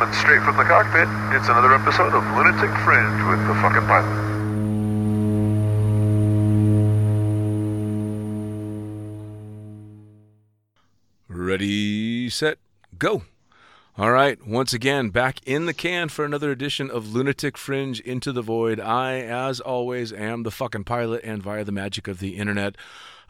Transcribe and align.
coming 0.00 0.14
straight 0.14 0.42
from 0.42 0.56
the 0.56 0.64
cockpit. 0.64 1.06
It's 1.36 1.48
another 1.50 1.74
episode 1.74 2.14
of 2.14 2.24
Lunatic 2.34 2.70
Fringe 2.84 3.22
with 3.28 3.46
the 3.46 3.54
fucking 3.60 3.86
pilot. 3.86 4.30
Ready, 11.28 12.30
set, 12.30 12.56
go. 12.96 13.24
All 13.98 14.10
right, 14.10 14.38
once 14.46 14.72
again, 14.72 15.10
back 15.10 15.40
in 15.46 15.66
the 15.66 15.74
can 15.74 16.08
for 16.08 16.24
another 16.24 16.50
edition 16.50 16.90
of 16.90 17.12
Lunatic 17.12 17.58
Fringe 17.58 18.00
Into 18.00 18.32
the 18.32 18.40
Void. 18.40 18.80
I, 18.80 19.20
as 19.20 19.60
always, 19.60 20.14
am 20.14 20.44
the 20.44 20.50
fucking 20.50 20.84
pilot, 20.84 21.20
and 21.24 21.42
via 21.42 21.62
the 21.64 21.72
magic 21.72 22.08
of 22.08 22.20
the 22.20 22.38
internet, 22.38 22.76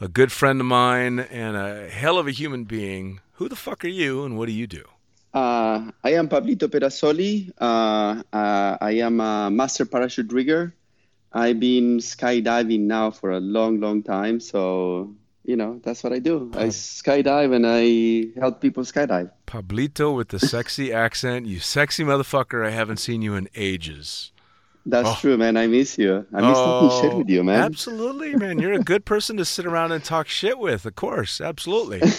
a 0.01 0.07
good 0.07 0.31
friend 0.31 0.61
of 0.61 0.67
mine 0.67 1.19
and 1.19 1.57
a 1.57 1.89
hell 1.89 2.17
of 2.17 2.29
a 2.29 2.33
human 2.33 2.63
being. 2.63 3.19
Who 3.35 3.49
the 3.49 3.57
fuck 3.57 3.85
are 3.85 3.89
you, 3.89 4.25
and 4.25 4.39
what 4.39 4.47
do 4.47 4.53
you 4.53 4.69
do? 4.69 4.85
Uh, 5.33 5.91
I 6.03 6.15
am 6.15 6.29
Pablito 6.29 6.67
Perazzoli. 6.69 7.53
Uh, 7.61 8.23
uh, 8.33 8.77
I 8.81 8.93
am 9.03 9.21
a 9.21 9.51
master 9.51 9.85
parachute 9.85 10.33
rigger. 10.33 10.75
I've 11.33 11.61
been 11.61 11.99
skydiving 11.99 12.81
now 12.81 13.13
for 13.13 13.31
a 13.31 13.39
long, 13.41 13.79
long 13.81 14.03
time. 14.03 14.41
So, 14.41 15.15
you 15.45 15.55
know, 15.55 15.81
that's 15.85 16.03
what 16.03 16.13
I 16.13 16.19
do. 16.19 16.51
I 16.55 16.67
skydive 16.67 17.55
and 17.55 17.65
I 17.67 18.39
help 18.41 18.61
people 18.61 18.83
skydive. 18.83 19.31
Pablito 19.47 20.15
with 20.17 20.29
the 20.31 20.41
sexy 20.41 20.93
accent. 20.93 21.47
You 21.47 21.61
sexy 21.61 22.03
motherfucker. 22.03 22.67
I 22.67 22.71
haven't 22.71 22.97
seen 22.99 23.23
you 23.23 23.37
in 23.37 23.49
ages. 23.55 24.33
That's 24.87 25.09
Oh. 25.09 25.19
true, 25.21 25.37
man. 25.37 25.57
I 25.57 25.69
miss 25.69 25.97
you. 25.99 26.27
I 26.35 26.41
miss 26.41 26.59
talking 26.59 27.01
shit 27.03 27.17
with 27.17 27.29
you, 27.29 27.45
man. 27.45 27.61
Absolutely, 27.63 28.35
man. 28.35 28.59
You're 28.59 28.73
a 28.73 28.79
good 28.83 29.05
person 29.05 29.37
to 29.37 29.45
sit 29.45 29.67
around 29.67 29.93
and 29.93 30.03
talk 30.03 30.27
shit 30.27 30.59
with, 30.59 30.85
of 30.87 30.97
course. 30.97 31.41
Absolutely. 31.41 32.01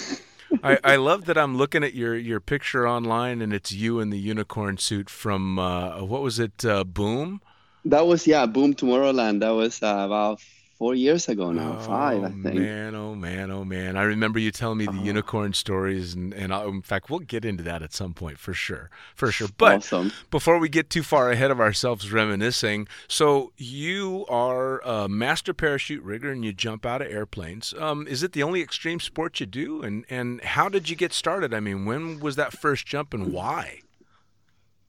I, 0.64 0.80
I 0.84 0.96
love 0.98 1.26
that 1.26 1.38
I'm 1.38 1.58
looking 1.58 1.84
at 1.84 1.94
your, 1.94 2.18
your 2.18 2.40
picture 2.40 2.88
online 2.88 3.42
and 3.42 3.54
it's 3.54 3.72
you 3.72 4.00
in 4.00 4.10
the 4.10 4.20
unicorn 4.20 4.78
suit 4.78 5.10
from, 5.10 5.58
uh, 5.58 6.04
what 6.04 6.22
was 6.22 6.40
it, 6.40 6.66
uh, 6.66 6.84
Boom? 6.84 7.42
That 7.86 8.06
was, 8.06 8.28
yeah, 8.28 8.46
Boom 8.46 8.74
Tomorrowland. 8.74 9.40
That 9.40 9.52
was 9.52 9.82
uh, 9.82 10.04
about 10.06 10.42
four 10.82 10.96
years 10.96 11.30
ago 11.30 11.52
now. 11.52 11.78
Five, 11.78 12.24
I 12.24 12.26
Oh, 12.26 12.30
think. 12.44 12.56
Man, 12.56 12.96
oh 12.96 13.14
man, 13.14 13.52
oh 13.52 13.64
man! 13.64 13.96
I 13.96 14.02
remember 14.02 14.40
you 14.40 14.50
telling 14.52 14.80
me 14.80 14.86
the 14.86 14.92
Uh-huh. 14.94 15.14
unicorn 15.14 15.54
stories, 15.54 16.16
and 16.16 16.34
and 16.34 16.52
I, 16.52 16.66
in 16.66 16.82
fact, 16.82 17.10
we'll 17.10 17.20
get 17.36 17.46
into 17.46 17.62
that 17.70 17.84
at 17.84 17.94
some 17.94 18.14
point 18.16 18.40
for 18.40 18.54
sure, 18.54 18.90
for 19.14 19.32
sure. 19.32 19.50
But 19.58 19.76
awesome. 19.78 20.12
before 20.32 20.58
we 20.58 20.70
get 20.70 20.90
too 20.90 21.04
far 21.04 21.30
ahead 21.30 21.52
of 21.52 21.60
ourselves 21.60 22.12
reminiscing, 22.12 22.88
so 23.08 23.54
you 23.58 24.26
are 24.28 24.80
a 24.80 25.08
master 25.08 25.54
parachute 25.54 26.02
rigger, 26.04 26.32
and 26.32 26.44
you 26.44 26.52
jump 26.52 26.84
out 26.84 27.02
of 27.04 27.08
airplanes. 27.12 27.76
Um, 27.78 28.08
is 28.08 28.24
it 28.24 28.32
the 28.34 28.42
only 28.42 28.62
extreme 28.62 29.00
sport 29.00 29.40
you 29.40 29.46
do? 29.46 29.84
And 29.84 30.04
and 30.10 30.42
how 30.44 30.68
did 30.68 30.90
you 30.90 30.96
get 30.96 31.14
started? 31.14 31.54
I 31.54 31.60
mean, 31.60 31.86
when 31.86 32.20
was 32.20 32.36
that 32.38 32.54
first 32.54 32.88
jump, 32.88 33.14
and 33.14 33.32
why? 33.32 33.82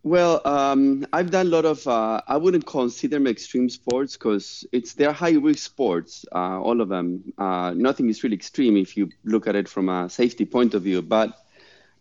Well, 0.05 0.41
um, 0.45 1.06
I've 1.12 1.31
done 1.31 1.47
a 1.47 1.50
lot 1.50 1.64
of. 1.64 1.86
Uh, 1.86 2.20
I 2.27 2.36
wouldn't 2.36 2.67
consider 2.67 3.17
them 3.17 3.28
extreme 3.28 3.69
sports 3.69 4.14
because 4.17 4.67
it's 4.72 4.95
they're 4.95 5.12
high 5.12 5.33
risk 5.33 5.61
sports. 5.64 6.25
Uh, 6.34 6.61
all 6.61 6.81
of 6.81 6.89
them. 6.89 7.33
Uh, 7.39 7.72
nothing 7.77 8.08
is 8.08 8.25
really 8.25 8.34
extreme 8.34 8.77
if 8.77 8.97
you 8.97 9.11
look 9.25 9.47
at 9.47 9.55
it 9.55 9.69
from 9.69 9.89
a 9.89 10.08
safety 10.11 10.45
point 10.45 10.75
of 10.75 10.83
view. 10.83 11.03
But 11.03 11.39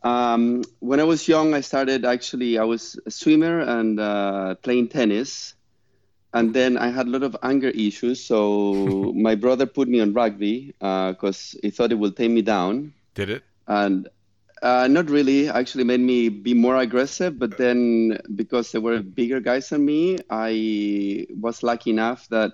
um, 0.02 0.64
when 0.80 1.00
I 1.00 1.04
was 1.04 1.28
young, 1.28 1.54
I 1.54 1.62
started 1.62 2.04
actually. 2.04 2.58
I 2.58 2.64
was 2.64 3.00
a 3.06 3.12
swimmer 3.12 3.60
and 3.60 4.00
uh, 4.00 4.56
playing 4.56 4.88
tennis, 4.88 5.54
and 6.34 6.56
then 6.56 6.80
I 6.80 6.90
had 6.90 7.06
a 7.06 7.10
lot 7.12 7.22
of 7.22 7.38
anger 7.44 7.70
issues. 7.70 8.24
So 8.24 9.14
my 9.16 9.36
brother 9.36 9.68
put 9.68 9.88
me 9.88 10.00
on 10.00 10.14
rugby 10.14 10.74
because 10.80 11.56
he 11.62 11.70
thought 11.70 11.92
it 11.92 12.00
would 12.00 12.18
tame 12.18 12.34
me 12.34 12.42
down 12.42 12.94
Did 13.14 13.30
it? 13.30 13.44
and 13.68 14.10
uh, 14.62 14.88
not 14.88 15.10
really. 15.10 15.50
Actually, 15.50 15.84
made 15.84 16.00
me 16.00 16.30
be 16.30 16.54
more 16.54 16.78
aggressive. 16.78 17.38
But 17.40 17.58
then, 17.58 18.20
because 18.36 18.72
there 18.72 18.82
were 18.82 19.02
bigger 19.02 19.40
guys 19.40 19.70
than 19.70 19.86
me, 19.86 20.18
I 20.30 21.28
was 21.40 21.64
lucky 21.64 21.90
enough 21.90 22.28
that 22.30 22.54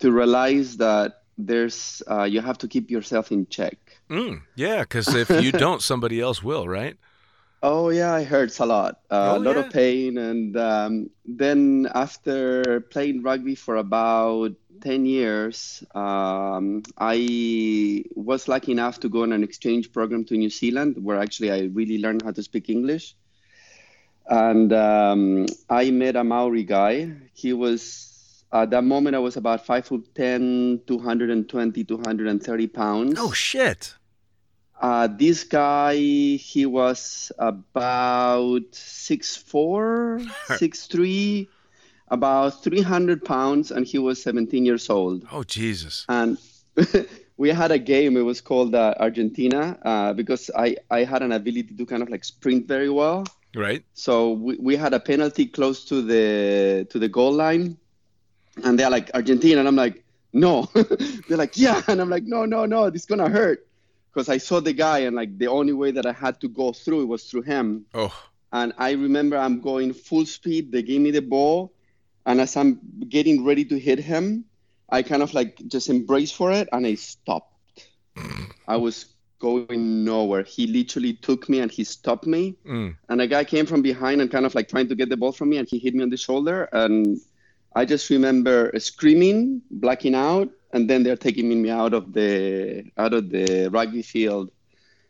to 0.00 0.12
realize 0.12 0.76
that 0.78 1.22
there's 1.38 2.02
uh, 2.10 2.24
you 2.24 2.40
have 2.40 2.58
to 2.58 2.68
keep 2.68 2.90
yourself 2.90 3.30
in 3.30 3.46
check. 3.46 3.76
Mm, 4.10 4.42
yeah, 4.54 4.80
because 4.80 5.14
if 5.14 5.30
you 5.30 5.52
don't, 5.64 5.82
somebody 5.82 6.20
else 6.20 6.42
will, 6.42 6.66
right? 6.68 6.96
Oh 7.68 7.88
yeah, 7.90 8.16
it 8.18 8.28
hurts 8.28 8.60
a 8.60 8.66
lot, 8.66 9.00
uh, 9.10 9.34
Oh, 9.34 9.38
a 9.38 9.40
lot 9.40 9.56
yeah. 9.56 9.62
of 9.62 9.72
pain, 9.72 10.18
and 10.18 10.56
um, 10.56 11.10
then 11.24 11.88
after 11.92 12.80
playing 12.94 13.22
rugby 13.24 13.56
for 13.56 13.74
about 13.74 14.52
ten 14.80 15.04
years, 15.04 15.82
um, 15.92 16.84
I 16.96 18.04
was 18.14 18.46
lucky 18.46 18.70
enough 18.70 19.00
to 19.00 19.08
go 19.08 19.22
on 19.22 19.32
an 19.32 19.42
exchange 19.42 19.90
program 19.92 20.24
to 20.26 20.36
New 20.36 20.50
Zealand, 20.50 20.94
where 21.02 21.18
actually 21.18 21.50
I 21.50 21.60
really 21.78 21.98
learned 21.98 22.22
how 22.22 22.30
to 22.30 22.42
speak 22.42 22.70
English. 22.70 23.16
And 24.28 24.72
um, 24.72 25.46
I 25.68 25.90
met 25.90 26.14
a 26.14 26.22
Maori 26.22 26.62
guy. 26.62 27.10
He 27.34 27.52
was 27.52 28.44
at 28.52 28.70
that 28.70 28.84
moment 28.84 29.16
I 29.16 29.18
was 29.18 29.36
about 29.36 29.66
five 29.66 29.86
foot 29.86 30.06
10, 30.14 30.82
220, 30.86 31.82
230 31.82 32.66
pounds. 32.68 33.14
Oh 33.18 33.32
shit! 33.32 33.94
Uh, 34.80 35.06
this 35.06 35.44
guy, 35.44 35.96
he 35.96 36.66
was 36.66 37.32
about 37.38 38.62
6'4, 38.72 40.26
6'3, 40.48 41.48
about 42.08 42.62
300 42.62 43.24
pounds, 43.24 43.70
and 43.70 43.86
he 43.86 43.98
was 43.98 44.22
17 44.22 44.64
years 44.66 44.90
old. 44.90 45.26
Oh 45.32 45.42
Jesus! 45.42 46.04
And 46.08 46.38
we 47.36 47.48
had 47.50 47.70
a 47.70 47.78
game, 47.78 48.16
it 48.16 48.22
was 48.22 48.40
called 48.40 48.74
uh, 48.74 48.94
Argentina, 49.00 49.78
uh, 49.82 50.12
because 50.12 50.50
I, 50.56 50.76
I 50.90 51.04
had 51.04 51.22
an 51.22 51.32
ability 51.32 51.74
to 51.76 51.86
kind 51.86 52.02
of 52.02 52.08
like 52.08 52.24
sprint 52.24 52.66
very 52.68 52.90
well. 52.90 53.24
Right? 53.54 53.84
So 53.94 54.32
we, 54.32 54.56
we 54.56 54.76
had 54.76 54.92
a 54.92 55.00
penalty 55.00 55.46
close 55.46 55.84
to 55.86 56.02
the 56.02 56.86
to 56.90 56.98
the 56.98 57.08
goal 57.08 57.32
line, 57.32 57.78
and 58.62 58.78
they're 58.78 58.90
like 58.90 59.10
Argentina, 59.14 59.60
and 59.60 59.68
I'm 59.68 59.76
like, 59.76 60.04
no. 60.32 60.68
they're 61.28 61.38
like, 61.38 61.56
yeah, 61.56 61.82
and 61.88 62.00
I'm 62.00 62.10
like, 62.10 62.24
no, 62.24 62.44
no, 62.44 62.66
no, 62.66 62.90
this 62.90 63.02
is 63.02 63.06
gonna 63.06 63.28
hurt, 63.30 63.66
because 64.16 64.30
I 64.30 64.38
saw 64.38 64.60
the 64.60 64.72
guy, 64.72 65.00
and 65.00 65.14
like 65.14 65.36
the 65.36 65.48
only 65.48 65.74
way 65.74 65.90
that 65.90 66.06
I 66.06 66.12
had 66.12 66.40
to 66.40 66.48
go 66.48 66.72
through 66.72 67.02
it 67.02 67.04
was 67.04 67.24
through 67.24 67.42
him. 67.42 67.84
Oh, 67.92 68.16
And 68.50 68.72
I 68.78 68.92
remember 68.92 69.36
I'm 69.36 69.60
going 69.60 69.92
full 69.92 70.24
speed. 70.24 70.72
They 70.72 70.82
gave 70.82 71.02
me 71.02 71.10
the 71.10 71.20
ball, 71.20 71.74
and 72.24 72.40
as 72.40 72.56
I'm 72.56 72.80
getting 73.10 73.44
ready 73.44 73.66
to 73.66 73.78
hit 73.78 73.98
him, 73.98 74.46
I 74.88 75.02
kind 75.02 75.22
of 75.22 75.34
like 75.34 75.60
just 75.68 75.90
embrace 75.90 76.32
for 76.32 76.50
it, 76.50 76.66
and 76.72 76.86
I 76.86 76.94
stopped. 76.94 77.52
I 78.66 78.78
was 78.78 79.04
going 79.38 80.02
nowhere. 80.02 80.44
He 80.44 80.66
literally 80.66 81.12
took 81.12 81.50
me 81.50 81.60
and 81.60 81.70
he 81.70 81.84
stopped 81.84 82.26
me 82.26 82.56
mm. 82.66 82.96
and 83.10 83.20
a 83.20 83.26
guy 83.26 83.44
came 83.44 83.66
from 83.66 83.82
behind 83.82 84.22
and 84.22 84.30
kind 84.30 84.46
of 84.46 84.54
like 84.54 84.66
trying 84.66 84.88
to 84.88 84.94
get 84.94 85.10
the 85.10 85.16
ball 85.18 85.30
from 85.30 85.50
me 85.50 85.58
and 85.58 85.68
he 85.68 85.78
hit 85.78 85.94
me 85.94 86.02
on 86.02 86.08
the 86.08 86.16
shoulder 86.16 86.70
and 86.72 87.20
i 87.74 87.84
just 87.84 88.08
remember 88.08 88.72
screaming 88.78 89.60
blacking 89.70 90.14
out 90.14 90.48
and 90.76 90.90
then 90.90 91.02
they're 91.02 91.16
taking 91.16 91.48
me 91.62 91.70
out 91.70 91.94
of 91.94 92.12
the 92.12 92.84
out 92.98 93.14
of 93.14 93.30
the 93.30 93.68
rugby 93.68 94.02
field 94.02 94.50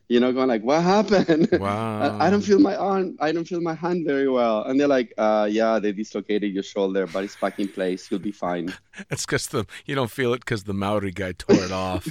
you 0.08 0.20
know 0.20 0.32
going 0.32 0.48
like 0.48 0.62
what 0.62 0.82
happened 0.82 1.48
Wow. 1.60 2.16
I, 2.20 2.30
don't 2.30 2.42
feel 2.42 2.58
my 2.60 2.76
arm 2.76 3.16
i 3.20 3.32
don't 3.32 3.44
feel 3.46 3.60
my 3.60 3.74
hand 3.74 4.06
very 4.06 4.28
well 4.28 4.62
and 4.62 4.78
they're 4.78 4.86
like 4.88 5.12
uh, 5.18 5.48
yeah 5.50 5.78
they 5.78 5.92
dislocated 5.92 6.52
your 6.52 6.62
shoulder 6.62 7.06
but 7.06 7.24
it's 7.24 7.36
back 7.36 7.58
in 7.58 7.68
place 7.68 8.08
you'll 8.10 8.20
be 8.20 8.32
fine 8.32 8.72
It's 9.10 9.26
because 9.26 9.48
the 9.48 9.66
you 9.84 9.94
don't 9.94 10.10
feel 10.10 10.32
it 10.32 10.40
because 10.40 10.64
the 10.64 10.72
Maori 10.72 11.12
guy 11.12 11.32
tore 11.32 11.62
it 11.62 11.70
off. 11.70 12.06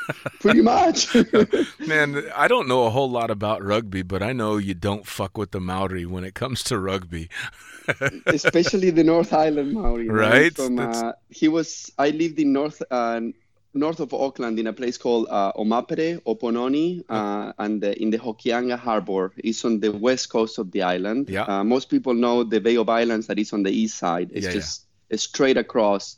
pretty 0.40 0.62
much 0.62 1.14
Man, 1.86 2.24
I 2.34 2.48
don't 2.48 2.66
know 2.66 2.84
a 2.84 2.90
whole 2.90 3.10
lot 3.10 3.30
about 3.30 3.62
rugby, 3.62 4.00
but 4.02 4.22
I 4.22 4.32
know 4.32 4.56
you 4.56 4.72
don't 4.72 5.06
fuck 5.06 5.36
with 5.36 5.50
the 5.50 5.60
Maori 5.60 6.06
when 6.06 6.24
it 6.24 6.34
comes 6.34 6.62
to 6.64 6.78
rugby. 6.78 7.28
especially 8.26 8.90
the 8.90 9.04
North 9.04 9.32
Island 9.34 9.72
Maori. 9.74 10.06
man. 10.06 10.16
Right? 10.16 10.54
From, 10.56 10.78
uh, 10.78 11.12
he 11.28 11.48
was. 11.48 11.92
I 11.98 12.08
lived 12.10 12.38
in 12.38 12.52
North 12.54 12.80
uh, 12.90 13.20
north 13.74 14.00
of 14.00 14.14
Auckland 14.14 14.58
in 14.58 14.66
a 14.66 14.72
place 14.72 14.96
called 14.96 15.26
uh, 15.30 15.52
Omapere, 15.52 16.20
Opononi, 16.22 17.04
uh, 17.08 17.52
and 17.58 17.84
uh, 17.84 17.88
in 17.88 18.10
the 18.10 18.18
Hokianga 18.18 18.78
Harbor. 18.78 19.32
It's 19.36 19.64
on 19.64 19.80
the 19.80 19.90
west 19.92 20.30
coast 20.30 20.58
of 20.58 20.70
the 20.70 20.82
island. 20.82 21.28
Yeah. 21.28 21.42
Uh, 21.42 21.64
most 21.64 21.90
people 21.90 22.14
know 22.14 22.44
the 22.44 22.60
Bay 22.60 22.76
of 22.76 22.88
Islands 22.88 23.26
that 23.26 23.38
is 23.38 23.52
on 23.52 23.62
the 23.62 23.70
east 23.70 23.98
side. 23.98 24.30
It's 24.32 24.44
Yeah, 24.46 24.50
yeah. 24.50 24.54
just 24.54 24.86
it's 25.10 25.24
straight 25.24 25.56
across, 25.56 26.16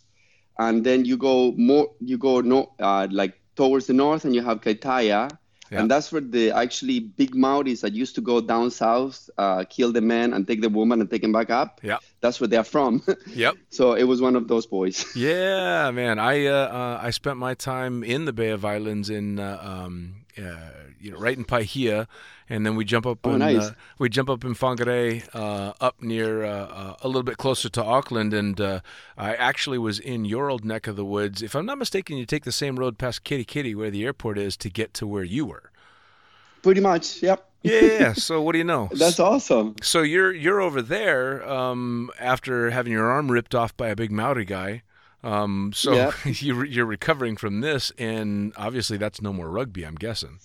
and 0.59 0.85
then 0.85 1.05
you 1.05 1.17
go 1.17 1.53
more. 1.57 1.91
You 2.01 2.19
go 2.19 2.41
no, 2.41 2.73
uh, 2.79 3.09
like 3.11 3.35
towards 3.57 3.87
the 3.87 3.95
north, 3.95 4.25
and 4.25 4.35
you 4.35 4.43
have 4.43 4.61
Kaitaia. 4.61 5.31
Yeah. 5.71 5.81
And 5.81 5.91
that's 5.91 6.13
where 6.13 6.21
the 6.21 6.51
actually 6.53 7.01
big 7.01 7.35
Maoris 7.35 7.81
that 7.81 7.93
used 7.93 8.15
to 8.17 8.21
go 8.21 8.41
down 8.41 8.71
south, 8.71 9.29
uh, 9.39 9.65
kill 9.65 9.93
the 9.93 10.01
man 10.01 10.33
and 10.33 10.47
take 10.47 10.61
the 10.61 10.69
woman 10.69 11.01
and 11.01 11.11
take 11.11 11.23
him 11.25 11.33
back 11.33 11.51
up. 11.51 11.81
Yeah. 11.83 11.99
That's 12.21 12.41
where 12.41 12.49
they're 12.49 12.65
from. 12.65 13.03
Yep. 13.35 13.55
so 13.71 13.95
it 13.95 14.05
was 14.05 14.21
one 14.21 14.37
of 14.37 14.49
those 14.49 14.67
boys. 14.67 15.05
Yeah, 15.17 15.91
man. 15.91 16.19
I 16.19 16.47
uh, 16.47 16.53
uh, 16.53 17.01
I 17.03 17.11
spent 17.11 17.39
my 17.39 17.55
time 17.55 18.05
in 18.05 18.25
the 18.25 18.33
Bay 18.33 18.51
of 18.51 18.65
Islands 18.65 19.11
in 19.11 19.39
uh, 19.39 19.59
um, 19.63 20.26
you 20.37 21.11
know 21.11 21.19
right 21.19 21.37
in 21.37 21.45
Paihia, 21.45 22.07
and 22.49 22.65
then 22.67 22.77
we 22.77 22.85
jump 22.85 23.07
up 23.07 23.19
Oh, 23.25 23.33
in 23.33 23.39
nice. 23.41 23.63
uh, 23.63 23.75
we 23.99 24.09
jump 24.09 24.29
up 24.31 24.45
in 24.45 24.55
Whangarei, 24.55 25.23
uh, 25.35 25.73
up 25.81 26.01
near 26.03 26.45
uh, 26.45 26.49
uh, 26.67 26.97
a 27.03 27.07
little 27.09 27.23
bit 27.23 27.37
closer 27.37 27.69
to 27.71 27.83
Auckland, 27.85 28.33
and 28.35 28.61
uh, 28.61 28.81
I 29.17 29.35
actually 29.35 29.79
was 29.79 29.99
in 29.99 30.25
your 30.25 30.51
old 30.51 30.65
neck 30.65 30.87
of 30.87 30.97
the 30.97 31.05
woods. 31.05 31.43
If 31.43 31.55
I'm 31.55 31.67
not 31.67 31.79
mistaken, 31.79 32.17
you 32.17 32.27
take 32.27 32.45
the 32.45 32.53
same 32.53 32.79
road 32.79 32.99
past 32.99 33.25
Kerikeri 33.25 33.75
where 33.75 33.91
the 33.91 34.05
airport 34.05 34.39
is 34.39 34.57
to 34.59 34.71
get 34.71 34.95
to 34.95 35.07
where 35.07 35.25
you 35.25 35.47
were. 35.47 35.71
Pretty 36.63 36.81
much, 36.81 37.23
yep. 37.23 37.49
Yeah. 37.63 38.13
So 38.13 38.41
what 38.43 38.53
do 38.53 38.59
you 38.59 38.65
know? 38.65 38.89
That's 38.95 39.19
awesome. 39.19 39.75
So 39.83 40.03
you're 40.03 40.33
you're 40.33 40.61
over 40.61 40.81
there 40.83 41.49
um, 41.49 42.11
after 42.21 42.71
having 42.71 42.93
your 42.93 43.11
arm 43.11 43.31
ripped 43.31 43.55
off 43.55 43.77
by 43.77 43.89
a 43.89 43.97
big 43.97 44.13
Maori 44.13 44.45
guy. 44.45 44.83
Um, 45.23 45.73
so 45.75 45.93
Yeah. 45.95 46.13
you, 46.25 46.63
you're 46.65 46.87
recovering 46.87 47.37
from 47.37 47.61
this, 47.61 47.93
and 47.99 48.53
obviously 48.57 48.97
that's 48.97 49.21
no 49.21 49.33
more 49.33 49.49
rugby. 49.51 49.85
I'm 49.85 49.95
guessing. 49.97 50.39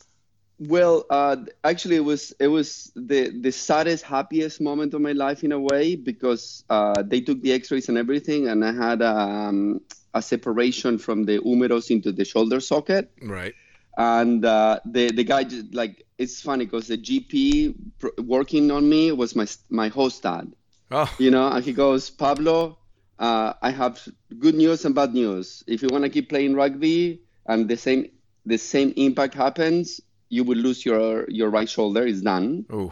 Well, 0.59 1.05
uh, 1.09 1.37
actually, 1.63 1.95
it 1.95 2.05
was 2.05 2.33
it 2.39 2.47
was 2.47 2.91
the 2.95 3.31
the 3.41 3.51
saddest, 3.51 4.03
happiest 4.03 4.61
moment 4.61 4.93
of 4.93 5.01
my 5.01 5.11
life 5.13 5.43
in 5.43 5.51
a 5.51 5.59
way 5.59 5.95
because 5.95 6.63
uh, 6.69 7.01
they 7.01 7.19
took 7.19 7.41
the 7.41 7.51
X-rays 7.53 7.89
and 7.89 7.97
everything, 7.97 8.47
and 8.47 8.63
I 8.63 8.71
had 8.71 9.01
um, 9.01 9.81
a 10.13 10.21
separation 10.21 10.99
from 10.99 11.23
the 11.25 11.41
humerus 11.41 11.89
into 11.89 12.11
the 12.11 12.23
shoulder 12.25 12.59
socket, 12.59 13.09
Right. 13.23 13.55
and 13.97 14.45
uh, 14.45 14.79
the 14.85 15.09
the 15.11 15.23
guy 15.23 15.45
just, 15.45 15.73
like 15.73 16.05
it's 16.19 16.39
funny 16.41 16.65
because 16.65 16.87
the 16.87 16.97
GP 16.99 17.73
pr- 17.97 18.21
working 18.21 18.69
on 18.69 18.87
me 18.87 19.11
was 19.11 19.35
my 19.35 19.47
my 19.71 19.87
host 19.87 20.21
dad, 20.21 20.53
Oh, 20.91 21.11
you 21.17 21.31
know, 21.31 21.47
and 21.47 21.65
he 21.65 21.73
goes, 21.73 22.11
Pablo, 22.11 22.77
uh, 23.21 23.53
I 23.61 23.69
have 23.69 24.01
good 24.39 24.55
news 24.55 24.83
and 24.83 24.95
bad 24.95 25.13
news. 25.13 25.63
If 25.67 25.81
you 25.83 25.89
want 25.91 26.03
to 26.03 26.09
keep 26.09 26.27
playing 26.29 26.55
rugby 26.55 27.21
and 27.45 27.69
the 27.69 27.77
same 27.77 28.09
the 28.45 28.57
same 28.57 28.91
impact 28.97 29.35
happens, 29.35 30.01
you 30.29 30.43
will 30.43 30.57
lose 30.57 30.83
your 30.83 31.29
your 31.29 31.49
right 31.49 31.69
shoulder. 31.69 32.03
It's 32.05 32.21
done. 32.21 32.65
oh, 32.73 32.91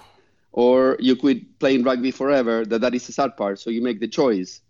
Or 0.52 0.98
you 1.00 1.16
quit 1.16 1.58
playing 1.60 1.84
rugby 1.84 2.12
forever. 2.12 2.64
That 2.66 2.82
that 2.82 2.94
is 2.94 3.08
the 3.08 3.14
sad 3.14 3.36
part. 3.36 3.60
So 3.60 3.70
you 3.74 3.82
make 3.82 4.00
the 4.00 4.08
choice. 4.08 4.62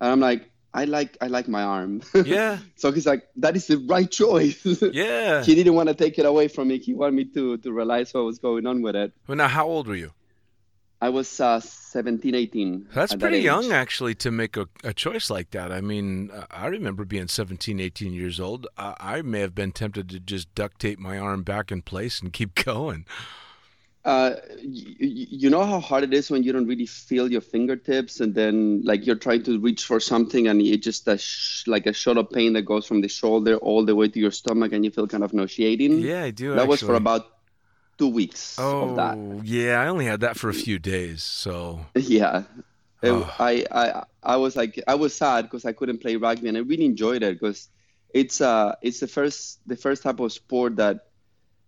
And 0.00 0.12
I'm 0.12 0.20
like, 0.20 0.50
I 0.74 0.84
like 0.84 1.16
I 1.22 1.28
like 1.28 1.48
my 1.48 1.62
arm. 1.62 2.02
yeah, 2.24 2.58
so 2.76 2.92
he's 2.92 3.06
like, 3.06 3.24
that 3.36 3.56
is 3.56 3.66
the 3.72 3.78
right 3.88 4.10
choice. 4.10 4.60
yeah. 4.92 5.42
he 5.42 5.54
didn't 5.54 5.72
want 5.72 5.88
to 5.88 5.94
take 5.94 6.18
it 6.18 6.26
away 6.26 6.48
from 6.48 6.68
me. 6.68 6.76
He 6.78 6.92
wanted 6.92 7.16
me 7.16 7.24
to 7.32 7.56
to 7.64 7.72
realize 7.72 8.12
what 8.12 8.24
was 8.28 8.38
going 8.38 8.66
on 8.66 8.82
with 8.84 8.96
it. 8.96 9.12
Well, 9.26 9.38
now 9.40 9.48
how 9.48 9.66
old 9.66 9.88
were 9.88 9.96
you? 9.96 10.12
I 11.00 11.10
was 11.10 11.40
uh, 11.40 11.60
17, 11.60 12.34
18. 12.34 12.88
That's 12.94 13.12
at 13.12 13.20
that 13.20 13.24
pretty 13.26 13.42
young, 13.42 13.70
actually, 13.70 14.14
to 14.16 14.30
make 14.30 14.56
a, 14.56 14.66
a 14.82 14.94
choice 14.94 15.28
like 15.28 15.50
that. 15.50 15.70
I 15.70 15.80
mean, 15.82 16.30
I 16.50 16.66
remember 16.68 17.04
being 17.04 17.28
17, 17.28 17.80
18 17.80 18.12
years 18.14 18.40
old. 18.40 18.66
I, 18.78 18.94
I 18.98 19.22
may 19.22 19.40
have 19.40 19.54
been 19.54 19.72
tempted 19.72 20.08
to 20.10 20.20
just 20.20 20.54
duct 20.54 20.80
tape 20.80 20.98
my 20.98 21.18
arm 21.18 21.42
back 21.42 21.70
in 21.70 21.82
place 21.82 22.20
and 22.20 22.32
keep 22.32 22.54
going. 22.64 23.04
Uh, 24.06 24.36
you, 24.60 25.26
you 25.28 25.50
know 25.50 25.64
how 25.64 25.80
hard 25.80 26.04
it 26.04 26.14
is 26.14 26.30
when 26.30 26.44
you 26.44 26.52
don't 26.52 26.68
really 26.68 26.86
feel 26.86 27.30
your 27.30 27.40
fingertips, 27.40 28.20
and 28.20 28.36
then 28.36 28.80
like 28.84 29.04
you're 29.04 29.16
trying 29.16 29.42
to 29.42 29.58
reach 29.58 29.84
for 29.84 29.98
something, 29.98 30.46
and 30.46 30.62
it 30.62 30.76
just 30.80 31.08
a 31.08 31.18
sh- 31.18 31.66
like 31.66 31.86
a 31.86 31.92
shot 31.92 32.16
of 32.16 32.30
pain 32.30 32.52
that 32.52 32.62
goes 32.62 32.86
from 32.86 33.00
the 33.00 33.08
shoulder 33.08 33.56
all 33.56 33.84
the 33.84 33.96
way 33.96 34.06
to 34.06 34.20
your 34.20 34.30
stomach, 34.30 34.72
and 34.72 34.84
you 34.84 34.92
feel 34.92 35.08
kind 35.08 35.24
of 35.24 35.34
nauseating. 35.34 35.98
Yeah, 35.98 36.22
I 36.22 36.30
do. 36.30 36.54
that 36.54 36.68
was 36.68 36.80
for 36.80 36.94
about 36.94 37.35
two 37.98 38.08
weeks 38.08 38.56
Oh, 38.58 38.90
of 38.90 38.96
that. 38.96 39.16
yeah. 39.44 39.80
I 39.80 39.88
only 39.88 40.04
had 40.04 40.20
that 40.20 40.36
for 40.36 40.48
a 40.50 40.54
few 40.54 40.78
days. 40.78 41.22
So, 41.22 41.80
Yeah. 41.94 42.44
It- 43.02 43.10
Oh. 43.12 43.28
I, 43.38 43.64
I 43.70 44.02
I 44.22 44.36
was 44.36 44.56
like 44.56 44.82
I 44.88 44.94
was 44.96 45.14
sad 45.14 45.42
because 45.44 45.64
I 45.64 45.72
couldn't 45.72 45.98
play 46.00 46.16
rugby 46.16 46.48
and 46.48 46.56
I 46.56 46.60
really 46.60 46.86
enjoyed 46.86 47.22
it 47.22 47.38
because 47.38 47.68
it's 48.14 48.40
uh 48.40 48.74
it's 48.82 49.00
the 49.00 49.06
first 49.06 49.60
the 49.68 49.76
first 49.76 50.02
type 50.02 50.18
of 50.18 50.32
sport 50.32 50.76
that 50.76 51.04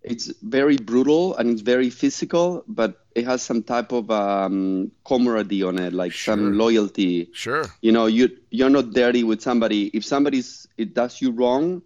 it's 0.02 0.32
very 0.42 0.78
brutal 0.78 1.36
and 1.36 1.50
it's 1.50 1.60
very 1.60 1.90
physical 1.90 2.64
but 2.66 3.04
it 3.14 3.26
has 3.26 3.42
some 3.42 3.62
type 3.62 3.92
of 3.92 4.10
um, 4.10 4.90
camaraderie 5.04 5.62
on 5.64 5.78
it 5.78 5.92
like 5.92 6.12
Sure. 6.12 6.32
some 6.32 6.56
loyalty 6.56 7.28
sure. 7.34 7.66
you 7.82 7.92
know 7.92 8.06
you 8.06 8.30
you're 8.50 8.70
not 8.70 8.92
dirty 8.94 9.22
with 9.22 9.42
somebody 9.42 9.90
if 9.92 10.04
somebody's 10.06 10.66
it 10.78 10.94
does 10.94 11.20
you 11.20 11.30
wrong 11.30 11.82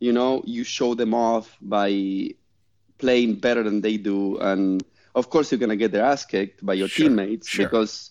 you 0.00 0.12
know 0.12 0.42
you 0.46 0.64
show 0.64 0.94
them 0.94 1.12
off 1.12 1.54
by 1.60 1.90
playing 2.98 3.34
better 3.36 3.62
than 3.62 3.80
they 3.80 3.96
do 3.96 4.38
and 4.38 4.82
of 5.14 5.30
course 5.30 5.50
you're 5.50 5.58
going 5.58 5.70
to 5.70 5.76
get 5.76 5.92
their 5.92 6.04
ass 6.04 6.24
kicked 6.24 6.64
by 6.64 6.74
your 6.74 6.88
Sure, 6.88 7.08
teammates 7.08 7.48
sure. 7.48 7.66
because 7.66 8.10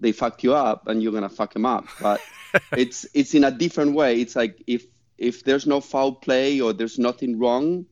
they 0.00 0.12
fucked 0.12 0.44
you 0.44 0.54
up 0.54 0.86
and 0.88 1.02
you're 1.02 1.12
going 1.12 1.22
to 1.28 1.28
fuck 1.40 1.52
them 1.52 1.66
up 1.66 1.86
but 2.00 2.20
it's 2.76 3.06
it's 3.14 3.34
in 3.34 3.44
a 3.44 3.50
different 3.50 3.94
way 3.94 4.20
it's 4.20 4.36
like 4.36 4.62
if 4.66 4.84
if 5.18 5.44
there's 5.44 5.66
no 5.66 5.80
foul 5.80 6.12
play 6.12 6.60
or 6.60 6.72
there's 6.72 6.98
nothing 6.98 7.38
wrong 7.38 7.84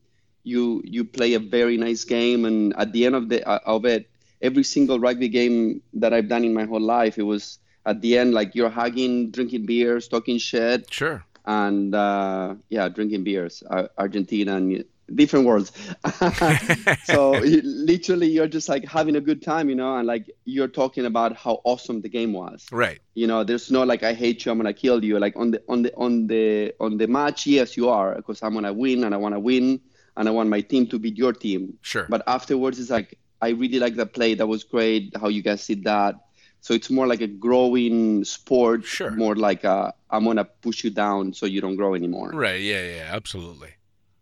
you 0.43 0.81
you 0.85 1.03
play 1.03 1.33
a 1.33 1.39
very 1.39 1.77
nice 1.77 2.03
game 2.03 2.45
and 2.45 2.73
at 2.77 2.91
the 2.93 3.05
end 3.05 3.15
of 3.15 3.29
the 3.29 3.41
uh, 3.47 3.59
of 3.65 3.85
it 3.85 4.09
every 4.41 4.63
single 4.63 4.99
rugby 4.99 5.27
game 5.29 5.81
that 5.93 6.13
I've 6.13 6.27
done 6.29 6.43
in 6.45 6.53
my 6.53 6.65
whole 6.65 6.81
life 6.81 7.17
it 7.17 7.23
was 7.23 7.57
at 7.85 8.01
the 8.01 8.17
end 8.17 8.33
like 8.33 8.53
you're 8.53 8.69
hugging 8.69 9.31
drinking 9.31 9.65
beers 9.65 10.07
talking 10.07 10.37
shit 10.37 10.85
Sure. 10.93 11.23
and 11.45 11.93
uh, 11.95 12.53
yeah 12.69 12.89
drinking 12.89 13.23
beers 13.23 13.63
Argentina 13.97 14.55
and 14.57 14.85
different 15.13 15.45
worlds 15.45 15.71
so 17.05 17.35
you- 17.43 17.61
literally 17.63 18.27
you're 18.27 18.47
just 18.47 18.67
like 18.69 18.85
having 18.85 19.15
a 19.15 19.21
good 19.21 19.41
time 19.41 19.69
you 19.69 19.75
know 19.75 19.95
and 19.97 20.07
like 20.07 20.29
you're 20.45 20.67
talking 20.67 21.05
about 21.05 21.35
how 21.35 21.61
awesome 21.63 22.01
the 22.01 22.09
game 22.09 22.33
was 22.33 22.65
Right. 22.71 22.99
you 23.13 23.27
know 23.27 23.43
there's 23.43 23.69
no 23.69 23.83
like 23.83 24.03
i 24.03 24.13
hate 24.13 24.45
you 24.45 24.51
i'm 24.51 24.57
gonna 24.57 24.73
kill 24.73 25.03
you 25.03 25.19
like 25.19 25.35
on 25.35 25.51
the 25.51 25.61
on 25.69 25.83
the 25.83 25.93
on 25.95 26.27
the 26.27 26.73
on 26.79 26.97
the 26.97 27.07
match 27.07 27.45
yes 27.45 27.77
you 27.77 27.89
are 27.89 28.15
because 28.15 28.41
i'm 28.41 28.53
gonna 28.53 28.73
win 28.73 29.03
and 29.03 29.13
i 29.13 29.17
want 29.17 29.35
to 29.35 29.39
win 29.39 29.79
and 30.17 30.27
i 30.27 30.31
want 30.31 30.49
my 30.49 30.61
team 30.61 30.87
to 30.87 30.97
beat 30.97 31.17
your 31.17 31.33
team 31.33 31.77
Sure. 31.81 32.07
but 32.09 32.23
afterwards 32.27 32.79
it's 32.79 32.89
like 32.89 33.17
i 33.41 33.49
really 33.49 33.77
like 33.79 33.95
that 33.95 34.13
play 34.13 34.33
that 34.33 34.47
was 34.47 34.63
great 34.63 35.15
how 35.21 35.27
you 35.27 35.41
guys 35.43 35.65
did 35.67 35.83
that 35.83 36.15
so 36.61 36.73
it's 36.73 36.89
more 36.89 37.05
like 37.05 37.21
a 37.21 37.27
growing 37.27 38.23
sport 38.25 38.83
Sure. 38.85 39.11
more 39.11 39.35
like 39.35 39.63
a, 39.65 39.93
i'm 40.09 40.25
gonna 40.25 40.45
push 40.45 40.83
you 40.83 40.89
down 40.89 41.31
so 41.31 41.45
you 41.45 41.61
don't 41.61 41.75
grow 41.75 41.93
anymore 41.93 42.31
Right. 42.33 42.61
Yeah. 42.61 42.83
Yeah. 42.95 43.09
Absolutely. 43.11 43.69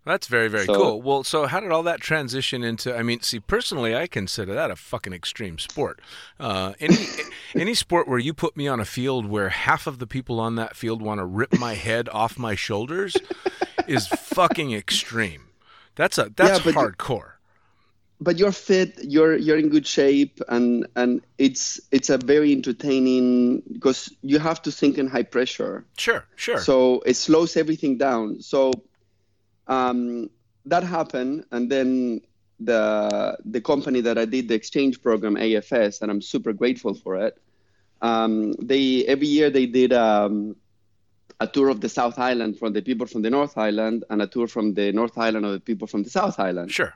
That's 0.06 0.28
very, 0.28 0.50
very 0.50 0.66
So- 0.66 0.76
cool. 0.76 1.02
Well, 1.02 1.24
so 1.24 1.46
how 1.46 1.62
did 1.62 1.72
all 1.72 1.84
that 1.84 2.02
transition 2.02 2.62
into? 2.64 2.94
I 2.96 3.04
mean, 3.04 3.22
see, 3.22 3.40
personally, 3.40 3.96
I 3.96 4.08
consider 4.08 4.54
that 4.54 4.70
a 4.70 4.76
fucking 4.76 5.14
extreme 5.14 5.58
sport. 5.60 6.02
Uh, 6.40 6.74
any 6.82 6.98
any 7.56 7.74
sport 7.74 8.08
where 8.08 8.20
you 8.20 8.34
put 8.34 8.58
me 8.58 8.68
on 8.68 8.80
a 8.82 8.86
field 8.86 9.26
where 9.26 9.50
half 9.50 9.88
of 9.88 10.00
the 10.00 10.08
people 10.08 10.40
on 10.42 10.56
that 10.56 10.76
field 10.76 11.02
want 11.02 11.20
to 11.20 11.26
rip 11.26 11.58
my 11.58 11.76
head 11.76 12.10
off 12.10 12.38
my 12.38 12.54
shoulders 12.56 13.16
is 13.88 14.08
fucking 14.08 14.74
extreme. 14.74 15.44
That's 15.96 16.18
a 16.18 16.32
that's 16.36 16.66
you- 16.66 16.74
hardcore. 16.74 17.30
but 18.20 18.38
you're 18.38 18.52
fit 18.52 19.00
you're 19.04 19.36
you're 19.38 19.58
in 19.58 19.70
good 19.70 19.86
shape 19.88 20.40
and 20.50 20.86
and 20.96 21.22
it's 21.38 21.80
it's 21.92 22.10
a 22.10 22.18
very 22.18 22.52
entertaining 22.52 23.62
because 23.72 24.14
you 24.22 24.40
have 24.40 24.62
to 24.62 24.72
think 24.72 24.98
in 24.98 25.08
high 25.08 25.24
pressure 25.24 25.84
Sure. 25.98 26.26
Sure. 26.36 26.60
so 26.60 27.02
it 27.06 27.16
slows 27.16 27.58
everything 27.58 27.98
down 27.98 28.40
so 28.42 28.72
um, 29.68 30.30
that 30.66 30.84
happened 30.84 31.46
and 31.52 31.70
then 31.70 32.22
the 32.60 33.38
the 33.46 33.60
company 33.60 34.02
that 34.02 34.18
i 34.18 34.26
did 34.26 34.48
the 34.48 34.56
exchange 34.56 35.02
program 35.02 35.36
afs 35.36 36.02
and 36.02 36.12
i'm 36.12 36.22
super 36.22 36.54
grateful 36.54 36.94
for 36.94 37.16
it 37.18 37.38
um, 38.02 38.54
they 38.54 39.06
every 39.06 39.28
year 39.28 39.50
they 39.50 39.66
did 39.66 39.94
um, 39.94 40.56
a 41.40 41.48
tour 41.48 41.70
of 41.70 41.80
the 41.80 41.90
south 41.90 42.20
island 42.20 42.60
from 42.60 42.74
the 42.74 42.82
people 42.82 43.08
from 43.08 43.22
the 43.22 43.30
north 43.30 43.58
island 43.58 44.04
and 44.10 44.22
a 44.22 44.28
tour 44.28 44.48
from 44.48 44.74
the 44.74 44.92
north 44.92 45.18
island 45.18 45.46
of 45.46 45.54
the 45.54 45.60
people 45.60 45.88
from 45.88 46.04
the 46.04 46.10
south 46.10 46.40
island. 46.40 46.72
Sure. 46.72 46.94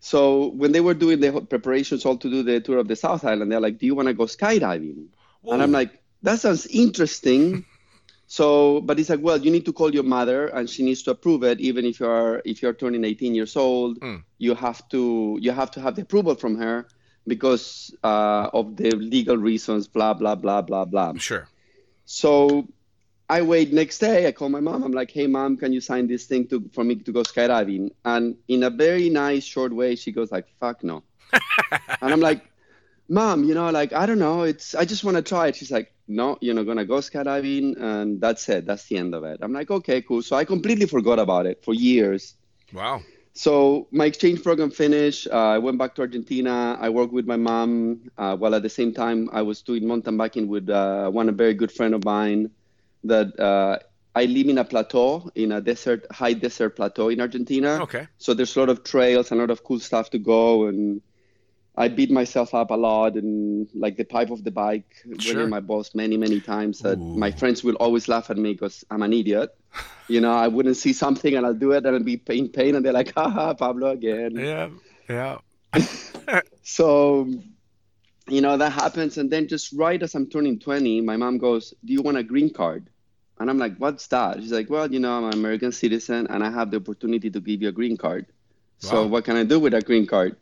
so 0.00 0.48
when 0.48 0.72
they 0.72 0.80
were 0.80 0.94
doing 0.94 1.20
the 1.20 1.40
preparations 1.40 2.04
all 2.04 2.16
to 2.16 2.30
do 2.30 2.42
the 2.42 2.60
tour 2.60 2.78
of 2.78 2.88
the 2.88 2.96
south 2.96 3.24
island 3.24 3.50
they're 3.50 3.60
like 3.60 3.78
do 3.78 3.86
you 3.86 3.94
want 3.94 4.08
to 4.08 4.14
go 4.14 4.24
skydiving? 4.24 5.06
And 5.50 5.62
i'm 5.62 5.72
like 5.72 6.02
that 6.22 6.40
sounds 6.40 6.66
interesting 6.66 7.64
so 8.30 8.80
but 8.82 9.00
it's 9.00 9.08
like 9.08 9.20
well 9.22 9.38
you 9.38 9.50
need 9.50 9.64
to 9.64 9.72
call 9.72 9.90
your 9.92 10.04
mother 10.04 10.48
and 10.48 10.68
she 10.68 10.82
needs 10.84 11.02
to 11.02 11.10
approve 11.10 11.42
it 11.42 11.58
even 11.60 11.84
if 11.86 11.98
you're 11.98 12.42
if 12.44 12.60
you're 12.62 12.74
turning 12.74 13.02
18 13.04 13.34
years 13.34 13.56
old 13.56 13.98
Mm. 14.00 14.22
you 14.36 14.54
have 14.54 14.86
to 14.90 15.38
you 15.40 15.50
have 15.50 15.70
to 15.72 15.80
have 15.80 15.96
the 15.96 16.02
approval 16.02 16.34
from 16.34 16.56
her 16.56 16.86
because 17.26 17.90
uh, 18.04 18.48
of 18.52 18.76
the 18.76 18.90
legal 18.92 19.36
reasons 19.36 19.88
blah 19.88 20.12
blah 20.14 20.34
blah 20.34 20.60
blah 20.62 20.84
blah 20.84 21.14
Sure. 21.16 21.48
so 22.04 22.68
I 23.30 23.42
wait 23.42 23.74
next 23.74 23.98
day. 23.98 24.26
I 24.26 24.32
call 24.32 24.48
my 24.48 24.60
mom. 24.60 24.82
I'm 24.82 24.92
like, 24.92 25.10
"Hey, 25.10 25.26
mom, 25.26 25.58
can 25.58 25.70
you 25.76 25.82
sign 25.82 26.06
this 26.08 26.24
thing 26.24 26.48
to 26.48 26.64
for 26.72 26.82
me 26.82 26.94
to 26.96 27.12
go 27.12 27.20
skydiving?" 27.22 27.90
And 28.02 28.36
in 28.48 28.62
a 28.62 28.70
very 28.70 29.10
nice, 29.10 29.44
short 29.44 29.70
way, 29.80 29.96
she 29.96 30.12
goes 30.12 30.32
like, 30.32 30.46
"Fuck 30.60 30.82
no." 30.82 31.04
and 32.00 32.10
I'm 32.14 32.20
like, 32.24 32.40
"Mom, 33.08 33.44
you 33.44 33.54
know, 33.54 33.70
like 33.70 33.92
I 33.92 34.06
don't 34.06 34.18
know. 34.18 34.42
It's 34.42 34.74
I 34.74 34.84
just 34.84 35.04
want 35.04 35.16
to 35.16 35.22
try 35.22 35.48
it." 35.48 35.56
She's 35.56 35.70
like, 35.70 35.92
"No, 36.06 36.38
you're 36.40 36.54
not 36.54 36.66
gonna 36.66 36.84
go 36.84 36.98
skydiving, 36.98 37.80
and 37.80 38.20
that's 38.20 38.48
it. 38.48 38.66
That's 38.66 38.84
the 38.88 38.96
end 38.96 39.14
of 39.14 39.24
it." 39.24 39.38
I'm 39.42 39.52
like, 39.52 39.70
"Okay, 39.70 40.02
cool." 40.02 40.22
So 40.22 40.36
I 40.36 40.44
completely 40.44 40.86
forgot 40.86 41.18
about 41.18 41.46
it 41.46 41.64
for 41.64 41.74
years. 41.74 42.34
Wow. 42.72 43.02
So 43.38 43.86
my 43.92 44.06
exchange 44.06 44.42
program 44.42 44.70
finished. 44.72 45.28
Uh, 45.30 45.54
I 45.54 45.58
went 45.58 45.78
back 45.78 45.94
to 45.94 46.02
Argentina. 46.02 46.76
I 46.80 46.88
worked 46.88 47.12
with 47.12 47.24
my 47.24 47.36
mom 47.36 48.10
uh, 48.18 48.36
while 48.36 48.52
at 48.54 48.64
the 48.64 48.68
same 48.68 48.92
time 48.92 49.30
I 49.32 49.42
was 49.42 49.62
doing 49.62 49.86
mountain 49.86 50.16
biking 50.16 50.48
with 50.48 50.68
uh, 50.68 51.08
one 51.08 51.28
a 51.28 51.32
very 51.32 51.54
good 51.54 51.70
friend 51.70 51.94
of 51.94 52.04
mine. 52.04 52.50
That 53.04 53.38
uh, 53.38 53.78
I 54.16 54.24
live 54.24 54.48
in 54.48 54.58
a 54.58 54.64
plateau, 54.64 55.30
in 55.36 55.52
a 55.52 55.60
desert, 55.60 56.04
high 56.10 56.32
desert 56.32 56.74
plateau 56.74 57.10
in 57.10 57.20
Argentina. 57.20 57.78
Okay. 57.82 58.08
So 58.18 58.34
there's 58.34 58.56
a 58.56 58.58
lot 58.58 58.70
of 58.70 58.82
trails 58.82 59.30
and 59.30 59.38
a 59.40 59.44
lot 59.44 59.50
of 59.50 59.62
cool 59.62 59.78
stuff 59.78 60.10
to 60.10 60.18
go. 60.18 60.66
And 60.66 61.00
I 61.78 61.86
beat 61.86 62.10
myself 62.10 62.54
up 62.54 62.70
a 62.70 62.74
lot 62.74 63.14
and 63.14 63.68
like 63.72 63.96
the 63.96 64.04
pipe 64.04 64.30
of 64.30 64.42
the 64.42 64.50
bike, 64.50 64.90
Sure. 65.20 65.46
my 65.46 65.60
boss 65.60 65.94
many, 65.94 66.16
many 66.16 66.40
times. 66.40 66.80
That 66.80 66.98
Ooh. 66.98 67.16
my 67.16 67.30
friends 67.30 67.62
will 67.62 67.76
always 67.76 68.08
laugh 68.08 68.30
at 68.30 68.36
me 68.36 68.52
because 68.52 68.84
I'm 68.90 69.02
an 69.02 69.12
idiot. 69.12 69.50
You 70.08 70.20
know, 70.20 70.32
I 70.32 70.48
wouldn't 70.48 70.76
see 70.76 70.92
something 70.92 71.34
and 71.34 71.46
I'll 71.46 71.54
do 71.54 71.70
it 71.72 71.86
and 71.86 71.94
I'll 71.94 72.02
be 72.02 72.20
in 72.26 72.48
pain 72.48 72.74
and 72.74 72.84
they're 72.84 72.92
like, 72.92 73.14
haha, 73.14 73.54
Pablo 73.54 73.90
again. 73.90 74.32
Yeah. 74.34 74.70
Yeah. 75.08 75.38
so, 76.62 77.32
you 78.26 78.40
know, 78.40 78.56
that 78.56 78.72
happens. 78.72 79.16
And 79.16 79.30
then 79.30 79.46
just 79.46 79.72
right 79.72 80.02
as 80.02 80.16
I'm 80.16 80.28
turning 80.28 80.58
20, 80.58 81.00
my 81.02 81.16
mom 81.16 81.38
goes, 81.38 81.74
Do 81.84 81.92
you 81.92 82.02
want 82.02 82.16
a 82.16 82.24
green 82.24 82.52
card? 82.52 82.90
And 83.38 83.48
I'm 83.48 83.58
like, 83.58 83.76
What's 83.76 84.08
that? 84.08 84.40
She's 84.40 84.52
like, 84.52 84.68
Well, 84.68 84.90
you 84.92 84.98
know, 84.98 85.16
I'm 85.16 85.24
an 85.26 85.34
American 85.34 85.70
citizen 85.70 86.26
and 86.28 86.42
I 86.42 86.50
have 86.50 86.72
the 86.72 86.78
opportunity 86.78 87.30
to 87.30 87.40
give 87.40 87.62
you 87.62 87.68
a 87.68 87.72
green 87.72 87.96
card. 87.96 88.26
So, 88.80 89.06
what 89.06 89.24
can 89.24 89.36
I 89.36 89.44
do 89.44 89.58
with 89.58 89.74
a 89.74 89.80
green 89.80 90.06
card? 90.06 90.36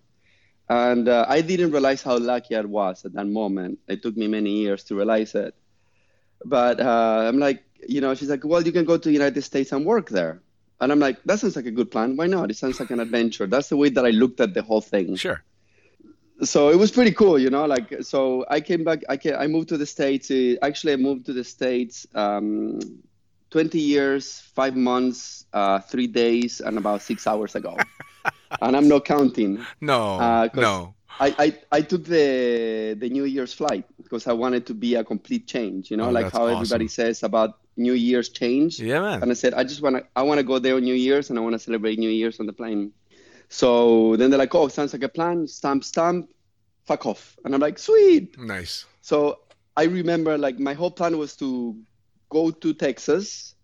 And 0.69 1.09
uh, 1.09 1.25
I 1.29 1.43
didn't 1.43 1.71
realize 1.71 2.03
how 2.03 2.19
lucky 2.19 2.57
I 2.57 2.61
was 2.61 3.05
at 3.05 3.13
that 3.13 3.27
moment. 3.27 3.79
It 3.87 4.03
took 4.03 4.17
me 4.17 4.27
many 4.27 4.51
years 4.51 4.85
to 4.85 4.97
realize 4.97 5.35
it. 5.35 5.55
But 6.45 6.81
uh, 6.81 7.25
I'm 7.27 7.39
like, 7.39 7.63
you 7.89 8.01
know, 8.01 8.15
she's 8.15 8.29
like, 8.29 8.45
well, 8.45 8.63
you 8.63 8.73
can 8.73 8.85
go 8.85 8.97
to 8.97 9.09
the 9.09 9.13
United 9.13 9.43
States 9.43 9.73
and 9.73 9.85
work 9.85 10.09
there. 10.11 10.43
And 10.81 10.93
I'm 10.93 10.99
like, 10.99 11.23
that 11.25 11.39
sounds 11.39 11.57
like 11.57 11.67
a 11.67 11.71
good 11.71 11.91
plan. 11.91 12.17
Why 12.17 12.27
not? 12.27 12.51
It 12.51 12.57
sounds 12.57 12.81
like 12.81 12.91
an 12.91 13.01
adventure. 13.01 13.47
That's 13.47 13.69
the 13.69 13.77
way 13.77 13.89
that 13.91 14.05
I 14.05 14.11
looked 14.11 14.41
at 14.41 14.55
the 14.55 14.63
whole 14.63 14.81
thing. 14.81 15.17
Sure. 15.17 15.43
So 16.43 16.69
it 16.69 16.77
was 16.77 16.91
pretty 16.91 17.13
cool, 17.13 17.39
you 17.39 17.49
know. 17.49 17.65
Like, 17.65 18.03
so 18.03 18.45
I 18.51 18.61
came 18.61 18.85
back. 18.85 19.03
I 19.09 19.17
came, 19.17 19.37
I 19.39 19.47
moved 19.47 19.71
to 19.71 19.79
the 19.79 19.87
states. 19.87 20.31
Uh, 20.31 20.57
actually, 20.61 20.93
I 20.93 20.97
moved 20.97 21.27
to 21.27 21.33
the 21.33 21.45
states. 21.45 22.07
Um, 22.15 22.81
20 23.51 23.79
years, 23.79 24.41
five 24.55 24.77
months, 24.77 25.47
uh, 25.53 25.79
three 25.79 26.09
days, 26.09 26.61
and 26.61 26.77
about 26.77 27.01
six 27.01 27.27
hours 27.27 27.55
ago. 27.55 27.77
and 28.61 28.77
I'm 28.77 28.89
not 28.89 29.05
counting. 29.05 29.65
No. 29.81 30.19
Uh, 30.19 30.49
no. 30.55 30.95
I, 31.19 31.35
I, 31.39 31.59
I 31.79 31.81
took 31.81 32.05
the 32.05 32.95
the 32.99 33.09
New 33.09 33.25
Year's 33.25 33.53
flight 33.53 33.85
because 34.03 34.27
I 34.27 34.35
wanted 34.35 34.67
to 34.67 34.75
be 34.75 34.97
a 34.97 35.05
complete 35.05 35.47
change, 35.47 35.91
you 35.91 35.97
know, 35.97 36.09
Oh, 36.09 36.11
like 36.11 36.31
how 36.31 36.47
everybody 36.47 36.89
says 36.89 37.23
about 37.23 37.59
New 37.79 37.95
Year's 37.95 38.29
change. 38.29 38.79
Yeah, 38.79 39.01
man. 39.01 39.23
And 39.23 39.31
I 39.31 39.35
said, 39.35 39.55
I 39.55 39.65
just 39.65 39.81
want 39.81 39.97
to, 39.97 40.05
I 40.15 40.23
want 40.23 40.39
to 40.39 40.45
go 40.45 40.59
there 40.59 40.77
on 40.77 40.83
New 40.85 40.95
Year's 40.95 41.31
and 41.31 41.39
I 41.39 41.43
want 41.43 41.55
to 41.55 41.59
celebrate 41.59 41.99
New 41.99 42.11
Year's 42.11 42.39
on 42.39 42.47
the 42.47 42.53
plane. 42.53 42.93
So 43.49 44.17
then 44.17 44.31
they're 44.31 44.39
like, 44.39 44.55
oh, 44.55 44.69
sounds 44.69 44.93
like 44.93 45.03
a 45.05 45.09
plan. 45.09 45.47
Stamp, 45.49 45.85
stamp, 45.85 46.31
fuck 46.85 47.07
off. 47.07 47.39
And 47.45 47.55
I'm 47.55 47.61
like, 47.61 47.79
sweet. 47.79 48.39
Nice. 48.39 48.85
So 49.01 49.41
I 49.77 49.85
remember 49.85 50.37
like 50.39 50.59
my 50.59 50.75
whole 50.75 50.91
plan 50.91 51.17
was 51.17 51.35
to 51.37 51.77
go 52.29 52.51
to 52.51 52.75
Texas, 52.75 53.55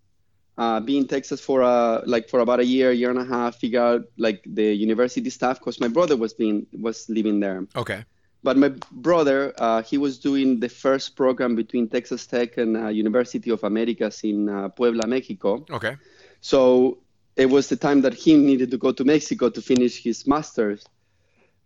uh, 0.62 0.80
be 0.80 0.96
in 0.96 1.06
Texas 1.06 1.40
for 1.48 1.58
uh, 1.62 2.02
like 2.14 2.28
for 2.28 2.40
about 2.40 2.60
a 2.60 2.68
year, 2.76 2.88
year 2.92 3.10
and 3.14 3.18
a 3.26 3.28
half, 3.36 3.50
figure 3.64 3.82
out 3.90 4.02
like 4.26 4.40
the 4.46 4.68
university 4.88 5.30
stuff 5.30 5.58
because 5.58 5.80
my 5.80 5.88
brother 5.88 6.16
was 6.24 6.32
being 6.42 6.66
was 6.86 7.08
living 7.08 7.40
there. 7.40 7.66
Okay. 7.74 8.04
But 8.44 8.56
my 8.56 8.70
brother, 9.08 9.38
uh, 9.58 9.82
he 9.82 9.98
was 9.98 10.18
doing 10.18 10.48
the 10.64 10.68
first 10.68 11.16
program 11.16 11.54
between 11.62 11.88
Texas 11.88 12.26
Tech 12.26 12.58
and 12.62 12.76
uh, 12.76 12.88
University 12.88 13.50
of 13.50 13.62
Americas 13.62 14.24
in 14.24 14.48
uh, 14.48 14.68
Puebla, 14.68 15.06
Mexico. 15.06 15.64
Okay. 15.70 15.94
So 16.40 16.62
it 17.36 17.48
was 17.56 17.68
the 17.68 17.76
time 17.76 18.02
that 18.02 18.14
he 18.14 18.36
needed 18.36 18.70
to 18.72 18.78
go 18.78 18.90
to 18.98 19.04
Mexico 19.04 19.48
to 19.56 19.62
finish 19.62 20.02
his 20.02 20.26
master's. 20.26 20.84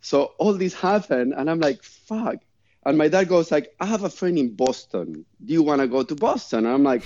So 0.01 0.19
all 0.39 0.53
this 0.53 0.75
happened, 0.75 1.33
and 1.37 1.51
I'm 1.51 1.61
like, 1.61 1.83
fuck. 1.83 2.37
And 2.85 2.97
my 2.97 3.09
dad 3.09 3.29
goes 3.29 3.51
like, 3.51 3.75
I 3.81 3.87
have 3.87 4.05
a 4.05 4.11
friend 4.19 4.39
in 4.39 4.55
Boston. 4.55 5.25
Do 5.45 5.53
you 5.57 5.63
want 5.69 5.81
to 5.81 5.89
go 5.89 6.03
to 6.11 6.15
Boston? 6.15 6.67
And 6.67 6.75
I'm 6.75 6.85
like, 6.85 7.03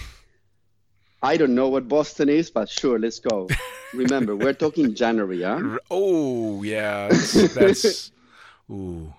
I 1.22 1.36
don't 1.36 1.54
know 1.54 1.68
what 1.68 1.86
Boston 1.88 2.28
is, 2.28 2.50
but 2.50 2.68
sure, 2.68 2.98
let's 2.98 3.18
go. 3.18 3.48
Remember, 3.92 4.34
we're 4.34 4.54
talking 4.54 4.94
January, 5.02 5.42
huh? 5.42 5.78
Oh, 5.90 6.62
yeah. 6.62 7.08
That's, 7.08 7.54
that's 7.54 8.12
ooh. 8.70 9.12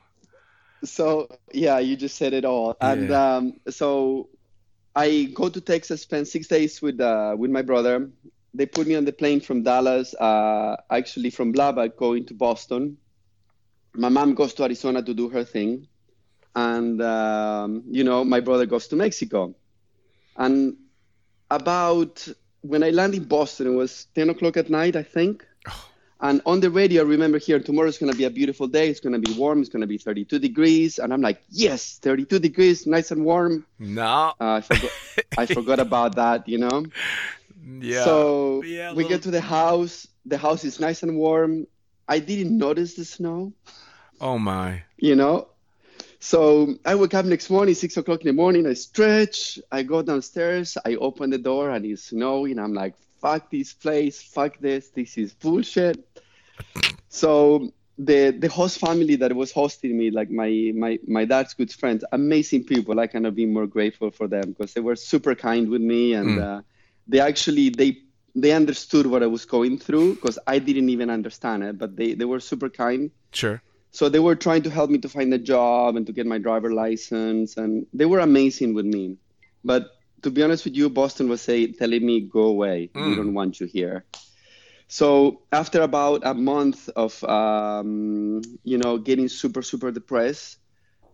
So 0.84 1.28
yeah, 1.54 1.80
you 1.80 1.96
just 1.96 2.18
said 2.18 2.34
it 2.34 2.46
all. 2.46 2.76
And 2.82 3.12
um, 3.12 3.54
so 3.70 4.30
I 4.96 5.30
go 5.34 5.50
to 5.50 5.62
Texas, 5.62 6.02
spend 6.02 6.28
six 6.28 6.48
days 6.48 6.82
with 6.82 7.00
uh, 7.00 7.36
with 7.38 7.52
my 7.52 7.62
brother. 7.62 8.10
They 8.54 8.66
put 8.66 8.88
me 8.88 8.96
on 8.96 9.06
the 9.06 9.14
plane 9.14 9.40
from 9.40 9.64
Dallas, 9.64 10.14
uh, 10.16 10.76
actually 10.90 11.30
from 11.30 11.54
Lubbock, 11.54 11.98
going 11.98 12.26
to 12.26 12.34
Boston. 12.34 12.98
My 13.94 14.10
mom 14.10 14.34
goes 14.34 14.54
to 14.56 14.64
Arizona 14.64 15.02
to 15.04 15.14
do 15.14 15.30
her 15.30 15.44
thing, 15.44 15.88
and 16.56 17.02
um, 17.02 17.84
you 17.86 18.04
know 18.04 18.24
my 18.24 18.40
brother 18.40 18.66
goes 18.66 18.88
to 18.88 18.96
Mexico. 18.96 19.54
And 20.36 20.78
about 21.52 22.28
when 22.62 22.84
I 22.84 22.90
land 22.90 23.14
in 23.16 23.26
Boston, 23.26 23.68
it 23.68 23.76
was 23.76 24.08
ten 24.16 24.30
o'clock 24.30 24.58
at 24.58 24.70
night, 24.70 24.96
I 24.96 25.04
think. 25.04 25.46
And 26.24 26.40
on 26.46 26.60
the 26.60 26.70
radio, 26.70 27.02
I 27.02 27.06
remember 27.06 27.40
here, 27.40 27.60
tomorrow's 27.60 27.98
going 27.98 28.12
to 28.12 28.18
be 28.18 28.26
a 28.26 28.30
beautiful 28.30 28.68
day. 28.68 28.90
It's 28.90 29.00
going 29.00 29.20
to 29.20 29.24
be 29.28 29.34
warm. 29.40 29.60
It's 29.62 29.70
going 29.70 29.82
to 29.82 29.88
be 29.88 29.98
32 29.98 30.38
degrees. 30.38 31.00
And 31.00 31.12
I'm 31.12 31.22
like, 31.22 31.42
yes, 31.50 31.98
32 32.04 32.38
degrees, 32.38 32.86
nice 32.86 33.10
and 33.10 33.26
warm. 33.26 33.66
No. 33.80 34.34
Uh, 34.40 34.60
I, 34.60 34.62
forgot, 34.62 34.92
I 35.40 35.46
forgot 35.48 35.80
about 35.80 36.16
that, 36.18 36.48
you 36.48 36.60
know? 36.60 36.86
Yeah. 37.80 38.04
So 38.06 38.62
Yeah, 38.64 38.90
we 38.92 38.98
little- 38.98 39.10
get 39.10 39.22
to 39.24 39.32
the 39.32 39.42
house. 39.42 40.08
The 40.26 40.38
house 40.38 40.64
is 40.64 40.80
nice 40.80 41.02
and 41.04 41.18
warm. 41.18 41.66
I 42.08 42.20
didn't 42.20 42.56
notice 42.58 42.94
the 42.96 43.06
snow, 43.06 43.54
oh 44.20 44.38
my. 44.38 44.84
you 44.98 45.16
know? 45.16 45.48
So 46.24 46.76
I 46.86 46.94
wake 46.94 47.16
up 47.16 47.26
next 47.26 47.50
morning, 47.50 47.74
six 47.74 47.98
o'clock 47.98 48.22
in 48.22 48.28
the 48.28 48.34
morning. 48.34 48.68
I 48.68 48.74
stretch. 48.74 49.60
I 49.72 49.82
go 49.82 50.04
downstairs. 50.04 50.78
I 50.86 50.96
open 50.96 51.32
the 51.32 51.40
door 51.40 51.72
and 51.72 51.84
it's 51.84 52.04
snowing. 52.06 52.60
I'm 52.60 52.74
like, 52.74 52.94
fuck 53.20 53.50
this 53.50 53.74
place. 53.74 54.22
Fuck 54.22 54.60
this. 54.60 54.90
This 54.90 55.18
is 55.18 55.34
bullshit. 55.34 55.98
So 57.10 57.72
the 57.98 58.32
the 58.38 58.50
host 58.50 58.78
family 58.78 59.16
that 59.16 59.36
was 59.36 59.52
hosting 59.52 59.98
me, 59.98 60.12
like 60.12 60.30
my 60.30 60.72
my 60.76 61.00
my 61.08 61.26
dad's 61.26 61.56
good 61.56 61.72
friends, 61.72 62.06
amazing 62.12 62.66
people. 62.66 63.00
I 63.00 63.08
cannot 63.08 63.34
be 63.36 63.48
more 63.48 63.66
grateful 63.66 64.12
for 64.12 64.28
them 64.28 64.52
because 64.52 64.74
they 64.74 64.82
were 64.82 64.96
super 64.96 65.34
kind 65.34 65.70
with 65.70 65.82
me 65.82 66.14
and 66.14 66.38
Mm. 66.38 66.44
uh, 66.44 66.62
they 67.08 67.20
actually 67.20 67.70
they 67.70 67.98
they 68.36 68.52
understood 68.52 69.08
what 69.08 69.24
I 69.24 69.28
was 69.28 69.46
going 69.46 69.80
through 69.80 70.16
because 70.16 70.38
I 70.46 70.60
didn't 70.60 70.90
even 70.90 71.10
understand 71.10 71.64
it, 71.64 71.80
but 71.80 71.96
they 71.96 72.14
they 72.14 72.26
were 72.26 72.40
super 72.40 72.70
kind. 72.70 73.10
Sure. 73.34 73.60
So 73.92 74.10
they 74.10 74.20
were 74.20 74.36
trying 74.36 74.64
to 74.64 74.70
help 74.70 74.90
me 74.90 75.00
to 75.00 75.10
find 75.10 75.34
a 75.34 75.38
job 75.40 75.96
and 75.96 76.06
to 76.08 76.14
get 76.14 76.26
my 76.28 76.40
driver 76.40 76.74
license, 76.74 77.58
and 77.58 77.86
they 77.94 78.06
were 78.06 78.20
amazing 78.20 78.74
with 78.74 78.86
me. 78.86 79.18
But 79.64 79.88
to 80.24 80.32
be 80.32 80.44
honest 80.44 80.66
with 80.66 80.76
you, 80.76 80.90
Boston 80.90 81.30
was 81.30 81.42
say, 81.42 81.72
telling 81.72 82.06
me, 82.06 82.22
"Go 82.22 82.44
away. 82.44 82.92
We 82.96 83.14
Mm. 83.14 83.16
don't 83.16 83.34
want 83.34 83.60
you 83.60 83.68
here." 83.68 84.06
So 84.88 85.42
after 85.52 85.82
about 85.82 86.22
a 86.26 86.34
month 86.34 86.90
of 86.96 87.24
um, 87.24 88.42
you 88.64 88.78
know 88.78 88.98
getting 88.98 89.28
super 89.30 89.62
super 89.62 89.92
depressed, 89.92 90.58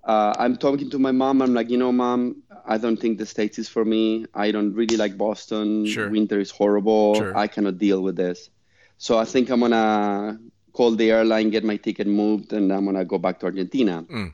uh, 0.03 0.35
I'm 0.37 0.57
talking 0.57 0.89
to 0.91 0.99
my 0.99 1.11
mom. 1.11 1.41
I'm 1.41 1.53
like, 1.53 1.69
you 1.69 1.77
know, 1.77 1.91
mom, 1.91 2.43
I 2.65 2.77
don't 2.77 2.97
think 2.97 3.17
the 3.17 3.25
states 3.25 3.59
is 3.59 3.69
for 3.69 3.83
me. 3.85 4.25
I 4.33 4.51
don't 4.51 4.73
really 4.73 4.97
like 4.97 5.17
Boston. 5.17 5.85
Sure. 5.85 6.09
Winter 6.09 6.39
is 6.39 6.51
horrible. 6.51 7.15
Sure. 7.17 7.33
I 7.33 7.47
cannot 7.47 7.77
deal 7.77 8.01
with 8.01 8.15
this. 8.15 8.49
So 8.97 9.17
I 9.17 9.25
think 9.25 9.49
I'm 9.49 9.59
gonna 9.61 10.39
call 10.77 10.91
the 11.01 11.09
airline, 11.11 11.49
get 11.49 11.63
my 11.71 11.77
ticket 11.77 12.07
moved, 12.07 12.53
and 12.53 12.71
I'm 12.71 12.85
gonna 12.85 13.05
go 13.13 13.17
back 13.17 13.39
to 13.39 13.47
Argentina. 13.47 13.95
Mm. 14.17 14.33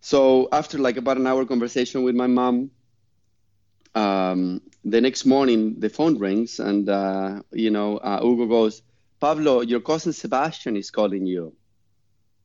So 0.00 0.48
after 0.52 0.78
like 0.78 0.96
about 0.96 1.16
an 1.18 1.26
hour 1.26 1.44
conversation 1.44 2.02
with 2.02 2.14
my 2.14 2.26
mom, 2.26 2.70
um, 3.94 4.60
the 4.84 5.00
next 5.00 5.24
morning 5.24 5.80
the 5.80 5.88
phone 5.88 6.18
rings, 6.18 6.58
and 6.60 6.88
uh, 6.88 7.42
you 7.52 7.70
know 7.70 7.98
uh, 7.98 8.20
Hugo 8.22 8.46
goes, 8.46 8.82
"Pablo, 9.20 9.60
your 9.62 9.80
cousin 9.80 10.12
Sebastian 10.12 10.76
is 10.76 10.90
calling 10.90 11.26
you," 11.26 11.44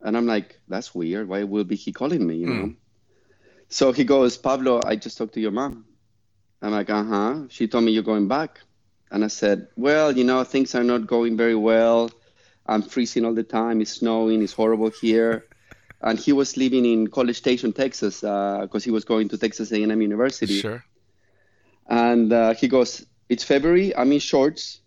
and 0.01 0.15
I'm 0.17 0.27
like, 0.27 0.59
"That's 0.67 0.93
weird. 0.93 1.27
Why 1.27 1.43
will 1.43 1.65
be 1.73 1.75
he 1.75 1.91
calling 1.91 2.25
me?" 2.25 2.35
You 2.43 2.47
Mm. 2.47 2.57
know. 2.57 2.69
So 3.69 3.91
he 3.93 4.03
goes, 4.03 4.37
"Pablo, 4.37 4.81
I 4.91 4.95
just 4.95 5.17
talked 5.17 5.33
to 5.35 5.41
your 5.47 5.55
mom." 5.61 5.85
I'm 6.61 6.71
like, 6.79 6.89
"Uh 6.89 7.03
huh." 7.13 7.33
She 7.49 7.67
told 7.67 7.83
me 7.85 7.91
you're 7.91 8.11
going 8.13 8.27
back, 8.27 8.59
and 9.11 9.23
I 9.23 9.29
said, 9.41 9.67
"Well, 9.87 10.09
you 10.17 10.25
know, 10.29 10.43
things 10.43 10.75
are 10.75 10.83
not 10.93 11.07
going 11.07 11.37
very 11.37 11.55
well. 11.71 12.09
I'm 12.69 12.83
freezing 12.83 13.25
all 13.25 13.33
the 13.33 13.43
time. 13.43 13.81
It's 13.81 13.91
snowing. 13.99 14.41
It's 14.41 14.53
horrible 14.53 14.91
here." 15.01 15.49
and 16.01 16.17
he 16.17 16.31
was 16.31 16.55
living 16.55 16.85
in 16.85 17.07
College 17.07 17.37
Station, 17.37 17.73
Texas, 17.73 18.21
because 18.21 18.83
he 18.83 18.91
was 18.91 19.03
going 19.03 19.27
to 19.29 19.37
Texas 19.37 19.71
A&M 19.71 20.01
University. 20.01 20.59
Sure. 20.59 20.83
And 21.87 22.31
uh, 22.31 22.53
he 22.53 22.67
goes, 22.67 23.05
"It's 23.27 23.43
February. 23.43 23.95
I'm 23.95 24.11
in 24.11 24.19
shorts, 24.19 24.81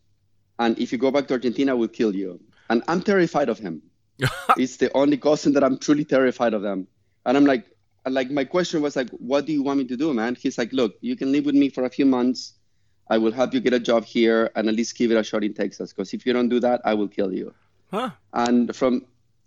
and 0.58 0.78
if 0.78 0.92
you 0.92 0.98
go 0.98 1.10
back 1.10 1.26
to 1.28 1.34
Argentina, 1.34 1.72
I 1.72 1.74
will 1.74 1.88
kill 1.88 2.14
you." 2.14 2.40
And 2.70 2.82
I'm 2.88 3.02
terrified 3.02 3.48
of 3.48 3.58
him. 3.58 3.82
it's 4.56 4.76
the 4.76 4.90
only 4.94 5.16
cousin 5.16 5.52
that 5.54 5.64
I'm 5.64 5.78
truly 5.78 6.04
terrified 6.04 6.54
of 6.54 6.62
them. 6.62 6.86
And 7.26 7.36
I'm 7.36 7.44
like, 7.44 7.66
like 8.06 8.30
my 8.30 8.44
question 8.44 8.80
was 8.80 8.96
like, 8.96 9.10
"What 9.10 9.46
do 9.46 9.52
you 9.52 9.62
want 9.62 9.78
me 9.78 9.84
to 9.86 9.96
do, 9.96 10.14
man?" 10.14 10.36
He's 10.36 10.56
like, 10.56 10.72
"Look, 10.72 10.94
you 11.00 11.16
can 11.16 11.32
live 11.32 11.44
with 11.44 11.56
me 11.56 11.68
for 11.68 11.84
a 11.84 11.90
few 11.90 12.06
months. 12.06 12.54
I 13.10 13.18
will 13.18 13.32
help 13.32 13.52
you 13.52 13.60
get 13.60 13.74
a 13.74 13.80
job 13.80 14.04
here, 14.04 14.50
and 14.54 14.68
at 14.68 14.74
least 14.74 14.96
give 14.96 15.10
it 15.10 15.16
a 15.16 15.24
shot 15.24 15.44
in 15.44 15.52
Texas. 15.52 15.92
Because 15.92 16.14
if 16.14 16.24
you 16.24 16.32
don't 16.32 16.48
do 16.48 16.60
that, 16.60 16.80
I 16.84 16.94
will 16.94 17.08
kill 17.08 17.34
you." 17.34 17.52
Huh. 17.92 18.10
and 18.32 18.74
from 18.74 19.04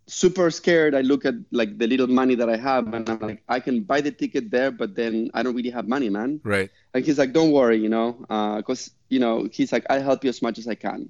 super 0.07 0.51
scared 0.51 0.93
i 0.93 1.01
look 1.01 1.25
at 1.25 1.33
like 1.51 1.71
the 1.79 1.87
little 1.87 2.05
money 2.05 2.35
that 2.35 2.47
i 2.47 2.55
have 2.55 2.93
and 2.93 3.09
i'm 3.09 3.19
like 3.19 3.41
i 3.49 3.59
can 3.59 3.81
buy 3.81 4.01
the 4.01 4.11
ticket 4.11 4.51
there 4.51 4.69
but 4.69 4.93
then 4.95 5.31
i 5.33 5.41
don't 5.41 5.55
really 5.55 5.71
have 5.71 5.87
money 5.87 6.09
man 6.09 6.39
Right. 6.43 6.69
and 6.93 7.03
he's 7.03 7.17
like 7.17 7.33
don't 7.33 7.51
worry 7.51 7.77
you 7.85 7.89
know 7.89 8.09
because 8.57 8.91
you 9.09 9.19
know 9.19 9.49
he's 9.51 9.71
like 9.71 9.85
i'll 9.89 10.03
help 10.03 10.23
you 10.23 10.29
as 10.29 10.41
much 10.43 10.59
as 10.59 10.67
i 10.67 10.75
can 10.75 11.09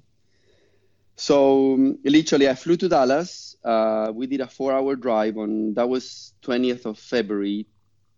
so 1.16 1.74
um, 1.74 1.98
literally 2.04 2.48
i 2.48 2.54
flew 2.54 2.76
to 2.76 2.88
dallas 2.88 3.56
uh, 3.64 4.10
we 4.14 4.26
did 4.26 4.40
a 4.40 4.46
four 4.46 4.72
hour 4.72 4.96
drive 4.96 5.36
on 5.36 5.74
that 5.74 5.88
was 5.88 6.32
20th 6.42 6.86
of 6.86 6.98
february 6.98 7.66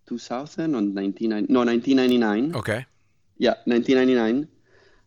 2000 0.07 0.75
on 0.75 0.95
19 0.95 1.31
no 1.49 1.65
1999 1.65 2.55
Okay. 2.57 2.87
yeah, 3.37 3.55
1999. 3.67 4.49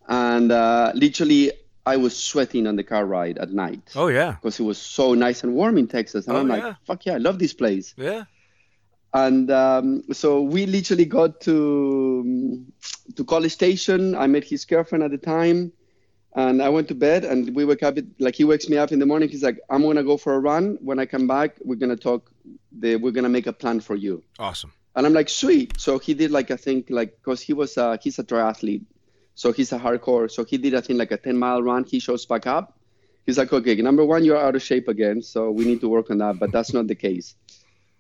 And 0.07 0.51
uh, 0.51 0.91
literally, 0.95 1.51
I 1.85 1.97
was 1.97 2.15
sweating 2.15 2.67
on 2.67 2.75
the 2.75 2.83
car 2.83 3.05
ride 3.05 3.37
at 3.39 3.51
night 3.51 3.91
Oh 3.95 4.07
yeah. 4.07 4.33
because 4.33 4.59
it 4.59 4.63
was 4.63 4.77
so 4.77 5.13
nice 5.15 5.43
and 5.43 5.53
warm 5.55 5.77
in 5.77 5.87
Texas. 5.87 6.27
And 6.27 6.37
Oh, 6.37 6.41
I'm 6.41 6.47
yeah. 6.49 6.65
like, 6.67 6.75
fuck 6.85 7.05
yeah, 7.05 7.15
I 7.15 7.17
love 7.17 7.39
this 7.39 7.53
place. 7.53 7.93
Yeah. 7.97 8.25
And 9.13 9.51
um, 9.51 10.03
so 10.13 10.41
we 10.41 10.65
literally 10.65 11.05
got 11.05 11.41
to 11.41 12.21
um, 12.23 12.71
to 13.15 13.23
College 13.25 13.51
Station. 13.51 14.15
I 14.15 14.27
met 14.27 14.43
his 14.45 14.63
girlfriend 14.63 15.03
at 15.03 15.11
the 15.11 15.17
time, 15.17 15.73
and 16.33 16.61
I 16.61 16.69
went 16.69 16.87
to 16.89 16.95
bed. 16.95 17.25
And 17.25 17.53
we 17.53 17.65
wake 17.65 17.83
up 17.83 17.97
at- 17.97 18.05
like 18.19 18.35
he 18.35 18.45
wakes 18.45 18.69
me 18.69 18.77
up 18.77 18.91
in 18.93 18.99
the 18.99 19.05
morning. 19.05 19.27
He's 19.27 19.43
like, 19.43 19.59
"I'm 19.69 19.81
gonna 19.81 20.03
go 20.03 20.15
for 20.15 20.33
a 20.35 20.39
run. 20.39 20.77
When 20.81 20.97
I 20.97 21.05
come 21.05 21.27
back, 21.27 21.57
we're 21.61 21.75
gonna 21.75 21.97
talk. 21.97 22.31
The, 22.71 22.95
we're 22.95 23.11
gonna 23.11 23.27
make 23.37 23.47
a 23.47 23.53
plan 23.53 23.81
for 23.81 23.95
you." 23.95 24.23
Awesome. 24.39 24.71
And 24.95 25.05
I'm 25.05 25.13
like, 25.13 25.27
"Sweet." 25.27 25.73
So 25.77 25.99
he 25.99 26.13
did 26.13 26.31
like 26.31 26.49
I 26.49 26.55
think 26.55 26.89
like 26.89 27.17
because 27.17 27.41
he 27.41 27.51
was 27.51 27.77
uh, 27.77 27.97
he's 28.01 28.17
a 28.17 28.23
triathlete, 28.23 28.83
so 29.41 29.45
he's 29.57 29.71
a 29.77 29.79
hardcore. 29.85 30.27
So 30.35 30.39
he 30.49 30.55
did 30.63 30.73
I 30.79 30.81
think 30.85 30.97
like 31.03 31.11
a 31.17 31.17
10 31.17 31.37
mile 31.45 31.61
run. 31.69 31.83
He 31.93 31.97
shows 32.07 32.23
back 32.31 32.45
up. 32.57 32.65
He's 33.25 33.37
like, 33.41 33.51
"Okay, 33.57 33.75
number 33.89 34.03
one, 34.13 34.21
you're 34.27 34.41
out 34.47 34.55
of 34.59 34.63
shape 34.71 34.87
again, 34.95 35.17
so 35.33 35.39
we 35.57 35.63
need 35.69 35.79
to 35.85 35.89
work 35.95 36.07
on 36.13 36.17
that." 36.23 36.35
But 36.41 36.49
that's 36.55 36.71
not 36.77 36.85
the 36.93 36.99
case 37.07 37.27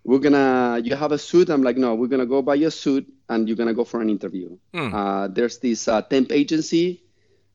we're 0.09 0.23
gonna 0.27 0.81
you 0.83 0.95
have 1.03 1.11
a 1.11 1.17
suit 1.29 1.47
i'm 1.53 1.61
like 1.67 1.77
no 1.77 1.89
we're 1.99 2.11
gonna 2.13 2.25
go 2.35 2.39
buy 2.49 2.55
your 2.63 2.71
suit 2.83 3.05
and 3.31 3.39
you're 3.47 3.59
gonna 3.61 3.77
go 3.81 3.85
for 3.91 3.99
an 4.05 4.09
interview 4.09 4.47
Hmm. 4.73 4.89
uh, 5.01 5.27
there's 5.37 5.57
this 5.65 5.81
uh, 5.93 6.01
temp 6.13 6.31
agency 6.41 6.85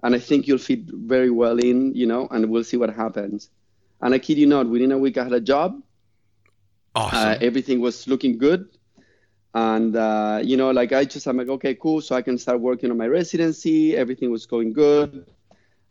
and 0.05 0.15
i 0.15 0.21
think 0.29 0.47
you'll 0.47 0.63
fit 0.71 0.83
very 1.15 1.33
well 1.41 1.59
in 1.71 1.79
you 2.01 2.07
know 2.13 2.23
and 2.31 2.41
we'll 2.51 2.63
see 2.71 2.79
what 2.83 2.93
happens 3.03 3.51
and 4.01 4.15
i 4.15 4.19
kid 4.27 4.39
you 4.43 4.47
not 4.47 4.71
within 4.75 4.93
a 4.99 5.01
week 5.05 5.19
i 5.19 5.25
had 5.29 5.35
a 5.43 5.45
job 5.53 5.69
Awesome. 6.95 7.19
uh, 7.19 7.37
everything 7.49 7.81
was 7.81 8.07
looking 8.07 8.39
good 8.39 8.61
and 9.57 9.97
uh, 9.97 10.39
you 10.51 10.57
know 10.61 10.71
like 10.71 10.93
i 10.93 11.03
just 11.05 11.27
i'm 11.27 11.39
like 11.39 11.49
okay 11.49 11.75
cool. 11.75 12.01
So 12.01 12.15
i 12.15 12.23
can 12.23 12.37
start 12.39 12.61
working 12.61 12.91
on 12.91 12.99
my 12.99 13.09
residency. 13.09 13.97
Everything 13.97 14.31
was 14.31 14.45
going 14.55 14.73
good. 14.75 15.27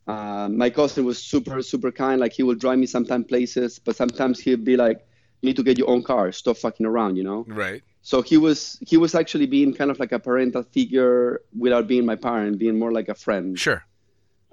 Uh, 0.07 0.47
my 0.63 0.69
cousin 0.69 1.03
was 1.03 1.17
super 1.31 1.61
super 1.63 1.91
kind. 1.91 2.21
Like 2.21 2.33
he 2.33 2.43
will 2.43 2.59
drive 2.63 2.77
me 2.83 2.85
sometimes 2.85 3.25
places 3.25 3.79
but 3.79 3.95
sometimes 3.95 4.39
he'd 4.39 4.63
be 4.63 4.77
like 4.77 4.97
you 5.41 5.47
need 5.49 5.57
to 5.61 5.63
get 5.63 5.77
your 5.79 5.89
own 5.89 6.03
car. 6.03 6.31
Stop 6.31 6.57
fucking 6.57 6.85
around 6.85 7.17
you 7.17 7.23
know? 7.23 7.41
Right. 7.47 7.81
so 8.11 8.21
he 8.21 8.37
was 8.37 8.77
he 8.89 8.97
was 9.03 9.15
actually 9.21 9.47
being 9.57 9.73
kind 9.73 9.89
of 9.93 9.97
like 10.03 10.11
a 10.11 10.19
parental 10.19 10.63
figure 10.75 11.41
without 11.63 11.87
being 11.87 12.05
my 12.05 12.17
parent 12.27 12.59
being 12.59 12.77
more 12.83 12.91
like 12.99 13.09
a 13.09 13.15
friend. 13.25 13.57
Sure. 13.65 13.81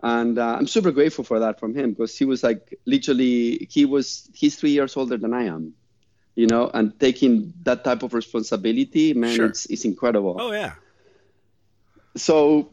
and 0.02 0.35
uh, 0.45 0.57
i'm 0.59 0.66
super 0.76 0.90
grateful 0.99 1.25
for 1.31 1.38
that 1.45 1.54
from 1.61 1.71
him 1.78 1.88
because 1.92 2.12
he 2.21 2.25
was 2.33 2.40
like 2.49 2.62
literally 2.95 3.69
he 3.75 3.83
was 3.95 4.07
he's 4.40 4.54
three 4.61 4.75
years 4.78 4.97
older 5.00 5.16
than 5.25 5.33
i 5.42 5.45
am 5.57 5.62
you 6.35 6.47
know 6.47 6.71
and 6.73 6.99
taking 6.99 7.53
that 7.62 7.85
type 7.85 8.03
of 8.03 8.15
responsibility 8.15 9.12
man 9.15 9.35
Sure. 9.37 9.47
it's, 9.47 9.67
it's 9.67 9.85
incredible. 9.85 10.37
Oh 10.39 10.53
yeah. 10.53 10.73
so 12.17 12.71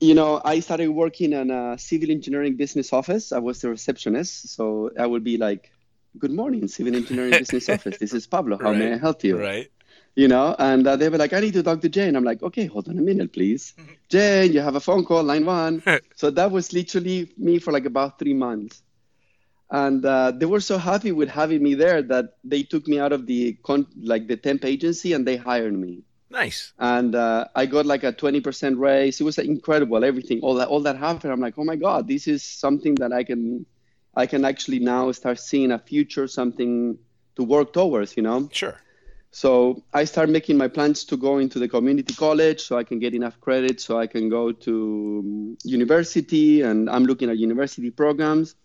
you 0.00 0.14
know 0.14 0.40
i 0.44 0.60
started 0.60 0.88
working 0.88 1.32
in 1.32 1.50
a 1.50 1.78
civil 1.78 2.10
engineering 2.10 2.56
business 2.56 2.92
office. 2.92 3.32
I 3.32 3.38
was 3.38 3.60
the 3.60 3.70
receptionist 3.70 4.48
so 4.56 4.90
i 4.98 5.06
would 5.06 5.24
be 5.24 5.36
like 5.38 5.70
good 6.18 6.32
morning 6.32 6.68
civil 6.68 6.94
engineering 6.94 7.30
business 7.42 7.68
office. 7.68 7.98
This 7.98 8.12
is 8.12 8.26
pablo. 8.26 8.58
How 8.58 8.72
may 8.72 8.92
i 8.92 8.98
help 8.98 9.22
you? 9.24 9.38
Right. 9.38 9.68
you 10.14 10.28
know 10.28 10.54
and 10.58 10.86
uh, 10.86 10.96
they 10.96 11.08
were 11.08 11.18
like 11.18 11.32
i 11.32 11.40
need 11.40 11.52
to 11.54 11.62
talk 11.62 11.80
to 11.82 11.88
jane. 11.88 12.16
I'm 12.16 12.24
like 12.24 12.42
okay 12.42 12.66
hold 12.66 12.88
on 12.88 12.98
a 12.98 13.02
minute 13.02 13.32
please. 13.32 13.74
Jane 14.08 14.52
you 14.52 14.60
have 14.60 14.76
a 14.76 14.80
phone 14.80 15.04
call 15.04 15.22
line 15.24 15.44
one. 15.44 15.82
So 16.20 16.30
that 16.30 16.50
was 16.50 16.72
literally 16.72 17.32
me 17.36 17.58
for 17.58 17.72
like 17.72 17.86
about 17.86 18.18
three 18.18 18.34
months 18.34 18.82
and 19.70 20.04
uh, 20.04 20.30
they 20.30 20.46
were 20.46 20.60
so 20.60 20.78
happy 20.78 21.12
with 21.12 21.28
having 21.28 21.62
me 21.62 21.74
there 21.74 22.00
that 22.02 22.36
they 22.44 22.62
took 22.62 22.86
me 22.86 22.98
out 23.00 23.12
of 23.12 23.26
the 23.26 23.52
con- 23.64 23.86
like 24.00 24.28
the 24.28 24.36
temp 24.36 24.64
agency 24.64 25.12
and 25.12 25.26
they 25.26 25.36
hired 25.36 25.74
me 25.74 26.02
Nice. 26.30 26.72
and 26.78 27.14
uh, 27.14 27.46
I 27.54 27.66
got 27.66 27.86
like 27.86 28.02
a 28.04 28.12
20% 28.12 28.78
raise. 28.78 29.20
It 29.20 29.24
was 29.24 29.38
incredible. 29.38 30.04
Everything, 30.04 30.40
all 30.40 30.54
that, 30.54 30.68
all 30.68 30.80
that 30.80 30.96
happened. 30.96 31.32
I'm 31.32 31.40
like, 31.40 31.54
oh 31.56 31.64
my 31.64 31.76
god, 31.76 32.08
this 32.08 32.26
is 32.26 32.42
something 32.42 32.94
that 32.96 33.12
I 33.12 33.22
can, 33.24 33.64
I 34.14 34.26
can 34.26 34.44
actually 34.44 34.80
now 34.80 35.10
start 35.12 35.38
seeing 35.38 35.70
a 35.72 35.78
future, 35.78 36.26
something 36.26 36.98
to 37.36 37.42
work 37.44 37.72
towards. 37.72 38.16
You 38.16 38.24
know. 38.24 38.48
Sure. 38.52 38.74
So 39.30 39.84
I 39.92 40.04
start 40.04 40.28
making 40.28 40.56
my 40.56 40.68
plans 40.68 41.04
to 41.04 41.16
go 41.16 41.38
into 41.38 41.58
the 41.58 41.68
community 41.68 42.14
college 42.14 42.60
so 42.60 42.76
I 42.76 42.84
can 42.84 42.98
get 42.98 43.14
enough 43.14 43.38
credit 43.40 43.80
so 43.80 43.98
I 43.98 44.06
can 44.06 44.28
go 44.28 44.50
to 44.50 45.22
um, 45.24 45.58
university, 45.62 46.62
and 46.62 46.90
I'm 46.90 47.04
looking 47.04 47.30
at 47.30 47.38
university 47.38 47.90
programs. 47.90 48.56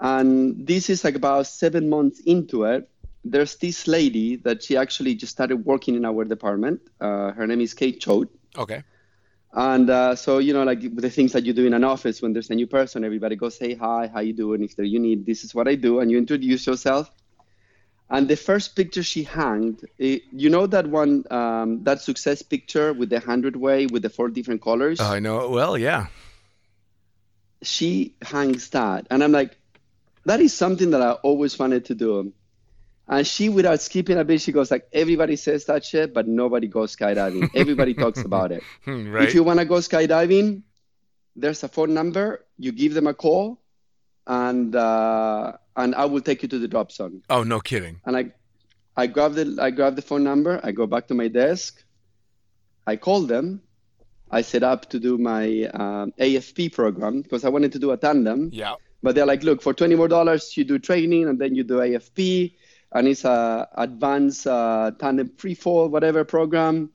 And 0.00 0.66
this 0.66 0.90
is 0.90 1.04
like 1.04 1.14
about 1.16 1.46
seven 1.46 1.88
months 1.88 2.20
into 2.20 2.64
it. 2.64 2.88
There's 3.24 3.56
this 3.56 3.86
lady 3.88 4.36
that 4.36 4.62
she 4.62 4.76
actually 4.76 5.14
just 5.16 5.32
started 5.32 5.64
working 5.64 5.96
in 5.96 6.04
our 6.04 6.24
department. 6.24 6.80
Uh, 7.00 7.32
her 7.32 7.46
name 7.46 7.60
is 7.60 7.74
Kate 7.74 8.00
Choate. 8.00 8.28
Okay. 8.56 8.82
And 9.52 9.90
uh, 9.90 10.14
so, 10.14 10.38
you 10.38 10.52
know, 10.52 10.62
like 10.62 10.94
the 10.94 11.10
things 11.10 11.32
that 11.32 11.44
you 11.44 11.52
do 11.52 11.66
in 11.66 11.74
an 11.74 11.82
office 11.82 12.22
when 12.22 12.32
there's 12.32 12.50
a 12.50 12.54
new 12.54 12.66
person, 12.66 13.02
everybody 13.04 13.34
goes, 13.34 13.58
hey, 13.58 13.74
hi, 13.74 14.08
how 14.12 14.20
you 14.20 14.34
doing? 14.34 14.62
If 14.62 14.76
there 14.76 14.84
you 14.84 15.00
need, 15.00 15.26
this 15.26 15.42
is 15.42 15.54
what 15.54 15.66
I 15.66 15.74
do. 15.74 16.00
And 16.00 16.10
you 16.10 16.18
introduce 16.18 16.66
yourself. 16.66 17.10
And 18.10 18.28
the 18.28 18.36
first 18.36 18.76
picture 18.76 19.02
she 19.02 19.24
hanged, 19.24 19.84
eh, 20.00 20.18
you 20.32 20.48
know 20.48 20.66
that 20.66 20.86
one, 20.86 21.24
um, 21.30 21.82
that 21.84 22.00
success 22.00 22.40
picture 22.42 22.92
with 22.92 23.10
the 23.10 23.20
hundred 23.20 23.56
way 23.56 23.86
with 23.86 24.02
the 24.02 24.10
four 24.10 24.28
different 24.28 24.62
colors? 24.62 25.00
Oh, 25.00 25.12
I 25.12 25.18
know 25.18 25.40
it 25.40 25.50
well. 25.50 25.76
Yeah. 25.76 26.06
she 27.62 28.14
hangs 28.22 28.70
that. 28.70 29.06
And 29.10 29.22
I'm 29.24 29.32
like, 29.32 29.56
that 30.28 30.40
is 30.40 30.52
something 30.54 30.90
that 30.90 31.02
I 31.02 31.12
always 31.12 31.58
wanted 31.58 31.86
to 31.86 31.94
do. 31.94 32.32
And 33.10 33.26
she, 33.26 33.48
without 33.48 33.80
skipping 33.80 34.18
a 34.18 34.24
bit, 34.24 34.42
she 34.42 34.52
goes 34.52 34.70
like, 34.70 34.86
everybody 34.92 35.36
says 35.36 35.64
that 35.64 35.84
shit, 35.84 36.12
but 36.12 36.28
nobody 36.28 36.66
goes 36.66 36.94
skydiving. 36.94 37.50
Everybody 37.54 37.94
talks 37.94 38.20
about 38.20 38.52
it. 38.52 38.62
Right. 38.86 39.24
If 39.24 39.34
you 39.34 39.42
want 39.42 39.60
to 39.60 39.64
go 39.64 39.76
skydiving, 39.76 40.62
there's 41.34 41.62
a 41.62 41.68
phone 41.68 41.94
number. 41.94 42.44
You 42.58 42.72
give 42.72 42.92
them 42.92 43.06
a 43.06 43.14
call, 43.14 43.62
and 44.26 44.74
uh, 44.76 45.52
and 45.76 45.94
I 45.94 46.04
will 46.04 46.20
take 46.20 46.42
you 46.42 46.48
to 46.48 46.58
the 46.58 46.68
drop 46.68 46.92
zone. 46.92 47.22
oh, 47.30 47.42
no 47.44 47.60
kidding. 47.60 48.00
And 48.04 48.16
I, 48.16 48.32
I 48.96 49.06
grab 49.06 49.32
the 49.34 49.56
I 49.60 49.70
grab 49.70 49.96
the 49.96 50.02
phone 50.02 50.24
number. 50.24 50.60
I 50.62 50.72
go 50.72 50.86
back 50.86 51.06
to 51.08 51.14
my 51.14 51.28
desk. 51.28 51.82
I 52.86 52.96
call 52.96 53.22
them. 53.22 53.62
I 54.30 54.42
set 54.42 54.62
up 54.62 54.90
to 54.90 54.98
do 55.00 55.16
my 55.16 55.64
um, 55.72 56.12
AFP 56.20 56.74
program 56.74 57.22
because 57.22 57.46
I 57.46 57.48
wanted 57.48 57.72
to 57.72 57.78
do 57.78 57.92
a 57.92 57.96
tandem. 57.96 58.50
Yeah. 58.52 58.74
But 59.02 59.14
they're 59.14 59.26
like, 59.26 59.42
look, 59.42 59.62
for 59.62 59.74
twenty 59.74 59.94
more 59.94 60.08
dollars, 60.08 60.56
you 60.56 60.64
do 60.64 60.78
training 60.78 61.28
and 61.28 61.38
then 61.38 61.54
you 61.54 61.64
do 61.64 61.74
AFP, 61.74 62.54
and 62.92 63.06
it's 63.06 63.24
a 63.24 63.68
advanced 63.76 64.46
uh, 64.46 64.90
tandem 64.98 65.30
free 65.36 65.54
fall 65.54 65.88
whatever 65.88 66.24
program. 66.24 66.90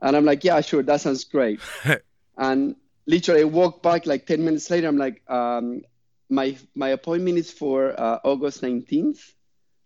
And 0.00 0.16
I'm 0.16 0.24
like, 0.24 0.44
yeah, 0.44 0.60
sure, 0.60 0.82
that 0.82 1.00
sounds 1.00 1.24
great. 1.24 1.60
and 2.36 2.74
literally, 3.06 3.42
I 3.42 3.44
walk 3.44 3.82
back 3.82 4.06
like 4.06 4.26
ten 4.26 4.44
minutes 4.44 4.70
later. 4.70 4.88
I'm 4.88 4.98
like, 4.98 5.22
um, 5.30 5.82
my 6.28 6.56
my 6.74 6.88
appointment 6.88 7.38
is 7.38 7.50
for 7.50 7.98
uh, 7.98 8.18
August 8.24 8.62
19th, 8.62 9.20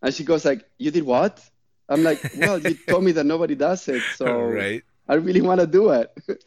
and 0.02 0.14
she 0.14 0.24
goes 0.24 0.44
like, 0.44 0.64
you 0.78 0.90
did 0.90 1.04
what? 1.04 1.42
I'm 1.88 2.02
like, 2.02 2.22
well, 2.36 2.58
you 2.58 2.74
told 2.88 3.04
me 3.04 3.12
that 3.12 3.26
nobody 3.26 3.54
does 3.54 3.88
it, 3.88 4.02
so 4.16 4.40
right. 4.40 4.82
I 5.08 5.14
really 5.14 5.40
want 5.40 5.60
to 5.60 5.66
do 5.66 5.90
it. 5.90 6.12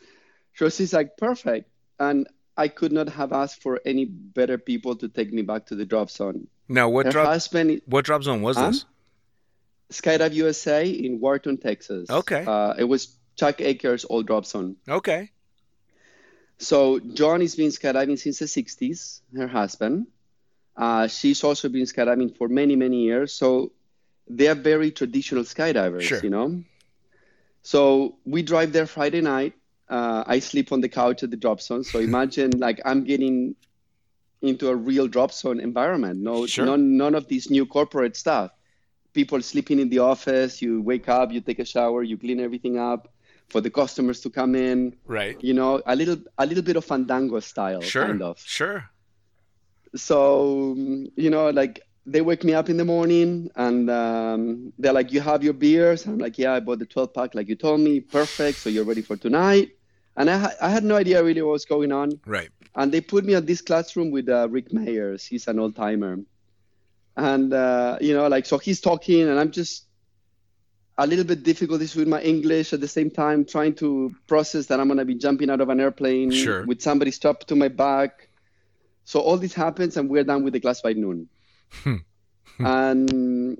so 0.56 0.70
she's 0.70 0.94
like, 0.94 1.18
perfect. 1.18 1.70
And 2.00 2.28
I 2.58 2.68
could 2.68 2.92
not 2.92 3.08
have 3.10 3.32
asked 3.32 3.62
for 3.62 3.80
any 3.86 4.06
better 4.06 4.58
people 4.58 4.96
to 4.98 5.08
take 5.08 5.32
me 5.32 5.44
back 5.44 5.68
to 5.68 5.76
the 5.76 5.86
drop 5.86 6.10
zone. 6.10 6.48
Now, 6.68 6.90
what 6.90 7.06
Her 7.06 7.12
drop? 7.12 7.28
husband, 7.28 7.82
What 7.86 8.06
drop 8.06 8.24
zone 8.24 8.42
was 8.42 8.58
Huh? 8.58 8.72
this? 8.72 8.86
Skydive 9.92 10.34
USA 10.34 10.90
in 10.90 11.20
Wharton, 11.20 11.58
Texas. 11.58 12.10
Okay. 12.10 12.44
Uh, 12.46 12.74
it 12.78 12.84
was 12.84 13.16
Chuck 13.36 13.62
Akers' 13.62 14.06
old 14.10 14.28
drop 14.28 14.46
zone. 14.46 14.76
Okay. 14.90 15.32
So 16.58 17.00
John 17.00 17.42
has 17.42 17.56
been 17.56 17.70
skydiving 17.70 18.18
since 18.18 18.40
the 18.40 18.46
60s, 18.48 19.22
her 19.36 19.48
husband. 19.48 20.08
Uh, 20.76 21.08
she's 21.08 21.44
also 21.44 21.70
been 21.70 21.84
skydiving 21.84 22.36
for 22.36 22.48
many, 22.50 22.76
many 22.76 23.04
years. 23.04 23.32
So 23.34 23.72
they 24.28 24.48
are 24.48 24.56
very 24.56 24.92
traditional 24.92 25.44
skydivers, 25.44 26.02
Sure. 26.02 26.20
you 26.24 26.30
know? 26.32 26.64
So 27.62 28.18
we 28.26 28.42
drive 28.42 28.74
there 28.74 28.88
Friday 28.88 29.22
night. 29.22 29.54
Uh, 29.90 30.24
I 30.28 30.40
sleep 30.40 30.72
on 30.72 30.82
the 30.82 30.90
couch 30.90 31.24
at 31.24 31.32
the 31.32 31.38
drop 31.38 31.62
zone. 31.62 31.84
So 31.84 32.00
imagine 32.00 32.52
like 32.60 32.82
I'm 32.86 33.04
getting 33.06 33.56
into 34.42 34.70
a 34.70 34.76
real 34.76 35.08
drop 35.08 35.32
zone 35.32 35.60
environment. 35.60 36.20
No, 36.20 36.46
Sure. 36.46 36.66
none, 36.66 36.98
none 36.98 37.16
of 37.16 37.28
this 37.28 37.50
new 37.50 37.66
corporate 37.66 38.16
stuff. 38.16 38.52
People 39.14 39.42
sleeping 39.42 39.80
in 39.80 39.90
the 39.90 40.00
office. 40.00 40.62
You 40.62 40.82
wake 40.82 41.08
up, 41.10 41.32
you 41.32 41.42
take 41.42 41.60
a 41.60 41.66
shower, 41.66 42.04
you 42.04 42.18
clean 42.18 42.40
everything 42.40 42.78
up 42.78 43.08
for 43.50 43.62
the 43.62 43.70
customers 43.70 44.20
to 44.22 44.30
come 44.30 44.56
in 44.56 44.94
Right. 45.06 45.38
you 45.42 45.54
know 45.54 45.82
a 45.86 45.96
little 45.96 46.18
a 46.38 46.46
little 46.46 46.64
bit 46.64 46.76
of 46.76 46.84
fandango 46.84 47.40
style 47.40 47.80
Sure. 47.82 48.06
kind 48.06 48.22
of 48.22 48.38
Sure. 48.42 48.90
so 49.96 50.72
um, 50.74 51.08
you 51.16 51.30
know 51.30 51.50
like 51.50 51.80
they 52.06 52.20
wake 52.22 52.44
me 52.44 52.54
up 52.54 52.70
in 52.70 52.76
the 52.78 52.84
morning 52.86 53.50
and 53.56 53.90
um, 53.90 54.74
they're 54.78 54.92
like 54.94 55.14
you 55.14 55.22
have 55.22 55.44
your 55.44 55.54
beers 55.54 56.06
i'm 56.06 56.18
like 56.18 56.38
yeah 56.38 56.54
i 56.54 56.60
bought 56.60 56.80
the 56.80 56.86
12 56.86 57.14
pack 57.14 57.36
like 57.36 57.48
you 57.48 57.56
told 57.56 57.80
me 57.80 58.02
perfect 58.02 58.60
so 58.60 58.70
you're 58.70 58.84
ready 58.84 59.02
for 59.02 59.16
tonight 59.16 59.70
and 60.18 60.30
i, 60.30 60.38
ha- 60.38 60.56
I 60.62 60.70
had 60.70 60.84
no 60.84 60.96
idea 60.96 61.24
really 61.24 61.42
what 61.42 61.52
was 61.54 61.66
going 61.66 61.92
on 61.92 62.20
Right. 62.26 62.50
and 62.76 62.92
they 62.92 63.02
put 63.02 63.24
me 63.26 63.34
at 63.36 63.46
this 63.48 63.62
classroom 63.62 64.12
with 64.12 64.28
uh, 64.30 64.48
rick 64.50 64.70
mayers 64.70 65.26
he's 65.28 65.48
an 65.48 65.60
old 65.60 65.76
timer 65.76 66.20
and 67.16 67.54
uh, 67.54 67.98
you 68.02 68.14
know 68.14 68.28
like 68.28 68.46
so 68.46 68.58
he's 68.58 68.82
talking 68.82 69.22
and 69.30 69.40
i'm 69.40 69.52
just 69.52 69.86
a 71.00 71.06
little 71.06 71.24
bit 71.26 71.44
difficulties 71.44 71.96
with 71.96 72.08
my 72.08 72.22
english 72.22 72.74
at 72.74 72.82
the 72.82 72.88
same 72.88 73.10
time 73.12 73.46
trying 73.46 73.74
to 73.76 74.14
process 74.28 74.66
that 74.68 74.80
i'm 74.80 74.88
going 74.88 74.98
to 74.98 75.06
be 75.06 75.16
jumping 75.16 75.50
out 75.50 75.62
of 75.62 75.70
an 75.70 75.80
airplane 75.80 76.32
Sure. 76.32 76.66
with 76.66 76.82
somebody 76.82 77.12
strapped 77.12 77.48
to 77.50 77.56
my 77.56 77.70
back 77.70 78.30
So 79.08 79.22
all 79.24 79.38
this 79.40 79.54
happens, 79.56 79.96
and 79.96 80.10
we're 80.12 80.26
done 80.28 80.44
with 80.44 80.52
the 80.54 80.60
class 80.60 80.82
by 80.84 80.92
noon. 80.92 81.20
and 82.60 83.58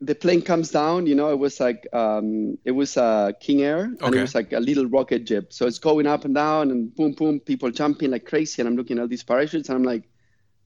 the 0.00 0.14
plane 0.14 0.42
comes 0.42 0.70
down. 0.70 1.06
You 1.06 1.14
know, 1.14 1.30
it 1.30 1.38
was 1.38 1.58
like 1.60 1.86
um, 1.92 2.58
it 2.64 2.70
was 2.72 2.96
a 2.96 3.34
King 3.40 3.62
Air, 3.62 3.84
and 3.84 4.02
Okay. 4.02 4.18
it 4.18 4.20
was 4.20 4.34
like 4.34 4.52
a 4.52 4.60
little 4.60 4.86
rocket 4.86 5.24
jet. 5.24 5.52
So 5.52 5.66
it's 5.66 5.78
going 5.78 6.06
up 6.06 6.24
and 6.24 6.34
down, 6.34 6.70
and 6.70 6.94
boom, 6.94 7.12
boom, 7.12 7.40
people 7.40 7.70
jumping 7.70 8.10
like 8.10 8.24
crazy. 8.24 8.62
And 8.62 8.68
I'm 8.68 8.76
looking 8.76 8.98
at 8.98 9.08
these 9.08 9.24
parachutes, 9.24 9.68
and 9.68 9.76
I'm 9.76 9.84
like, 9.84 10.08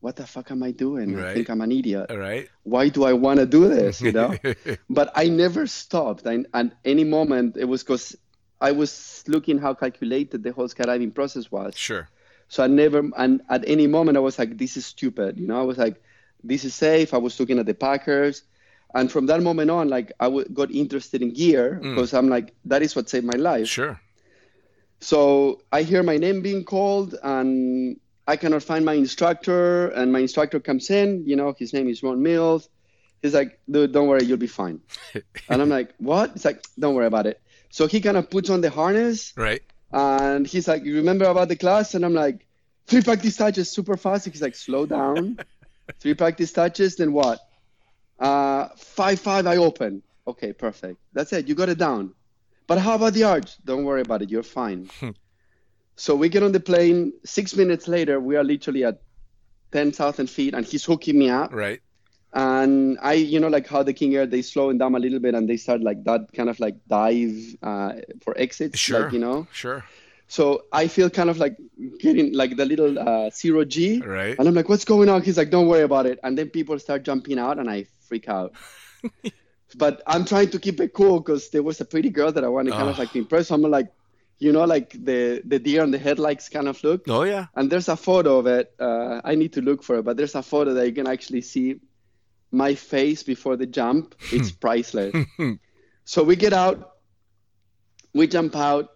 "What 0.01 0.17
the 0.17 0.27
fuck 0.27 0.51
am 0.51 0.63
I 0.63 0.73
doing? 0.73 1.19
I 1.19 1.33
think 1.33 1.49
I'm 1.49 1.61
an 1.63 1.73
idiot. 1.73 2.11
All 2.11 2.19
right. 2.19 2.49
Why 2.65 2.89
do 2.91 3.05
I 3.05 3.13
want 3.15 3.41
to 3.41 3.47
do 3.47 3.69
this? 3.69 4.01
You 4.01 4.13
know." 4.13 4.37
but 4.91 5.11
I 5.15 5.29
never 5.29 5.67
stopped. 5.67 6.27
And 6.27 6.47
at 6.53 6.73
any 6.85 7.05
moment, 7.05 7.57
it 7.57 7.65
was 7.65 7.83
because 7.83 8.17
I 8.61 8.73
was 8.73 9.25
looking 9.27 9.59
how 9.59 9.75
calculated 9.75 10.43
the 10.43 10.53
whole 10.53 10.69
skydiving 10.69 11.15
process 11.15 11.51
was. 11.51 11.77
sure. 11.77 12.09
So 12.49 12.63
I 12.63 12.67
never, 12.67 13.03
and 13.17 13.41
at 13.49 13.65
any 13.67 13.87
moment, 13.87 14.19
I 14.19 14.21
was 14.21 14.39
like, 14.39 14.59
this 14.59 14.77
is 14.77 14.85
stupid. 14.85 15.39
You 15.39 15.47
know, 15.47 15.59
I 15.59 15.65
was 15.65 15.79
like, 15.79 16.03
this 16.45 16.65
is 16.65 16.75
safe. 16.75 17.15
I 17.15 17.17
was 17.19 17.41
looking 17.41 17.59
at 17.59 17.65
the 17.67 17.73
Packers. 17.75 18.43
And 18.95 19.11
from 19.11 19.27
that 19.27 19.43
moment 19.43 19.71
on, 19.71 19.89
like, 19.89 20.13
I 20.21 20.25
w- 20.25 20.49
got 20.49 20.71
interested 20.71 21.23
in 21.23 21.33
gear 21.33 21.81
mm. 21.83 21.95
because 21.95 22.13
I'm 22.15 22.29
like, 22.29 22.55
that 22.67 22.83
is 22.83 22.95
what 22.95 23.09
saved 23.09 23.25
my 23.25 23.39
life. 23.39 23.67
Sure. 23.69 24.01
So 25.01 25.61
I 25.73 25.83
hear 25.83 26.03
my 26.03 26.17
name 26.19 26.43
being 26.43 26.65
called, 26.65 27.17
and 27.23 27.99
I 28.27 28.37
cannot 28.37 28.63
find 28.63 28.85
my 28.85 28.93
instructor. 28.95 29.89
And 29.89 30.13
my 30.13 30.21
instructor 30.21 30.61
comes 30.61 30.91
in. 30.91 31.25
You 31.27 31.37
know, 31.37 31.55
his 31.59 31.73
name 31.73 31.89
is 31.89 32.03
Ron 32.03 32.23
Mills. 32.23 32.69
He's 33.23 33.35
like, 33.35 33.61
dude, 33.71 33.93
don't 33.93 34.09
worry, 34.09 34.25
you'll 34.25 34.37
be 34.37 34.47
fine. 34.49 34.81
and 35.49 35.63
I'm 35.63 35.69
like, 35.69 35.95
what? 35.99 36.33
He's 36.33 36.45
like, 36.45 36.63
don't 36.79 36.95
worry 36.95 37.07
about 37.07 37.27
it. 37.27 37.41
So 37.71 37.87
he 37.87 38.01
kind 38.01 38.17
of 38.17 38.29
puts 38.29 38.51
on 38.51 38.61
the 38.61 38.69
harness, 38.69 39.33
Right. 39.37 39.63
and 39.93 40.47
he's 40.47 40.69
like, 40.69 40.85
you 40.85 40.97
remember 40.97 41.25
about 41.25 41.49
the 41.49 41.57
class? 41.57 41.95
And 41.95 42.05
I'm 42.05 42.13
like, 42.15 42.47
three 42.87 43.01
practice 43.01 43.37
touches, 43.37 43.71
super 43.71 43.97
fast. 43.97 44.27
He's 44.29 44.43
like, 44.43 44.55
slow 44.57 44.85
down. 44.87 45.39
three 46.01 46.15
practice 46.15 46.53
touches, 46.53 46.97
then 46.97 47.13
what? 47.13 47.41
Uh, 48.23 48.69
five 48.77 49.19
five. 49.21 49.47
I 49.47 49.57
open. 49.57 50.03
Okay, 50.27 50.53
perfect. 50.53 50.99
That's 51.13 51.33
it. 51.33 51.49
You 51.49 51.55
got 51.55 51.69
it 51.69 51.79
down. 51.79 52.15
But 52.69 52.79
how 52.79 52.95
about 52.95 53.13
the 53.15 53.25
arch? 53.25 53.57
Don't 53.65 53.85
worry 53.85 54.03
about 54.03 54.23
it. 54.23 54.31
You're 54.31 54.45
fine. 54.45 54.89
so 55.97 56.15
we 56.15 56.29
get 56.29 56.43
on 56.43 56.53
the 56.53 56.61
plane. 56.61 57.13
Six 57.25 57.57
minutes 57.57 57.89
later, 57.89 58.21
we 58.21 58.37
are 58.37 58.45
literally 58.45 58.85
at 58.85 59.03
ten 59.73 59.91
thousand 59.93 60.29
feet, 60.31 60.55
and 60.55 60.65
he's 60.65 60.85
hooking 60.85 61.19
me 61.19 61.29
up. 61.31 61.53
Right. 61.53 61.81
And 62.35 62.99
I, 63.03 63.13
you 63.15 63.41
know, 63.41 63.49
like 63.49 63.67
how 63.67 63.83
the 63.83 63.93
King 63.93 64.15
Air, 64.15 64.25
they 64.25 64.41
slow 64.41 64.73
down 64.73 64.95
a 64.95 64.99
little 64.99 65.19
bit, 65.19 65.35
and 65.35 65.49
they 65.49 65.57
start 65.59 65.83
like 65.83 66.03
that 66.05 66.33
kind 66.33 66.49
of 66.49 66.59
like 66.61 66.77
dive 66.89 67.37
uh, 67.63 67.93
for 68.23 68.33
exits, 68.39 68.79
Sure. 68.79 69.05
like 69.05 69.13
you 69.13 69.19
know. 69.19 69.47
Sure. 69.53 69.85
So 70.29 70.63
I 70.73 70.89
feel 70.89 71.11
kind 71.11 71.29
of 71.29 71.37
like 71.37 71.59
getting 71.99 72.33
like 72.33 72.57
the 72.57 72.65
little 72.65 72.99
uh, 72.99 73.29
zero 73.31 73.67
G, 73.67 74.01
Right. 74.01 74.35
and 74.39 74.49
I'm 74.49 74.55
like, 74.55 74.69
"What's 74.71 74.87
going 74.87 75.11
on?" 75.11 75.21
He's 75.23 75.37
like, 75.37 75.51
"Don't 75.51 75.67
worry 75.67 75.83
about 75.83 76.07
it." 76.07 76.21
And 76.23 76.39
then 76.39 76.49
people 76.49 76.79
start 76.79 77.03
jumping 77.03 77.39
out, 77.39 77.59
and 77.59 77.69
I 77.69 77.85
freak 78.13 78.29
out. 78.29 78.53
but 79.83 80.03
I'm 80.07 80.25
trying 80.33 80.51
to 80.51 80.59
keep 80.59 80.79
it 80.81 80.93
cool 80.93 81.19
because 81.21 81.49
there 81.51 81.63
was 81.63 81.81
a 81.81 81.85
pretty 81.85 82.11
girl 82.11 82.31
that 82.33 82.45
I 82.45 82.49
wanted 82.49 82.75
kind 82.75 82.91
of 82.91 82.99
like 82.99 83.13
to 83.13 83.19
impress. 83.19 83.49
So 83.49 83.55
I'm 83.55 83.63
like, 83.63 83.91
you 84.39 84.53
know, 84.53 84.65
like 84.65 84.91
the 85.09 85.41
the 85.53 85.59
deer 85.59 85.83
on 85.83 85.91
the 85.93 85.99
headlights 86.07 86.49
kind 86.51 86.69
of 86.69 86.83
look. 86.85 87.09
Oh 87.09 87.23
yeah. 87.23 87.47
And 87.57 87.71
there's 87.71 87.89
a 87.89 87.97
photo 87.97 88.39
of 88.41 88.47
it. 88.47 88.75
Uh, 88.79 89.21
I 89.25 89.35
need 89.35 89.53
to 89.55 89.63
look 89.63 89.83
for 89.83 89.95
it, 89.99 90.05
but 90.05 90.17
there's 90.19 90.35
a 90.35 90.43
photo 90.43 90.75
that 90.75 90.87
you 90.87 90.93
can 91.01 91.07
actually 91.07 91.41
see 91.41 91.81
my 92.51 92.75
face 92.75 93.23
before 93.23 93.57
the 93.57 93.67
jump. 93.67 94.15
It's 94.37 94.51
priceless. 94.53 95.15
so 96.05 96.23
we 96.31 96.37
get 96.37 96.53
out, 96.53 96.79
we 98.13 98.27
jump 98.27 98.55
out. 98.57 98.91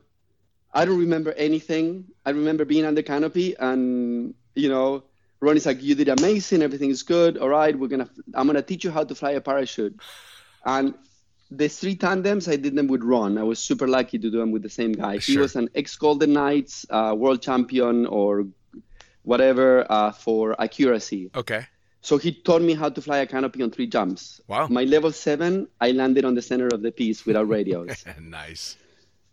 I 0.74 0.84
don't 0.84 1.00
remember 1.06 1.32
anything. 1.48 1.86
I 2.26 2.30
remember 2.40 2.64
being 2.66 2.84
under 2.84 3.02
canopy, 3.02 3.56
and 3.56 4.34
you 4.54 4.68
know, 4.68 5.04
Ronnie's 5.40 5.66
like, 5.66 5.82
"You 5.82 5.94
did 5.94 6.08
amazing. 6.08 6.62
Everything 6.62 6.90
is 6.90 7.02
good. 7.02 7.38
All 7.38 7.48
right, 7.48 7.78
we're 7.78 7.88
gonna. 7.88 8.08
I'm 8.34 8.46
gonna 8.46 8.62
teach 8.62 8.84
you 8.84 8.90
how 8.90 9.04
to 9.04 9.14
fly 9.14 9.32
a 9.32 9.40
parachute." 9.40 9.98
And 10.64 10.94
the 11.50 11.68
three 11.68 11.94
tandems, 11.94 12.48
I 12.48 12.56
did 12.56 12.74
them 12.74 12.88
with 12.88 13.02
Ron. 13.02 13.38
I 13.38 13.42
was 13.42 13.58
super 13.58 13.86
lucky 13.86 14.18
to 14.18 14.30
do 14.30 14.38
them 14.38 14.50
with 14.50 14.62
the 14.62 14.70
same 14.70 14.92
guy. 14.92 15.18
Sure. 15.18 15.32
He 15.32 15.38
was 15.38 15.56
an 15.56 15.68
ex 15.74 15.96
Golden 15.96 16.32
Knights 16.32 16.86
uh, 16.90 17.14
world 17.16 17.42
champion 17.42 18.06
or 18.06 18.46
whatever 19.22 19.86
uh, 19.90 20.12
for 20.12 20.60
accuracy. 20.60 21.30
Okay. 21.34 21.66
So 22.00 22.18
he 22.18 22.32
taught 22.32 22.62
me 22.62 22.74
how 22.74 22.88
to 22.88 23.02
fly 23.02 23.18
a 23.18 23.26
canopy 23.26 23.62
on 23.62 23.72
three 23.72 23.88
jumps. 23.88 24.40
Wow. 24.46 24.68
My 24.68 24.84
level 24.84 25.10
seven, 25.10 25.66
I 25.80 25.90
landed 25.90 26.24
on 26.24 26.36
the 26.36 26.42
center 26.42 26.68
of 26.68 26.82
the 26.82 26.92
piece 26.92 27.26
without 27.26 27.48
radios. 27.48 28.04
nice. 28.20 28.76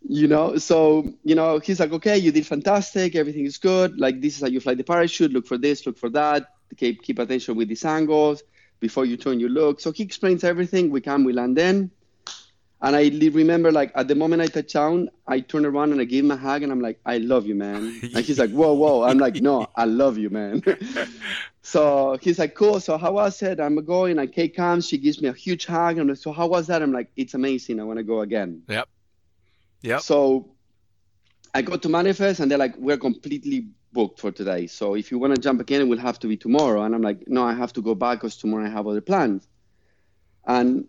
You 0.06 0.28
know, 0.28 0.56
so 0.56 1.12
you 1.24 1.34
know, 1.34 1.58
he's 1.58 1.80
like, 1.80 1.92
okay, 1.92 2.18
you 2.18 2.30
did 2.30 2.46
fantastic, 2.46 3.16
everything 3.16 3.46
is 3.46 3.58
good. 3.58 3.98
Like 3.98 4.20
this 4.20 4.36
is 4.36 4.42
how 4.42 4.48
you 4.48 4.60
fly 4.60 4.74
the 4.74 4.84
parachute. 4.84 5.32
Look 5.32 5.46
for 5.46 5.58
this, 5.58 5.86
look 5.86 5.98
for 5.98 6.10
that. 6.10 6.48
Keep 6.76 7.02
keep 7.02 7.18
attention 7.18 7.56
with 7.56 7.68
these 7.68 7.84
angles. 7.84 8.42
Before 8.80 9.04
you 9.04 9.16
turn, 9.16 9.40
you 9.40 9.48
look. 9.48 9.80
So 9.80 9.92
he 9.92 10.02
explains 10.02 10.44
everything. 10.44 10.90
We 10.90 11.00
come, 11.00 11.24
we 11.24 11.32
land 11.32 11.58
in. 11.58 11.90
And 12.84 12.94
I 12.94 13.08
remember, 13.30 13.72
like, 13.72 13.92
at 13.94 14.08
the 14.08 14.14
moment 14.14 14.42
I 14.42 14.46
touch 14.46 14.74
down, 14.74 15.08
I 15.26 15.40
turn 15.40 15.64
around 15.64 15.92
and 15.92 16.02
I 16.02 16.04
give 16.04 16.22
him 16.22 16.30
a 16.30 16.36
hug, 16.36 16.62
and 16.62 16.70
I'm 16.70 16.82
like, 16.82 17.00
I 17.06 17.16
love 17.16 17.46
you, 17.46 17.54
man. 17.54 17.98
And 18.02 18.18
he's 18.18 18.38
like, 18.38 18.50
whoa, 18.50 18.74
whoa. 18.74 19.04
I'm 19.04 19.16
like, 19.16 19.36
no, 19.36 19.66
I 19.74 19.86
love 19.86 20.18
you, 20.18 20.28
man. 20.28 20.62
so 21.62 22.18
he's 22.20 22.38
like, 22.38 22.54
cool. 22.54 22.80
So 22.80 22.98
how 22.98 23.12
was 23.12 23.40
it? 23.40 23.58
I'm 23.58 23.82
going, 23.86 24.18
and 24.18 24.30
Kate 24.30 24.54
comes, 24.54 24.86
she 24.86 24.98
gives 24.98 25.22
me 25.22 25.28
a 25.28 25.32
huge 25.32 25.64
hug. 25.64 25.92
and 25.92 26.02
I'm 26.02 26.08
like, 26.08 26.18
so 26.18 26.30
how 26.30 26.46
was 26.46 26.66
that? 26.66 26.82
I'm 26.82 26.92
like, 26.92 27.08
it's 27.16 27.32
amazing. 27.32 27.80
I 27.80 27.84
want 27.84 28.00
to 28.00 28.02
go 28.02 28.20
again. 28.20 28.64
Yep. 28.68 28.86
Yep. 29.84 30.00
So 30.00 30.50
I 31.52 31.62
go 31.62 31.76
to 31.76 31.88
manifest, 31.88 32.40
and 32.40 32.50
they're 32.50 32.58
like, 32.58 32.76
we're 32.78 32.96
completely 32.96 33.68
booked 33.92 34.18
for 34.18 34.32
today. 34.32 34.66
So 34.66 34.94
if 34.94 35.10
you 35.10 35.18
want 35.18 35.34
to 35.36 35.40
jump 35.40 35.60
again, 35.60 35.82
it 35.82 35.84
will 35.84 35.98
have 35.98 36.18
to 36.20 36.26
be 36.26 36.36
tomorrow. 36.36 36.82
And 36.82 36.94
I'm 36.94 37.02
like, 37.02 37.28
no, 37.28 37.44
I 37.44 37.52
have 37.52 37.72
to 37.74 37.82
go 37.82 37.94
back 37.94 38.18
because 38.18 38.36
tomorrow 38.36 38.64
I 38.64 38.70
have 38.70 38.86
other 38.86 39.02
plans. 39.02 39.46
And 40.46 40.86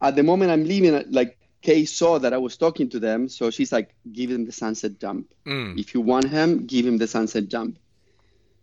at 0.00 0.16
the 0.16 0.22
moment 0.22 0.50
I'm 0.50 0.64
leaving, 0.64 1.04
like 1.10 1.38
Kay 1.62 1.84
saw 1.84 2.18
that 2.18 2.32
I 2.32 2.38
was 2.38 2.56
talking 2.56 2.88
to 2.90 2.98
them, 2.98 3.28
so 3.28 3.50
she's 3.50 3.70
like, 3.70 3.94
give 4.12 4.30
him 4.30 4.44
the 4.46 4.52
sunset 4.52 4.98
jump. 4.98 5.32
Mm. 5.46 5.78
If 5.78 5.94
you 5.94 6.00
want 6.00 6.28
him, 6.28 6.66
give 6.66 6.86
him 6.86 6.98
the 6.98 7.06
sunset 7.06 7.48
jump. 7.48 7.78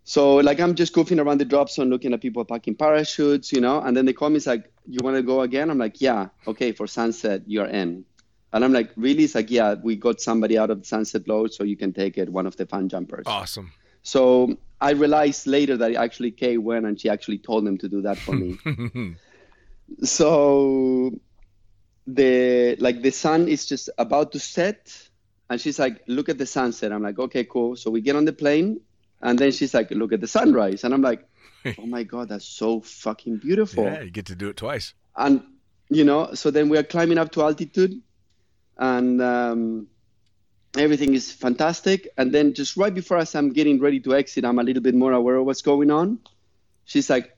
So 0.03 0.35
like 0.35 0.59
I'm 0.59 0.75
just 0.75 0.93
goofing 0.93 1.23
around 1.23 1.39
the 1.39 1.45
drop 1.45 1.69
zone, 1.69 1.89
looking 1.89 2.13
at 2.13 2.21
people 2.21 2.43
packing 2.43 2.75
parachutes, 2.75 3.51
you 3.51 3.61
know. 3.61 3.81
And 3.81 3.95
then 3.95 4.05
they 4.05 4.13
call 4.13 4.29
me, 4.29 4.37
it's 4.37 4.47
like, 4.47 4.71
you 4.87 4.99
want 5.03 5.15
to 5.15 5.23
go 5.23 5.41
again? 5.41 5.69
I'm 5.69 5.77
like, 5.77 6.01
yeah, 6.01 6.29
okay, 6.47 6.73
for 6.73 6.85
sunset, 6.85 7.43
you're 7.47 7.67
in. 7.67 8.05
And 8.55 8.63
I'm 8.63 8.71
like, 8.71 8.89
really? 8.95 9.25
It's 9.25 9.35
like, 9.35 9.51
yeah, 9.51 9.75
we 9.83 9.97
got 9.97 10.21
somebody 10.21 10.57
out 10.57 10.69
of 10.69 10.79
the 10.79 10.85
sunset 10.85 11.27
load, 11.27 11.53
so 11.53 11.65
you 11.65 11.75
can 11.75 11.91
take 11.91 12.17
it, 12.17 12.29
one 12.29 12.47
of 12.47 12.55
the 12.55 12.65
fun 12.65 12.87
jumpers. 12.87 13.25
Awesome. 13.27 13.73
So 14.01 14.57
I 14.79 14.91
realized 14.91 15.45
later 15.45 15.75
that 15.75 15.93
actually 15.95 16.31
Kay 16.31 16.57
went 16.57 16.85
and 16.85 16.97
she 16.97 17.09
actually 17.09 17.39
told 17.39 17.67
them 17.67 17.77
to 17.79 17.89
do 17.89 18.01
that 18.03 18.17
for 18.17 18.31
me. 18.31 18.57
so 20.03 21.11
the 22.07 22.77
like 22.79 23.01
the 23.01 23.11
sun 23.11 23.49
is 23.49 23.65
just 23.65 23.89
about 23.97 24.31
to 24.31 24.39
set 24.39 25.09
and 25.49 25.59
she's 25.59 25.79
like 25.79 26.03
look 26.07 26.29
at 26.29 26.37
the 26.37 26.45
sunset 26.45 26.91
i'm 26.91 27.01
like 27.01 27.17
okay 27.17 27.43
cool 27.43 27.75
so 27.75 27.89
we 27.89 27.99
get 27.99 28.15
on 28.15 28.25
the 28.25 28.33
plane 28.33 28.79
and 29.21 29.39
then 29.39 29.51
she's 29.51 29.73
like 29.73 29.89
look 29.89 30.13
at 30.13 30.21
the 30.21 30.27
sunrise 30.27 30.83
and 30.83 30.93
i'm 30.93 31.01
like 31.01 31.27
oh 31.79 31.85
my 31.87 32.03
god 32.03 32.29
that's 32.29 32.45
so 32.45 32.79
fucking 32.81 33.37
beautiful 33.37 33.85
yeah, 33.85 34.01
you 34.01 34.11
get 34.11 34.25
to 34.27 34.35
do 34.35 34.49
it 34.49 34.57
twice. 34.57 34.93
and 35.17 35.41
you 35.89 36.03
know 36.03 36.31
so 36.35 36.51
then 36.51 36.69
we 36.69 36.77
are 36.77 36.83
climbing 36.83 37.17
up 37.17 37.31
to 37.31 37.41
altitude 37.41 37.99
and 38.77 39.21
um, 39.21 39.87
everything 40.77 41.13
is 41.13 41.31
fantastic. 41.31 42.09
And 42.17 42.33
then 42.33 42.53
just 42.53 42.77
right 42.77 42.93
before 42.93 43.17
as 43.17 43.35
i'm 43.35 43.51
getting 43.51 43.79
ready 43.79 43.99
to 44.01 44.15
exit 44.15 44.45
i'm 44.45 44.59
a 44.59 44.63
little 44.63 44.83
bit 44.83 44.95
more 44.95 45.13
aware 45.13 45.37
of 45.37 45.45
what's 45.45 45.61
going 45.61 45.91
on. 45.91 46.19
She's 46.85 47.09
like 47.09 47.31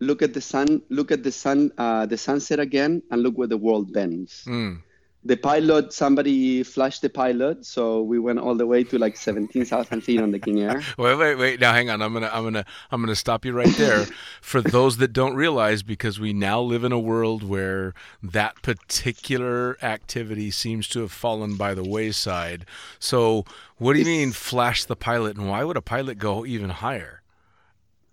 look 0.00 0.22
at 0.22 0.34
the 0.34 0.40
sun 0.40 0.82
look 0.88 1.10
at 1.10 1.22
the 1.22 1.32
sun 1.32 1.72
uh, 1.78 2.06
the 2.06 2.18
sunset 2.18 2.58
again 2.60 3.02
and 3.10 3.22
look 3.22 3.36
where 3.36 3.48
the 3.48 3.58
world 3.58 3.92
bends. 3.92 4.44
Mm. 4.46 4.82
The 5.24 5.36
pilot 5.36 5.92
somebody 5.92 6.62
flashed 6.62 7.00
the 7.02 7.08
pilot 7.08 7.64
so 7.64 8.02
we 8.02 8.18
went 8.18 8.38
all 8.38 8.54
the 8.54 8.66
way 8.66 8.84
to 8.84 8.98
like 8.98 9.16
17000 9.16 10.00
feet 10.02 10.20
on 10.20 10.30
the 10.30 10.38
king 10.38 10.60
air 10.60 10.82
Wait, 10.98 11.16
wait, 11.16 11.34
wait. 11.36 11.60
Now, 11.60 11.72
hang 11.72 11.90
on. 11.90 12.02
I'm 12.02 12.12
gonna, 12.12 12.30
I'm 12.32 12.44
gonna, 12.44 12.64
I'm 12.90 13.00
gonna 13.00 13.14
stop 13.14 13.44
you 13.44 13.52
right 13.52 13.74
there. 13.76 14.06
For 14.40 14.60
those 14.60 14.98
that 14.98 15.12
don't 15.12 15.34
realize, 15.34 15.82
because 15.82 16.20
we 16.20 16.32
now 16.32 16.60
live 16.60 16.84
in 16.84 16.92
a 16.92 16.98
world 16.98 17.42
where 17.42 17.94
that 18.22 18.60
particular 18.62 19.76
activity 19.82 20.50
seems 20.50 20.88
to 20.88 21.00
have 21.00 21.12
fallen 21.12 21.56
by 21.56 21.74
the 21.74 21.82
wayside. 21.84 22.66
So, 22.98 23.44
what 23.78 23.94
do 23.94 24.00
you 24.00 24.04
mean, 24.04 24.32
flash 24.32 24.84
the 24.84 24.96
pilot, 24.96 25.36
and 25.36 25.48
why 25.48 25.64
would 25.64 25.76
a 25.76 25.82
pilot 25.82 26.18
go 26.18 26.44
even 26.46 26.70
higher? 26.70 27.22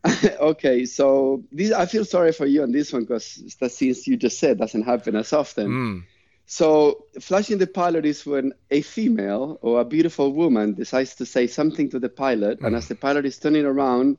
okay 0.40 0.84
so 0.84 1.44
this 1.52 1.72
i 1.72 1.86
feel 1.86 2.04
sorry 2.04 2.32
for 2.32 2.48
you 2.48 2.64
on 2.64 2.72
this 2.72 2.92
one 2.92 3.04
because 3.04 3.44
since 3.68 4.08
you 4.08 4.18
just 4.18 4.40
said 4.40 4.58
doesn't 4.58 4.82
happen 4.82 5.16
as 5.16 5.32
often 5.32 5.68
Mm. 5.68 6.04
So, 6.46 7.06
flashing 7.20 7.60
the 7.60 7.68
pilot 7.68 8.06
is 8.06 8.26
when 8.26 8.54
a 8.70 8.82
female 8.82 9.58
or 9.62 9.80
a 9.80 9.86
beautiful 9.86 10.34
woman 10.34 10.74
decides 10.74 11.16
to 11.16 11.26
say 11.26 11.48
something 11.48 11.90
to 11.92 12.00
the 12.00 12.10
pilot, 12.10 12.60
and 12.60 12.70
hmm. 12.70 12.76
as 12.76 12.88
the 12.88 12.96
pilot 12.96 13.26
is 13.26 13.38
turning 13.38 13.66
around, 13.66 14.18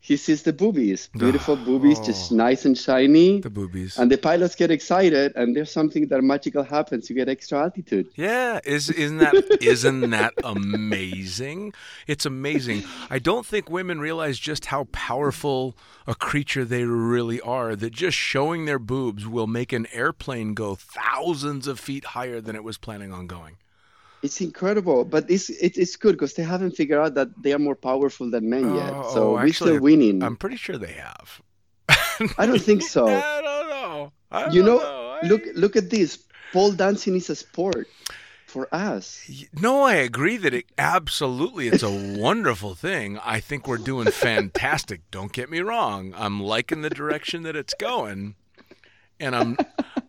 he 0.00 0.16
sees 0.16 0.42
the 0.42 0.52
boobies, 0.52 1.08
ah. 1.14 1.18
beautiful 1.18 1.56
boobies, 1.56 1.98
just 2.00 2.30
Oh. 2.32 2.36
nice 2.36 2.64
and 2.64 2.76
shiny. 2.78 3.40
The 3.40 3.50
boobies. 3.50 3.98
And 3.98 4.10
the 4.10 4.18
pilots 4.18 4.54
get 4.54 4.70
excited, 4.70 5.32
and 5.34 5.56
there's 5.56 5.70
something 5.72 6.08
that 6.08 6.22
magical 6.22 6.62
happens. 6.62 7.10
You 7.10 7.16
get 7.16 7.28
extra 7.28 7.60
altitude. 7.62 8.06
Yeah, 8.14 8.60
is 8.64 8.88
isn't 8.90 9.18
that 9.18 9.34
isn't 9.60 10.10
that 10.10 10.34
amazing? 10.44 11.72
It's 12.06 12.26
amazing. 12.26 12.84
I 13.10 13.18
don't 13.18 13.46
think 13.46 13.70
women 13.70 13.98
realize 14.00 14.38
just 14.38 14.66
how 14.66 14.84
powerful 14.92 15.76
a 16.06 16.14
creature 16.14 16.64
they 16.64 16.84
really 16.84 17.40
are. 17.40 17.74
That 17.74 17.92
just 17.92 18.16
showing 18.16 18.64
their 18.64 18.78
boobs 18.78 19.26
will 19.26 19.46
make 19.46 19.72
an 19.72 19.86
airplane 19.92 20.54
go 20.54 20.74
thousands 20.76 21.66
of 21.66 21.80
feet 21.80 22.04
higher 22.06 22.40
than 22.40 22.54
it 22.54 22.62
was 22.64 22.78
planning 22.78 23.12
on 23.12 23.26
going. 23.26 23.56
It's 24.26 24.40
incredible, 24.40 25.04
but 25.14 25.22
it's 25.30 25.48
it, 25.66 25.78
it's 25.82 25.96
good 25.96 26.14
because 26.16 26.34
they 26.34 26.42
haven't 26.54 26.72
figured 26.80 27.00
out 27.04 27.14
that 27.14 27.28
they 27.42 27.52
are 27.56 27.58
more 27.68 27.76
powerful 27.90 28.26
than 28.30 28.50
men 28.50 28.74
yet. 28.74 28.92
Oh, 28.92 29.10
So 29.14 29.20
oh, 29.22 29.32
we're 29.32 29.46
actually, 29.46 29.72
still 29.78 29.80
winning. 29.88 30.22
I'm 30.26 30.36
pretty 30.36 30.56
sure 30.64 30.76
they 30.78 30.96
have. 31.08 31.28
I 32.38 32.44
don't 32.48 32.60
think 32.70 32.82
so. 32.96 33.06
I 33.08 33.40
don't 33.48 33.68
know. 33.76 34.12
I 34.30 34.50
you 34.54 34.62
don't 34.62 34.82
know, 34.82 35.18
I- 35.22 35.26
look 35.30 35.42
look 35.54 35.74
at 35.76 35.88
this. 35.90 36.10
Pole 36.52 36.72
dancing 36.72 37.14
is 37.16 37.28
a 37.30 37.36
sport 37.36 37.86
for 38.46 38.68
us. 38.72 39.04
No, 39.60 39.82
I 39.82 39.94
agree 39.94 40.36
that 40.38 40.54
it 40.54 40.66
absolutely 40.78 41.68
it's 41.68 41.82
a 41.82 41.90
wonderful 42.26 42.74
thing. 42.74 43.18
I 43.22 43.40
think 43.40 43.66
we're 43.66 43.78
doing 43.92 44.10
fantastic. 44.10 45.00
Don't 45.10 45.32
get 45.32 45.50
me 45.50 45.60
wrong. 45.60 46.14
I'm 46.16 46.40
liking 46.42 46.82
the 46.82 46.90
direction 46.90 47.42
that 47.42 47.56
it's 47.56 47.74
going. 47.74 48.36
And 49.18 49.34
I'm 49.34 49.56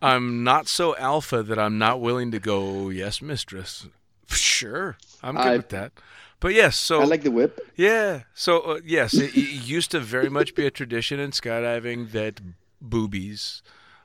I'm 0.00 0.44
not 0.44 0.68
so 0.68 0.96
alpha 0.96 1.42
that 1.42 1.58
I'm 1.58 1.76
not 1.78 2.00
willing 2.00 2.30
to 2.30 2.38
go, 2.38 2.88
yes, 2.88 3.20
mistress. 3.20 3.88
Sure. 4.28 4.96
I'm 5.22 5.34
good 5.36 5.46
I- 5.46 5.56
with 5.56 5.68
that. 5.70 5.92
But 6.40 6.54
yes, 6.54 6.76
so 6.76 7.00
I 7.00 7.04
like 7.04 7.24
the 7.24 7.32
whip. 7.32 7.58
yeah. 7.74 8.22
So 8.32 8.60
uh, 8.60 8.80
yes, 8.84 9.12
it, 9.14 9.36
it 9.36 9.66
used 9.66 9.90
to 9.90 9.98
very 9.98 10.28
much 10.30 10.54
be 10.54 10.64
a 10.66 10.70
tradition 10.70 11.18
in 11.18 11.32
skydiving 11.32 12.12
that 12.12 12.40
boobies 12.80 13.60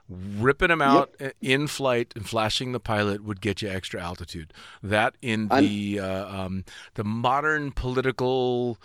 ripping 0.10 0.68
them 0.70 0.82
out 0.82 1.14
uh 1.22 1.30
in 1.42 1.68
flight 1.68 2.12
and 2.16 2.28
flashing 2.28 2.72
the 2.72 2.80
pilot 2.80 3.24
would 3.24 3.40
get 3.40 3.62
you 3.62 3.70
extra 3.70 4.02
altitude. 4.02 4.52
That 4.82 5.14
in 5.22 5.48
the 5.50 6.00
uh, 6.00 6.26
um, 6.42 6.66
the 6.96 7.04
modern 7.04 7.72
political 7.72 8.80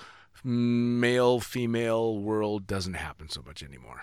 male 0.45 1.41
female 1.41 2.19
world 2.19 2.67
doesn't 2.67 2.95
happen 2.95 3.31
so 3.31 3.43
much 3.47 3.63
anymore. 3.63 4.03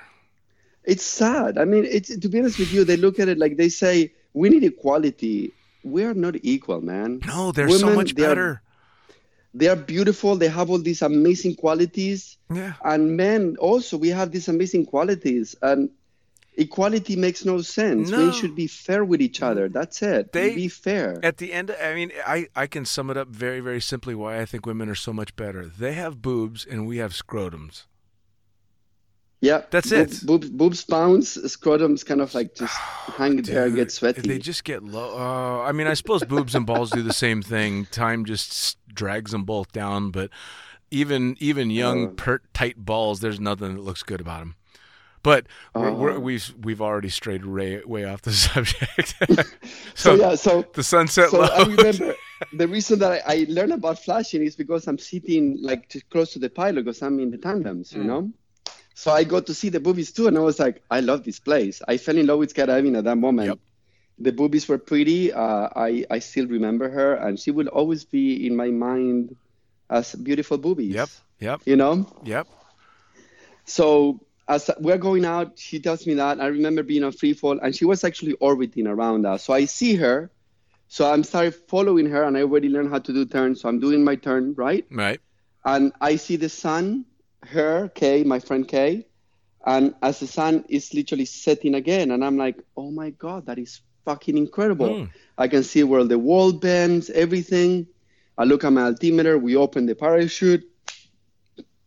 It's 0.84 1.04
sad. 1.04 1.58
I 1.60 1.66
mean, 1.66 1.86
it's 1.86 2.16
to 2.18 2.28
be 2.30 2.40
honest 2.40 2.58
with 2.58 2.74
you, 2.74 2.84
they 2.84 2.98
look 2.98 3.20
at 3.20 3.28
it 3.28 3.38
like 3.38 3.58
they 3.58 3.70
say 3.70 4.12
we 4.34 4.50
need 4.50 4.64
equality. 4.64 5.54
We 5.86 6.04
are 6.04 6.16
not 6.16 6.36
equal, 6.42 6.82
man. 6.82 7.22
No, 7.28 7.52
they're 7.52 7.70
so 7.70 7.94
much 7.96 8.16
they 8.16 8.26
are- 8.26 8.28
better. 8.28 8.62
They 9.54 9.70
are 9.70 9.78
beautiful. 9.78 10.36
They 10.36 10.50
have 10.50 10.70
all 10.70 10.80
these 10.80 11.02
amazing 11.02 11.56
qualities. 11.56 12.38
Yeah. 12.54 12.74
And 12.84 13.16
men 13.16 13.56
also, 13.58 13.96
we 13.96 14.10
have 14.10 14.32
these 14.32 14.50
amazing 14.50 14.86
qualities. 14.88 15.56
And 15.62 15.92
equality 16.58 17.16
makes 17.16 17.46
no 17.46 17.62
sense. 17.62 18.10
No. 18.10 18.26
We 18.26 18.34
should 18.34 18.54
be 18.56 18.68
fair 18.68 19.06
with 19.06 19.22
each 19.22 19.42
other. 19.42 19.70
That's 19.70 20.02
it. 20.02 20.34
They- 20.34 20.56
be 20.56 20.68
fair. 20.68 21.20
At 21.24 21.38
the 21.38 21.54
end, 21.54 21.72
I 21.72 21.94
mean, 21.94 22.12
I, 22.28 22.48
I 22.56 22.68
can 22.68 22.84
sum 22.84 23.10
it 23.10 23.16
up 23.16 23.30
very, 23.30 23.62
very 23.62 23.80
simply 23.80 24.14
why 24.14 24.42
I 24.42 24.46
think 24.46 24.66
women 24.66 24.90
are 24.90 24.96
so 24.96 25.14
much 25.14 25.36
better. 25.38 25.66
They 25.68 25.94
have 25.94 26.22
boobs 26.22 26.66
and 26.66 26.86
we 26.86 26.98
have 26.98 27.14
scrotums. 27.14 27.86
Yeah, 29.42 29.62
That's 29.70 29.90
Boob- 29.90 30.00
it. 30.12 30.26
Boobs, 30.26 30.50
boobs 30.50 30.86
bounce, 30.86 31.36
scrotum's 31.52 32.04
kind 32.04 32.22
of 32.22 32.34
like 32.34 32.56
just 32.56 32.74
hang 33.18 33.42
there, 33.44 33.70
get 33.70 33.92
sweaty. 33.92 34.22
They 34.22 34.40
just 34.40 34.64
get 34.64 34.84
low. 34.84 35.18
Uh, 35.18 35.62
I 35.64 35.72
mean, 35.72 35.88
I 35.88 35.94
suppose 35.94 36.24
boobs 36.24 36.56
and 36.56 36.66
balls 36.66 36.90
do 36.90 37.04
the 37.04 37.14
same 37.14 37.42
thing. 37.42 37.86
Time 37.88 38.26
just 38.26 38.78
drags 38.88 39.32
them 39.32 39.44
both 39.44 39.72
down. 39.72 40.10
But 40.12 40.30
even 40.90 41.36
even 41.40 41.70
young, 41.70 42.08
Uh. 42.08 42.12
pert, 42.12 42.44
tight 42.54 42.78
balls, 42.78 43.20
there's 43.20 43.40
nothing 43.40 43.76
that 43.76 43.82
looks 43.82 44.04
good 44.04 44.22
about 44.22 44.40
them. 44.40 44.56
But 45.22 45.48
we're, 45.74 45.92
we're, 45.92 46.12
Uh. 46.18 46.20
we've 46.20 46.54
we've 46.64 46.82
already 46.82 47.10
strayed 47.10 47.46
way, 47.46 47.82
way 47.86 48.06
off 48.06 48.22
the 48.22 48.32
subject. 48.48 49.16
so 49.96 50.16
yeah, 50.16 50.36
so 50.36 50.66
the 50.74 50.84
sunset 50.84 51.30
so 51.30 51.42
I 51.44 51.64
remember 51.66 52.16
the 52.54 52.68
reason 52.68 53.00
that 53.00 53.12
I, 53.28 53.34
I 53.34 53.46
learned 53.50 53.74
about 53.74 54.00
flashing 54.04 54.44
is 54.44 54.56
because 54.56 54.88
I'm 54.88 54.98
sitting 54.98 55.58
like 55.62 55.90
too 55.90 56.02
close 56.10 56.32
to 56.34 56.40
the 56.40 56.50
pilot 56.50 56.86
because 56.86 57.02
I'm 57.02 57.20
in 57.20 57.32
the 57.32 57.38
tandems, 57.38 57.92
you 57.94 58.02
Mm. 58.02 58.06
know. 58.06 58.32
So 58.96 59.12
I 59.12 59.26
got 59.26 59.46
to 59.48 59.54
see 59.54 59.68
the 59.68 59.82
boobies 59.82 60.14
too, 60.14 60.28
and 60.28 60.38
I 60.38 60.42
was 60.42 60.58
like, 60.58 60.82
I 60.90 61.02
love 61.02 61.26
this 61.26 61.40
place. 61.40 61.82
I 61.86 61.98
fell 61.98 62.18
in 62.18 62.28
love 62.28 62.40
with 62.40 62.54
skydiving 62.54 62.98
at 62.98 63.04
that 63.04 63.18
moment. 63.18 63.50
Yep. 63.50 63.60
The 64.20 64.32
boobies 64.32 64.70
were 64.70 64.78
pretty. 64.78 65.34
Uh, 65.34 65.68
I 65.76 66.06
I 66.10 66.20
still 66.20 66.48
remember 66.48 66.90
her, 66.90 67.14
and 67.16 67.38
she 67.38 67.52
will 67.52 67.68
always 67.68 68.06
be 68.06 68.48
in 68.48 68.56
my 68.56 68.70
mind 68.72 69.36
as 69.90 70.16
beautiful 70.16 70.58
boobies. 70.58 70.96
Yep. 70.96 71.10
Yep. 71.40 71.62
You 71.66 71.76
know. 71.76 72.08
Yep. 72.24 72.48
So 73.66 74.22
as 74.48 74.72
we're 74.80 74.98
going 74.98 75.26
out, 75.26 75.60
she 75.60 75.80
tells 75.82 76.08
me 76.08 76.14
that. 76.14 76.40
I 76.40 76.48
remember 76.48 76.82
being 76.82 77.04
on 77.04 77.12
free 77.12 77.34
fall, 77.34 77.60
and 77.60 77.76
she 77.76 77.84
was 77.84 78.06
actually 78.06 78.34
orbiting 78.40 78.88
around 78.88 79.26
us. 79.26 79.44
So 79.44 79.54
I 79.54 79.66
see 79.66 79.96
her. 79.96 80.32
So 80.88 81.12
I'm 81.12 81.26
started 81.26 81.56
following 81.68 82.06
her, 82.12 82.24
and 82.24 82.38
I 82.38 82.44
already 82.44 82.70
learned 82.70 82.92
how 82.92 83.00
to 83.00 83.12
do 83.12 83.26
turns. 83.26 83.60
So 83.60 83.68
I'm 83.68 83.82
doing 83.82 84.06
my 84.06 84.16
turn, 84.16 84.54
right? 84.56 84.86
Right. 84.90 85.20
And 85.66 85.92
I 86.00 86.16
see 86.16 86.38
the 86.38 86.48
sun, 86.48 87.06
her, 87.46 87.90
Kay, 87.90 88.24
my 88.24 88.40
friend 88.40 88.68
Kay, 88.68 89.06
and 89.66 89.96
as 90.02 90.20
the 90.20 90.28
sun 90.28 90.64
is 90.70 90.94
literally 90.94 91.26
setting 91.26 91.76
again, 91.76 92.12
and 92.12 92.24
I'm 92.24 92.38
like, 92.38 92.58
oh 92.78 92.92
my 92.92 93.10
god, 93.12 93.48
that 93.48 93.58
is 93.58 93.82
fucking 94.06 94.38
incredible. 94.38 94.90
Mm. 94.90 95.10
I 95.38 95.48
can 95.48 95.64
see 95.64 95.84
where 95.84 96.04
the 96.04 96.20
wall 96.20 96.54
bends, 96.54 97.10
everything. 97.10 97.88
I 98.38 98.44
look 98.44 98.64
at 98.64 98.72
my 98.72 98.84
altimeter. 98.84 99.38
We 99.38 99.56
open 99.56 99.86
the 99.86 99.96
parachute. 99.96 100.64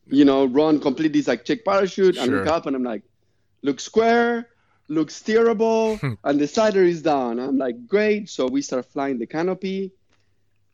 You 0.07 0.25
know, 0.25 0.47
run 0.47 0.81
completely 0.81 1.23
like 1.23 1.44
check 1.44 1.64
parachute 1.64 2.16
and 2.16 2.33
look 2.33 2.47
up, 2.47 2.66
and 2.66 2.75
I'm 2.75 2.83
like, 2.83 3.03
look 3.62 3.79
square, 3.79 4.49
look 4.88 5.09
steerable, 5.09 6.01
and 6.25 6.40
the 6.40 6.49
slider 6.49 6.83
is 6.83 7.03
down. 7.03 7.38
I'm 7.38 7.59
like, 7.59 7.87
great. 7.87 8.29
So 8.29 8.47
we 8.47 8.62
start 8.62 8.87
flying 8.87 9.18
the 9.18 9.27
canopy. 9.27 9.92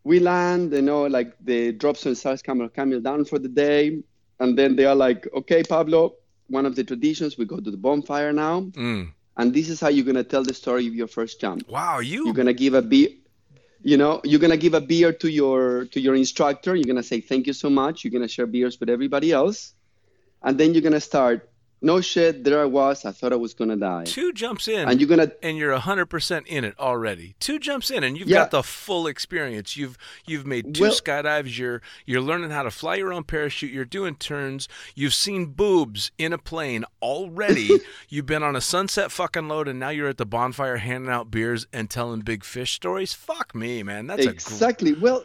We 0.04 0.20
land, 0.20 0.72
you 0.72 0.82
know, 0.82 1.06
like 1.06 1.34
the 1.40 1.72
drops 1.72 2.06
and 2.06 2.16
stars 2.16 2.42
camel 2.42 2.68
down 3.00 3.24
for 3.24 3.38
the 3.38 3.48
day, 3.48 4.02
and 4.44 4.56
then 4.58 4.76
they 4.76 4.84
are 4.84 4.94
like, 5.06 5.26
okay, 5.42 5.62
Pablo. 5.64 6.14
One 6.48 6.66
of 6.66 6.76
the 6.76 6.84
traditions, 6.84 7.38
we 7.38 7.46
go 7.46 7.58
to 7.66 7.70
the 7.70 7.80
bonfire 7.86 8.32
now, 8.32 8.56
Mm. 8.86 9.12
and 9.38 9.52
this 9.58 9.68
is 9.72 9.80
how 9.80 9.88
you're 9.88 10.04
gonna 10.10 10.22
tell 10.32 10.44
the 10.44 10.54
story 10.62 10.86
of 10.86 10.94
your 10.94 11.08
first 11.08 11.40
jump 11.40 11.66
Wow. 11.68 12.00
You. 12.00 12.20
you're 12.26 12.34
gonna 12.40 12.52
give 12.64 12.74
a 12.74 12.82
beer 12.82 13.08
you 13.90 13.96
know 14.02 14.12
you're 14.24 14.40
gonna 14.44 14.56
give 14.66 14.74
a 14.74 14.80
beer 14.92 15.10
to 15.22 15.28
your 15.40 15.86
to 15.94 15.98
your 16.06 16.14
instructor 16.24 16.72
you're 16.76 16.90
gonna 16.92 17.08
say 17.12 17.18
thank 17.30 17.46
you 17.48 17.52
so 17.64 17.68
much 17.82 18.04
you're 18.04 18.14
gonna 18.16 18.28
share 18.36 18.46
beers 18.56 18.78
with 18.80 18.88
everybody 18.96 19.32
else 19.40 19.74
and 20.44 20.56
then 20.60 20.72
you're 20.74 20.86
gonna 20.88 21.00
start 21.12 21.50
no 21.84 22.00
shit 22.00 22.42
there 22.44 22.60
i 22.60 22.64
was 22.64 23.04
i 23.04 23.12
thought 23.12 23.32
i 23.32 23.36
was 23.36 23.54
gonna 23.54 23.76
die 23.76 24.04
two 24.04 24.32
jumps 24.32 24.66
in. 24.68 24.88
and 24.88 25.00
you're 25.00 25.08
gonna 25.08 25.30
and 25.42 25.56
you're 25.56 25.76
100% 25.78 26.46
in 26.46 26.64
it 26.64 26.74
already. 26.78 27.34
Two 27.40 27.58
jumps 27.58 27.90
in 27.90 28.02
and 28.02 28.16
you've 28.18 28.28
Yeah. 28.28 28.38
got 28.38 28.50
the 28.50 28.62
full 28.62 29.06
experience. 29.06 29.76
You've 29.76 29.96
you've 30.26 30.46
made 30.46 30.74
two 30.74 30.82
Well- 30.84 30.92
skydives, 30.92 31.58
you're 31.58 31.82
you're 32.06 32.20
learning 32.20 32.50
how 32.50 32.62
to 32.62 32.70
fly 32.70 32.94
your 32.96 33.12
own 33.12 33.24
parachute, 33.24 33.70
you're 33.72 33.84
doing 33.84 34.14
turns, 34.16 34.68
you've 34.94 35.14
seen 35.14 35.46
boobs 35.46 36.10
in 36.18 36.32
a 36.32 36.38
plane 36.38 36.84
already. 37.02 37.68
you've 38.08 38.26
been 38.26 38.42
on 38.42 38.56
a 38.56 38.60
sunset 38.60 39.12
fucking 39.12 39.48
load 39.48 39.68
and 39.68 39.78
now 39.78 39.90
you're 39.90 40.08
at 40.08 40.16
the 40.18 40.26
bonfire 40.26 40.76
handing 40.78 41.10
out 41.10 41.30
beers 41.30 41.66
and 41.72 41.90
telling 41.90 42.20
big 42.20 42.44
fish 42.44 42.72
stories. 42.72 43.12
Fuck 43.12 43.54
me, 43.54 43.82
man. 43.82 44.06
That's 44.06 44.22
a 44.22 44.28
gr- 44.28 44.32
exactly 44.32 44.92
well 44.94 45.24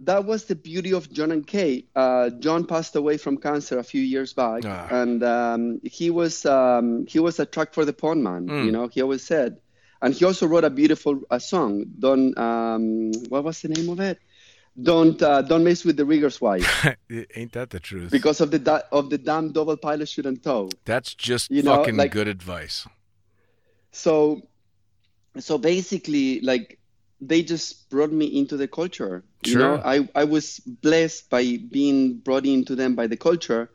that 0.00 0.24
was 0.24 0.44
the 0.44 0.54
beauty 0.54 0.92
of 0.92 1.10
john 1.12 1.32
and 1.32 1.46
kay 1.46 1.84
uh, 1.96 2.30
john 2.38 2.64
passed 2.64 2.94
away 2.96 3.16
from 3.16 3.36
cancer 3.36 3.78
a 3.78 3.82
few 3.82 4.00
years 4.02 4.32
back 4.32 4.62
Ah. 4.64 4.86
and 4.90 5.22
um, 5.24 5.80
he 5.82 6.10
was 6.10 6.46
um, 6.46 7.06
he 7.06 7.18
was 7.18 7.38
a 7.40 7.46
truck 7.46 7.74
for 7.74 7.84
the 7.84 7.92
pond 7.92 8.22
man 8.22 8.46
Mm. 8.46 8.64
you 8.66 8.70
know 8.72 8.86
he 8.88 9.02
always 9.02 9.22
said 9.24 9.58
and 10.00 10.14
he 10.14 10.24
also 10.24 10.46
wrote 10.46 10.64
a 10.64 10.70
beautiful 10.70 11.20
a 11.30 11.40
song 11.40 11.84
don't 11.98 12.36
um, 12.38 13.10
what 13.28 13.42
was 13.44 13.60
the 13.62 13.68
name 13.68 13.88
of 13.88 13.98
it 14.00 14.18
don't 14.80 15.20
uh, 15.22 15.42
don't 15.42 15.64
mess 15.64 15.84
with 15.84 15.96
the 15.96 16.04
rigger's 16.04 16.40
wife 16.40 16.86
Ain't 17.34 17.52
that 17.52 17.70
the 17.70 17.80
truth? 17.80 18.12
because 18.12 18.40
of 18.40 18.52
the 18.52 18.60
da- 18.60 18.86
of 18.92 19.10
the 19.10 19.18
damn 19.18 19.50
double 19.50 19.76
pilot 19.76 20.08
chute 20.08 20.26
and 20.26 20.40
tow 20.40 20.68
That's 20.84 21.14
just 21.14 21.50
you 21.50 21.62
know, 21.62 21.74
fucking 21.76 21.96
like- 21.96 22.12
good 22.12 22.28
advice. 22.28 22.86
so 23.90 24.42
so 25.38 25.58
basically 25.58 26.40
like 26.40 26.78
they 27.20 27.42
just 27.42 27.90
brought 27.90 28.12
me 28.12 28.26
into 28.26 28.56
the 28.56 28.68
culture 28.68 29.24
you 29.44 29.52
Sure. 29.52 29.60
know 29.60 29.82
i 29.84 30.08
i 30.14 30.24
was 30.24 30.58
blessed 30.82 31.30
by 31.30 31.58
being 31.70 32.14
brought 32.18 32.44
into 32.44 32.74
them 32.74 32.94
by 32.94 33.06
the 33.06 33.16
culture 33.16 33.70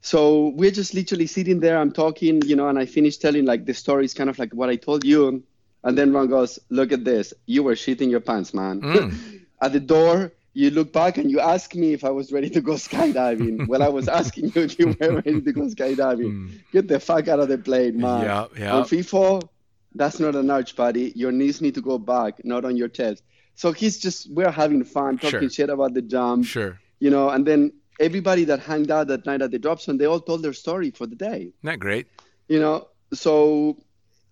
so 0.00 0.48
we're 0.56 0.70
just 0.70 0.94
literally 0.94 1.26
sitting 1.26 1.60
there 1.60 1.78
i'm 1.78 1.92
talking 1.92 2.40
you 2.42 2.56
know 2.56 2.68
and 2.68 2.78
i 2.78 2.86
finish 2.86 3.16
telling 3.18 3.44
like 3.44 3.64
the 3.66 3.74
stories 3.74 4.14
kind 4.14 4.30
of 4.30 4.38
like 4.38 4.52
what 4.54 4.68
i 4.70 4.76
told 4.76 5.04
you 5.04 5.42
and 5.84 5.98
then 5.98 6.12
ron 6.12 6.28
goes 6.28 6.58
look 6.70 6.90
at 6.92 7.04
this 7.04 7.34
you 7.46 7.62
were 7.62 7.74
shitting 7.74 8.10
your 8.10 8.20
pants 8.20 8.54
man 8.54 8.80
Mm. 8.80 9.40
at 9.60 9.72
the 9.72 9.80
door 9.80 10.32
you 10.54 10.70
look 10.70 10.92
back 10.92 11.18
and 11.18 11.30
you 11.30 11.40
ask 11.40 11.74
me 11.74 11.92
if 11.92 12.02
i 12.04 12.10
was 12.10 12.32
ready 12.32 12.48
to 12.50 12.60
go 12.60 12.72
skydiving 12.74 13.66
well 13.70 13.82
i 13.82 13.88
was 13.88 14.08
asking 14.08 14.44
you 14.54 14.62
if 14.62 14.78
you 14.78 14.86
were 14.98 15.12
ready 15.16 15.40
to 15.40 15.52
go 15.52 15.62
skydiving 15.62 16.50
get 16.72 16.88
the 16.88 16.98
fuck 17.00 17.28
out 17.28 17.40
of 17.40 17.48
the 17.48 17.58
plane 17.58 17.98
man 18.00 18.22
Yeah, 18.24 18.46
yeah. 18.58 18.74
on 18.76 18.84
FIFA, 18.84 19.48
that's 19.94 20.18
not 20.18 20.34
an 20.34 20.50
arch, 20.50 20.74
buddy. 20.74 21.12
Your 21.14 21.30
knees 21.30 21.60
need 21.60 21.74
to 21.76 21.80
go 21.80 21.98
back, 21.98 22.44
not 22.44 22.64
on 22.64 22.76
your 22.76 22.88
chest. 22.88 23.22
So 23.54 23.72
he's 23.72 23.98
just 23.98 24.30
we're 24.30 24.50
having 24.50 24.82
fun, 24.84 25.18
talking 25.18 25.40
Sure. 25.40 25.50
shit 25.50 25.70
about 25.70 25.94
the 25.94 26.02
jump, 26.02 26.44
Sure. 26.46 26.78
you 26.98 27.10
know. 27.10 27.28
And 27.30 27.46
then 27.46 27.72
everybody 28.00 28.44
that 28.44 28.60
hung 28.60 28.90
out 28.90 29.06
that 29.08 29.24
night 29.26 29.42
at 29.42 29.50
the 29.52 29.58
drop 29.58 29.80
zone, 29.80 29.98
they 29.98 30.06
all 30.06 30.20
told 30.20 30.42
their 30.42 30.52
story 30.52 30.90
for 30.90 31.06
the 31.06 31.14
day. 31.16 31.38
Isn't 31.54 31.54
that 31.62 31.78
great? 31.78 32.06
You 32.48 32.58
know, 32.60 32.88
so 33.12 33.76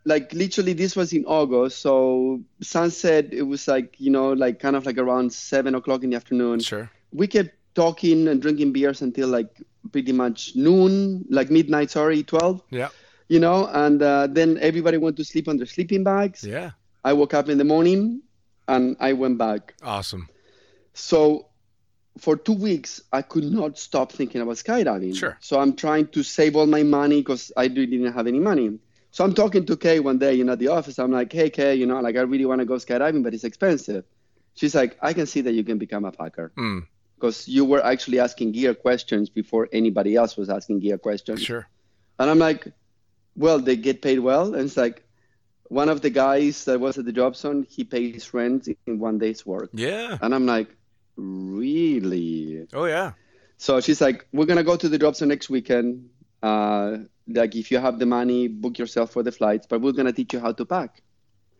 like 0.05 0.33
literally 0.33 0.73
this 0.73 0.97
was 0.97 1.13
in 1.13 1.25
August. 1.27 1.81
So 1.81 2.43
sunset, 2.61 3.33
it 3.33 3.43
was 3.43 3.69
like 3.69 3.95
you 3.99 4.11
know, 4.11 4.33
like 4.33 4.59
kind 4.59 4.75
of 4.77 4.87
like 4.87 4.99
around 4.99 5.33
seven 5.33 5.75
o'clock 5.75 6.03
in 6.03 6.11
the 6.11 6.17
afternoon. 6.17 6.61
Sure. 6.61 6.91
We 7.13 7.27
kept 7.27 7.51
talking 7.75 8.29
and 8.29 8.43
drinking 8.43 8.73
beers 8.73 9.03
until 9.03 9.29
like 9.29 9.49
pretty 9.93 10.13
much 10.13 10.57
noon, 10.57 11.25
like 11.31 11.51
midnight. 11.51 11.91
Sorry, 11.91 12.23
twelve. 12.23 12.63
Yeah. 12.71 12.89
You 13.29 13.39
know, 13.41 13.67
and 13.73 14.03
uh, 14.03 14.27
then 14.27 14.59
everybody 14.61 14.99
went 14.99 15.17
to 15.17 15.25
sleep 15.25 15.49
on 15.49 15.57
their 15.57 15.67
sleeping 15.67 16.05
bags. 16.05 16.43
Yeah. 16.45 16.73
I 17.05 17.13
woke 17.15 17.33
up 17.35 17.49
in 17.49 17.57
the 17.59 17.65
morning, 17.65 18.21
and 18.75 18.97
I 19.01 19.13
went 19.13 19.37
back. 19.39 19.75
Awesome. 19.83 20.29
So 20.95 21.47
for 22.19 22.37
two 22.37 22.53
weeks, 22.69 23.01
I 23.13 23.23
could 23.23 23.45
not 23.45 23.79
stop 23.79 24.13
thinking 24.13 24.41
about 24.41 24.57
skydiving. 24.57 25.17
Sure. 25.17 25.37
So 25.41 25.59
I'm 25.61 25.75
trying 25.75 26.09
to 26.09 26.23
save 26.23 26.57
all 26.57 26.67
my 26.67 26.83
money 26.83 27.21
because 27.21 27.53
I 27.57 27.65
really 27.67 27.87
didn't 27.87 28.13
have 28.13 28.27
any 28.27 28.39
money. 28.41 28.79
So 29.11 29.25
I'm 29.25 29.35
talking 29.35 29.65
to 29.67 29.77
Kay 29.77 30.01
one 30.01 30.19
day, 30.19 30.35
you 30.35 30.45
know, 30.45 30.53
at 30.53 30.59
the 30.59 30.69
office. 30.69 30.99
I'm 30.99 31.13
like, 31.13 31.33
hey, 31.33 31.51
Kay, 31.51 31.75
you 31.75 31.87
know, 31.87 32.01
like 32.01 32.17
I 32.17 32.21
really 32.23 32.47
want 32.47 32.61
to 32.61 32.65
go 32.67 32.75
skydiving, 32.75 33.23
but 33.23 33.35
it's 33.35 33.45
expensive. 33.45 34.05
She's 34.55 34.75
like, 34.75 34.97
I 35.01 35.13
can 35.13 35.27
see 35.27 35.41
that 35.43 35.53
you 35.53 35.65
can 35.65 35.79
become 35.79 36.05
a 36.05 36.13
packer 36.13 36.53
Mm, 36.57 36.87
because 37.17 37.49
you 37.49 37.65
were 37.65 37.83
actually 37.85 38.21
asking 38.21 38.53
gear 38.53 38.75
questions 38.75 39.31
before 39.31 39.69
anybody 39.73 40.17
else 40.17 40.37
was 40.37 40.49
asking 40.51 40.81
gear 40.81 40.99
questions. 40.99 41.43
sure. 41.43 41.67
And 42.19 42.29
I'm 42.31 42.39
like, 42.39 42.69
well, 43.37 43.59
they 43.59 43.77
get 43.77 44.03
paid 44.03 44.19
well. 44.19 44.55
And 44.55 44.65
it's 44.67 44.77
like, 44.77 45.02
one 45.73 45.89
of 45.89 46.03
the 46.03 46.11
guys 46.11 46.67
that 46.67 46.79
was 46.79 46.99
at 46.99 47.07
the 47.07 47.13
drop 47.13 47.35
zone, 47.35 47.67
he 47.69 47.83
pays 47.83 48.35
rent 48.35 48.69
in 48.87 48.99
one 48.99 49.19
day's 49.19 49.47
work. 49.47 49.71
Yeah. 49.73 50.19
And 50.21 50.35
I'm 50.35 50.45
like, 50.45 50.69
really? 51.17 52.67
Oh 52.75 52.85
yeah. 52.85 53.13
So 53.57 53.81
she's 53.81 54.01
like, 54.01 54.27
we're 54.33 54.45
gonna 54.45 54.65
go 54.65 54.77
to 54.77 54.89
the 54.89 54.99
drop 54.99 55.17
zone 55.17 55.29
next 55.29 55.49
weekend. 55.49 56.11
Uh, 56.43 56.99
like 57.27 57.57
if 57.57 57.71
you 57.71 57.79
have 57.79 57.99
the 57.99 58.05
money, 58.05 58.49
book 58.49 58.79
yourself 58.79 59.13
for 59.13 59.23
the 59.23 59.33
flights, 59.33 59.67
but 59.67 59.81
we're 59.81 59.93
gonna 59.93 60.13
teach 60.13 60.35
you 60.35 60.41
how 60.41 60.53
to 60.53 60.65
pack. 60.67 61.01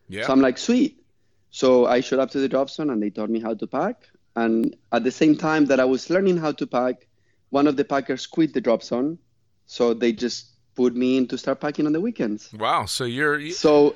Yeah. 0.09 0.27
So 0.27 0.33
I'm 0.35 0.43
like, 0.43 0.59
sweet. 0.59 1.03
So 1.51 1.87
I 1.87 2.01
showed 2.01 2.19
up 2.19 2.31
to 2.33 2.41
the 2.41 2.49
drop 2.49 2.69
zone 2.69 2.91
and 2.91 3.03
they 3.03 3.09
taught 3.11 3.31
me 3.31 3.41
how 3.41 3.55
to 3.55 3.67
pack. 3.67 4.09
And 4.37 4.77
at 4.91 5.05
the 5.05 5.11
same 5.11 5.37
time 5.37 5.67
that 5.67 5.81
I 5.81 5.87
was 5.87 6.11
learning 6.11 6.37
how 6.37 6.53
to 6.53 6.67
pack, 6.67 7.07
one 7.49 7.67
of 7.67 7.77
the 7.77 7.85
packers 7.85 8.27
quit 8.27 8.53
the 8.53 8.61
drop 8.61 8.83
zone. 8.83 9.19
So 9.67 9.95
they 9.95 10.13
just 10.13 10.51
put 10.75 10.95
me 10.95 11.19
in 11.19 11.29
to 11.29 11.39
start 11.39 11.61
packing 11.61 11.87
on 11.87 11.93
the 11.93 12.01
weekends. 12.01 12.53
wow. 12.53 12.85
So 12.87 13.05
you're 13.05 13.39
you, 13.39 13.53
So 13.53 13.95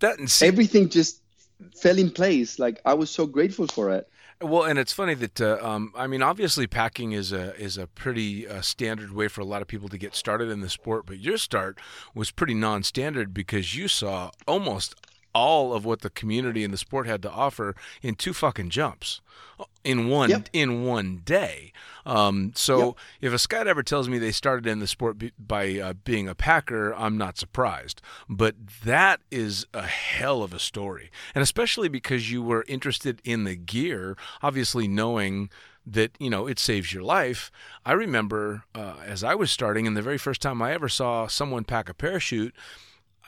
that 0.00 0.18
and 0.18 0.30
see, 0.30 0.46
everything 0.46 0.88
just 0.88 1.22
fell 1.76 1.98
in 1.98 2.10
place. 2.10 2.58
Like 2.58 2.80
I 2.84 2.94
was 2.94 3.10
so 3.10 3.26
grateful 3.26 3.66
for 3.66 3.92
it. 3.92 4.08
Well, 4.40 4.62
and 4.62 4.78
it's 4.78 4.92
funny 4.92 5.14
that 5.14 5.40
uh, 5.40 5.58
um, 5.60 5.92
I 5.96 6.06
mean, 6.06 6.22
obviously, 6.22 6.68
packing 6.68 7.10
is 7.10 7.32
a 7.32 7.56
is 7.60 7.76
a 7.76 7.88
pretty 7.88 8.46
uh, 8.46 8.60
standard 8.60 9.12
way 9.12 9.26
for 9.26 9.40
a 9.40 9.44
lot 9.44 9.62
of 9.62 9.68
people 9.68 9.88
to 9.88 9.98
get 9.98 10.14
started 10.14 10.48
in 10.48 10.60
the 10.60 10.68
sport. 10.68 11.06
But 11.06 11.18
your 11.18 11.38
start 11.38 11.80
was 12.14 12.30
pretty 12.30 12.54
non-standard 12.54 13.34
because 13.34 13.74
you 13.74 13.88
saw 13.88 14.30
almost 14.46 14.94
all 15.38 15.72
of 15.72 15.84
what 15.84 16.00
the 16.00 16.10
community 16.10 16.64
and 16.64 16.72
the 16.72 16.78
sport 16.78 17.06
had 17.06 17.22
to 17.22 17.30
offer 17.30 17.74
in 18.02 18.14
two 18.14 18.32
fucking 18.32 18.70
jumps 18.70 19.20
in 19.84 20.08
one 20.08 20.30
Yep. 20.30 20.48
in 20.52 20.82
one 20.84 21.22
day. 21.24 21.72
Um, 22.06 22.52
so 22.54 22.78
Yep. 23.20 23.32
if 23.32 23.32
a 23.32 23.36
skydiver 23.48 23.84
tells 23.84 24.08
me 24.08 24.18
they 24.18 24.30
started 24.32 24.66
in 24.66 24.78
the 24.78 24.86
sport 24.86 25.16
by 25.38 25.78
uh, 25.78 25.92
being 26.04 26.28
a 26.28 26.34
packer, 26.34 26.94
I'm 26.94 27.16
not 27.18 27.38
surprised. 27.38 28.00
But 28.28 28.54
that 28.84 29.20
is 29.30 29.66
a 29.74 29.86
hell 29.86 30.42
of 30.42 30.52
a 30.52 30.58
story, 30.58 31.10
and 31.34 31.42
especially 31.42 31.88
because 31.88 32.30
you 32.30 32.42
were 32.42 32.64
interested 32.68 33.20
in 33.24 33.44
the 33.44 33.56
gear, 33.56 34.16
obviously 34.42 34.86
knowing 34.88 35.50
that 35.86 36.12
you 36.18 36.28
know 36.30 36.46
it 36.46 36.58
saves 36.58 36.92
your 36.92 37.02
life. 37.02 37.50
I 37.84 37.92
remember 37.92 38.64
uh, 38.74 38.96
as 39.04 39.24
I 39.24 39.34
was 39.34 39.50
starting, 39.50 39.86
and 39.86 39.96
the 39.96 40.02
very 40.02 40.18
first 40.18 40.42
time 40.42 40.60
I 40.62 40.72
ever 40.72 40.88
saw 40.88 41.26
someone 41.26 41.64
pack 41.64 41.88
a 41.88 41.94
parachute. 41.94 42.54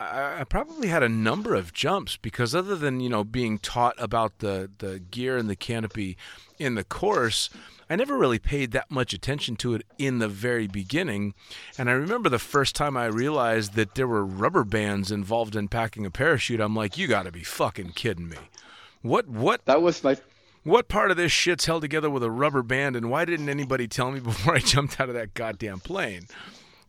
I 0.01 0.41
I 0.41 0.45
probably 0.45 0.89
had 0.89 1.03
a 1.03 1.09
number 1.09 1.55
of 1.55 1.73
jumps 1.73 2.17
because 2.17 2.55
other 2.55 2.75
than 2.75 3.01
you 3.01 3.09
know 3.09 3.23
being 3.23 3.59
taught 3.59 3.95
about 3.99 4.39
the 4.39 4.71
the 4.79 4.99
gear 4.99 5.37
and 5.37 5.49
the 5.49 5.57
canopy 5.57 6.17
in 6.59 6.75
the 6.75 6.85
course, 6.85 7.51
I 7.89 7.97
never 7.97 8.17
really 8.17 8.39
paid 8.39 8.73
that 8.73 8.91
much 8.91 9.13
attention 9.13 9.57
to 9.57 9.75
it 9.75 9.85
in 9.99 10.19
the 10.19 10.29
very 10.29 10.67
beginning. 10.67 11.35
And 11.77 11.91
I 11.91 11.93
remember 11.93 12.29
the 12.29 12.39
first 12.39 12.75
time 12.75 12.97
I 12.97 13.07
realized 13.07 13.75
that 13.75 13.95
there 13.95 14.07
were 14.07 14.25
rubber 14.25 14.65
bands 14.65 15.11
involved 15.11 15.55
in 15.55 15.69
packing 15.69 16.07
a 16.07 16.11
parachute. 16.11 16.61
I'm 16.61 16.77
like, 16.77 16.97
you 16.97 17.07
got 17.07 17.25
to 17.25 17.33
be 17.33 17.43
fucking 17.43 17.93
kidding 17.93 18.29
me. 18.29 18.39
What 19.03 19.29
what 19.29 19.65
That 19.67 19.83
was 19.83 20.03
my 20.03 20.17
what 20.63 20.89
part 20.89 21.11
of 21.11 21.17
this 21.17 21.33
shit's 21.33 21.65
held 21.65 21.83
together 21.83 22.11
with 22.11 22.23
a 22.23 22.31
rubber 22.31 22.63
band, 22.63 22.95
and 22.95 23.11
why 23.11 23.25
didn't 23.25 23.49
anybody 23.49 23.89
tell 23.89 24.11
me 24.11 24.21
before 24.31 24.55
I 24.55 24.59
jumped 24.61 25.01
out 25.01 25.09
of 25.09 25.15
that 25.15 25.35
goddamn 25.35 25.81
plane? 25.81 26.27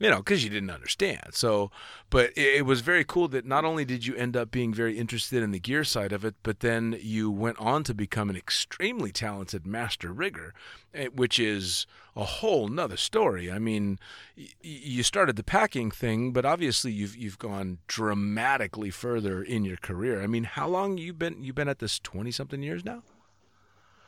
You 0.01 0.09
know, 0.09 0.17
because 0.17 0.43
you 0.43 0.49
didn't 0.49 0.71
understand. 0.71 1.27
So, 1.33 1.69
but 2.09 2.31
it, 2.35 2.55
it 2.55 2.65
was 2.65 2.81
very 2.81 3.03
cool 3.05 3.27
that 3.27 3.45
not 3.45 3.63
only 3.65 3.85
did 3.85 4.03
you 4.07 4.15
end 4.15 4.35
up 4.35 4.49
being 4.49 4.73
very 4.73 4.97
interested 4.97 5.43
in 5.43 5.51
the 5.51 5.59
gear 5.59 5.83
side 5.83 6.11
of 6.11 6.25
it, 6.25 6.33
but 6.41 6.61
then 6.61 6.97
you 6.99 7.29
went 7.29 7.59
on 7.59 7.83
to 7.83 7.93
become 7.93 8.27
an 8.31 8.35
extremely 8.35 9.11
talented 9.11 9.67
master 9.67 10.11
rigger, 10.11 10.55
eh, 10.95 11.09
which 11.13 11.37
is 11.37 11.85
a 12.15 12.23
whole 12.23 12.67
nother 12.67 12.97
story. 12.97 13.51
I 13.51 13.59
mean, 13.59 13.99
y- 14.35 14.47
you 14.63 15.03
started 15.03 15.35
the 15.35 15.43
packing 15.43 15.91
thing, 15.91 16.31
but 16.33 16.45
obviously 16.45 16.91
you've 16.91 17.15
you've 17.15 17.37
gone 17.37 17.77
dramatically 17.87 18.89
further 18.89 19.43
in 19.43 19.63
your 19.65 19.77
career. 19.77 20.23
I 20.23 20.25
mean, 20.25 20.45
how 20.45 20.67
long 20.67 20.97
you 20.97 21.13
been 21.13 21.43
you 21.43 21.53
been 21.53 21.67
at 21.69 21.77
this 21.77 21.99
twenty 21.99 22.31
something 22.31 22.63
years 22.63 22.83
now? 22.83 23.03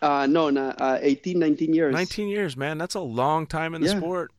uh, 0.02 0.26
no, 0.26 0.50
no 0.50 0.70
uh, 0.70 0.98
18, 1.02 1.38
19 1.40 1.74
years. 1.74 1.94
19 1.94 2.28
years, 2.28 2.58
man. 2.58 2.78
That's 2.80 2.96
a 2.96 3.00
long 3.00 3.46
time 3.46 3.76
in 3.76 3.82
the 3.82 3.88
Yeah. 3.90 3.98
sport. 4.00 4.32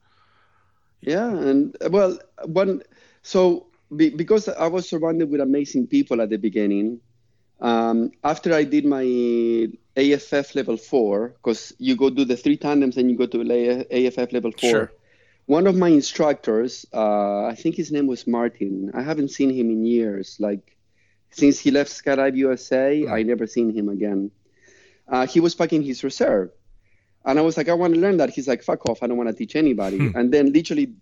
Yeah, 1.06 1.28
and 1.28 1.76
uh, 1.84 1.90
well, 1.90 2.18
one 2.44 2.82
so 3.22 3.66
be, 3.94 4.10
because 4.10 4.48
I 4.48 4.66
was 4.66 4.88
surrounded 4.88 5.30
with 5.30 5.40
amazing 5.40 5.86
people 5.86 6.20
at 6.20 6.30
the 6.30 6.38
beginning. 6.38 7.00
Um, 7.60 8.10
after 8.22 8.52
I 8.52 8.64
did 8.64 8.84
my 8.84 9.68
AFF 9.96 10.54
level 10.54 10.76
four, 10.76 11.28
because 11.28 11.72
you 11.78 11.96
go 11.96 12.10
do 12.10 12.24
the 12.24 12.36
three 12.36 12.56
tandems 12.56 12.96
and 12.96 13.10
you 13.10 13.16
go 13.16 13.26
to 13.26 13.40
A- 13.40 14.06
AFF 14.06 14.32
level 14.32 14.52
four. 14.52 14.70
Sure. 14.70 14.92
One 15.46 15.66
of 15.66 15.76
my 15.76 15.88
instructors, 15.88 16.86
uh, 16.92 17.44
I 17.44 17.54
think 17.54 17.76
his 17.76 17.92
name 17.92 18.06
was 18.06 18.26
Martin. 18.26 18.90
I 18.94 19.02
haven't 19.02 19.28
seen 19.28 19.50
him 19.50 19.70
in 19.70 19.84
years. 19.84 20.36
Like 20.40 20.76
since 21.30 21.58
he 21.58 21.70
left 21.70 21.90
Skydive 21.90 22.36
USA, 22.36 23.06
I 23.06 23.22
never 23.22 23.46
seen 23.46 23.74
him 23.74 23.88
again. 23.88 24.30
Uh, 25.06 25.26
he 25.26 25.40
was 25.40 25.54
packing 25.54 25.82
his 25.82 26.02
reserve. 26.02 26.50
And 27.24 27.38
I 27.38 27.42
was 27.42 27.56
like, 27.56 27.68
I 27.68 27.74
want 27.74 27.94
to 27.94 28.00
learn 28.00 28.18
that. 28.18 28.30
He's 28.30 28.46
like, 28.48 28.62
fuck 28.62 28.88
off. 28.88 29.02
I 29.02 29.06
don't 29.06 29.16
want 29.16 29.28
to 29.30 29.34
teach 29.34 29.56
anybody. 29.56 30.12
and 30.14 30.32
then 30.32 30.52
literally 30.52 30.92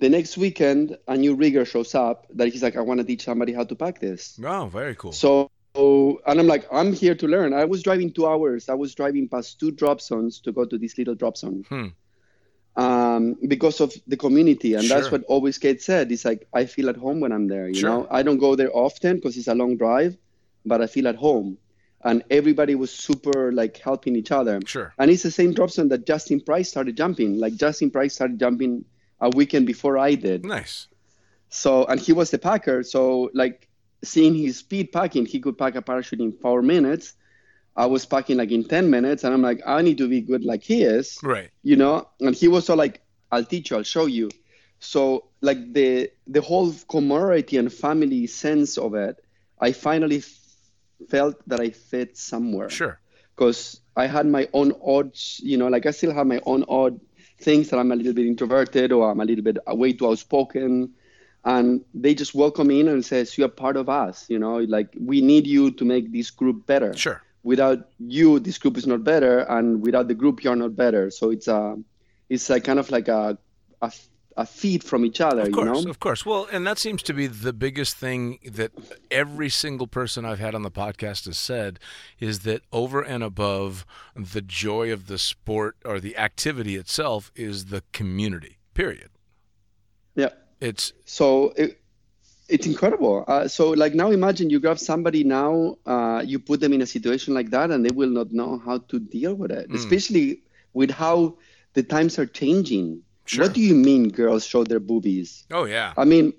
the 0.00 0.08
next 0.08 0.36
weekend, 0.36 0.98
a 1.06 1.16
new 1.16 1.34
rigger 1.34 1.64
shows 1.64 1.94
up 1.94 2.26
that 2.34 2.48
he's 2.48 2.62
like, 2.62 2.76
I 2.76 2.80
want 2.80 2.98
to 2.98 3.04
teach 3.04 3.24
somebody 3.24 3.52
how 3.52 3.64
to 3.64 3.74
pack 3.74 4.00
this. 4.00 4.38
Oh, 4.44 4.66
very 4.66 4.94
cool. 4.96 5.12
So, 5.12 5.50
and 5.76 6.40
I'm 6.40 6.46
like, 6.48 6.66
I'm 6.72 6.92
here 6.92 7.14
to 7.14 7.26
learn. 7.28 7.52
I 7.52 7.64
was 7.64 7.82
driving 7.82 8.12
two 8.12 8.26
hours. 8.26 8.68
I 8.68 8.74
was 8.74 8.94
driving 8.94 9.28
past 9.28 9.60
two 9.60 9.70
drop 9.70 10.00
zones 10.00 10.40
to 10.40 10.52
go 10.52 10.64
to 10.64 10.76
this 10.78 10.98
little 10.98 11.14
drop 11.14 11.36
zone. 11.36 11.64
Hmm. 11.68 11.86
Um, 12.76 13.36
because 13.46 13.80
of 13.80 13.94
the 14.08 14.16
community. 14.16 14.74
And 14.74 14.88
that's 14.88 15.12
what 15.12 15.22
always 15.24 15.58
gets 15.58 15.84
said. 15.84 16.10
It's 16.10 16.24
like, 16.24 16.48
I 16.52 16.66
feel 16.66 16.88
at 16.88 16.96
home 16.96 17.20
when 17.20 17.30
I'm 17.30 17.46
there. 17.46 17.68
You 17.68 17.74
Sure. 17.74 17.90
know, 17.90 18.08
I 18.10 18.24
don't 18.24 18.38
go 18.38 18.56
there 18.56 18.70
often 18.74 19.16
because 19.16 19.36
it's 19.36 19.46
a 19.46 19.54
long 19.54 19.76
drive, 19.76 20.16
but 20.66 20.82
I 20.82 20.88
feel 20.88 21.06
at 21.06 21.14
home. 21.14 21.58
And 22.04 22.22
everybody 22.30 22.74
was 22.74 22.92
super 22.92 23.50
like 23.52 23.78
helping 23.78 24.14
each 24.14 24.30
other. 24.30 24.60
Sure. 24.66 24.92
And 24.98 25.10
it's 25.10 25.22
the 25.22 25.30
same 25.30 25.54
drop 25.54 25.70
zone 25.70 25.88
that 25.88 26.06
Justin 26.06 26.40
Price 26.40 26.68
started 26.68 26.96
jumping. 26.96 27.38
Like 27.38 27.54
Justin 27.56 27.90
Price 27.90 28.14
started 28.14 28.38
jumping 28.38 28.84
a 29.20 29.30
weekend 29.30 29.66
before 29.66 29.96
I 29.96 30.14
did. 30.14 30.44
Nice. 30.44 30.88
So 31.48 31.84
and 31.86 31.98
he 31.98 32.12
was 32.12 32.30
the 32.30 32.38
packer. 32.38 32.82
So 32.82 33.30
like 33.32 33.68
seeing 34.02 34.34
his 34.34 34.58
speed 34.58 34.92
packing, 34.92 35.24
he 35.24 35.40
could 35.40 35.56
pack 35.56 35.76
a 35.76 35.82
parachute 35.82 36.20
in 36.20 36.32
four 36.32 36.60
minutes. 36.62 37.14
I 37.76 37.86
was 37.86 38.04
packing 38.06 38.36
like 38.36 38.52
in 38.52 38.64
ten 38.64 38.88
minutes, 38.90 39.24
and 39.24 39.34
I'm 39.34 39.42
like, 39.42 39.60
I 39.66 39.82
need 39.82 39.98
to 39.98 40.08
be 40.08 40.20
good 40.20 40.44
like 40.44 40.62
he 40.62 40.82
is, 40.84 41.18
Right. 41.24 41.50
you 41.64 41.74
know. 41.76 42.06
And 42.20 42.34
he 42.34 42.46
was 42.48 42.66
so 42.66 42.74
like, 42.76 43.00
I'll 43.32 43.44
teach 43.44 43.70
you, 43.70 43.78
I'll 43.78 43.82
show 43.82 44.06
you. 44.06 44.30
So 44.78 45.28
like 45.40 45.72
the 45.72 46.10
the 46.26 46.40
whole 46.42 46.72
camaraderie 46.88 47.58
and 47.58 47.72
family 47.72 48.26
sense 48.28 48.76
of 48.78 48.94
it, 48.94 49.16
I 49.58 49.72
finally 49.72 50.20
felt 51.08 51.36
that 51.48 51.60
I 51.60 51.70
fit 51.70 52.16
somewhere 52.16 52.70
Sure. 52.70 52.98
because 53.34 53.80
I 53.96 54.06
had 54.06 54.26
my 54.26 54.48
own 54.52 54.72
odds, 54.84 55.40
you 55.42 55.56
know, 55.56 55.68
like 55.68 55.86
I 55.86 55.90
still 55.92 56.12
have 56.14 56.26
my 56.26 56.40
own 56.46 56.64
odd 56.68 57.00
things 57.40 57.68
that 57.70 57.78
I'm 57.78 57.92
a 57.92 57.96
little 57.96 58.12
bit 58.12 58.26
introverted 58.26 58.92
or 58.92 59.10
I'm 59.10 59.20
a 59.20 59.24
little 59.24 59.44
bit 59.44 59.58
uh, 59.70 59.74
way 59.74 59.92
too 59.92 60.08
outspoken. 60.08 60.90
And 61.44 61.84
they 61.92 62.14
just 62.14 62.34
welcome 62.34 62.68
me 62.68 62.80
in 62.80 62.88
and 62.88 63.04
says, 63.04 63.36
you're 63.36 63.48
part 63.48 63.76
of 63.76 63.88
us, 63.88 64.24
you 64.30 64.38
know, 64.38 64.58
like 64.58 64.88
we 64.98 65.20
need 65.20 65.46
you 65.46 65.70
to 65.72 65.84
make 65.84 66.10
this 66.10 66.30
group 66.30 66.66
better. 66.66 66.96
Sure. 66.96 67.22
Without 67.42 67.88
you, 67.98 68.38
this 68.40 68.56
group 68.56 68.78
is 68.78 68.86
not 68.86 69.04
better. 69.04 69.40
And 69.40 69.82
without 69.82 70.08
the 70.08 70.14
group, 70.14 70.42
you're 70.42 70.56
not 70.56 70.74
better. 70.74 71.10
So 71.10 71.30
it's 71.30 71.46
a, 71.46 71.76
it's 72.30 72.48
a 72.48 72.60
kind 72.60 72.78
of 72.78 72.90
like 72.90 73.08
a, 73.08 73.36
a, 73.82 73.92
a 74.36 74.44
feed 74.44 74.82
from 74.82 75.04
each 75.04 75.20
other. 75.20 75.42
Of 75.42 75.52
course, 75.52 75.78
you 75.78 75.84
know. 75.84 75.90
of 75.90 76.00
course. 76.00 76.26
Well, 76.26 76.48
and 76.50 76.66
that 76.66 76.78
seems 76.78 77.02
to 77.04 77.12
be 77.14 77.26
the 77.28 77.52
biggest 77.52 77.96
thing 77.96 78.38
that 78.44 78.72
every 79.10 79.48
single 79.48 79.86
person 79.86 80.24
I've 80.24 80.40
had 80.40 80.54
on 80.54 80.62
the 80.62 80.70
podcast 80.70 81.26
has 81.26 81.38
said 81.38 81.78
is 82.18 82.40
that 82.40 82.62
over 82.72 83.00
and 83.00 83.22
above 83.22 83.86
the 84.16 84.40
joy 84.42 84.92
of 84.92 85.06
the 85.06 85.18
sport 85.18 85.76
or 85.84 86.00
the 86.00 86.16
activity 86.16 86.74
itself 86.76 87.30
is 87.36 87.66
the 87.66 87.82
community. 87.92 88.58
Period. 88.74 89.10
Yeah. 90.16 90.30
It's 90.60 90.92
So 91.04 91.52
it, 91.56 91.80
it's 92.48 92.66
incredible. 92.66 93.24
Uh, 93.28 93.46
so 93.48 93.70
like 93.70 93.94
now, 93.94 94.10
imagine 94.10 94.50
you 94.50 94.60
grab 94.60 94.78
somebody 94.78 95.24
now, 95.24 95.76
uh, 95.86 96.22
you 96.26 96.38
put 96.38 96.60
them 96.60 96.72
in 96.72 96.82
a 96.82 96.86
situation 96.86 97.34
like 97.34 97.50
that, 97.50 97.70
and 97.70 97.84
they 97.84 97.94
will 97.94 98.10
not 98.10 98.32
know 98.32 98.58
how 98.64 98.78
to 98.78 98.98
deal 98.98 99.34
with 99.34 99.50
it, 99.50 99.70
Mm. 99.70 99.74
especially 99.76 100.42
with 100.72 100.90
how 100.90 101.36
the 101.74 101.82
times 101.82 102.18
are 102.18 102.26
changing. 102.26 103.02
Sure. 103.26 103.44
What 103.44 103.54
do 103.54 103.60
you 103.60 103.74
mean 103.74 104.08
girls 104.10 104.44
show 104.46 104.64
their 104.64 104.80
boobies? 104.80 105.44
oh 105.50 105.64
yeah. 105.64 105.92
I 105.96 106.04
mean, 106.04 106.32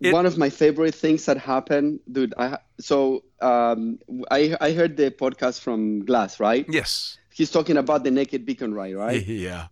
It- 0.00 0.12
one 0.12 0.26
of 0.26 0.36
my 0.36 0.50
favorite 0.50 0.94
things 0.94 1.24
that 1.26 1.38
happened, 1.38 2.00
dude. 2.10 2.34
I 2.36 2.58
so 2.80 3.24
um, 3.40 3.98
I 4.30 4.56
I 4.60 4.72
heard 4.72 4.96
the 4.96 5.10
podcast 5.10 5.60
from 5.60 6.04
Glass, 6.04 6.40
right? 6.40 6.66
Yes. 6.68 7.18
He's 7.32 7.50
talking 7.50 7.76
about 7.78 8.04
the 8.04 8.10
naked 8.10 8.44
beacon 8.44 8.74
ride, 8.74 8.94
right? 8.94 9.24
Yeah. 9.26 9.68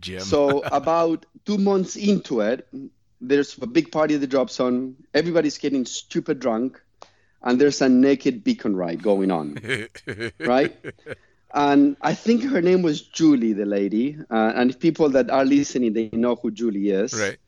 Jim. 0.00 0.20
So 0.20 0.60
about 0.70 1.24
two 1.46 1.56
months 1.58 1.96
into 1.96 2.40
it, 2.40 2.68
there's 3.20 3.56
a 3.62 3.66
big 3.66 3.90
party 3.90 4.14
at 4.16 4.20
the 4.20 4.26
drop 4.26 4.50
zone. 4.50 4.96
Everybody's 5.14 5.56
getting 5.58 5.86
stupid 5.86 6.40
drunk, 6.40 6.80
and 7.42 7.60
there's 7.60 7.80
a 7.80 7.88
naked 7.88 8.42
beacon 8.44 8.76
ride 8.76 9.02
going 9.02 9.30
on, 9.30 9.58
right? 10.40 10.74
And 11.54 11.96
I 12.00 12.14
think 12.14 12.42
her 12.50 12.60
name 12.60 12.82
was 12.82 13.00
Julie, 13.00 13.52
the 13.52 13.64
lady. 13.64 14.18
Uh, 14.28 14.52
and 14.56 14.70
if 14.70 14.80
people 14.80 15.08
that 15.10 15.30
are 15.30 15.44
listening, 15.44 15.92
they 15.92 16.10
know 16.12 16.34
who 16.34 16.50
Julie 16.50 16.90
is. 16.90 17.14
right. 17.14 17.38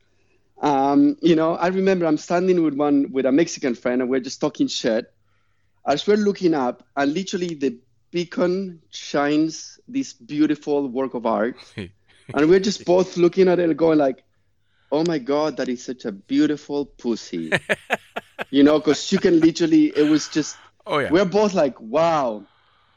Um, 0.63 1.17
you 1.21 1.37
know, 1.37 1.55
I 1.55 1.67
remember 1.69 2.07
I'm 2.07 2.17
standing 2.17 2.63
with 2.63 2.75
one 2.75 3.13
with 3.13 3.27
a 3.27 3.33
Mexican 3.33 3.75
friend, 3.75 4.01
and 4.01 4.11
we're 4.11 4.21
just 4.21 4.41
talking 4.41 4.69
shit. 4.69 5.13
As 5.87 6.07
we're 6.07 6.17
looking 6.17 6.55
up, 6.55 6.83
and 6.97 7.13
literally 7.13 7.55
the 7.55 7.79
beacon 8.11 8.81
shines 8.91 9.79
this 9.87 10.15
beautiful 10.15 10.89
work 10.89 11.13
of 11.15 11.27
art, 11.27 11.57
and 11.77 12.49
we're 12.49 12.61
just 12.61 12.87
both 12.87 13.19
looking 13.19 13.49
at 13.49 13.59
it 13.59 13.77
going 13.77 13.99
like, 13.99 14.25
"Oh 14.91 15.05
my 15.07 15.19
god, 15.19 15.59
that 15.59 15.69
is 15.69 15.85
such 15.85 16.07
a 16.07 16.13
beautiful 16.13 16.87
pussy," 16.87 17.53
you 18.51 18.63
know, 18.63 18.79
because 18.79 19.13
you 19.13 19.19
can 19.19 19.41
literally. 19.41 19.93
It 19.95 20.09
was 20.09 20.29
just. 20.29 20.57
Oh 20.87 20.99
yeah. 20.99 21.11
We're 21.11 21.27
both 21.27 21.53
like, 21.53 21.79
"Wow," 21.81 22.47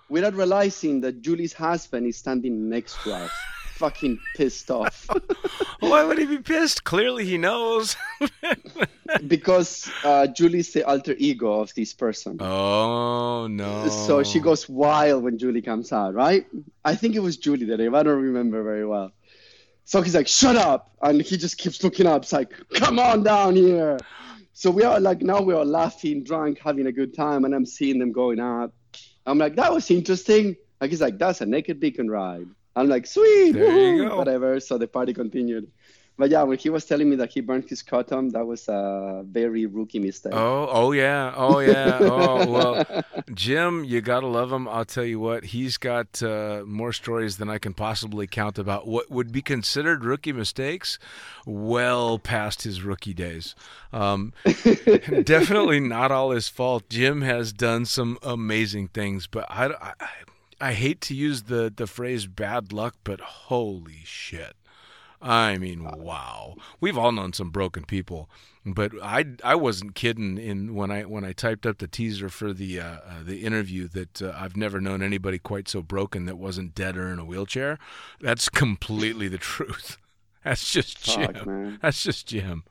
without 0.10 0.34
realizing 0.34 1.02
that 1.02 1.22
Julie's 1.22 1.54
husband 1.54 2.08
is 2.08 2.18
standing 2.18 2.70
next 2.70 3.02
to 3.04 3.14
us, 3.14 3.32
fucking 3.74 4.20
pissed 4.36 4.70
off. 4.70 5.08
Why 5.80 6.04
would 6.04 6.18
he 6.18 6.26
be 6.26 6.40
pissed? 6.40 6.84
Clearly 6.84 7.26
he 7.26 7.38
knows. 7.38 7.96
because 9.28 9.90
uh, 10.04 10.28
Julie's 10.28 10.74
the 10.74 10.84
alter 10.86 11.16
ego 11.18 11.60
of 11.62 11.74
this 11.76 11.94
person. 11.94 12.38
oh 12.42 13.48
no. 13.48 13.88
So 13.88 14.24
she 14.24 14.40
goes 14.40 14.68
wild 14.68 15.24
when 15.24 15.38
Julie 15.38 15.62
comes 15.62 15.92
out, 15.92 16.14
right? 16.14 16.46
I 16.84 16.96
think 16.96 17.16
it 17.16 17.20
was 17.20 17.38
Julie 17.38 17.66
that. 17.68 17.80
I 17.80 18.04
don't 18.04 18.22
remember 18.22 18.64
very 18.64 18.86
well. 18.86 19.12
So 19.86 20.02
he's 20.02 20.14
like, 20.14 20.28
"Shut 20.28 20.56
up!" 20.56 20.92
and 21.02 21.22
he 21.22 21.36
just 21.38 21.58
keeps 21.58 21.84
looking 21.84 22.06
up. 22.06 22.22
It's 22.24 22.34
like, 22.34 22.52
"Come 22.76 23.00
on 23.00 23.24
down 23.24 23.56
here." 23.56 23.98
So 24.54 24.70
we 24.70 24.84
are 24.84 25.00
like 25.00 25.22
now 25.22 25.42
we 25.42 25.54
are 25.54 25.66
laughing, 25.66 26.24
drunk, 26.24 26.60
having 26.60 26.88
a 26.88 26.92
good 26.92 27.16
time, 27.16 27.46
and 27.46 27.56
I'm 27.56 27.66
seeing 27.66 27.98
them 27.98 28.12
going 28.12 28.40
up. 28.40 28.74
I'm 29.30 29.38
like, 29.38 29.56
"That 29.56 29.72
was 29.72 29.90
interesting." 29.92 30.56
Like 30.82 30.90
he's 30.90 31.02
like, 31.02 31.18
"That's 31.20 31.42
a 31.42 31.46
naked 31.46 31.80
beacon 31.80 32.10
ride." 32.10 32.48
I'm 32.76 32.88
like, 32.88 33.06
"Sweet, 33.06 33.52
There 33.54 33.96
you 33.96 34.08
go. 34.10 34.18
whatever." 34.18 34.60
So 34.60 34.78
the 34.78 34.88
party 34.88 35.14
continued. 35.14 35.68
But 36.20 36.32
yeah, 36.32 36.44
when 36.44 36.58
he 36.58 36.70
was 36.70 36.84
telling 36.84 37.10
me 37.10 37.16
that 37.16 37.32
he 37.32 37.40
burned 37.40 37.70
his 37.70 37.82
cotton, 37.82 38.28
that 38.34 38.46
was 38.46 38.68
a 38.68 39.24
very 39.26 39.66
rookie 39.66 40.00
mistake. 40.00 40.34
Oh, 40.36 40.68
oh 40.70 40.92
yeah, 40.92 41.34
oh 41.34 41.60
yeah, 41.60 41.98
oh 42.02 42.52
well, 42.52 43.06
Jim, 43.34 43.86
you 43.86 44.02
gotta 44.02 44.28
love 44.28 44.52
him. 44.52 44.68
I'll 44.68 44.84
tell 44.84 45.06
you 45.06 45.18
what, 45.18 45.46
he's 45.46 45.78
got 45.78 46.22
uh, 46.22 46.64
more 46.66 46.92
stories 46.92 47.38
than 47.38 47.50
I 47.50 47.58
can 47.58 47.74
possibly 47.74 48.28
count 48.28 48.60
about 48.60 48.86
what 48.86 49.10
would 49.10 49.32
be 49.32 49.42
considered 49.42 50.04
rookie 50.04 50.34
mistakes, 50.34 51.00
well 51.46 52.20
past 52.20 52.64
his 52.64 52.84
rookie 52.84 53.14
days. 53.14 53.56
Um, 53.94 54.34
definitely 55.24 55.80
not 55.80 56.12
all 56.12 56.32
his 56.32 56.50
fault. 56.50 56.90
Jim 56.90 57.22
has 57.22 57.54
done 57.54 57.86
some 57.86 58.18
amazing 58.22 58.90
things, 58.90 59.26
but 59.26 59.46
I, 59.50 59.68
I, 59.68 59.94
I 60.60 60.74
hate 60.74 61.00
to 61.00 61.16
use 61.16 61.44
the 61.44 61.72
the 61.74 61.88
phrase 61.88 62.26
bad 62.26 62.74
luck, 62.74 62.96
but 63.06 63.22
holy 63.22 64.02
shit. 64.04 64.58
I 65.22 65.58
mean, 65.58 65.84
wow. 65.84 66.56
We've 66.80 66.98
all 66.98 67.12
known 67.12 67.34
some 67.34 67.50
broken 67.50 67.84
people, 67.84 68.30
but 68.66 68.92
I 69.02 69.26
I 69.44 69.56
wasn't 69.56 69.96
kidding 69.96 70.38
in 70.38 70.76
when 70.76 70.92
I 70.92 71.04
when 71.04 71.26
I 71.26 71.34
typed 71.34 71.66
up 71.66 71.80
the 71.80 71.88
teaser 71.88 72.30
for 72.30 72.54
the 72.54 72.80
uh, 72.80 72.86
uh, 72.86 73.24
the 73.26 73.44
interview 73.44 73.88
that 73.90 74.22
uh, 74.22 74.34
I've 74.38 74.56
never 74.56 74.80
known 74.80 75.02
anybody 75.02 75.38
quite 75.38 75.68
so 75.68 75.82
broken 75.82 76.26
that 76.26 76.38
wasn't 76.38 76.74
dead 76.74 76.96
or 76.98 77.12
in 77.12 77.20
a 77.20 77.26
wheelchair. 77.26 77.80
That's 78.22 78.48
completely 78.48 79.28
the 79.28 79.38
truth. 79.38 79.98
That's 80.44 80.72
just 80.72 81.04
Jim. 81.04 81.34
Fuck. 81.34 81.82
That's 81.82 82.02
just 82.02 82.28
Jim. 82.28 82.64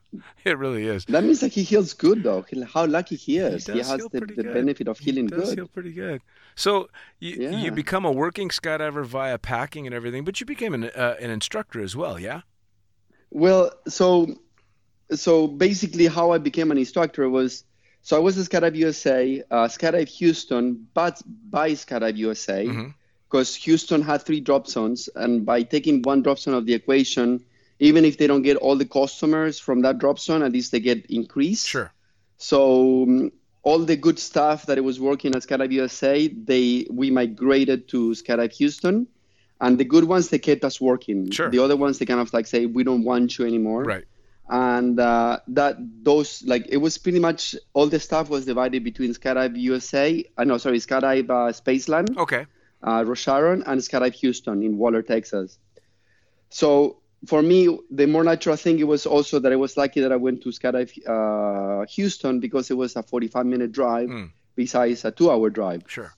It 0.43 0.57
really 0.57 0.87
is. 0.87 1.05
That 1.05 1.23
means 1.23 1.41
that 1.41 1.53
he 1.53 1.63
heals 1.63 1.93
good, 1.93 2.23
though. 2.23 2.45
How 2.67 2.87
lucky 2.87 3.15
he 3.17 3.37
is. 3.37 3.67
He, 3.67 3.75
does 3.75 3.89
has 3.89 4.01
heal 4.01 4.09
the, 4.09 4.21
the 4.21 4.43
benefit 4.43 4.89
of 4.89 4.99
healing 4.99 5.27
It 5.27 5.33
does 5.33 5.51
good. 5.51 5.57
feel 5.57 5.69
pretty 5.69 5.93
good. 5.93 6.23
So 6.59 6.89
you 7.21 7.51
you 7.51 7.71
become 7.71 8.05
a 8.05 8.11
working 8.11 8.49
skydiver 8.49 9.07
via 9.07 9.39
packing 9.39 9.87
and 9.87 9.95
everything, 9.95 10.25
but 10.25 10.41
you 10.41 10.47
became 10.47 10.75
an 10.75 10.85
uh, 10.85 11.15
an 11.21 11.31
instructor 11.31 11.81
as 11.81 11.95
well, 11.95 12.19
yeah? 12.19 12.41
Well, 13.31 13.71
so 13.87 14.35
so 15.15 15.47
basically, 15.47 16.07
how 16.07 16.33
I 16.33 16.39
became 16.39 16.73
an 16.73 16.79
instructor 16.79 17.31
was 17.31 17.63
so 18.03 18.17
I 18.17 18.19
was 18.19 18.37
at 18.39 18.47
Skydive 18.51 18.75
USA, 18.75 19.43
uh, 19.53 19.69
Skydive 19.69 20.09
Houston, 20.09 20.85
but 20.95 21.23
by 21.49 21.71
Skydive 21.73 22.17
USA, 22.17 22.67
because 23.29 23.55
Houston 23.55 24.03
had 24.03 24.23
three 24.23 24.41
drop 24.41 24.67
zones, 24.67 25.09
and 25.15 25.47
by 25.47 25.63
taking 25.63 26.03
one 26.03 26.23
drop 26.23 26.41
zone 26.41 26.55
of 26.55 26.67
the 26.67 26.75
equation, 26.75 27.45
even 27.79 28.05
if 28.05 28.19
they 28.19 28.27
don't 28.27 28.43
get 28.43 28.57
all 28.57 28.75
the 28.75 28.85
customers 28.85 29.61
from 29.61 29.83
that 29.83 29.99
drop 29.99 30.19
zone, 30.19 30.43
at 30.43 30.51
least 30.51 30.73
they 30.73 30.81
get 30.81 31.07
increased. 31.07 31.69
Sure. 31.69 31.93
So 32.37 33.05
um, 33.05 33.33
all 33.69 33.81
the 33.93 33.97
good 34.07 34.19
stuff 34.31 34.59
that 34.69 34.77
it 34.81 34.85
was 34.91 34.99
working 35.11 35.31
at 35.37 35.43
Skydive 35.47 35.73
USA, 35.81 36.15
they 36.51 36.87
we 37.01 37.07
migrated 37.21 37.81
to 37.93 38.01
Skydive 38.21 38.53
Houston, 38.61 38.97
and 39.65 39.73
the 39.83 39.85
good 39.95 40.05
ones 40.15 40.25
they 40.31 40.39
kept 40.51 40.65
us 40.71 40.77
working. 40.91 41.19
Sure. 41.39 41.51
The 41.57 41.61
other 41.65 41.77
ones 41.85 41.99
they 41.99 42.07
kind 42.13 42.23
of 42.27 42.33
like 42.37 42.47
say 42.55 42.61
we 42.79 42.83
don't 42.91 43.05
want 43.11 43.37
you 43.39 43.45
anymore. 43.53 43.83
Right. 43.95 44.07
And 44.51 44.99
uh, 44.99 45.41
that 45.59 45.77
those 46.09 46.31
like 46.53 46.65
it 46.77 46.81
was 46.87 46.97
pretty 47.05 47.21
much 47.29 47.43
all 47.75 47.87
the 47.95 48.01
stuff 48.09 48.31
was 48.37 48.47
divided 48.53 48.81
between 48.91 49.11
Skydive 49.21 49.55
USA. 49.71 50.07
I 50.39 50.43
uh, 50.43 50.45
no 50.51 50.57
sorry 50.65 50.79
Skydive 50.89 51.29
uh, 51.39 51.53
Spaceland, 51.61 52.17
Okay. 52.25 52.47
uh, 52.89 53.01
Rosharon, 53.11 53.59
and 53.67 53.77
Skydive 53.89 54.15
Houston 54.23 54.63
in 54.63 54.79
Waller, 54.83 55.03
Texas. 55.15 55.59
So 56.61 56.71
for 57.27 57.43
me, 57.43 57.79
the 57.91 58.07
more 58.07 58.23
natural 58.25 58.57
thing 58.57 58.79
it 58.79 58.87
was 58.87 59.07
also 59.07 59.39
that 59.41 59.53
I 59.53 59.57
was 59.57 59.77
lucky 59.77 60.01
that 60.01 60.13
I 60.13 60.17
went 60.17 60.43
to 60.43 60.51
Skydive 60.51 60.93
uh, 61.07 61.85
Houston 61.91 62.41
because 62.41 62.71
it 62.71 62.75
was 62.77 62.97
a 62.97 63.03
45 63.03 63.47
minute 63.47 63.73
drive 63.73 64.09
Mm. 64.09 64.31
besides 64.55 65.05
a 65.05 65.11
two 65.11 65.31
hour 65.31 65.51
drive. 65.51 65.83
Sure. 65.87 66.13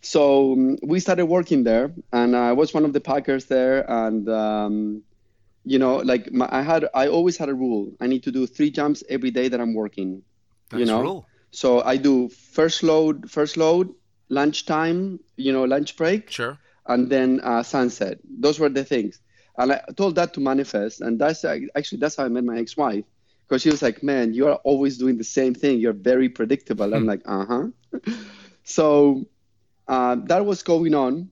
So 0.00 0.52
um, 0.52 0.78
we 0.82 1.00
started 1.00 1.26
working 1.26 1.64
there, 1.64 1.92
and 2.12 2.36
I 2.36 2.52
was 2.52 2.72
one 2.72 2.84
of 2.84 2.92
the 2.92 3.00
packers 3.00 3.46
there. 3.46 3.84
And 3.90 4.28
um, 4.28 5.02
you 5.64 5.78
know, 5.78 5.96
like 5.96 6.32
my, 6.32 6.48
I 6.50 6.62
had, 6.62 6.86
I 6.94 7.08
always 7.08 7.36
had 7.36 7.48
a 7.48 7.54
rule: 7.54 7.92
I 8.00 8.06
need 8.06 8.22
to 8.24 8.30
do 8.32 8.46
three 8.46 8.70
jumps 8.70 9.02
every 9.08 9.30
day 9.30 9.48
that 9.48 9.60
I'm 9.60 9.74
working. 9.74 10.22
That's 10.70 10.80
You 10.80 10.86
know? 10.86 11.02
rule. 11.02 11.26
So 11.50 11.80
I 11.82 11.96
do 11.96 12.28
first 12.28 12.82
load, 12.82 13.30
first 13.30 13.56
load, 13.56 13.88
lunchtime, 14.28 15.18
you 15.36 15.52
know, 15.52 15.64
lunch 15.64 15.96
break, 15.96 16.30
Sure. 16.30 16.58
and 16.86 17.08
then 17.08 17.40
uh, 17.42 17.62
sunset. 17.62 18.18
Those 18.24 18.60
were 18.60 18.68
the 18.68 18.84
things. 18.84 19.18
And 19.58 19.72
I 19.72 19.82
told 19.96 20.14
that 20.14 20.32
to 20.34 20.40
manifest, 20.40 21.00
and 21.00 21.18
that's 21.18 21.44
actually 21.44 21.98
that's 21.98 22.16
how 22.16 22.24
I 22.24 22.28
met 22.28 22.44
my 22.44 22.58
ex-wife, 22.58 23.04
because 23.46 23.62
she 23.62 23.70
was 23.70 23.82
like, 23.82 24.02
"Man, 24.04 24.32
you 24.32 24.46
are 24.46 24.60
always 24.62 24.96
doing 24.98 25.18
the 25.18 25.24
same 25.24 25.52
thing. 25.52 25.80
You're 25.80 25.92
very 25.92 26.28
predictable." 26.28 26.94
I'm 26.94 27.06
like, 27.06 27.22
"Uh 27.26 27.44
huh." 27.44 27.66
so 28.64 29.26
uh, 29.88 30.16
that 30.26 30.46
was 30.46 30.62
going 30.62 30.94
on 30.94 31.30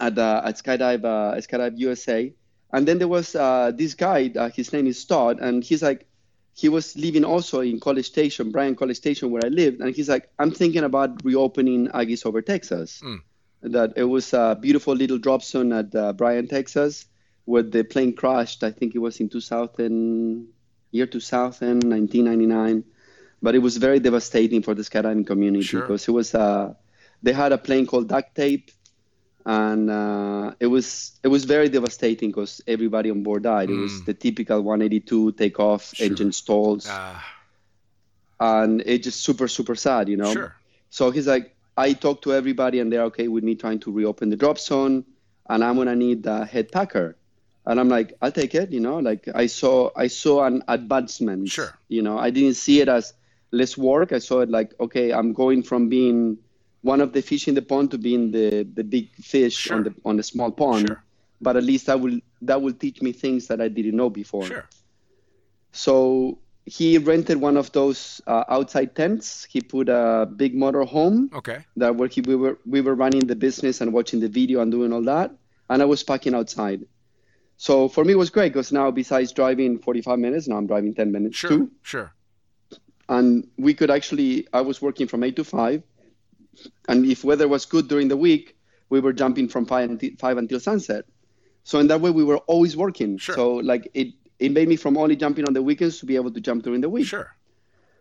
at 0.00 0.18
uh, 0.18 0.40
at 0.44 0.56
Skydive 0.56 1.04
uh, 1.04 1.36
at 1.36 1.46
Skydive 1.46 1.78
USA, 1.78 2.32
and 2.72 2.88
then 2.88 2.98
there 2.98 3.08
was 3.08 3.34
uh, 3.34 3.72
this 3.74 3.92
guy. 3.92 4.32
Uh, 4.34 4.48
his 4.48 4.72
name 4.72 4.86
is 4.86 5.04
Todd, 5.04 5.38
and 5.40 5.62
he's 5.62 5.82
like, 5.82 6.06
he 6.54 6.70
was 6.70 6.96
living 6.96 7.24
also 7.24 7.60
in 7.60 7.78
College 7.78 8.06
Station, 8.06 8.50
Bryan 8.50 8.74
College 8.74 8.96
Station, 8.96 9.30
where 9.30 9.42
I 9.44 9.48
lived, 9.48 9.80
and 9.80 9.94
he's 9.94 10.08
like, 10.08 10.30
I'm 10.38 10.50
thinking 10.50 10.82
about 10.82 11.24
reopening 11.24 11.88
Aggies 11.88 12.24
over 12.24 12.42
Texas. 12.42 13.00
Mm. 13.04 13.20
That 13.60 13.92
it 13.96 14.04
was 14.04 14.32
a 14.32 14.56
beautiful 14.60 14.94
little 14.94 15.18
drop 15.18 15.42
zone 15.42 15.72
at 15.72 15.94
uh, 15.94 16.12
Bryan, 16.12 16.46
Texas, 16.46 17.06
where 17.48 17.62
the 17.62 17.82
plane 17.82 18.12
crashed. 18.14 18.62
I 18.62 18.70
think 18.70 18.94
it 18.94 18.98
was 18.98 19.20
in 19.20 19.28
2000, 19.28 20.46
year 20.90 21.06
2000, 21.06 21.82
1999, 21.88 22.84
but 23.40 23.54
it 23.54 23.60
was 23.60 23.76
very 23.78 24.00
devastating 24.00 24.62
for 24.62 24.74
the 24.74 24.82
skydiving 24.82 25.26
community 25.26 25.64
Sure. 25.64 25.80
because 25.80 26.06
it 26.08 26.12
was 26.12 26.34
uh, 26.34 26.74
they 27.22 27.32
had 27.32 27.52
a 27.52 27.58
plane 27.58 27.86
called 27.86 28.08
duct 28.08 28.34
tape 28.34 28.70
and 29.46 29.88
uh, 29.88 30.52
it 30.60 30.66
was 30.66 31.18
it 31.24 31.28
was 31.28 31.44
very 31.46 31.68
devastating 31.70 32.28
because 32.30 32.60
everybody 32.66 33.10
on 33.10 33.22
board 33.22 33.42
died. 33.44 33.70
It 33.70 33.80
was 33.84 33.92
Mm. 33.92 34.04
the 34.04 34.14
typical 34.14 34.60
182 34.62 35.32
takeoff, 35.32 35.94
Sure. 35.94 36.06
engine 36.06 36.32
stalls, 36.32 36.84
Ah, 36.90 37.24
and 38.40 38.82
it's 38.84 39.04
just 39.04 39.22
super 39.22 39.48
super 39.48 39.74
sad, 39.74 40.08
you 40.08 40.16
know. 40.16 40.32
sure. 40.32 40.54
So 40.90 41.10
he's 41.10 41.26
like, 41.26 41.54
I 41.76 41.92
talked 41.94 42.24
to 42.24 42.32
everybody, 42.34 42.80
and 42.80 42.92
they're 42.92 43.04
okay 43.12 43.28
with 43.28 43.44
me 43.44 43.54
trying 43.54 43.80
to 43.80 43.90
reopen 43.92 44.28
the 44.30 44.36
drop 44.36 44.58
zone, 44.58 45.04
and 45.48 45.62
I'm 45.64 45.76
gonna 45.76 45.96
need 45.96 46.22
the 46.24 46.44
head 46.44 46.70
packer. 46.72 47.16
And 47.68 47.78
I'm 47.78 47.90
like, 47.90 48.14
I'll 48.22 48.32
take 48.32 48.54
it, 48.54 48.72
you 48.72 48.80
know. 48.80 48.98
Like 48.98 49.28
I 49.34 49.46
saw, 49.46 49.90
I 49.94 50.06
saw 50.08 50.44
an 50.44 50.62
advancement. 50.68 51.50
Sure. 51.50 51.72
You 51.88 52.00
know, 52.00 52.16
I 52.18 52.30
didn't 52.30 52.54
see 52.54 52.80
it 52.80 52.88
as 52.88 53.12
less 53.52 53.76
work. 53.76 54.12
I 54.12 54.20
saw 54.20 54.40
it 54.40 54.48
like, 54.48 54.72
okay, 54.80 55.12
I'm 55.12 55.34
going 55.34 55.62
from 55.62 55.90
being 55.90 56.38
one 56.80 57.02
of 57.02 57.12
the 57.12 57.20
fish 57.20 57.46
in 57.46 57.54
the 57.54 57.60
pond 57.60 57.90
to 57.90 57.98
being 57.98 58.30
the 58.32 58.64
the 58.78 58.84
big 58.84 59.12
fish 59.20 59.54
Sure. 59.68 59.76
on 59.76 59.84
the 59.84 59.92
on 60.04 60.16
the 60.16 60.22
small 60.22 60.50
pond. 60.50 60.88
Sure. 60.88 61.04
But 61.42 61.56
at 61.60 61.64
least 61.64 61.86
that 61.86 62.00
will 62.00 62.18
that 62.40 62.62
will 62.62 62.72
teach 62.72 63.02
me 63.02 63.12
things 63.12 63.48
that 63.48 63.60
I 63.60 63.68
didn't 63.68 63.96
know 63.96 64.08
before. 64.08 64.46
Sure. 64.46 64.64
So 65.72 66.38
he 66.64 66.98
rented 66.98 67.36
one 67.40 67.56
of 67.56 67.72
those 67.72 68.20
uh, 68.26 68.44
outside 68.48 68.94
tents. 68.96 69.44
He 69.44 69.60
put 69.60 69.88
a 69.88 70.26
big 70.26 70.54
motor 70.54 70.84
home 70.84 71.30
Okay. 71.34 71.64
that 71.76 71.96
where 71.96 72.08
he, 72.08 72.20
we 72.22 72.34
were 72.34 72.58
we 72.64 72.80
were 72.80 72.94
running 72.94 73.26
the 73.26 73.36
business 73.36 73.80
and 73.82 73.92
watching 73.92 74.20
the 74.20 74.28
video 74.28 74.60
and 74.62 74.72
doing 74.72 74.92
all 74.92 75.02
that, 75.04 75.32
and 75.68 75.82
I 75.82 75.84
was 75.84 76.02
packing 76.02 76.34
outside. 76.34 76.86
So 77.58 77.88
for 77.88 78.04
me, 78.04 78.12
it 78.12 78.16
was 78.16 78.30
great 78.30 78.52
because 78.52 78.70
now 78.72 78.90
besides 78.90 79.32
driving 79.32 79.78
45 79.80 80.18
minutes, 80.18 80.46
now 80.48 80.56
I'm 80.56 80.66
driving 80.68 80.94
10 80.94 81.10
minutes 81.12 81.36
Sure. 81.36 81.50
too, 81.50 81.70
Sure. 81.82 82.12
and 83.08 83.46
we 83.58 83.74
could 83.74 83.90
actually. 83.90 84.46
I 84.52 84.60
was 84.62 84.80
working 84.80 85.06
from 85.08 85.24
eight 85.24 85.34
to 85.36 85.44
five, 85.44 85.82
and 86.88 87.04
if 87.04 87.24
weather 87.24 87.48
was 87.48 87.66
good 87.66 87.88
during 87.88 88.08
the 88.08 88.16
week, 88.16 88.56
we 88.90 89.00
were 89.00 89.12
jumping 89.12 89.48
from 89.48 89.66
five 89.66 89.90
until 89.90 90.10
five 90.18 90.38
until 90.38 90.60
sunset. 90.60 91.04
So 91.64 91.80
in 91.80 91.88
that 91.88 92.00
way, 92.00 92.10
we 92.10 92.24
were 92.24 92.38
always 92.46 92.76
working. 92.76 93.18
Sure. 93.18 93.34
So 93.34 93.54
like 93.56 93.90
it, 93.92 94.08
it 94.38 94.52
made 94.52 94.68
me 94.68 94.76
from 94.76 94.96
only 94.96 95.16
jumping 95.16 95.44
on 95.46 95.52
the 95.52 95.62
weekends 95.62 95.98
to 95.98 96.06
be 96.06 96.14
able 96.14 96.30
to 96.30 96.40
jump 96.40 96.62
during 96.62 96.80
the 96.80 96.88
week. 96.88 97.06
Sure. 97.06 97.34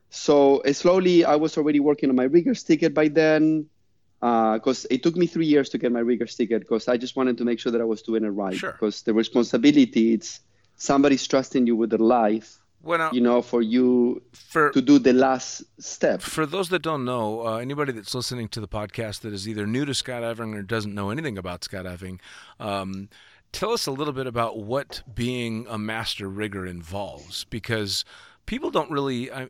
So 0.10 0.60
uh, 0.60 0.72
slowly, 0.72 1.26
I 1.26 1.36
was 1.36 1.58
already 1.58 1.80
working 1.82 2.10
on 2.10 2.16
my 2.16 2.24
rigger's 2.26 2.64
ticket 2.64 2.94
by 2.94 3.08
then, 3.10 3.66
because 4.20 4.88
it 4.90 5.04
took 5.04 5.16
me 5.16 5.28
three 5.28 5.46
years 5.46 5.70
to 5.70 5.78
get 5.78 5.92
my 5.92 6.00
rigger's 6.00 6.36
ticket. 6.36 6.62
Because 6.62 6.88
I 6.88 6.98
just 6.98 7.16
wanted 7.16 7.38
to 7.38 7.46
make 7.46 7.60
sure 7.60 7.72
that 7.72 7.82
I 7.82 7.86
was 7.86 8.02
doing 8.02 8.24
it 8.24 8.30
right. 8.30 8.56
Sure. 8.56 8.72
Because 8.72 9.04
the 9.04 9.14
responsibility, 9.14 10.14
it's 10.14 10.40
somebody's 10.76 11.28
trusting 11.28 11.68
you 11.68 11.76
with 11.76 11.90
their 11.90 12.00
life, 12.00 12.60
Well, 12.84 13.10
you 13.14 13.22
know, 13.22 13.42
for 13.42 13.62
you 13.62 14.22
for 14.34 14.72
to 14.72 14.82
do 14.82 15.00
the 15.00 15.14
last 15.14 15.64
step. 15.80 16.22
For 16.22 16.46
those 16.46 16.70
that 16.70 16.82
don't 16.82 17.04
know, 17.04 17.46
uh, 17.46 17.58
anybody 17.58 17.92
that's 17.92 18.14
listening 18.14 18.48
to 18.50 18.62
the 18.62 18.68
podcast 18.68 19.22
that 19.22 19.34
is 19.34 19.48
either 19.48 19.66
new 19.66 19.86
to 19.86 19.92
skydiving 19.92 20.56
or 20.56 20.62
doesn't 20.62 20.94
know 20.94 21.10
anything 21.10 21.38
about 21.38 21.62
skydiving, 21.62 22.20
um, 22.60 23.10
tell 23.52 23.72
us 23.72 23.88
a 23.88 23.92
little 23.92 24.14
bit 24.14 24.28
about 24.28 24.60
what 24.60 25.02
being 25.14 25.66
a 25.70 25.78
master 25.78 26.30
rigger 26.30 26.66
involves, 26.66 27.46
because 27.46 28.06
people 28.46 28.72
don't 28.72 28.92
really. 28.92 29.32
I, 29.32 29.50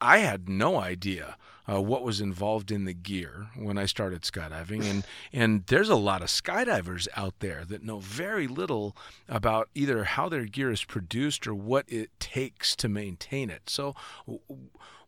I 0.00 0.18
had 0.18 0.48
no 0.48 0.80
idea 0.80 1.36
uh, 1.70 1.80
what 1.80 2.02
was 2.02 2.20
involved 2.20 2.70
in 2.70 2.84
the 2.84 2.92
gear 2.92 3.48
when 3.56 3.78
I 3.78 3.86
started 3.86 4.22
skydiving, 4.22 4.84
and 4.84 5.04
and 5.32 5.66
there's 5.66 5.88
a 5.88 5.94
lot 5.94 6.22
of 6.22 6.28
skydivers 6.28 7.06
out 7.16 7.34
there 7.40 7.64
that 7.68 7.84
know 7.84 7.98
very 7.98 8.46
little 8.46 8.96
about 9.28 9.68
either 9.74 10.04
how 10.04 10.28
their 10.28 10.46
gear 10.46 10.70
is 10.70 10.84
produced 10.84 11.46
or 11.46 11.54
what 11.54 11.84
it 11.88 12.10
takes 12.18 12.74
to 12.76 12.88
maintain 12.88 13.50
it. 13.50 13.62
So, 13.68 13.94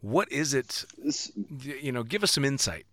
what 0.00 0.30
is 0.30 0.54
it? 0.54 0.84
You 1.58 1.90
know, 1.90 2.02
give 2.02 2.22
us 2.22 2.32
some 2.32 2.44
insight. 2.44 2.86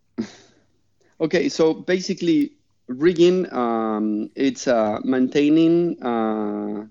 Okay, 1.21 1.49
so 1.49 1.73
basically, 1.73 2.53
rigging 2.87 3.51
um, 3.53 4.31
it's 4.35 4.67
uh, 4.67 4.99
maintaining, 5.03 6.01
uh, 6.01 6.85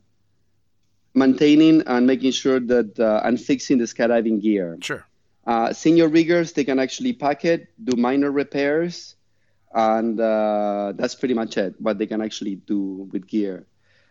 maintaining 1.15 1.83
and 1.87 2.07
making 2.07 2.33
sure 2.33 2.61
that 2.61 3.01
uh, 3.01 3.23
and 3.25 3.41
fixing 3.41 3.79
the 3.79 3.85
skydiving 3.85 4.43
gear. 4.43 4.77
Sure. 4.83 5.08
Uh, 5.49 5.73
senior 5.73 6.09
riggers 6.09 6.53
they 6.53 6.63
can 6.63 6.79
actually 6.79 7.15
pack 7.15 7.43
it, 7.53 7.69
do 7.83 7.97
minor 7.97 8.31
repairs, 8.31 9.17
and 9.73 10.21
uh, 10.21 10.93
that's 10.95 11.15
pretty 11.15 11.33
much 11.33 11.57
it. 11.57 11.73
What 11.81 11.97
they 11.97 12.07
can 12.07 12.21
actually 12.21 12.57
do 12.57 13.09
with 13.13 13.27
gear. 13.27 13.65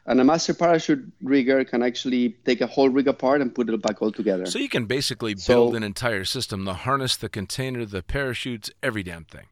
And 0.07 0.19
a 0.19 0.23
master 0.23 0.55
parachute 0.55 1.03
rigger 1.21 1.63
can 1.63 1.83
actually 1.83 2.29
take 2.43 2.61
a 2.61 2.65
whole 2.65 2.89
rig 2.89 3.07
apart 3.07 3.41
and 3.41 3.53
put 3.53 3.69
it 3.69 3.81
back 3.83 4.01
all 4.01 4.11
together. 4.11 4.45
So 4.47 4.57
you 4.57 4.69
can 4.69 4.85
basically 4.85 5.35
So- 5.35 5.53
build 5.53 5.75
an 5.75 5.83
entire 5.83 6.25
system: 6.25 6.65
the 6.65 6.73
harness, 6.85 7.15
the 7.15 7.29
container, 7.29 7.85
the 7.85 8.01
parachutes, 8.01 8.71
every 8.81 9.03
damn 9.03 9.25
thing. 9.25 9.45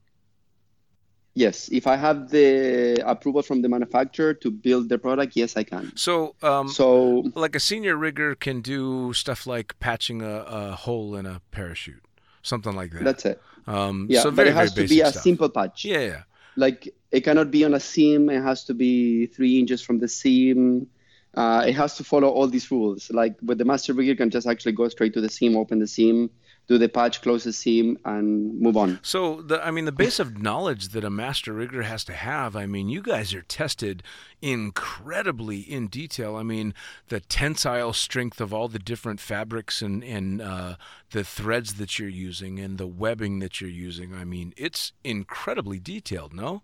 Yes, 1.35 1.69
if 1.71 1.85
I 1.87 1.95
have 1.97 2.29
the 2.29 3.01
approval 3.05 3.41
from 3.43 3.61
the 3.61 3.69
manufacturer 3.69 4.33
to 4.35 4.49
build 4.49 4.89
the 4.89 4.97
product, 4.97 5.33
yes, 5.35 5.55
I 5.57 5.63
can. 5.63 5.91
So, 5.95 6.35
um, 6.41 6.67
So 6.69 7.31
like 7.35 7.55
a 7.55 7.59
senior 7.59 7.95
rigger 7.97 8.35
can 8.35 8.61
do 8.61 9.13
stuff 9.13 9.45
like 9.45 9.77
patching 9.79 10.21
a, 10.21 10.35
a 10.47 10.71
hole 10.75 11.15
in 11.15 11.25
a 11.25 11.41
parachute, 11.51 12.03
something 12.41 12.75
like 12.75 12.91
that. 12.91 13.03
that's 13.03 13.25
it. 13.25 13.41
um, 13.67 14.07
Yeah, 14.09 14.21
so 14.21 14.29
but 14.31 14.35
very, 14.37 14.49
it 14.49 14.55
has 14.55 14.73
to 14.73 14.87
be 14.87 15.01
a 15.01 15.11
stuff. 15.11 15.23
simple 15.23 15.49
patch. 15.49 15.85
Yeah, 15.85 15.99
yeah. 15.99 16.23
Like 16.55 16.87
it 17.11 17.21
cannot 17.21 17.51
be 17.51 17.65
on 17.65 17.73
a 17.73 17.79
seam. 17.79 18.29
It 18.29 18.41
has 18.41 18.63
to 18.65 18.73
be 18.73 19.25
three 19.27 19.59
inches 19.59 19.81
from 19.81 19.99
the 19.99 20.07
seam. 20.07 20.87
Uh, 21.35 21.65
it 21.67 21.73
has 21.75 21.97
to 21.97 22.03
follow 22.03 22.29
all 22.29 22.47
these 22.47 22.71
rules. 22.71 23.11
Like 23.11 23.35
with 23.41 23.57
the 23.57 23.65
master 23.65 23.91
rigger, 23.93 24.07
you 24.11 24.15
can 24.15 24.29
just 24.29 24.47
actually 24.47 24.71
go 24.71 24.87
straight 24.87 25.13
to 25.15 25.21
the 25.21 25.27
seam, 25.29 25.57
open 25.57 25.79
the 25.79 25.87
seam, 25.87 26.29
do 26.67 26.77
the 26.77 26.89
patch, 26.89 27.21
close 27.21 27.43
the 27.43 27.53
seam, 27.53 27.97
and 28.05 28.59
move 28.59 28.75
on. 28.75 28.99
So 29.03 29.41
the 29.41 29.65
I 29.65 29.71
mean 29.71 29.85
the 29.85 29.91
base 29.91 30.19
of 30.19 30.41
knowledge 30.41 30.89
that 30.89 31.03
a 31.03 31.09
master 31.09 31.53
rigger 31.53 31.83
has 31.83 32.03
to 32.05 32.13
have, 32.13 32.55
I 32.55 32.65
mean 32.65 32.89
you 32.89 33.01
guys 33.01 33.33
are 33.33 33.43
tested 33.43 34.03
incredibly 34.41 35.59
in 35.59 35.87
detail. 35.87 36.35
I 36.35 36.43
mean 36.43 36.73
the 37.09 37.19
tensile 37.19 37.93
strength 37.93 38.41
of 38.41 38.53
all 38.53 38.67
the 38.67 38.79
different 38.79 39.19
fabrics 39.19 39.81
and 39.81 40.03
and 40.03 40.41
uh, 40.41 40.75
the 41.11 41.23
threads 41.23 41.75
that 41.75 41.99
you're 41.99 42.09
using 42.09 42.59
and 42.59 42.77
the 42.77 42.87
webbing 42.87 43.39
that 43.39 43.61
you're 43.61 43.69
using. 43.69 44.13
I 44.13 44.23
mean 44.23 44.53
it's 44.57 44.93
incredibly 45.03 45.79
detailed, 45.79 46.33
no? 46.33 46.63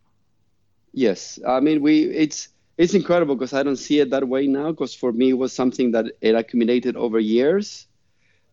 Yes, 0.93 1.39
I 1.47 1.60
mean 1.60 1.82
we. 1.82 2.04
It's 2.06 2.49
it's 2.78 2.93
incredible 2.93 3.36
because 3.36 3.54
I 3.54 3.64
don't 3.64 3.78
see 3.78 3.99
it 3.99 4.10
that 4.10 4.28
way 4.28 4.47
now. 4.47 4.72
Because 4.72 4.95
for 4.95 5.12
me, 5.12 5.30
it 5.30 5.38
was 5.38 5.54
something 5.54 5.91
that 5.91 6.06
it 6.22 6.36
accumulated 6.36 6.95
over 6.95 7.20
years. 7.20 7.88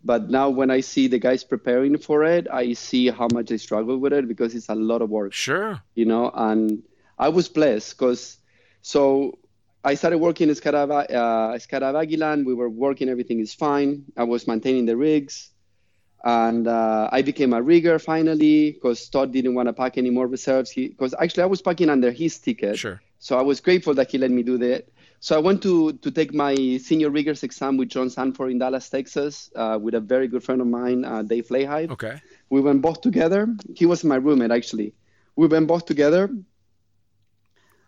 But 0.08 0.30
now, 0.30 0.48
when 0.48 0.70
I 0.78 0.80
see 0.80 1.06
the 1.14 1.18
guys 1.28 1.44
preparing 1.44 1.98
for 1.98 2.24
it, 2.24 2.44
I 2.50 2.72
see 2.72 3.04
how 3.18 3.28
much 3.36 3.46
they 3.50 3.58
struggle 3.58 3.96
with 4.02 4.14
it 4.18 4.24
because 4.32 4.54
it's 4.56 4.70
a 4.70 4.74
lot 4.74 5.00
of 5.02 5.10
work. 5.10 5.32
Sure. 5.46 5.72
you 6.00 6.06
know 6.12 6.24
and 6.48 6.82
i 7.26 7.28
was 7.36 7.46
blessed 7.58 7.88
because 7.94 8.22
so 8.92 9.00
i 9.90 9.92
started 10.00 10.18
working 10.18 10.48
in 10.48 10.54
Scarava, 10.54 10.98
uh, 11.22 12.44
we 12.48 12.54
were 12.60 12.70
working 12.86 13.06
everything 13.14 13.38
is 13.46 13.52
fine 13.66 13.90
i 14.16 14.24
was 14.32 14.40
maintaining 14.52 14.86
the 14.90 14.96
rigs 15.08 15.50
and 16.24 16.66
uh, 16.66 17.08
i 17.18 17.20
became 17.30 17.52
a 17.52 17.62
rigger 17.72 17.96
finally 17.98 18.72
because 18.72 18.98
todd 19.14 19.28
didn't 19.36 19.54
want 19.58 19.68
to 19.68 19.74
pack 19.82 19.98
any 20.02 20.10
more 20.10 20.26
reserves 20.36 20.70
because 20.74 21.12
actually 21.22 21.44
i 21.48 21.50
was 21.54 21.60
packing 21.68 21.90
under 21.96 22.10
his 22.22 22.38
ticket 22.46 22.76
Sure. 22.84 22.98
so 23.26 23.30
i 23.42 23.42
was 23.50 23.58
grateful 23.66 23.94
that 23.98 24.10
he 24.12 24.16
let 24.24 24.30
me 24.38 24.42
do 24.42 24.56
that 24.66 24.80
so 25.20 25.36
i 25.36 25.38
went 25.38 25.62
to, 25.62 25.92
to 25.94 26.10
take 26.10 26.32
my 26.32 26.54
senior 26.78 27.10
riggers 27.10 27.42
exam 27.42 27.76
with 27.76 27.88
john 27.88 28.08
sanford 28.08 28.50
in 28.50 28.58
dallas 28.58 28.88
texas 28.88 29.50
uh, 29.56 29.78
with 29.80 29.94
a 29.94 30.00
very 30.00 30.28
good 30.28 30.42
friend 30.42 30.60
of 30.60 30.66
mine 30.66 31.04
uh, 31.04 31.22
dave 31.22 31.48
Leahyde. 31.48 31.90
Okay. 31.90 32.20
We 32.50 32.60
went 32.60 32.82
both 32.82 33.00
together. 33.00 33.48
He 33.74 33.86
was 33.86 34.04
my 34.04 34.16
roommate 34.16 34.50
actually. 34.50 34.94
We 35.36 35.46
went 35.46 35.66
both 35.66 35.86
together 35.86 36.30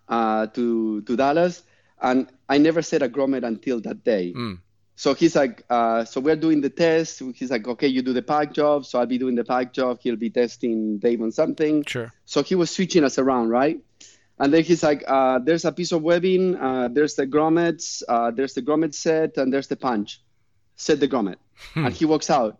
uh, 0.09 0.47
to 0.49 1.03
to 1.03 1.17
Dallas, 1.17 1.63
and 2.01 2.29
I 2.49 2.59
never 2.59 2.83
said 2.83 3.03
a 3.03 3.09
grommet 3.09 3.45
until 3.45 3.81
that 3.83 4.05
day. 4.05 4.33
Mm. 4.37 4.59
So 4.97 5.15
he's 5.15 5.35
like, 5.35 5.63
uh, 5.71 6.05
so 6.05 6.21
we're 6.21 6.37
doing 6.37 6.61
the 6.61 6.69
test. 6.69 7.23
He's 7.35 7.51
like, 7.51 7.67
okay, 7.67 7.87
you 7.87 8.03
do 8.03 8.13
the 8.13 8.21
pack 8.21 8.53
job, 8.53 8.85
so 8.85 8.99
I'll 8.99 9.07
be 9.07 9.17
doing 9.17 9.35
the 9.35 9.45
pack 9.45 9.73
job. 9.73 9.99
He'll 10.03 10.17
be 10.17 10.29
testing 10.29 10.99
Dave 10.99 11.23
on 11.23 11.33
something. 11.33 11.85
Sure. 11.87 12.13
So 12.27 12.43
he 12.43 12.55
was 12.55 12.71
switching 12.71 13.03
us 13.05 13.19
around, 13.19 13.49
right? 13.49 13.81
And 14.41 14.55
then 14.55 14.65
he's 14.65 14.83
like, 14.83 15.05
uh, 15.07 15.39
there's 15.39 15.67
a 15.67 15.71
piece 15.71 15.93
of 15.93 16.03
webbing, 16.03 16.57
uh, 16.57 16.89
there's 16.91 17.15
the 17.15 17.27
grommets, 17.27 18.03
uh, 18.09 18.31
there's 18.31 18.55
the 18.55 18.63
grommet 18.63 18.95
set, 18.95 19.37
and 19.37 19.53
there's 19.53 19.69
the 19.69 19.77
punch. 19.77 20.23
Set 20.77 20.99
the 20.99 21.07
grommet. 21.07 21.37
and 21.75 21.93
he 21.93 22.07
walks 22.07 22.31
out. 22.31 22.59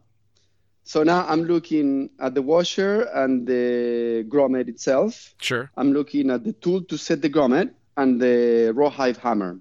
So 0.85 1.03
now 1.03 1.25
I'm 1.27 1.45
looking 1.45 2.11
at 2.21 2.35
the 2.35 2.43
washer 2.43 3.03
and 3.15 3.47
the 3.47 4.27
grommet 4.29 4.69
itself. 4.69 5.35
Sure. 5.41 5.71
I'm 5.75 5.93
looking 5.95 6.31
at 6.31 6.45
the 6.45 6.53
tool 6.53 6.83
to 6.85 6.99
set 6.99 7.23
the 7.23 7.31
grommet 7.31 7.73
and 7.97 8.21
the 8.21 8.73
rawhide 8.75 9.17
hammer. 9.17 9.61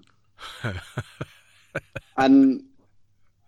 and 2.18 2.64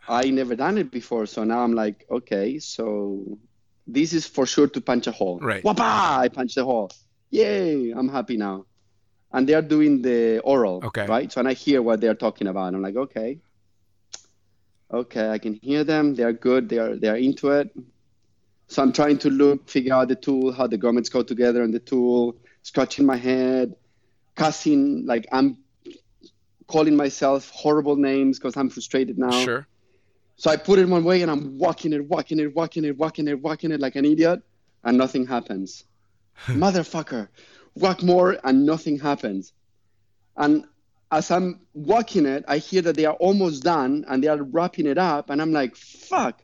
I 0.09 0.31
never 0.31 0.57
done 0.57 0.79
it 0.79 0.91
before, 0.91 1.27
so 1.27 1.45
now 1.45 1.61
I'm 1.61 1.75
like, 1.75 2.07
okay, 2.11 2.59
so 2.59 3.39
this 3.87 4.15
is 4.15 4.27
for 4.27 4.47
sure 4.47 4.69
to 4.69 4.81
punch 4.81 5.07
a 5.09 5.13
hole. 5.13 5.41
Right. 5.41 5.63
Wapa! 5.63 6.21
I 6.21 6.29
punch 6.29 6.55
the 6.55 6.65
hole. 6.65 6.91
Yay! 7.33 7.91
I'm 7.93 8.09
happy 8.09 8.37
now. 8.39 8.67
And 9.33 9.49
they 9.49 9.55
are 9.55 9.63
doing 9.63 10.03
the 10.03 10.41
oral, 10.41 10.81
Okay. 10.85 11.07
right? 11.07 11.33
So 11.33 11.41
and 11.41 11.49
I 11.49 11.55
hear 11.55 11.83
what 11.83 12.01
they 12.01 12.09
are 12.09 12.15
talking 12.15 12.49
about. 12.49 12.75
I'm 12.75 12.83
like, 12.83 12.97
okay, 12.97 13.41
okay, 14.93 15.31
I 15.31 15.39
can 15.39 15.55
hear 15.55 15.85
them. 15.85 16.15
They 16.15 16.25
are 16.25 16.35
good. 16.35 16.69
They 16.69 16.79
are 16.79 16.97
they 16.97 17.09
are 17.09 17.17
into 17.17 17.51
it. 17.51 17.71
So 18.69 18.83
I'm 18.83 18.93
trying 18.93 19.19
to 19.21 19.31
look, 19.31 19.69
figure 19.69 19.95
out 19.95 20.09
the 20.09 20.17
tool, 20.17 20.53
how 20.53 20.67
the 20.69 20.79
grommets 20.79 21.11
go 21.11 21.23
together 21.23 21.63
on 21.63 21.73
the 21.73 21.81
tool, 21.81 22.37
scratching 22.63 23.07
my 23.07 23.17
head. 23.17 23.75
cussing, 24.37 25.07
like 25.07 25.27
I'm 25.33 25.59
calling 26.69 26.97
myself 26.97 27.51
horrible 27.51 27.97
names 27.97 28.39
because 28.39 28.57
I'm 28.57 28.71
frustrated 28.71 29.19
now. 29.19 29.45
Sure. 29.45 29.69
So 30.37 30.51
I 30.51 30.57
put 30.57 30.79
it 30.79 30.89
one 30.89 31.05
way 31.05 31.23
and 31.23 31.31
I'm 31.31 31.59
walking 31.59 31.93
it, 31.93 32.09
walking 32.09 32.41
it, 32.41 32.55
walking 32.55 32.85
it, 32.87 32.99
walking 32.99 33.29
it, 33.29 33.41
walking 33.43 33.73
it 33.73 33.81
like 33.81 33.97
an 33.97 34.07
idiot, 34.07 34.41
and 34.85 34.99
nothing 34.99 35.27
happens. 35.27 35.85
Motherfucker, 36.47 37.29
walk 37.75 38.03
more 38.03 38.39
and 38.45 38.67
nothing 38.67 38.99
happens. 38.99 39.53
And 40.37 40.65
as 41.11 41.31
I'm 41.31 41.61
walking 41.75 42.27
it, 42.27 42.45
I 42.49 42.59
hear 42.59 42.83
that 42.83 42.97
they 42.97 43.05
are 43.05 43.15
almost 43.15 43.63
done 43.63 44.05
and 44.09 44.25
they 44.25 44.29
are 44.29 44.43
wrapping 44.43 44.87
it 44.87 44.99
up, 44.99 45.29
and 45.29 45.43
I'm 45.43 45.53
like, 45.53 45.77
fuck. 45.77 46.43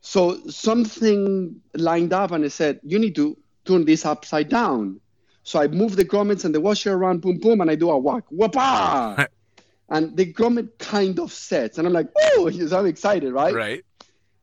So 0.00 0.38
something 0.48 1.60
lined 1.74 2.12
up 2.12 2.30
and 2.30 2.44
it 2.44 2.50
said, 2.50 2.80
you 2.84 2.98
need 2.98 3.16
to 3.16 3.36
turn 3.64 3.84
this 3.84 4.06
upside 4.06 4.48
down. 4.48 5.00
So 5.42 5.60
I 5.60 5.66
move 5.66 5.96
the 5.96 6.04
grommets 6.04 6.44
and 6.44 6.54
the 6.54 6.60
washer 6.60 6.94
around, 6.94 7.22
boom, 7.22 7.38
boom, 7.38 7.60
and 7.60 7.70
I 7.70 7.74
do 7.74 7.90
a 7.90 7.98
walk. 7.98 8.24
Whoopah! 8.30 9.26
and 9.88 10.16
the 10.16 10.32
grommet 10.32 10.78
kind 10.78 11.18
of 11.18 11.32
sets. 11.32 11.78
And 11.78 11.86
I'm 11.86 11.92
like, 11.92 12.08
oh, 12.16 12.50
I'm 12.72 12.86
excited, 12.86 13.32
right? 13.32 13.54
Right. 13.54 13.84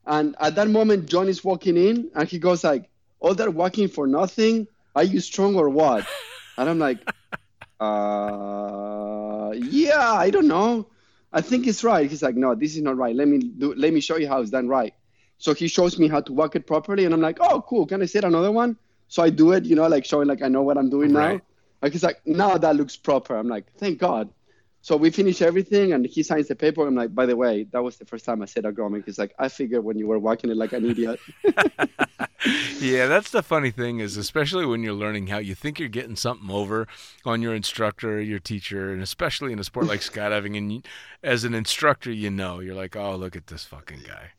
And 0.06 0.36
at 0.40 0.56
that 0.56 0.70
moment, 0.70 1.08
John 1.08 1.28
is 1.30 1.44
walking 1.44 1.78
in 1.78 2.12
and 2.14 2.28
he 2.28 2.40
goes 2.40 2.64
like, 2.64 2.90
all 3.26 3.34
that 3.34 3.52
walking 3.54 3.88
for 3.88 4.06
nothing? 4.06 4.68
Are 4.96 5.04
you 5.04 5.20
strong 5.20 5.56
or 5.56 5.70
what? 5.70 6.06
And 6.58 6.70
I'm 6.70 6.80
like, 6.80 7.00
uh, 7.82 9.52
yeah, 9.56 10.14
I 10.14 10.30
don't 10.30 10.48
know. 10.48 10.88
I 11.34 11.42
think 11.42 11.68
it's 11.68 11.84
right. 11.84 12.10
He's 12.10 12.24
like, 12.24 12.36
no, 12.36 12.56
this 12.56 12.78
is 12.78 12.82
not 12.82 12.96
right. 12.96 13.14
Let 13.14 13.28
me 13.28 13.40
do, 13.40 13.74
let 13.76 13.92
me 13.94 14.00
show 14.00 14.16
you 14.16 14.30
how 14.30 14.40
it's 14.40 14.52
done 14.52 14.70
right. 14.70 14.94
So 15.38 15.54
he 15.54 15.68
shows 15.68 16.00
me 16.00 16.08
how 16.08 16.22
to 16.22 16.32
walk 16.32 16.56
it 16.56 16.66
properly, 16.66 17.04
and 17.04 17.14
I'm 17.14 17.20
like, 17.20 17.40
oh, 17.42 17.62
cool. 17.68 17.86
Can 17.88 18.02
I 18.02 18.06
set 18.06 18.24
another 18.24 18.54
one? 18.54 18.78
So 19.10 19.22
I 19.22 19.32
do 19.32 19.52
it, 19.52 19.66
you 19.66 19.76
know, 19.76 19.88
like 19.88 20.06
showing 20.06 20.30
like 20.30 20.42
I 20.42 20.48
know 20.48 20.62
what 20.62 20.78
I'm 20.78 20.90
doing 20.90 21.12
Right. 21.12 21.40
now. 21.40 21.42
Like 21.82 21.92
he's 21.92 22.04
like, 22.04 22.22
now 22.26 22.58
that 22.58 22.76
looks 22.78 22.96
proper. 22.96 23.36
I'm 23.36 23.50
like, 23.50 23.66
thank 23.78 24.00
God. 24.00 24.30
So 24.86 24.96
we 24.96 25.10
finish 25.10 25.42
everything, 25.42 25.94
and 25.94 26.06
he 26.06 26.22
signs 26.22 26.48
the 26.48 26.56
paper. 26.56 26.86
I'm 26.86 26.94
like, 26.94 27.16
by 27.16 27.26
the 27.26 27.36
way, 27.36 27.64
that 27.72 27.84
was 27.84 27.98
the 27.98 28.06
first 28.06 28.24
time 28.24 28.44
I 28.44 28.46
said 28.46 28.66
a 28.66 28.72
grommet. 28.72 29.04
He's 29.04 29.18
like, 29.18 29.34
I 29.40 29.50
figured 29.50 29.84
when 29.84 29.98
you 29.98 30.06
were 30.06 30.20
walking 30.20 30.52
it 30.52 30.58
like 30.58 30.74
an 30.74 30.86
idiot. 30.86 31.20
Yeah, 32.80 33.08
that's 33.08 33.32
the 33.32 33.42
funny 33.42 33.72
thing 33.72 34.00
is, 34.00 34.18
especially 34.18 34.68
when 34.68 34.84
you're 34.84 34.94
learning 34.94 35.28
how 35.28 35.40
you 35.40 35.56
think 35.56 35.80
you're 35.80 35.90
getting 35.90 36.16
something 36.16 36.52
over 36.52 36.88
on 37.26 37.42
your 37.42 37.56
instructor, 37.56 38.22
your 38.22 38.38
teacher, 38.38 38.94
and 38.94 39.02
especially 39.02 39.52
in 39.52 39.58
a 39.58 39.64
sport 39.64 39.88
like 39.88 40.02
skydiving. 40.12 40.56
And 40.56 40.72
you, 40.72 40.82
as 41.24 41.44
an 41.44 41.56
instructor, 41.56 42.12
you 42.12 42.30
know, 42.30 42.60
you're 42.60 42.76
like, 42.76 42.96
oh, 42.96 43.16
look 43.16 43.36
at 43.36 43.48
this 43.48 43.64
fucking 43.64 44.02
guy. 44.06 44.34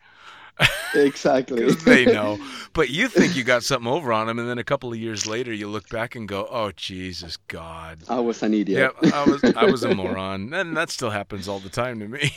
exactly. 0.95 1.71
they 1.85 2.07
know. 2.07 2.39
But 2.73 2.91
you 2.91 3.09
think 3.09 3.37
you 3.37 3.45
got 3.45 3.63
something 3.63 3.91
over 3.91 4.13
on 4.13 4.27
them, 4.27 4.39
and 4.39 4.49
then 4.49 4.59
a 4.59 4.65
couple 4.65 4.93
of 4.93 4.99
years 4.99 5.27
later, 5.27 5.53
you 5.53 5.69
look 5.69 5.89
back 5.89 6.15
and 6.15 6.29
go, 6.29 6.47
"Oh 6.51 6.73
Jesus 6.73 7.37
God!" 7.49 7.99
I 8.09 8.21
was 8.21 8.43
an 8.43 8.55
idiot. 8.55 8.95
Yeah, 9.03 9.13
I 9.13 9.25
was 9.25 9.45
I 9.45 9.65
was 9.65 9.83
a 9.83 9.95
moron, 9.95 10.53
and 10.53 10.77
that 10.77 10.91
still 10.91 11.11
happens 11.11 11.49
all 11.49 11.59
the 11.59 11.69
time 11.69 12.01
to 12.01 12.09
me. 12.09 12.31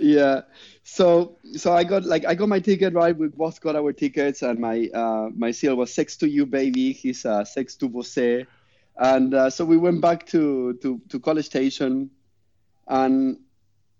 yeah 0.00 0.42
so 0.82 1.36
so 1.54 1.72
i 1.72 1.82
got 1.82 2.04
like 2.04 2.24
i 2.26 2.34
got 2.34 2.48
my 2.48 2.58
ticket 2.60 2.92
right 2.92 3.16
we 3.16 3.28
both 3.28 3.60
got 3.60 3.76
our 3.76 3.92
tickets 3.92 4.42
and 4.42 4.58
my 4.58 4.88
uh 4.94 5.28
my 5.34 5.50
seal 5.50 5.74
was 5.76 5.92
sex 5.92 6.16
to 6.16 6.28
you 6.28 6.44
baby 6.44 6.92
he's 6.92 7.24
uh 7.24 7.44
sex 7.44 7.76
to 7.76 7.88
você 7.88 8.46
and 8.98 9.34
uh, 9.34 9.50
so 9.50 9.64
we 9.64 9.76
went 9.76 10.00
back 10.00 10.26
to 10.26 10.74
to 10.74 11.00
to 11.08 11.20
college 11.20 11.44
station 11.46 12.10
and 12.88 13.38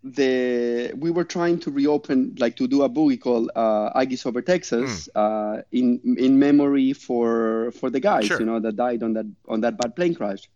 the 0.05 0.93
we 0.97 1.11
were 1.11 1.25
trying 1.25 1.59
to 1.59 1.71
reopen 1.71 2.35
like 2.39 2.57
to 2.57 2.69
do 2.69 2.83
a 2.83 2.89
boogie 2.89 3.21
called 3.21 3.51
uh 3.57 3.93
Aggies 3.99 4.25
over 4.27 4.41
Texas 4.41 5.09
uh 5.15 5.63
in 5.73 6.01
in 6.19 6.39
memory 6.39 6.93
for 6.93 7.73
for 7.73 7.91
the 7.91 7.99
guys 8.01 8.27
Sure. 8.27 8.39
you 8.39 8.47
know 8.47 8.61
that 8.61 8.77
died 8.77 9.03
on 9.03 9.15
that 9.15 9.27
on 9.49 9.61
that 9.63 9.77
bad 9.79 9.97
plane 9.97 10.15
crash 10.15 10.49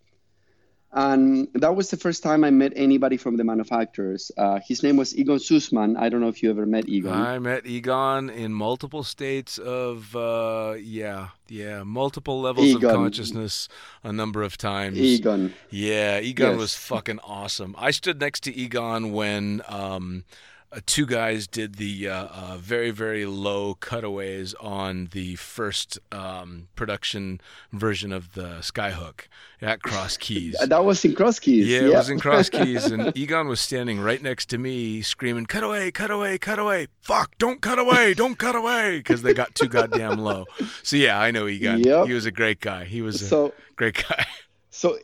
and 0.93 1.47
that 1.55 1.77
was 1.77 1.91
the 1.91 1.97
first 1.97 2.23
time 2.23 2.43
I 2.43 2.51
met 2.51 2.73
anybody 2.75 3.17
from 3.17 3.37
the 3.37 3.45
manufacturers. 3.45 4.33
Uh, 4.37 4.59
his 4.67 4.83
name 4.83 4.97
was 4.97 5.17
Egon 5.17 5.39
Sussman. 5.39 5.97
I 5.97 6.09
don't 6.09 6.21
know 6.21 6.29
if 6.29 6.43
you 6.43 6.51
ever 6.51 6.67
met 6.67 6.89
Egon. 6.89 7.13
I 7.13 7.39
met 7.39 7.65
Egon 7.67 8.29
in 8.29 8.53
multiple 8.53 9.05
states 9.05 9.57
of 9.59 10.17
uh, 10.17 10.75
yeah, 10.81 11.29
yeah, 11.49 11.85
multiple 11.85 12.41
levels 12.41 12.75
of 12.75 12.83
consciousness 12.83 13.69
a 14.03 14.13
number 14.13 14.43
of 14.43 14.57
times. 14.57 14.99
Egon. 14.99 15.55
Yeah, 15.71 16.19
Egon 16.19 16.51
Yes. 16.53 16.59
was 16.59 16.75
fucking 16.75 17.21
awesome. 17.21 17.77
I 17.79 17.93
stood 17.93 18.19
next 18.21 18.41
to 18.45 18.55
Egon 18.57 19.13
when 19.13 19.63
um, 19.69 20.25
uh, 20.73 20.81
two 20.87 21.05
guys 21.05 21.47
did 21.47 21.77
the 21.77 22.09
uh, 22.09 22.27
uh, 22.27 22.57
very, 22.59 22.91
very 22.91 23.27
low 23.27 23.75
cutaways 23.75 24.55
on 24.61 25.09
the 25.13 25.35
first 25.37 25.99
um, 26.13 26.69
production 26.77 27.41
version 27.73 28.13
of 28.13 28.35
the 28.35 28.59
Skyhook 28.61 29.23
at 29.61 29.83
Cross 29.83 30.17
Keys. 30.19 30.57
That 30.65 30.85
was 30.85 31.05
in 31.05 31.15
Cross 31.15 31.41
Keys. 31.41 31.67
Yeah, 31.67 31.81
it 31.81 31.95
was 31.95 32.09
in 32.09 32.21
Cross 32.21 32.51
Keys, 32.51 32.87
and 32.87 33.17
Egon 33.17 33.49
was 33.49 33.61
standing 33.61 34.01
right 34.01 34.23
next 34.23 34.47
to 34.51 34.59
me, 34.59 35.03
screaming, 35.03 35.47
"Cut 35.47 35.65
away! 35.65 35.91
Cut 35.91 36.11
away! 36.11 36.39
Cut 36.39 36.59
away! 36.59 36.87
Fuck! 37.01 37.37
Don't 37.39 37.61
cut 37.61 37.79
away! 37.79 38.15
Don't 38.15 38.39
cut 38.39 38.55
away!" 38.55 38.99
Because 38.99 39.23
they 39.23 39.35
got 39.35 39.55
too 39.55 39.69
goddamn 39.69 40.19
low. 40.19 40.47
So 40.83 40.97
yeah, 40.97 41.21
I 41.21 41.33
know 41.33 41.49
Egon. 41.49 41.81
Yep. 41.81 42.07
He 42.07 42.13
was 42.13 42.27
a 42.27 42.33
great 42.33 42.61
guy. 42.61 42.85
He 42.85 43.03
was 43.03 43.21
a 43.21 43.27
so 43.27 43.55
great 43.75 44.05
guy. 44.09 44.27
so 44.71 44.99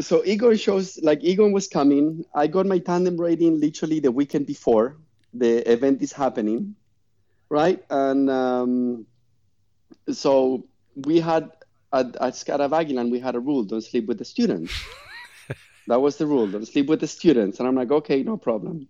so 0.00 0.24
Egon 0.24 0.56
shows 0.56 0.98
like 1.02 1.24
Egon 1.24 1.52
was 1.52 1.68
coming. 1.68 2.24
I 2.34 2.46
got 2.46 2.66
my 2.66 2.78
tandem 2.78 3.20
rating 3.20 3.60
literally 3.60 4.00
the 4.00 4.12
weekend 4.12 4.46
before 4.46 4.96
the 5.34 5.70
event 5.70 6.02
is 6.02 6.12
happening, 6.12 6.76
right? 7.50 7.82
And 7.90 8.30
um, 8.30 9.06
so 10.10 10.66
we 10.94 11.20
had 11.20 11.50
at, 11.92 12.16
at 12.16 13.10
we 13.10 13.20
had 13.20 13.34
a 13.34 13.40
rule: 13.40 13.64
don't 13.64 13.82
sleep 13.82 14.06
with 14.06 14.18
the 14.18 14.24
students. 14.24 14.72
that 15.86 16.00
was 16.00 16.16
the 16.16 16.26
rule: 16.26 16.46
don't 16.46 16.66
sleep 16.66 16.86
with 16.86 17.00
the 17.00 17.08
students. 17.08 17.58
And 17.58 17.68
I'm 17.68 17.74
like, 17.74 17.90
okay, 17.90 18.22
no 18.22 18.36
problem. 18.36 18.88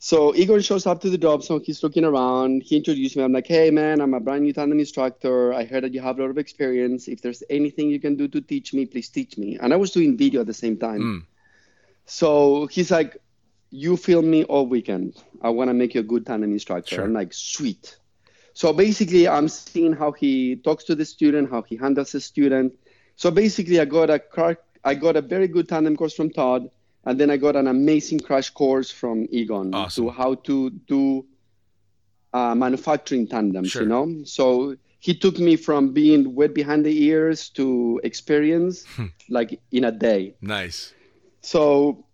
So 0.00 0.34
Igor 0.34 0.62
shows 0.62 0.86
up 0.86 1.00
to 1.00 1.10
the 1.10 1.18
drop 1.18 1.42
zone. 1.42 1.60
He's 1.64 1.82
looking 1.82 2.04
around. 2.04 2.62
He 2.62 2.76
introduced 2.76 3.16
me. 3.16 3.24
I'm 3.24 3.32
like, 3.32 3.48
hey, 3.48 3.70
man, 3.70 4.00
I'm 4.00 4.14
a 4.14 4.20
brand 4.20 4.44
new 4.44 4.52
tandem 4.52 4.78
instructor. 4.78 5.52
I 5.52 5.64
heard 5.64 5.82
that 5.82 5.92
you 5.92 6.00
have 6.00 6.18
a 6.18 6.22
lot 6.22 6.30
of 6.30 6.38
experience. 6.38 7.08
If 7.08 7.20
there's 7.20 7.42
anything 7.50 7.90
you 7.90 7.98
can 7.98 8.14
do 8.14 8.28
to 8.28 8.40
teach 8.40 8.72
me, 8.72 8.86
please 8.86 9.08
teach 9.08 9.36
me. 9.36 9.58
And 9.60 9.72
I 9.72 9.76
was 9.76 9.90
doing 9.90 10.16
video 10.16 10.42
at 10.42 10.46
the 10.46 10.54
same 10.54 10.76
time. 10.76 11.00
Mm. 11.00 11.26
So 12.06 12.66
he's 12.66 12.92
like, 12.92 13.16
you 13.70 13.96
film 13.96 14.30
me 14.30 14.44
all 14.44 14.66
weekend. 14.66 15.22
I 15.42 15.50
want 15.50 15.68
to 15.68 15.74
make 15.74 15.94
you 15.94 16.00
a 16.00 16.04
good 16.04 16.24
tandem 16.24 16.52
instructor. 16.52 16.96
Sure. 16.96 17.04
I'm 17.04 17.12
like, 17.12 17.32
sweet. 17.32 17.98
So 18.54 18.72
basically, 18.72 19.28
I'm 19.28 19.48
seeing 19.48 19.92
how 19.92 20.12
he 20.12 20.56
talks 20.56 20.84
to 20.84 20.94
the 20.94 21.04
student, 21.04 21.50
how 21.50 21.62
he 21.62 21.76
handles 21.76 22.12
the 22.12 22.20
student. 22.20 22.72
So 23.16 23.30
basically, 23.30 23.80
I 23.80 23.84
got 23.84 24.10
a 24.10 24.18
car, 24.18 24.58
I 24.84 24.94
got 24.94 25.16
a 25.16 25.20
very 25.20 25.48
good 25.48 25.68
tandem 25.68 25.96
course 25.96 26.14
from 26.14 26.30
Todd, 26.30 26.70
and 27.04 27.18
then 27.18 27.30
I 27.30 27.36
got 27.36 27.56
an 27.56 27.66
amazing 27.68 28.20
crash 28.20 28.50
course 28.50 28.90
from 28.90 29.26
Egon 29.30 29.74
Awesome. 29.74 30.04
to 30.04 30.10
how 30.10 30.34
to 30.34 30.70
do 30.70 31.24
uh, 32.32 32.54
manufacturing 32.54 33.26
tandems. 33.26 33.70
Sure. 33.70 33.82
You 33.82 33.88
know, 33.88 34.24
so 34.24 34.76
he 35.00 35.14
took 35.14 35.38
me 35.38 35.56
from 35.56 35.92
being 35.92 36.34
wet 36.34 36.54
behind 36.54 36.84
the 36.84 37.02
ears 37.04 37.48
to 37.50 38.00
experience 38.04 38.84
like 39.30 39.60
in 39.70 39.84
a 39.84 39.92
day 39.92 40.34
Nice. 40.40 40.92
so 41.40 42.04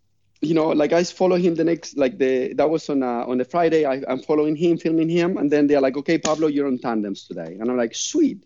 you 0.42 0.52
know 0.52 0.68
like 0.68 0.92
i 0.92 1.02
follow 1.02 1.36
him 1.36 1.54
the 1.54 1.64
next 1.64 1.96
like 1.96 2.18
the 2.18 2.52
that 2.54 2.68
was 2.68 2.90
on 2.90 3.02
uh, 3.02 3.24
on 3.26 3.38
the 3.38 3.44
friday 3.46 3.86
I, 3.86 4.02
i'm 4.06 4.18
following 4.20 4.54
him 4.54 4.76
filming 4.76 5.08
him 5.08 5.38
and 5.38 5.50
then 5.50 5.66
they're 5.66 5.80
like 5.80 5.96
okay 5.96 6.18
pablo 6.18 6.46
you're 6.48 6.66
on 6.66 6.76
tandems 6.78 7.26
today 7.26 7.56
and 7.58 7.70
i'm 7.70 7.78
like 7.78 7.94
sweet 7.94 8.44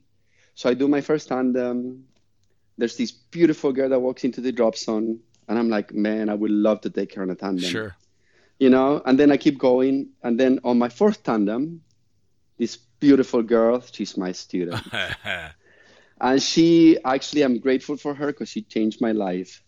so 0.54 0.70
i 0.70 0.74
do 0.74 0.86
my 0.86 1.00
first 1.00 1.26
tandem 1.28 2.04
there's 2.76 2.96
this 2.96 3.10
beautiful 3.10 3.72
girl 3.72 3.88
that 3.88 3.98
walks 3.98 4.22
into 4.22 4.40
the 4.40 4.52
drop 4.52 4.76
zone 4.76 5.18
and 5.48 5.58
i'm 5.58 5.68
like 5.68 5.92
man 5.94 6.28
i 6.28 6.34
would 6.34 6.50
love 6.50 6.80
to 6.82 6.90
take 6.90 7.14
her 7.14 7.22
on 7.22 7.30
a 7.30 7.34
tandem. 7.34 7.70
Sure. 7.70 7.96
you 8.58 8.70
know? 8.70 9.00
And 9.06 9.18
then 9.18 9.30
i 9.32 9.36
keep 9.36 9.58
going. 9.58 10.10
And 10.22 10.38
then 10.38 10.60
on 10.64 10.78
my 10.78 10.88
fourth 10.88 11.22
tandem 11.22 11.82
this 12.58 12.76
beautiful 13.00 13.42
girl 13.42 13.80
she's 13.92 14.16
my 14.16 14.32
student. 14.32 14.82
And 16.20 16.42
she 16.42 16.98
actually 17.04 17.42
i'm 17.42 17.58
grateful 17.60 17.96
for 17.96 18.12
her 18.14 18.26
because 18.28 18.48
she 18.48 18.62
changed 18.62 19.00
my 19.00 19.12
life. 19.12 19.62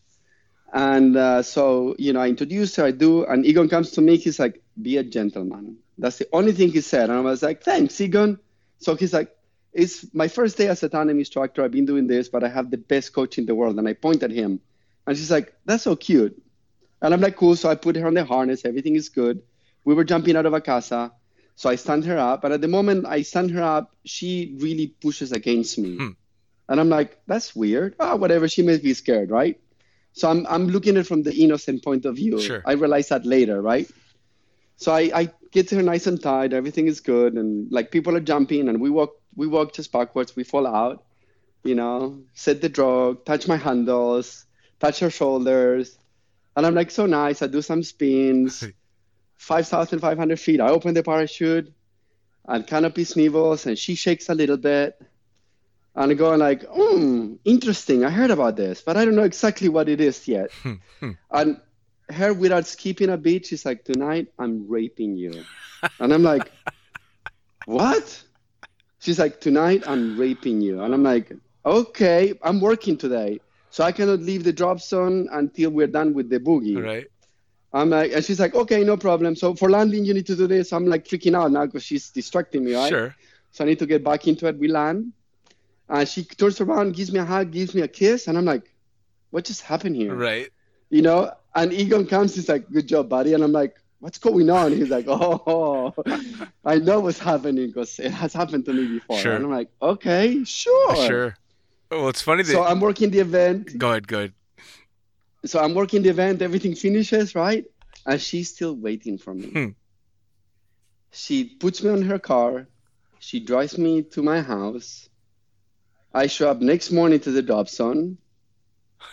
And 0.73 1.17
uh, 1.17 1.43
so 1.43 1.95
you 1.99 2.13
know 2.13 2.21
i 2.21 2.29
introduced 2.29 2.77
her 2.77 2.85
i 2.87 2.91
do. 2.91 3.25
And 3.25 3.47
egon 3.47 3.69
comes 3.69 3.93
to 3.93 4.01
me. 4.01 4.17
He's 4.17 4.39
like 4.39 4.61
be 4.81 4.97
a 4.97 5.05
gentleman. 5.05 5.79
That's 5.99 6.19
the 6.19 6.29
only 6.33 6.53
thing 6.53 6.71
he 6.71 6.81
said. 6.81 7.11
And 7.11 7.19
i 7.19 7.23
was 7.23 7.43
like 7.43 7.63
thanks 7.63 8.01
egon. 8.01 8.39
So 8.79 8.97
he's 8.97 9.13
like 9.13 9.31
it's 9.73 10.13
my 10.13 10.27
first 10.27 10.59
day 10.59 10.67
as 10.67 10.83
a 10.83 10.89
tandem 10.89 11.19
instructor. 11.21 11.63
I've 11.63 11.71
been 11.71 11.87
doing 11.87 12.09
this 12.09 12.29
but 12.29 12.43
i 12.43 12.49
have 12.49 12.71
the 12.71 12.79
best 12.79 13.13
coach 13.13 13.39
in 13.39 13.47
the 13.47 13.55
world. 13.55 13.79
And 13.79 13.87
i 13.87 13.95
point 13.95 14.23
at 14.25 14.33
him 14.33 14.61
and 15.07 15.17
she's 15.17 15.31
like 15.31 15.55
that's 15.65 15.83
so 15.85 15.97
cute. 15.97 16.41
And 17.03 17.15
i'm 17.15 17.21
like 17.21 17.37
cool. 17.37 17.57
So 17.57 17.69
i 17.69 17.75
put 17.75 17.97
her 17.97 18.07
on 18.07 18.15
the 18.15 18.25
harness. 18.25 18.65
Everything 18.65 18.97
is 18.97 19.09
good. 19.09 19.43
We 19.85 19.95
were 19.95 20.05
jumping 20.05 20.37
out 20.37 20.47
of 20.47 20.53
a 20.55 20.61
casa. 20.61 21.13
So 21.57 21.71
i 21.71 21.77
stand 21.77 22.05
her 22.05 22.19
up. 22.19 22.43
But 22.43 22.53
at 22.53 22.61
the 22.61 22.69
moment 22.69 23.07
i 23.07 23.23
stand 23.23 23.51
her 23.53 23.63
up 23.63 23.95
she 24.05 24.57
really 24.61 24.89
pushes 24.89 25.33
against 25.33 25.79
me. 25.79 25.97
Hmm. 25.97 26.09
and 26.69 26.81
i'm 26.81 26.89
like 26.89 27.21
that's 27.27 27.55
weird. 27.55 27.97
Ah 28.01 28.17
whatever. 28.17 28.49
She 28.49 28.63
must 28.63 28.83
be 28.83 28.95
scared 28.95 29.31
right? 29.31 29.61
So 30.13 30.29
i'm, 30.31 30.47
I'm 30.47 30.69
looking 30.69 30.97
at 30.97 31.03
it 31.03 31.07
from 31.07 31.23
the 31.23 31.35
innocent 31.35 31.85
point 31.85 32.05
of 32.05 32.17
view. 32.17 32.41
Sure. 32.41 32.63
i 32.67 32.73
realize 32.73 33.09
that 33.09 33.27
later 33.27 33.61
right? 33.61 33.91
So 34.77 34.93
I, 34.93 35.11
I 35.15 35.31
get 35.53 35.69
her 35.71 35.83
nice 35.83 36.07
and 36.07 36.23
tight. 36.23 36.55
Everything 36.55 36.87
is 36.87 37.01
good. 37.01 37.35
And 37.35 37.71
like 37.71 37.91
people 37.91 38.17
are 38.17 38.21
jumping. 38.21 38.69
And 38.69 38.81
we 38.81 38.89
walk 38.89 39.11
we 39.37 39.47
walk 39.47 39.75
just 39.75 39.93
backwards. 39.93 40.35
We 40.35 40.45
fall 40.45 40.67
out 40.67 41.05
you 41.63 41.75
know, 41.75 42.23
set 42.35 42.61
the 42.61 42.69
drogue, 42.69 43.25
touch 43.25 43.47
my 43.47 43.57
handles, 43.57 44.47
touch 44.81 44.99
her 45.01 45.11
shoulders. 45.11 45.99
And 46.57 46.67
I'm 46.67 46.75
like, 46.75 46.91
so 46.91 47.07
nice. 47.07 47.43
I 47.43 47.47
do 47.47 47.63
some 47.63 47.83
spins, 47.83 48.65
5,500 49.37 50.41
feet. 50.41 50.61
I 50.61 50.71
open 50.71 50.95
the 50.95 51.03
parachute 51.03 51.73
and 52.47 52.67
canopy 52.67 53.05
snivels 53.05 53.67
and 53.67 53.79
she 53.79 53.95
shakes 53.95 54.29
a 54.29 54.35
little 54.35 54.57
bit. 54.57 55.01
And 55.95 56.13
I 56.13 56.15
go 56.15 56.35
like, 56.35 56.65
hmm, 56.69 57.35
interesting. 57.45 58.05
I 58.05 58.11
heard 58.11 58.31
about 58.31 58.57
this, 58.57 58.81
but 58.81 58.97
I 58.97 59.05
don't 59.05 59.17
know 59.17 59.25
exactly 59.25 59.69
what 59.69 59.89
it 59.89 60.01
is 60.01 60.27
yet. 60.27 60.51
and 61.31 61.61
her, 62.11 62.33
without 62.33 62.67
skipping 62.67 63.11
a 63.11 63.17
beat, 63.17 63.47
she's 63.47 63.65
like, 63.65 63.85
tonight 63.85 64.29
I'm 64.39 64.69
raping 64.69 65.17
you. 65.17 65.45
And 65.99 66.13
I'm 66.13 66.23
like, 66.23 66.51
what? 67.65 68.23
She's 69.01 69.19
like, 69.19 69.41
tonight 69.41 69.85
I'm 69.87 70.17
raping 70.17 70.61
you. 70.61 70.83
And 70.83 70.95
I'm 70.95 71.03
like, 71.03 71.33
okay, 71.65 72.39
I'm 72.43 72.61
working 72.61 72.97
today. 72.97 73.41
So 73.71 73.85
I 73.85 73.93
cannot 73.93 74.21
leave 74.21 74.45
the 74.45 74.53
drop 74.53 74.81
zone 74.81 75.29
until 75.33 75.71
we're 75.71 75.87
done 75.87 76.13
with 76.13 76.29
the 76.29 76.41
boogie. 76.41 76.83
Right. 76.83 77.07
I'm 77.73 77.91
like, 77.91 78.13
and 78.13 78.25
she's 78.25 78.41
like, 78.41 78.55
okay, 78.55 78.83
no 78.83 78.97
problem. 78.97 79.37
So 79.37 79.55
for 79.55 79.71
landing, 79.71 80.05
you 80.05 80.13
need 80.13 80.27
to 80.27 80.35
do 80.35 80.49
this. 80.49 80.73
I'm 80.73 80.87
like 80.87 81.07
freaking 81.07 81.37
out 81.37 81.53
now 81.53 81.67
because 81.67 81.85
she's 81.85 82.11
distracting 82.11 82.65
me, 82.65 82.75
right? 82.75 82.89
Sure. 82.89 83.15
So 83.53 83.65
I 83.65 83.69
need 83.69 83.79
to 83.79 83.87
get 83.87 84.03
back 84.03 84.27
into 84.27 84.47
it. 84.47 84.59
We 84.59 84.67
land. 84.69 85.13
And 85.89 86.09
she 86.09 86.25
turns 86.25 86.61
around, 86.61 86.95
gives 86.95 87.13
me 87.13 87.21
a 87.21 87.25
hug, 87.25 87.53
gives 87.53 87.75
me 87.75 87.83
a 87.83 87.89
kiss. 87.89 88.27
And 88.27 88.37
I'm 88.37 88.45
like, 88.45 88.75
what 89.31 89.45
just 89.45 89.63
happened 89.63 89.95
here? 89.97 90.15
Right. 90.15 90.51
You 90.89 91.03
know? 91.03 91.33
And 91.55 91.73
Egon 91.73 92.07
comes, 92.07 92.35
he's 92.35 92.49
like, 92.49 92.69
good 92.71 92.89
job, 92.89 93.09
buddy. 93.09 93.35
And 93.35 93.43
I'm 93.43 93.53
like, 93.53 93.77
what's 94.01 94.19
going 94.19 94.51
on? 94.51 94.73
He's 94.73 94.91
like, 94.91 95.07
oh, 95.09 95.95
I 96.65 96.77
know 96.77 97.01
what's 97.01 97.19
happening 97.19 97.69
because 97.69 97.99
it 98.01 98.11
has 98.11 98.33
happened 98.33 98.65
to 98.65 98.73
me 98.73 98.87
before. 98.87 99.19
Sure. 99.19 99.35
And 99.35 99.45
I'm 99.45 99.51
like, 99.53 99.71
okay, 99.81 100.43
sure. 100.45 101.07
Sure. 101.07 101.37
Oh, 101.91 102.01
well, 102.01 102.09
it's 102.09 102.23
funny 102.23 102.43
that. 102.43 102.53
So 102.53 102.65
I'm 102.65 102.81
working 102.81 103.11
the 103.11 103.19
event. 103.19 103.77
go 103.77 103.91
ahead. 103.91 104.07
Go 104.07 104.19
ahead. 104.19 104.33
So 105.45 105.59
I'm 105.59 105.75
working 105.75 106.03
the 106.03 106.11
event, 106.11 106.43
everything 106.43 106.75
finishes, 106.75 107.35
right? 107.35 107.65
And 108.07 108.21
she's 108.21 108.51
still 108.51 108.77
waiting 108.77 109.19
for 109.19 109.35
me. 109.35 109.47
Hmm. 109.47 109.69
She 111.13 111.45
puts 111.45 111.83
me 111.83 111.91
on 111.91 112.03
her 112.03 112.19
car. 112.19 112.69
She 113.19 113.41
drives 113.41 113.77
me 113.77 114.03
to 114.03 114.23
my 114.23 114.43
house. 114.43 115.09
I 116.13 116.27
show 116.27 116.51
up 116.51 116.61
next 116.61 116.91
morning 116.91 117.21
to 117.21 117.31
the 117.31 117.43
drop 117.43 117.69
zone. 117.69 118.19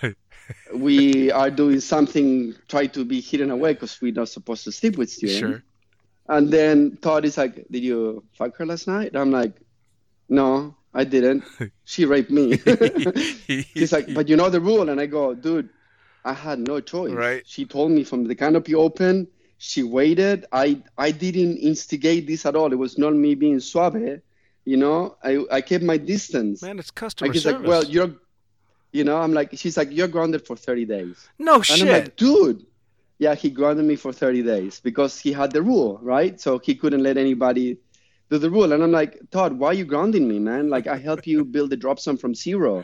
we 0.74 1.32
are 1.32 1.50
doing 1.50 1.80
something, 1.80 2.56
try 2.68 2.88
to 2.88 3.06
be 3.06 3.22
hidden 3.22 3.52
away 3.52 3.74
because 3.74 4.00
we're 4.02 4.14
not 4.14 4.30
supposed 4.30 4.64
to 4.66 4.72
sleep 4.72 4.98
with 4.98 5.10
students. 5.10 5.40
Sure. 5.40 5.64
And 6.30 6.52
then 6.52 6.98
Todd 7.02 7.26
is 7.26 7.38
like, 7.38 7.68
Did 7.70 7.84
you 7.84 8.24
fuck 8.38 8.58
her 8.58 8.66
last 8.66 8.88
night? 8.88 9.16
I'm 9.16 9.32
like, 9.32 9.54
No, 10.30 10.76
I 10.98 11.04
didn't. 11.06 11.44
She 11.86 12.06
raped 12.06 12.32
me. 12.40 12.46
He's 13.74 13.92
like, 13.94 14.14
But 14.14 14.28
you 14.30 14.36
know 14.36 14.50
the 14.50 14.60
rule. 14.70 14.90
And 14.90 15.00
I 15.00 15.06
go, 15.06 15.34
Dude, 15.34 15.70
I 16.26 16.34
had 16.34 16.60
no 16.60 16.80
choice. 16.82 17.14
Right. 17.14 17.44
She 17.46 17.64
told 17.66 17.92
me 17.92 18.04
from 18.04 18.26
the 18.30 18.36
canopy 18.36 18.76
open. 18.76 19.28
She 19.60 19.82
waited. 19.84 20.46
I 20.52 20.82
I 20.98 21.10
didn't 21.12 21.58
instigate 21.58 22.28
this 22.28 22.46
at 22.46 22.56
all. 22.56 22.70
It 22.74 22.80
was 22.86 22.98
not 22.98 23.14
me 23.26 23.36
being 23.36 23.60
suave. 23.60 24.22
You 24.72 24.78
know, 24.84 25.16
I, 25.24 25.46
I 25.58 25.62
kept 25.62 25.84
my 25.84 25.98
distance. 25.98 26.62
Man, 26.62 26.78
it's 26.80 26.92
customer 26.92 27.32
like 27.32 27.40
service. 27.40 27.60
like, 27.62 27.68
well, 27.70 27.84
you're, 27.86 28.12
you 28.92 29.04
know, 29.08 29.18
I'm 29.24 29.34
like, 29.34 29.50
she's 29.62 29.78
like, 29.78 29.90
you're 29.98 30.10
grounded 30.10 30.46
for 30.46 30.58
30 30.58 30.84
days. 30.86 31.16
no 31.40 31.56
And 31.56 31.66
shit. 31.66 31.82
I'm 31.88 31.94
like, 31.94 32.18
dude, 32.18 32.66
yeah, 33.18 33.34
he 33.34 33.50
grounded 33.50 33.86
me 33.86 33.96
for 33.96 34.12
30 34.12 34.44
days 34.44 34.82
because 34.82 35.18
he 35.18 35.32
had 35.32 35.52
the 35.52 35.62
rule, 35.62 36.00
right? 36.04 36.40
So 36.42 36.60
he 36.60 36.76
couldn't 36.76 37.02
let 37.02 37.16
anybody 37.18 37.78
do 38.30 38.38
the 38.38 38.50
rule. 38.50 38.72
And 38.74 38.84
I'm 38.84 38.92
like, 38.92 39.20
Todd, 39.32 39.54
why 39.54 39.68
are 39.70 39.74
you 39.74 39.86
grounding 39.86 40.28
me, 40.28 40.40
man? 40.40 40.70
Like, 40.70 40.88
I 40.88 40.98
help 40.98 41.26
you 41.28 41.46
build 41.46 41.70
the 41.70 41.78
drop 41.78 42.00
zone 42.00 42.18
from 42.18 42.36
zero. 42.36 42.84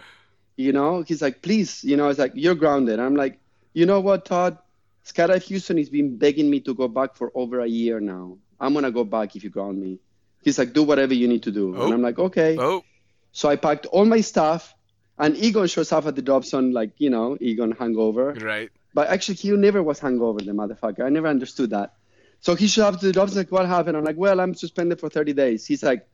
You 0.56 0.72
know, 0.72 1.02
he's 1.02 1.22
like, 1.22 1.42
please, 1.42 1.84
you 1.84 1.98
know, 1.98 2.10
it's 2.10 2.20
like, 2.20 2.34
you're 2.36 2.56
grounded. 2.56 3.00
I'm 3.00 3.16
like, 3.16 3.40
you 3.74 3.86
know 3.86 4.00
what, 4.00 4.26
Todd? 4.26 4.58
Skydive 5.06 5.44
Houston 5.44 5.78
has 5.78 5.90
been 5.90 6.18
begging 6.18 6.50
me 6.50 6.60
to 6.62 6.74
go 6.74 6.88
back 6.88 7.16
for 7.16 7.32
over 7.36 7.60
a 7.60 7.68
year 7.68 8.00
now. 8.00 8.38
I'm 8.60 8.74
going 8.74 8.86
to 8.86 8.92
go 8.92 9.04
back 9.04 9.36
if 9.36 9.44
you 9.44 9.50
ground 9.50 9.82
me. 9.82 10.00
He's 10.42 10.58
like, 10.58 10.74
do 10.74 10.84
whatever 10.84 11.14
you 11.14 11.28
need 11.28 11.44
to 11.44 11.52
do. 11.52 11.76
Oh. 11.76 11.86
And 11.86 11.94
I'm 11.94 12.02
like, 12.02 12.20
okay. 12.20 12.58
oh, 12.58 12.84
So 13.32 13.50
I 13.50 13.56
packed 13.56 13.86
all 13.88 14.06
my 14.06 14.22
stuff, 14.22 14.74
and 15.18 15.36
Egon 15.36 15.68
shows 15.68 15.92
up 15.92 16.06
at 16.06 16.16
the 16.16 16.22
drop 16.22 16.46
zone, 16.46 16.72
like, 16.72 16.92
you 17.00 17.10
know, 17.10 17.38
Egon 17.42 17.72
hangover. 17.72 18.34
right. 18.34 18.70
But 18.94 19.08
actually, 19.08 19.36
he 19.36 19.50
never 19.52 19.82
was 19.82 20.00
hungover, 20.00 20.46
the 20.46 20.52
motherfucker. 20.52 21.04
I 21.04 21.10
never 21.10 21.28
understood 21.28 21.72
that. 21.72 21.96
So 22.44 22.56
he 22.56 22.68
showed 22.68 22.94
up 22.94 23.00
to 23.00 23.10
the 23.10 23.14
zone, 23.14 23.38
like, 23.38 23.54
what 23.54 23.66
happened? 23.66 23.96
I'm 23.96 24.04
like, 24.04 24.18
well, 24.18 24.42
I'm 24.42 24.54
suspended 24.54 25.00
for 25.00 25.10
30 25.10 25.32
days. 25.32 25.66
He's 25.66 25.82
like, 25.82 26.06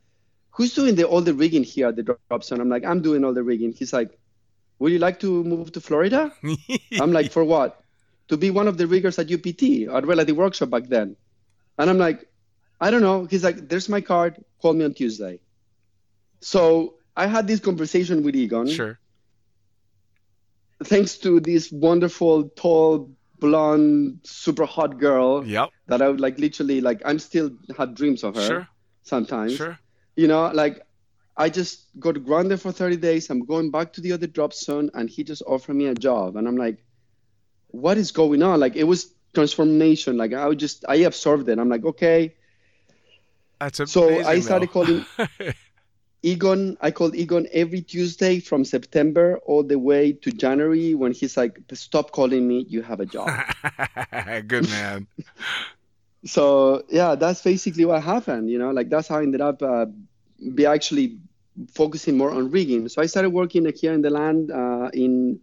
who's 0.51 0.75
doing 0.75 0.93
the, 0.93 1.05
all 1.05 1.21
the 1.21 1.33
rigging 1.33 1.63
here 1.63 1.87
at 1.87 1.95
the 1.95 2.03
drop 2.03 2.43
zone? 2.43 2.61
I'm 2.61 2.69
like, 2.69 2.85
I'm 2.85 3.01
doing 3.01 3.25
all 3.25 3.33
the 3.33 3.41
rigging. 3.41 3.73
He's 3.73 3.91
like, 3.91 4.15
would 4.77 4.91
you 4.91 4.99
like 4.99 5.19
to 5.21 5.43
move 5.43 5.71
to 5.71 5.81
Florida? 5.81 6.31
I'm 7.01 7.11
like, 7.11 7.31
for 7.31 7.43
what? 7.43 7.83
To 8.27 8.37
be 8.37 8.51
one 8.51 8.67
of 8.67 8.77
the 8.77 8.85
riggers 8.85 9.17
at 9.17 9.31
UPT, 9.31 9.89
at 9.91 10.05
Relative 10.05 10.37
Workshop 10.37 10.69
back 10.69 10.83
then. 10.83 11.15
And 11.79 11.89
I'm 11.89 11.97
like, 11.97 12.29
I 12.79 12.91
don't 12.91 13.01
know. 13.01 13.25
He's 13.25 13.43
like, 13.43 13.67
there's 13.67 13.89
my 13.89 14.01
card. 14.01 14.37
Call 14.61 14.73
me 14.73 14.85
on 14.85 14.93
Tuesday. 14.93 15.39
So 16.41 16.93
I 17.17 17.25
had 17.25 17.47
this 17.47 17.59
conversation 17.59 18.21
with 18.21 18.35
Egon. 18.35 18.67
Sure. 18.67 18.99
Thanks 20.83 21.17
to 21.17 21.39
this 21.39 21.71
wonderful, 21.71 22.49
tall, 22.49 23.09
blonde, 23.39 24.19
super 24.23 24.65
hot 24.65 24.99
girl 24.99 25.45
Yep. 25.45 25.69
That 25.89 26.01
I 26.01 26.07
would 26.07 26.19
like 26.19 26.39
literally 26.39 26.81
like. 26.81 27.01
I'm 27.05 27.19
still 27.19 27.51
had 27.77 27.95
dreams 27.95 28.23
of 28.23 28.35
her 28.35 28.41
Sure. 28.47 28.67
sometimes. 29.03 29.55
Sure. 29.55 29.77
You 30.15 30.27
know, 30.27 30.51
like 30.53 30.81
I 31.37 31.49
just 31.49 31.85
got 31.99 32.23
grounded 32.25 32.59
for 32.61 32.71
30 32.71 32.97
days. 32.97 33.29
I'm 33.29 33.45
going 33.45 33.71
back 33.71 33.93
to 33.93 34.01
the 34.01 34.11
other 34.13 34.27
drop 34.27 34.53
zone, 34.53 34.89
and 34.93 35.09
he 35.09 35.23
just 35.23 35.41
offered 35.47 35.75
me 35.75 35.85
a 35.87 35.95
job, 35.95 36.35
and 36.35 36.47
I'm 36.47 36.57
like, 36.57 36.83
what 37.67 37.97
is 37.97 38.11
going 38.11 38.41
on? 38.43 38.59
Like 38.59 38.75
it 38.75 38.83
was 38.85 39.13
transformation. 39.33 40.17
Like 40.17 40.33
I 40.33 40.47
would 40.47 40.59
just 40.59 40.85
I 40.87 40.95
absorbed 41.07 41.47
it. 41.49 41.59
I'm 41.59 41.69
like, 41.69 41.85
okay. 41.85 42.35
That's 43.59 43.91
So. 43.91 44.23
I 44.25 44.39
started 44.39 44.71
calling 44.71 45.05
Egon. 46.23 46.77
I 46.81 46.91
called 46.91 47.15
Egon 47.15 47.47
every 47.53 47.81
Tuesday 47.81 48.39
from 48.39 48.65
September 48.65 49.39
all 49.45 49.63
the 49.63 49.77
way 49.77 50.11
to 50.13 50.31
January 50.31 50.93
when 50.95 51.11
he's 51.13 51.37
like, 51.37 51.59
stop 51.73 52.11
calling 52.11 52.47
me. 52.47 52.65
You 52.67 52.81
have 52.81 52.99
a 52.99 53.05
job. 53.05 53.29
Good 54.47 54.69
man. 54.69 55.07
So 56.25 56.83
yeah, 56.89 57.15
that's 57.15 57.41
basically 57.41 57.85
what 57.85 58.01
happened. 58.03 58.49
You 58.49 58.59
know, 58.59 58.71
like 58.71 58.89
that's 58.89 59.07
how 59.07 59.19
I 59.19 59.23
ended 59.23 59.41
up 59.41 59.61
uh, 59.61 59.85
be 60.53 60.65
actually 60.65 61.19
focusing 61.73 62.17
more 62.17 62.31
on 62.31 62.51
rigging. 62.51 62.87
So 62.89 63.01
I 63.01 63.05
started 63.05 63.29
working 63.31 63.65
here 63.75 63.93
in 63.93 64.01
DeLand 64.01 64.51
uh, 64.51 64.89
in. 64.93 65.39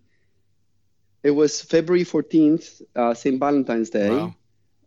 It 1.23 1.31
was 1.31 1.61
February 1.63 2.05
14th, 2.05 2.83
uh, 2.95 3.15
St. 3.15 3.39
Valentine's 3.39 3.91
Day, 3.91 4.29
Wow. 4.29 4.35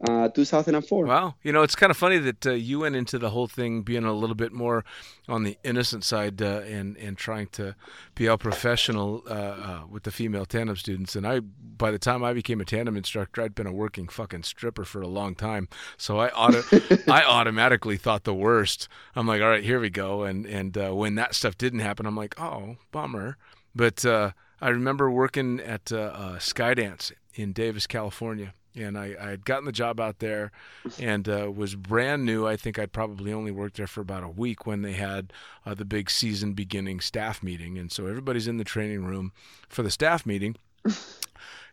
Uh, 0.08 0.30
2004. 0.30 1.06
Wow. 1.06 1.36
You 1.44 1.52
know, 1.52 1.62
it's 1.62 1.76
kind 1.76 1.92
of 1.92 1.98
funny 1.98 2.20
that 2.20 2.46
uh, 2.46 2.52
you 2.52 2.80
went 2.80 2.96
into 2.96 3.20
the 3.20 3.32
whole 3.32 3.48
thing 3.48 3.82
being 3.82 4.06
a 4.06 4.14
little 4.14 4.36
bit 4.36 4.54
more 4.54 4.86
on 5.28 5.44
the 5.44 5.58
innocent 5.64 6.06
side 6.06 6.42
uh, 6.42 6.62
and 6.66 6.96
and 6.98 7.18
trying 7.18 7.48
to 7.48 7.76
be 8.16 8.28
all 8.28 8.38
professional 8.38 9.24
uh, 9.28 9.34
uh, 9.34 9.82
with 9.90 10.04
the 10.04 10.12
female 10.12 10.46
tandem 10.46 10.78
students. 10.78 11.16
And 11.16 11.28
I, 11.28 11.42
by 11.42 11.92
the 11.92 12.00
time 12.00 12.24
I 12.24 12.32
became 12.34 12.62
a 12.62 12.66
tandem 12.66 12.96
instructor, 12.96 13.42
I'd 13.42 13.56
been 13.56 13.68
a 13.68 13.74
working 13.74 14.08
fucking 14.08 14.44
stripper 14.44 14.86
for 14.86 15.02
a 15.02 15.08
long 15.08 15.36
time. 15.36 15.68
So 15.98 16.18
I 16.18 16.30
auto- 16.30 16.64
I 17.12 17.24
automatically 17.24 17.98
thought 17.98 18.24
the 18.24 18.34
worst. 18.34 18.88
I'm 19.16 19.28
like, 19.28 19.42
all 19.42 19.50
right, 19.50 19.64
here 19.64 19.82
we 19.82 19.90
go. 19.90 20.24
And 20.24 20.46
and 20.46 20.78
uh, 20.78 20.92
when 20.92 21.16
that 21.16 21.36
stuff 21.36 21.58
didn't 21.58 21.80
happen, 21.80 22.06
I'm 22.06 22.16
like, 22.16 22.40
oh, 22.40 22.78
bummer. 22.92 23.38
But 23.76 24.06
uh, 24.06 24.32
I 24.62 24.70
remember 24.70 25.12
working 25.12 25.60
at 25.60 25.86
Skydance 25.86 27.12
in 27.36 27.54
Davis, 27.54 27.86
California, 27.86 28.54
and 28.76 28.98
I, 28.98 29.16
I 29.20 29.30
had 29.30 29.46
gotten 29.46 29.66
the 29.66 29.72
job 29.72 30.00
out 30.00 30.20
there 30.20 30.52
and 31.00 31.28
uh, 31.28 31.52
was 31.52 31.76
brand 31.76 32.26
new. 32.26 32.48
I 32.48 32.56
think 32.56 32.78
I'd 32.80 32.92
probably 32.92 33.34
only 33.34 33.52
worked 33.52 33.78
there 33.78 33.88
for 33.88 34.02
about 34.02 34.24
a 34.24 34.30
week 34.30 34.66
when 34.66 34.82
they 34.82 34.94
had 34.94 35.34
uh, 35.66 35.74
the 35.74 35.86
big 35.86 36.10
season 36.10 36.54
beginning 36.54 37.00
staff 37.00 37.44
meeting, 37.44 37.78
and 37.78 37.92
so 37.92 38.08
everybody's 38.08 38.48
in 38.48 38.58
the 38.58 38.64
training 38.64 39.06
room 39.06 39.32
for 39.68 39.84
the 39.84 39.92
staff 39.92 40.26
meeting. 40.26 40.56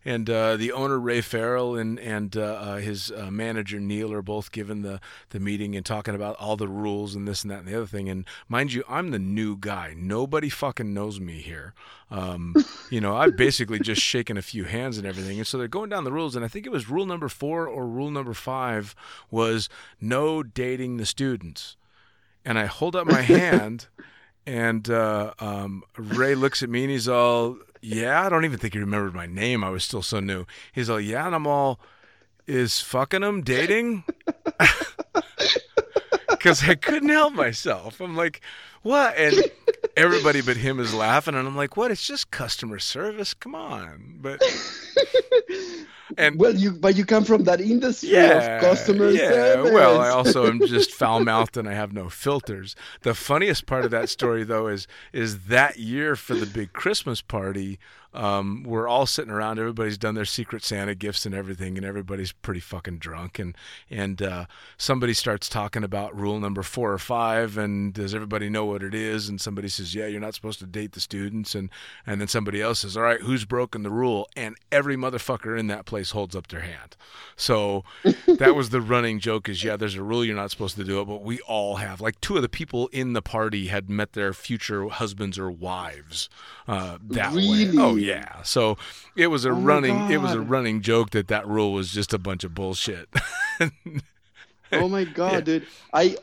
And 0.07 0.31
uh, 0.31 0.57
the 0.57 0.71
owner 0.71 1.01
Ray 1.01 1.21
Farrell 1.21 1.75
and 1.75 1.99
and 1.99 2.37
uh, 2.37 2.41
uh, 2.41 2.77
his 2.77 3.11
uh, 3.11 3.29
manager 3.29 3.81
Neil 3.81 4.13
are 4.13 4.23
both 4.23 4.53
given 4.53 4.83
the 4.83 5.01
the 5.31 5.41
meeting 5.41 5.75
and 5.75 5.85
talking 5.85 6.15
about 6.15 6.37
all 6.37 6.57
the 6.57 6.69
rules 6.69 7.17
and 7.17 7.27
this 7.27 7.43
and 7.43 7.51
that 7.51 7.59
and 7.59 7.67
the 7.67 7.75
other 7.75 7.89
thing. 7.89 8.09
And 8.09 8.25
mind 8.49 8.73
you, 8.73 8.85
I'm 8.89 9.11
the 9.11 9.19
new 9.19 9.57
guy. 9.57 9.95
Nobody 9.97 10.49
fucking 10.49 10.95
knows 10.95 11.19
me 11.19 11.41
here. 11.41 11.75
Um, 12.09 12.55
you 12.91 13.01
know, 13.01 13.17
I've 13.17 13.37
basically 13.37 13.81
just 13.81 14.01
shaken 14.01 14.37
a 14.37 14.43
few 14.43 14.63
hands 14.63 14.97
and 14.97 15.09
everything. 15.09 15.39
And 15.39 15.47
so 15.47 15.59
they're 15.59 15.67
going 15.67 15.91
down 15.91 16.05
the 16.05 16.13
rules. 16.13 16.37
And 16.37 16.45
I 16.45 16.49
think 16.49 16.67
it 16.67 16.73
was 16.73 16.89
rule 16.89 17.05
number 17.05 17.29
four 17.29 17.67
or 17.67 17.85
rule 17.89 18.13
number 18.13 18.33
five 18.33 18.95
was 19.29 19.69
no 20.01 20.45
dating 20.45 20.99
the 20.99 21.07
students. 21.07 21.77
And 22.45 22.61
I 22.61 22.67
hold 22.67 22.95
up 22.95 23.09
my 23.09 23.23
hand. 23.23 23.89
And 24.47 24.89
uh, 24.89 25.33
um, 25.41 25.83
Ray 25.97 26.35
looks 26.37 26.63
at 26.63 26.69
me 26.71 26.83
and 26.85 26.91
he's 26.91 27.09
all, 27.09 27.57
"Yeah, 27.81 28.25
I 28.25 28.29
don't 28.29 28.45
even 28.45 28.59
think 28.59 28.75
he 28.75 28.81
remembered 28.81 29.15
my 29.15 29.27
name. 29.27 29.65
I 29.65 29.71
was 29.71 29.85
still 29.85 30.03
so 30.03 30.21
new." 30.21 30.47
He's 30.73 30.89
all, 30.89 31.01
"Yeah," 31.01 31.27
and 31.27 31.35
I'm 31.35 31.47
all, 31.47 31.81
"Is 32.47 32.81
fucking 32.81 33.23
him 33.23 33.43
dating?" 33.43 34.05
Because 36.29 36.69
I 36.69 36.77
couldn't 36.77 37.09
help 37.09 37.33
myself. 37.33 38.01
I'm 38.01 38.15
like, 38.17 38.41
"What?" 38.83 39.17
And 39.17 39.35
everybody 39.97 40.41
but 40.41 40.57
him 40.57 40.79
is 40.79 40.95
laughing, 40.95 41.35
and 41.35 41.47
I'm 41.47 41.57
like, 41.57 41.77
"What? 41.77 41.91
It's 41.91 42.07
just 42.07 42.31
customer 42.31 42.79
service. 42.79 43.35
Come 43.35 43.55
on!" 43.55 44.19
But 44.21 44.43
and 46.19 46.39
well, 46.39 46.55
you 46.55 46.73
but 46.73 46.97
you 46.97 47.05
come 47.05 47.25
from 47.25 47.45
that 47.45 47.61
industry 47.61 48.11
yeah, 48.11 48.57
of 48.57 48.63
customer 48.63 49.11
yeah. 49.11 49.31
service. 49.31 49.73
Well, 49.73 50.01
I 50.01 50.09
also 50.09 50.47
am 50.47 50.61
just 50.67 50.91
foul 50.93 51.25
mouthed 51.25 51.57
and 51.57 51.69
I 51.69 51.75
have 51.75 51.93
no 51.93 52.09
filters. 52.09 52.77
The 53.03 53.15
funniest 53.15 53.67
part 53.67 53.85
of 53.85 53.91
that 53.91 54.09
story, 54.09 54.45
though, 54.45 54.69
is 54.69 54.87
is 55.13 55.47
that 55.47 55.79
year 55.79 56.17
for 56.17 56.35
the 56.35 56.47
big 56.47 56.73
Christmas 56.73 57.23
party. 57.23 57.79
Um, 58.17 58.63
we're 58.65 58.89
all 58.89 59.07
sitting 59.07 59.31
around. 59.31 59.59
Everybody's 59.59 59.99
done 59.99 60.15
their 60.15 60.25
Secret 60.25 60.65
Santa 60.65 60.95
gifts 60.95 61.27
and 61.27 61.35
everything, 61.35 61.77
and 61.77 61.85
everybody's 61.87 62.33
pretty 62.33 62.61
fucking 62.61 62.99
drunk. 62.99 63.39
And 63.39 63.57
and 63.91 64.23
uh, 64.23 64.47
somebody 64.79 65.13
starts 65.13 65.49
talking 65.49 65.85
about 65.85 66.19
rule 66.19 66.41
number 66.41 66.63
four 66.63 66.93
or 66.93 66.99
five, 66.99 67.59
and 67.59 67.93
does 67.93 68.15
everybody 68.15 68.49
know 68.49 68.65
what 68.65 68.83
it 68.83 68.95
is? 68.95 69.29
And 69.29 69.41
somebody 69.41 69.69
says, 69.69 69.95
"Yeah, 69.95 70.07
you're 70.07 70.21
not 70.21 70.35
supposed 70.35 70.59
to 70.61 70.67
date 70.67 70.93
the 70.93 71.01
students." 71.01 71.55
And 71.55 71.71
and 72.07 72.21
then 72.21 72.29
somebody 72.29 72.63
else 72.63 72.81
says, 72.81 72.97
"All 72.97 73.03
right, 73.03 73.21
who's 73.21 73.45
broken 73.45 73.83
the 73.83 73.91
rule?" 73.91 74.29
And 74.35 74.57
every 74.73 74.97
motherfucker 74.97 75.59
in 75.59 75.67
that 75.69 75.85
place 75.85 76.13
holds 76.13 76.35
up 76.35 76.49
their 76.49 76.61
hand. 76.61 76.97
So 77.37 77.85
that 78.27 78.55
was 78.55 78.71
the 78.71 78.81
running 78.81 79.21
joke: 79.21 79.49
is 79.49 79.63
yeah, 79.63 79.77
there's 79.77 79.95
a 79.95 80.03
rule 80.03 80.25
you're 80.25 80.37
not 80.37 80.51
supposed 80.51 80.77
to 80.77 80.85
do 80.85 81.01
it, 81.01 81.05
but 81.05 81.23
we 81.23 81.41
all 81.41 81.77
have. 81.77 82.01
Like 82.01 82.21
two 82.21 82.37
of 82.37 82.43
the 82.43 82.49
people 82.49 82.89
in 82.89 83.13
the 83.13 83.23
party 83.23 83.67
had 83.67 83.91
met 83.91 84.13
their 84.15 84.33
future 84.33 84.89
husbands 84.89 85.39
or 85.39 85.51
wives 85.51 86.29
uh, 86.67 86.99
that 87.03 87.33
Really? 87.35 87.67
way. 87.69 87.73
Oh 87.79 87.97
yeah. 87.97 88.06
So 88.43 88.79
it 89.17 89.27
was 89.29 89.45
a 89.45 89.53
Oh 89.53 89.55
running 89.55 90.11
it 90.11 90.19
was 90.19 90.33
a 90.33 90.41
running 90.41 90.81
joke 90.81 91.11
that 91.11 91.29
that 91.29 91.47
rule 91.47 91.73
was 91.73 91.91
just 91.93 92.13
a 92.15 92.19
bunch 92.19 92.45
of 92.45 92.55
bullshit. 92.55 93.09
oh 94.73 94.89
my 94.89 95.05
god, 95.21 95.45
dude! 95.45 95.67
I 95.93 96.17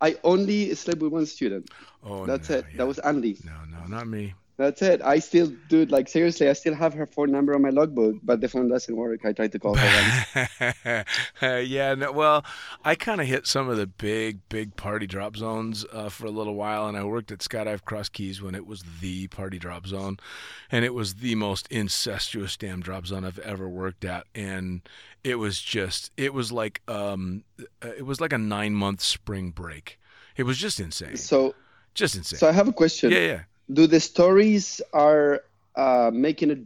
I 0.00 0.16
only 0.24 0.74
slept 0.74 1.00
with 1.00 1.12
one 1.12 1.26
student. 1.26 1.70
oh, 2.02 2.26
That's 2.26 2.48
no, 2.50 2.56
it. 2.56 2.66
yeah. 2.70 2.76
That 2.78 2.86
was 2.86 2.98
Andy. 3.00 3.36
no, 3.44 3.52
no, 3.70 3.84
not 3.86 4.06
me. 4.06 4.34
That's 4.56 4.82
it. 4.82 5.02
I 5.02 5.18
still, 5.18 5.52
dude, 5.68 5.90
like 5.90 6.08
seriously, 6.08 6.48
I 6.48 6.52
still 6.52 6.74
have 6.76 6.94
her 6.94 7.06
phone 7.06 7.32
number 7.32 7.56
on 7.56 7.62
my 7.62 7.70
logbook, 7.70 8.16
but 8.22 8.40
the 8.40 8.48
phone 8.48 8.68
doesn't 8.68 8.94
work. 8.94 9.24
I 9.24 9.32
tried 9.32 9.50
to 9.50 9.58
call 9.58 9.74
her 9.74 10.44
once. 10.62 11.06
yeah, 11.68 11.94
no, 11.96 12.12
well, 12.12 12.44
I 12.84 12.94
kind 12.94 13.20
of 13.20 13.26
hit 13.26 13.48
some 13.48 13.68
of 13.68 13.78
the 13.78 13.88
big, 13.88 14.48
big 14.48 14.76
party 14.76 15.08
drop 15.08 15.36
zones 15.36 15.84
uh, 15.92 16.08
for 16.08 16.26
a 16.26 16.30
little 16.30 16.54
while, 16.54 16.86
and 16.86 16.96
I 16.96 17.02
worked 17.02 17.32
at 17.32 17.40
Skydive 17.40 17.84
Cross 17.84 18.10
Keys 18.10 18.40
when 18.40 18.54
it 18.54 18.64
was 18.64 18.84
the 19.00 19.26
party 19.26 19.58
drop 19.58 19.88
zone, 19.88 20.18
and 20.70 20.84
it 20.84 20.94
was 20.94 21.14
the 21.14 21.34
most 21.34 21.66
incestuous 21.72 22.56
damn 22.56 22.80
drop 22.80 23.06
zone 23.08 23.24
I've 23.24 23.40
ever 23.40 23.68
worked 23.68 24.04
at, 24.04 24.24
and 24.36 24.82
it 25.24 25.34
was 25.34 25.60
just, 25.60 26.12
it 26.16 26.32
was 26.32 26.52
like, 26.52 26.80
um, 26.86 27.42
uh, 27.82 27.88
it 27.88 28.06
was 28.06 28.20
like 28.20 28.32
a 28.32 28.38
nine 28.38 28.74
month 28.74 29.00
spring 29.00 29.50
break. 29.50 29.98
It 30.36 30.44
was 30.44 30.58
just 30.58 30.78
insane, 30.78 31.16
So, 31.16 31.56
just 31.92 32.14
insane. 32.14 32.38
so 32.38 32.48
I 32.48 32.52
have 32.52 32.68
a 32.68 32.72
question. 32.72 33.10
yeah, 33.10 33.18
yeah. 33.18 33.40
Do 33.72 33.86
the 33.86 34.00
stories 34.00 34.80
are 34.92 35.42
uh, 35.76 36.10
making 36.12 36.50
it 36.50 36.58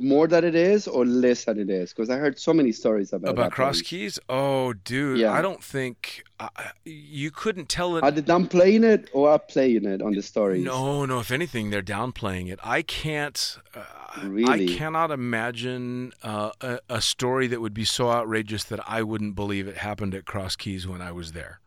more 0.00 0.28
than 0.28 0.44
it 0.44 0.54
is 0.54 0.86
or 0.86 1.04
less 1.04 1.44
than 1.44 1.58
it 1.58 1.68
is? 1.68 1.92
Because 1.92 2.08
I 2.08 2.16
heard 2.16 2.38
so 2.38 2.54
many 2.54 2.72
stories 2.72 3.12
about 3.12 3.30
About 3.30 3.52
Cross. 3.52 3.82
Keys? 3.82 4.18
Oh, 4.28 4.72
dude, 4.72 5.18
Yeah. 5.18 5.32
I 5.32 5.42
don't 5.42 5.62
think 5.62 6.22
uh, 6.40 6.48
you 6.84 7.30
couldn't 7.30 7.68
tell 7.68 7.96
it. 7.96 8.04
Are 8.04 8.10
they 8.10 8.22
downplaying 8.22 8.84
it 8.84 9.10
or 9.12 9.28
are 9.30 9.38
playing 9.38 9.84
it 9.84 10.00
on 10.00 10.12
the 10.12 10.22
stories? 10.22 10.64
No, 10.64 11.04
no. 11.04 11.18
If 11.18 11.30
anything, 11.30 11.70
they're 11.70 11.82
downplaying 11.82 12.50
it. 12.50 12.58
I 12.62 12.82
can't. 12.82 13.58
Uh, 13.74 13.82
Really? 14.24 14.72
I 14.72 14.76
cannot 14.76 15.10
imagine 15.10 16.12
uh, 16.22 16.50
a, 16.62 16.80
a 16.88 17.00
story 17.00 17.46
that 17.48 17.60
would 17.60 17.74
be 17.74 17.84
so 17.84 18.10
outrageous 18.10 18.64
that 18.64 18.80
I 18.88 19.02
wouldn't 19.02 19.36
believe 19.36 19.68
it 19.68 19.76
happened 19.76 20.14
at 20.14 20.24
Cross 20.24 20.56
Keys 20.56 20.88
when 20.88 21.02
I 21.02 21.12
was 21.12 21.32
there. 21.32 21.60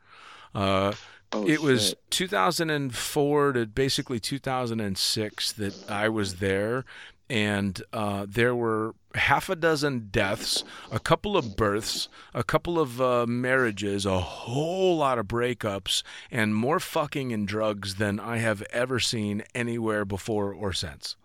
Uh, 0.53 0.93
Oh, 1.33 1.47
it 1.47 1.61
was 1.61 1.89
shit. 1.89 2.11
2004 2.11 3.53
to 3.53 3.65
basically 3.65 4.19
2006 4.19 5.51
that 5.53 5.89
I 5.89 6.09
was 6.09 6.35
there, 6.35 6.83
and 7.29 7.81
uh, 7.93 8.25
there 8.27 8.53
were 8.53 8.93
half 9.15 9.49
a 9.49 9.55
dozen 9.55 10.09
deaths, 10.11 10.63
a 10.91 10.99
couple 10.99 11.37
of 11.37 11.55
births, 11.55 12.09
a 12.33 12.43
couple 12.43 12.79
of 12.79 12.99
uh, 13.01 13.25
marriages, 13.25 14.05
a 14.05 14.19
whole 14.19 14.97
lot 14.97 15.17
of 15.19 15.27
breakups, 15.27 16.03
and 16.29 16.53
more 16.55 16.79
fucking 16.79 17.31
and 17.31 17.47
drugs 17.47 17.95
than 17.95 18.19
I 18.19 18.37
have 18.37 18.61
ever 18.71 18.99
seen 18.99 19.43
anywhere 19.55 20.03
before 20.03 20.53
or 20.53 20.73
since. 20.73 21.15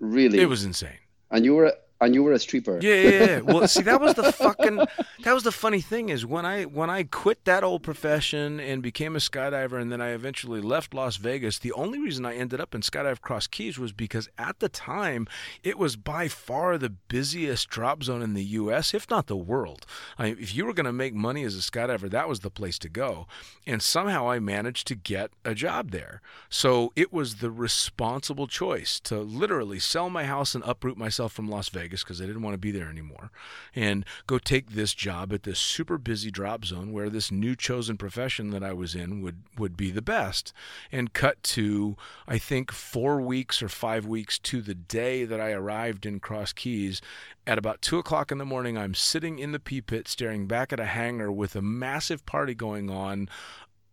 really. 0.00 0.40
It 0.40 0.48
was 0.48 0.64
insane. 0.64 0.98
and 1.30 1.44
you 1.44 1.54
were 1.54 1.72
and 2.00 2.14
you 2.14 2.22
were 2.22 2.32
a 2.32 2.38
stripper. 2.38 2.78
Yeah, 2.82 2.94
yeah, 2.94 3.10
yeah. 3.10 3.40
Well, 3.40 3.66
see, 3.68 3.82
that 3.82 4.00
was 4.00 4.14
the 4.14 4.32
fucking 4.32 4.76
that 5.22 5.34
was 5.34 5.44
the 5.44 5.52
funny 5.52 5.80
thing 5.80 6.08
is 6.10 6.26
when 6.26 6.44
I 6.44 6.64
when 6.64 6.90
I 6.90 7.04
quit 7.04 7.44
that 7.44 7.64
old 7.64 7.82
profession 7.82 8.60
and 8.60 8.82
became 8.82 9.16
a 9.16 9.18
skydiver, 9.18 9.80
and 9.80 9.90
then 9.90 10.00
I 10.00 10.10
eventually 10.10 10.60
left 10.60 10.92
Las 10.92 11.16
Vegas. 11.16 11.58
The 11.58 11.72
only 11.72 11.98
reason 11.98 12.26
I 12.26 12.36
ended 12.36 12.60
up 12.60 12.74
in 12.74 12.82
Skydive 12.82 13.20
Cross 13.20 13.48
Keys 13.48 13.78
was 13.78 13.92
because 13.92 14.28
at 14.36 14.60
the 14.60 14.68
time 14.68 15.26
it 15.62 15.78
was 15.78 15.96
by 15.96 16.28
far 16.28 16.76
the 16.76 16.90
busiest 16.90 17.68
drop 17.68 18.02
zone 18.02 18.22
in 18.22 18.34
the 18.34 18.44
U.S., 18.44 18.92
if 18.92 19.08
not 19.08 19.26
the 19.26 19.36
world. 19.36 19.86
I, 20.18 20.28
if 20.28 20.54
you 20.54 20.66
were 20.66 20.74
going 20.74 20.86
to 20.86 20.92
make 20.92 21.14
money 21.14 21.44
as 21.44 21.54
a 21.56 21.60
skydiver, 21.60 22.10
that 22.10 22.28
was 22.28 22.40
the 22.40 22.50
place 22.50 22.78
to 22.80 22.88
go. 22.88 23.26
And 23.66 23.82
somehow 23.82 24.28
I 24.28 24.38
managed 24.38 24.86
to 24.88 24.94
get 24.94 25.30
a 25.44 25.54
job 25.54 25.90
there. 25.90 26.20
So 26.50 26.92
it 26.94 27.12
was 27.12 27.36
the 27.36 27.50
responsible 27.50 28.46
choice 28.46 29.00
to 29.00 29.18
literally 29.20 29.78
sell 29.78 30.10
my 30.10 30.24
house 30.24 30.54
and 30.54 30.62
uproot 30.66 30.98
myself 30.98 31.32
from 31.32 31.48
Las 31.48 31.68
Vegas 31.70 31.85
because 31.88 32.20
I 32.20 32.26
didn't 32.26 32.42
want 32.42 32.54
to 32.54 32.58
be 32.58 32.70
there 32.70 32.88
anymore 32.88 33.30
and 33.74 34.04
go 34.26 34.38
take 34.38 34.70
this 34.70 34.94
job 34.94 35.32
at 35.32 35.42
this 35.42 35.58
super 35.58 35.98
busy 35.98 36.30
drop 36.30 36.64
zone 36.64 36.92
where 36.92 37.10
this 37.10 37.30
new 37.30 37.54
chosen 37.54 37.96
profession 37.96 38.50
that 38.50 38.62
I 38.62 38.72
was 38.72 38.94
in 38.94 39.22
would, 39.22 39.42
would 39.58 39.76
be 39.76 39.90
the 39.90 40.02
best. 40.02 40.52
And 40.90 41.12
cut 41.12 41.42
to, 41.44 41.96
I 42.26 42.38
think, 42.38 42.72
four 42.72 43.20
weeks 43.20 43.62
or 43.62 43.68
five 43.68 44.06
weeks 44.06 44.38
to 44.40 44.62
the 44.62 44.74
day 44.74 45.24
that 45.24 45.40
I 45.40 45.52
arrived 45.52 46.06
in 46.06 46.20
Cross 46.20 46.54
Keys. 46.54 47.00
At 47.46 47.58
about 47.58 47.82
two 47.82 47.98
o'clock 47.98 48.32
in 48.32 48.38
the 48.38 48.44
morning, 48.44 48.76
I'm 48.76 48.94
sitting 48.94 49.38
in 49.38 49.52
the 49.52 49.60
pea 49.60 49.80
pit 49.80 50.08
staring 50.08 50.46
back 50.46 50.72
at 50.72 50.80
a 50.80 50.86
hangar 50.86 51.30
with 51.30 51.54
a 51.54 51.62
massive 51.62 52.26
party 52.26 52.54
going 52.54 52.90
on 52.90 53.28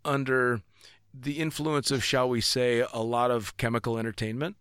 under 0.04 0.62
the 1.14 1.39
influence 1.39 1.91
of, 1.91 2.04
shall 2.04 2.28
we 2.28 2.41
say, 2.41 2.86
a 2.91 3.04
lot 3.04 3.30
of 3.30 3.56
chemical 3.58 3.98
entertainment. 3.98 4.56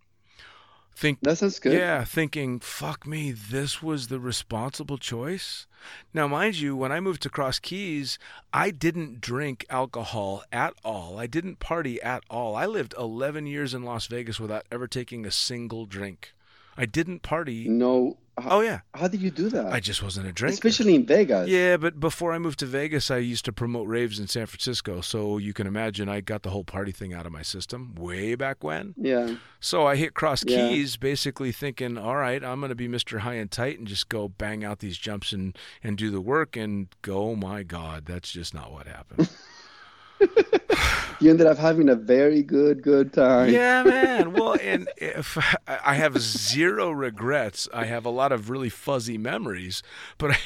Think 0.94 1.20
That 1.22 1.38
sounds 1.38 1.58
good. 1.58 1.72
yeah, 1.72 2.04
thinking, 2.04 2.60
fuck 2.60 3.06
me, 3.06 3.32
this 3.32 3.82
was 3.82 4.08
the 4.08 4.20
responsible 4.20 4.98
choice. 4.98 5.66
Now, 6.14 6.28
mind 6.28 6.56
you, 6.56 6.76
when 6.76 6.92
I 6.92 7.00
moved 7.00 7.22
to 7.22 7.30
Cross 7.30 7.60
Keys, 7.60 8.18
I 8.52 8.70
didn't 8.70 9.20
drink 9.20 9.64
alcohol 9.68 10.44
at 10.52 10.74
all. 10.84 11.18
I 11.18 11.26
didn't 11.26 11.58
party 11.58 12.00
at 12.02 12.22
all. 12.30 12.54
I 12.54 12.66
lived 12.66 12.94
11 12.96 13.46
years 13.46 13.74
in 13.74 13.82
Las 13.82 14.06
Vegas 14.06 14.38
without 14.38 14.66
ever 14.70 14.86
taking 14.86 15.26
a 15.26 15.30
single 15.30 15.86
drink. 15.86 16.34
I 16.76 16.86
didn't 16.86 17.20
party. 17.22 17.68
No. 17.68 18.16
How, 18.40 18.58
Oh, 18.58 18.60
yeah. 18.62 18.80
how 18.94 19.08
did 19.08 19.20
you 19.20 19.30
do 19.30 19.50
that? 19.50 19.66
I 19.66 19.78
just 19.78 20.02
wasn't 20.02 20.26
a 20.26 20.32
drinker. 20.32 20.54
Especially 20.54 20.94
in 20.94 21.04
Vegas. 21.04 21.50
Yeah, 21.50 21.76
but 21.76 22.00
before 22.00 22.32
I 22.32 22.38
moved 22.38 22.58
to 22.60 22.66
Vegas, 22.66 23.10
I 23.10 23.18
used 23.18 23.44
to 23.44 23.52
promote 23.52 23.86
raves 23.88 24.18
in 24.18 24.26
San 24.26 24.46
Francisco. 24.46 25.02
So 25.02 25.36
you 25.36 25.52
can 25.52 25.66
imagine 25.66 26.08
I 26.08 26.22
got 26.22 26.42
the 26.42 26.48
whole 26.48 26.64
party 26.64 26.92
thing 26.92 27.12
out 27.12 27.26
of 27.26 27.32
my 27.32 27.42
system 27.42 27.94
way 27.94 28.34
back 28.34 28.64
when. 28.64 28.94
Yeah. 28.96 29.34
So 29.60 29.86
I 29.86 29.96
hit 29.96 30.14
Cross 30.14 30.44
Yeah. 30.46 30.66
Keys 30.70 30.96
basically 30.96 31.52
thinking, 31.52 31.98
all 31.98 32.16
right, 32.16 32.42
I'm 32.42 32.60
going 32.60 32.70
to 32.70 32.74
be 32.74 32.88
Mr. 32.88 33.18
High 33.18 33.34
and 33.34 33.50
Tight 33.50 33.78
and 33.78 33.86
just 33.86 34.08
go 34.08 34.28
bang 34.28 34.64
out 34.64 34.78
these 34.78 34.96
jumps 34.96 35.32
and, 35.32 35.56
and 35.82 35.98
do 35.98 36.10
the 36.10 36.22
work. 36.22 36.56
And 36.56 36.88
go, 37.02 37.32
oh 37.32 37.36
my 37.36 37.62
God, 37.62 38.06
that's 38.06 38.32
just 38.32 38.54
not 38.54 38.72
what 38.72 38.86
happened. 38.86 39.28
You 41.20 41.30
ended 41.30 41.46
up 41.46 41.56
having 41.58 41.88
a 41.88 41.94
very 41.94 42.42
good, 42.42 42.82
good 42.82 43.12
time. 43.12 43.50
yeah, 43.52 43.84
man. 43.84 44.32
Well, 44.32 44.56
and 44.60 44.88
if 44.96 45.38
I 45.68 45.94
have 45.94 46.18
zero 46.20 46.90
regrets, 46.90 47.68
I 47.72 47.84
have 47.84 48.04
a 48.04 48.10
lot 48.10 48.32
of 48.32 48.50
really 48.50 48.68
fuzzy 48.68 49.16
memories, 49.18 49.84
but 50.18 50.36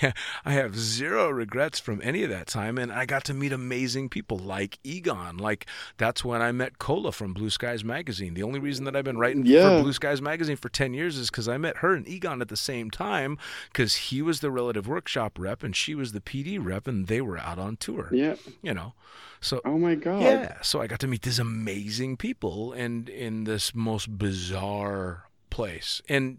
I, 0.44 0.52
have 0.52 0.76
zero 0.78 1.30
regrets 1.30 1.78
from 1.80 2.02
any 2.04 2.24
of 2.24 2.28
that 2.30 2.46
time. 2.46 2.76
And 2.76 2.92
I 2.92 3.06
got 3.06 3.24
to 3.24 3.32
meet 3.34 3.52
amazing 3.52 4.10
people 4.10 4.36
like 4.36 4.78
Egon. 4.84 5.38
Like 5.38 5.64
that's 5.96 6.22
when 6.26 6.42
I 6.42 6.52
met 6.52 6.78
Cola 6.78 7.10
from 7.10 7.32
Blue 7.32 7.48
Skies 7.48 7.82
Magazine. 7.82 8.34
The 8.34 8.42
only 8.42 8.60
reason 8.60 8.84
that 8.84 8.94
I've 8.94 9.04
been 9.04 9.16
writing 9.18 9.46
Yeah. 9.46 9.78
for 9.78 9.82
Blue 9.82 9.94
Skies 9.94 10.20
Magazine 10.20 10.56
for 10.56 10.68
10 10.68 10.92
years 10.92 11.16
is 11.16 11.30
because 11.30 11.48
I 11.48 11.56
met 11.56 11.78
her 11.78 11.94
and 11.94 12.06
Egon 12.06 12.42
at 12.42 12.48
the 12.48 12.56
same 12.56 12.90
time 12.90 13.38
because 13.72 13.94
he 13.94 14.20
was 14.20 14.40
the 14.40 14.50
relative 14.50 14.86
workshop 14.86 15.38
rep 15.38 15.62
and 15.62 15.74
she 15.74 15.94
was 15.94 16.12
the 16.12 16.20
PD 16.20 16.58
rep 16.62 16.86
and 16.86 17.06
they 17.06 17.22
were 17.22 17.38
out 17.38 17.58
on 17.58 17.76
tour, 17.78 18.10
Yeah. 18.12 18.34
you 18.60 18.74
know. 18.74 18.92
So 19.40 19.60
Oh 19.64 19.78
my 19.78 19.94
God. 19.94 20.22
yeah, 20.22 20.62
so 20.62 20.80
I 20.80 20.86
got 20.86 21.00
to 21.00 21.06
meet 21.06 21.22
these 21.22 21.38
amazing 21.38 22.16
people 22.16 22.72
and 22.72 23.08
in 23.08 23.44
this 23.44 23.74
most 23.74 24.18
bizarre 24.18 25.28
place. 25.50 26.00
And 26.08 26.38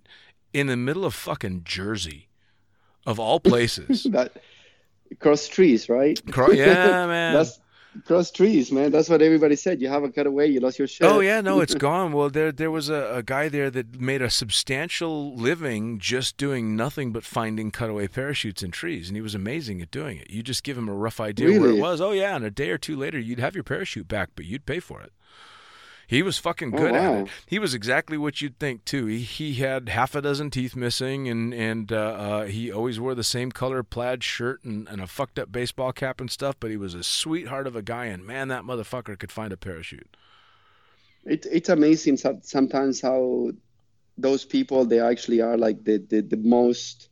in 0.53 0.67
the 0.67 0.77
middle 0.77 1.05
of 1.05 1.13
fucking 1.13 1.61
Jersey, 1.63 2.27
of 3.05 3.19
all 3.19 3.39
places. 3.39 4.03
That 4.11 4.33
cross 5.19 5.47
trees, 5.47 5.89
right? 5.89 6.19
Yeah, 6.27 7.07
man. 7.07 7.33
That's 7.33 7.59
cross 8.05 8.31
trees, 8.31 8.71
man. 8.71 8.91
That's 8.91 9.09
what 9.09 9.21
everybody 9.21 9.55
said. 9.55 9.81
You 9.81 9.89
haven't 9.89 10.15
cut 10.15 10.27
away. 10.27 10.47
You 10.47 10.59
lost 10.59 10.79
your 10.79 10.87
shit. 10.87 11.07
Oh 11.07 11.19
yeah, 11.19 11.41
no, 11.41 11.59
it's 11.61 11.75
gone. 11.89 12.11
Well, 12.13 12.29
there 12.29 12.51
there 12.51 12.71
was 12.71 12.89
a, 12.89 13.15
a 13.15 13.23
guy 13.23 13.49
there 13.49 13.69
that 13.71 13.99
made 13.99 14.21
a 14.21 14.29
substantial 14.29 15.35
living 15.35 15.99
just 15.99 16.37
doing 16.37 16.75
nothing 16.75 17.11
but 17.11 17.23
finding 17.23 17.71
cutaway 17.71 18.07
parachutes 18.07 18.63
in 18.63 18.71
trees, 18.71 19.09
and 19.09 19.15
he 19.15 19.21
was 19.21 19.35
amazing 19.35 19.81
at 19.81 19.91
doing 19.91 20.17
it. 20.17 20.29
You 20.29 20.43
just 20.43 20.63
give 20.63 20.77
him 20.77 20.89
a 20.89 20.93
rough 20.93 21.19
idea 21.19 21.59
where 21.59 21.69
it 21.71 21.79
was. 21.79 22.01
Oh 22.01 22.11
yeah, 22.11 22.35
and 22.35 22.45
a 22.45 22.51
day 22.51 22.69
or 22.69 22.77
two 22.77 22.95
later, 22.95 23.19
you'd 23.19 23.39
have 23.39 23.55
your 23.55 23.63
parachute 23.63 24.07
back, 24.07 24.29
but 24.35 24.45
you'd 24.45 24.65
pay 24.65 24.79
for 24.79 25.01
it. 25.01 25.11
He 26.07 26.23
was 26.23 26.37
fucking 26.37 26.73
Oh, 26.73 26.77
good 26.77 26.95
at 26.95 27.13
it. 27.23 27.27
He 27.45 27.59
was 27.59 27.73
exactly 27.73 28.17
what 28.17 28.41
you'd 28.41 28.57
think 28.59 28.85
too. 28.85 29.07
He 29.07 29.19
he 29.19 29.55
had 29.55 29.89
half 29.89 30.15
a 30.15 30.21
dozen 30.21 30.49
teeth 30.49 30.75
missing, 30.75 31.27
and 31.27 31.53
and 31.53 31.91
uh, 31.91 31.95
uh, 31.95 32.45
he 32.45 32.71
always 32.71 32.97
wore 32.99 33.13
the 33.13 33.25
same 33.25 33.51
color 33.51 33.83
plaid 33.83 34.23
shirt 34.23 34.63
and, 34.63 34.87
and 34.87 35.01
a 35.01 35.07
fucked 35.07 35.37
up 35.37 35.51
baseball 35.51 35.91
cap 35.91 36.21
and 36.21 36.31
stuff. 36.31 36.55
But 36.59 36.71
he 36.71 36.77
was 36.77 36.93
a 36.93 37.03
sweetheart 37.03 37.67
of 37.67 37.75
a 37.75 37.81
guy, 37.81 38.05
and 38.05 38.25
man, 38.25 38.47
that 38.47 38.63
motherfucker 38.63 39.19
could 39.19 39.31
find 39.33 39.51
a 39.51 39.57
parachute. 39.57 40.15
It, 41.25 41.45
it's 41.51 41.67
amazing 41.67 42.15
sometimes 42.41 43.01
how 43.01 43.51
those 44.17 44.45
people 44.45 44.85
they 44.85 45.01
actually 45.01 45.41
are 45.41 45.57
like 45.57 45.83
the, 45.83 45.97
the, 45.97 46.21
the 46.21 46.37
most 46.37 47.09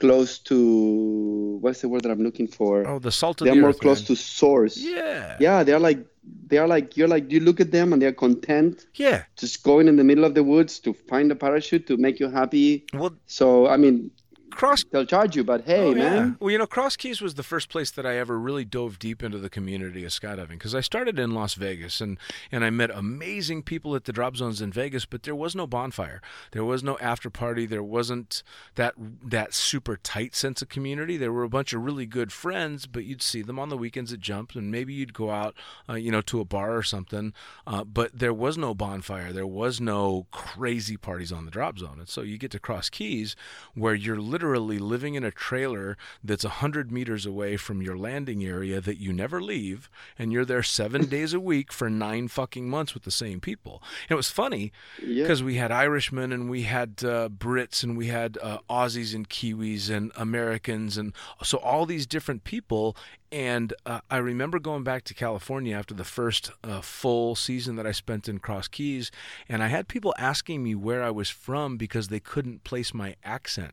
close 0.00 0.40
to 0.40 1.58
what's 1.60 1.80
the 1.80 1.88
word 1.88 2.02
that 2.02 2.10
I'm 2.10 2.24
looking 2.24 2.48
for? 2.48 2.86
Oh, 2.88 2.98
the 2.98 3.12
salt 3.12 3.40
of 3.40 3.44
they're 3.44 3.54
the 3.54 3.60
more 3.60 3.70
earth, 3.70 3.78
close 3.78 4.00
man. 4.00 4.06
to 4.08 4.16
source. 4.16 4.76
Yeah. 4.76 5.36
Yeah, 5.38 5.62
they're 5.62 5.78
like 5.78 6.04
they're 6.24 6.68
like 6.68 6.96
you're 6.96 7.08
like 7.08 7.30
you 7.32 7.40
look 7.40 7.60
at 7.60 7.72
them 7.72 7.92
and 7.92 8.00
they're 8.00 8.12
content 8.12 8.86
Yeah. 8.94 9.24
just 9.36 9.62
going 9.62 9.88
in 9.88 9.96
the 9.96 10.04
middle 10.04 10.24
of 10.24 10.34
the 10.34 10.44
woods 10.44 10.78
to 10.80 10.92
find 10.92 11.30
a 11.32 11.34
parachute 11.34 11.86
to 11.88 11.96
make 11.96 12.20
you 12.20 12.28
happy. 12.30 12.86
Well, 12.94 13.16
So 13.26 13.66
I 13.66 13.76
mean, 13.76 14.10
cross 14.52 14.84
they'll 14.90 15.04
charge 15.06 15.36
you, 15.36 15.44
but 15.44 15.64
hey, 15.64 15.80
Oh, 15.80 15.94
yeah. 15.94 16.10
man. 16.10 16.36
Well, 16.40 16.50
you 16.50 16.58
know, 16.58 16.66
Cross 16.66 16.96
Keys 16.96 17.20
was 17.20 17.34
the 17.34 17.42
first 17.42 17.68
place 17.68 17.90
that 17.90 18.06
I 18.06 18.16
ever 18.16 18.38
really 18.38 18.64
dove 18.64 18.98
deep 18.98 19.22
into 19.22 19.38
the 19.38 19.50
community 19.50 20.04
of 20.04 20.10
skydiving 20.10 20.50
because 20.50 20.74
I 20.74 20.80
started 20.80 21.18
in 21.18 21.32
Las 21.32 21.54
Vegas 21.54 22.00
and, 22.00 22.18
and 22.50 22.64
I 22.64 22.70
met 22.70 22.90
amazing 22.90 23.62
people 23.62 23.94
at 23.96 24.04
the 24.04 24.12
drop 24.12 24.36
zones 24.36 24.60
in 24.60 24.72
Vegas, 24.72 25.04
but 25.06 25.22
there 25.24 25.34
was 25.34 25.54
no 25.56 25.66
bonfire. 25.66 26.20
There 26.52 26.64
was 26.64 26.82
no 26.82 26.98
after 26.98 27.30
party. 27.30 27.66
There 27.66 27.82
wasn't 27.82 28.42
that 28.76 28.94
that 29.24 29.54
super 29.54 29.96
tight 29.96 30.34
sense 30.34 30.62
of 30.62 30.68
community. 30.68 31.16
There 31.16 31.32
were 31.32 31.42
a 31.44 31.48
bunch 31.48 31.72
of 31.72 31.82
really 31.84 32.06
good 32.06 32.32
friends, 32.32 32.86
but 32.86 33.04
you'd 33.04 33.22
see 33.22 33.42
them 33.42 33.58
on 33.58 33.68
the 33.68 33.76
weekends 33.76 34.12
at 34.12 34.20
Jump 34.20 34.54
and 34.54 34.70
maybe 34.70 34.92
you'd 34.92 35.14
go 35.14 35.30
out, 35.30 35.54
uh, 35.88 35.94
you 35.94 36.10
know, 36.10 36.20
to 36.22 36.40
a 36.40 36.44
bar 36.44 36.76
or 36.76 36.82
something. 36.82 37.32
Uh, 37.66 37.84
but 37.84 38.10
there 38.18 38.34
was 38.34 38.56
no 38.58 38.74
bonfire. 38.74 39.32
There 39.32 39.46
was 39.46 39.80
no 39.80 40.26
crazy 40.30 40.96
parties 40.96 41.32
on 41.32 41.44
the 41.44 41.50
drop 41.50 41.78
zone. 41.78 41.96
And 41.98 42.08
so 42.08 42.20
you 42.22 42.38
get 42.38 42.50
to 42.52 42.58
Cross 42.60 42.90
Keys 42.90 43.34
where 43.74 43.94
you're 43.94 44.20
literally 44.20 44.41
living 44.50 45.14
in 45.14 45.24
a 45.24 45.30
trailer 45.30 45.96
that's 46.22 46.44
100 46.44 46.90
meters 46.90 47.24
away 47.26 47.56
from 47.56 47.80
your 47.82 47.96
landing 47.96 48.44
area 48.44 48.80
that 48.80 48.98
you 48.98 49.12
never 49.12 49.40
leave, 49.40 49.88
and 50.18 50.32
you're 50.32 50.44
there 50.44 50.62
seven 50.62 51.06
days 51.16 51.32
a 51.32 51.40
week 51.40 51.72
for 51.72 51.88
nine 51.88 52.28
fucking 52.28 52.68
months 52.68 52.94
with 52.94 53.04
the 53.04 53.10
same 53.10 53.40
people. 53.40 53.82
And 54.08 54.12
it 54.12 54.14
was 54.16 54.30
funny 54.30 54.72
Yeah. 55.02 55.24
because 55.24 55.42
we 55.42 55.54
had 55.56 55.70
Irishmen 55.70 56.32
and 56.32 56.48
we 56.50 56.62
had 56.62 57.02
uh, 57.04 57.28
Brits 57.28 57.82
and 57.82 57.96
we 57.96 58.08
had 58.08 58.38
uh, 58.42 58.58
Aussies 58.68 59.14
and 59.14 59.28
Kiwis 59.28 59.88
and 59.90 60.12
Americans 60.16 60.96
and 60.98 61.12
so 61.42 61.58
all 61.58 61.86
these 61.86 62.06
different 62.06 62.44
people. 62.44 62.96
And 63.30 63.72
uh, 63.86 64.00
I 64.10 64.18
remember 64.18 64.58
going 64.58 64.84
back 64.84 65.04
to 65.04 65.14
California 65.14 65.74
after 65.74 65.94
the 65.94 66.04
first 66.04 66.50
uh, 66.62 66.82
full 66.82 67.34
season 67.34 67.76
that 67.76 67.86
I 67.86 67.92
spent 67.92 68.28
in 68.28 68.40
Cross 68.40 68.68
Keys, 68.68 69.10
and 69.48 69.62
I 69.62 69.68
had 69.68 69.88
people 69.88 70.12
asking 70.18 70.62
me 70.62 70.74
where 70.74 71.02
I 71.02 71.10
was 71.10 71.30
from 71.30 71.78
because 71.78 72.08
they 72.08 72.20
couldn't 72.20 72.62
place 72.62 72.92
my 72.92 73.16
accent. 73.24 73.72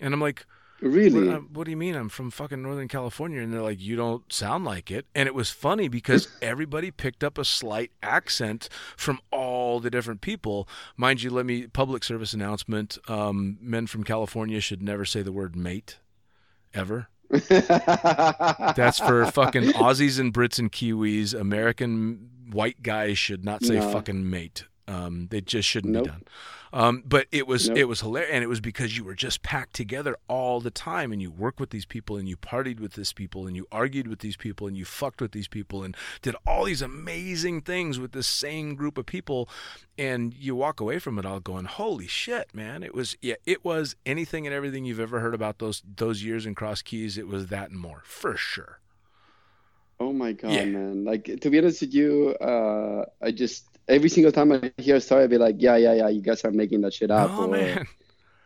And 0.00 0.12
I'm 0.14 0.20
like, 0.20 0.46
Really? 0.82 1.26
what, 1.26 1.34
uh, 1.36 1.40
what 1.40 1.64
do 1.64 1.70
you 1.70 1.76
mean? 1.76 1.94
I'm 1.96 2.10
from 2.10 2.30
fucking 2.30 2.60
Northern 2.62 2.86
California. 2.88 3.40
And 3.40 3.50
they're 3.52 3.62
like, 3.62 3.80
you 3.80 3.96
don't 3.96 4.30
sound 4.30 4.66
like 4.66 4.90
it. 4.90 5.06
And 5.14 5.26
it 5.26 5.34
was 5.34 5.48
funny 5.50 5.88
because 5.88 6.28
everybody 6.42 6.90
picked 6.90 7.24
up 7.24 7.38
a 7.38 7.44
slight 7.46 7.92
accent 8.02 8.68
from 8.96 9.18
all 9.30 9.80
the 9.80 9.88
different 9.90 10.20
people. 10.20 10.68
Mind 10.96 11.22
you, 11.22 11.30
let 11.30 11.46
me, 11.46 11.66
public 11.66 12.04
service 12.04 12.34
announcement 12.34 12.98
um, 13.08 13.56
men 13.60 13.86
from 13.86 14.04
California 14.04 14.60
should 14.60 14.82
never 14.82 15.06
say 15.06 15.22
the 15.22 15.32
word 15.32 15.56
mate, 15.56 15.96
ever. 16.74 17.08
That's 17.30 18.98
for 18.98 19.24
fucking 19.32 19.64
Aussies 19.72 20.18
and 20.20 20.32
Brits 20.32 20.58
and 20.58 20.70
Kiwis. 20.70 21.34
American 21.38 22.30
white 22.52 22.82
guys 22.82 23.18
should 23.18 23.44
not 23.44 23.64
say 23.64 23.76
No. 23.78 23.90
fucking 23.90 24.28
mate. 24.28 24.64
Um, 24.88 25.28
they 25.30 25.40
just 25.40 25.68
shouldn't 25.68 25.94
Nope. 25.94 26.04
be 26.04 26.10
done. 26.10 26.22
Um, 26.72 27.02
but 27.06 27.26
it 27.30 27.46
was 27.46 27.68
Nope. 27.68 27.78
it 27.78 27.84
was 27.84 28.00
hilarious, 28.00 28.30
and 28.32 28.42
it 28.42 28.48
was 28.48 28.60
because 28.60 28.96
you 28.96 29.04
were 29.04 29.14
just 29.14 29.42
packed 29.42 29.74
together 29.74 30.16
all 30.28 30.60
the 30.60 30.70
time, 30.70 31.12
and 31.12 31.22
you 31.22 31.30
worked 31.30 31.60
with 31.60 31.70
these 31.70 31.84
people, 31.86 32.16
and 32.16 32.28
you 32.28 32.36
partied 32.36 32.80
with 32.80 32.94
these 32.94 33.12
people, 33.12 33.46
and 33.46 33.54
you 33.56 33.66
argued 33.70 34.08
with 34.08 34.18
these 34.20 34.36
people, 34.36 34.66
and 34.66 34.76
you 34.76 34.84
fucked 34.84 35.20
with 35.20 35.32
these 35.32 35.48
people, 35.48 35.82
and 35.84 35.96
did 36.22 36.34
all 36.46 36.64
these 36.64 36.82
amazing 36.82 37.60
things 37.60 37.98
with 37.98 38.12
this 38.12 38.26
same 38.26 38.74
group 38.74 38.98
of 38.98 39.06
people, 39.06 39.48
and 39.96 40.34
you 40.34 40.54
walk 40.56 40.80
away 40.80 40.98
from 40.98 41.18
it 41.18 41.24
all 41.26 41.40
going, 41.40 41.64
"Holy 41.66 42.06
shit, 42.06 42.54
man!" 42.54 42.82
It 42.82 42.94
was 42.94 43.16
yeah, 43.22 43.36
it 43.46 43.64
was 43.64 43.96
anything 44.04 44.46
and 44.46 44.54
everything 44.54 44.84
you've 44.84 45.00
ever 45.00 45.20
heard 45.20 45.34
about 45.34 45.58
those 45.58 45.82
those 45.96 46.22
years 46.22 46.46
in 46.46 46.54
Cross 46.54 46.82
Keys. 46.82 47.16
It 47.16 47.28
was 47.28 47.46
that 47.48 47.70
and 47.70 47.78
more 47.78 48.02
for 48.04 48.36
sure. 48.36 48.80
Oh 49.98 50.12
my 50.12 50.32
god, 50.32 50.50
Yeah. 50.52 50.64
man! 50.66 51.04
Like 51.04 51.24
to 51.40 51.50
be 51.50 51.58
honest 51.58 51.80
with 51.80 51.94
you, 51.94 52.34
uh, 52.40 53.06
I 53.22 53.30
just 53.30 53.64
every 53.88 54.08
single 54.08 54.32
time 54.32 54.52
I 54.52 54.72
hear 54.78 54.96
a 54.96 55.00
story, 55.00 55.22
I'll 55.22 55.28
be 55.28 55.38
like, 55.38 55.56
yeah, 55.58 55.76
yeah, 55.76 55.94
yeah, 55.94 56.08
you 56.08 56.20
guys 56.22 56.44
are 56.44 56.50
making 56.50 56.80
that 56.82 56.94
shit 56.94 57.10
up. 57.10 57.30
Oh 57.32 57.44
or- 57.44 57.48
man, 57.48 57.86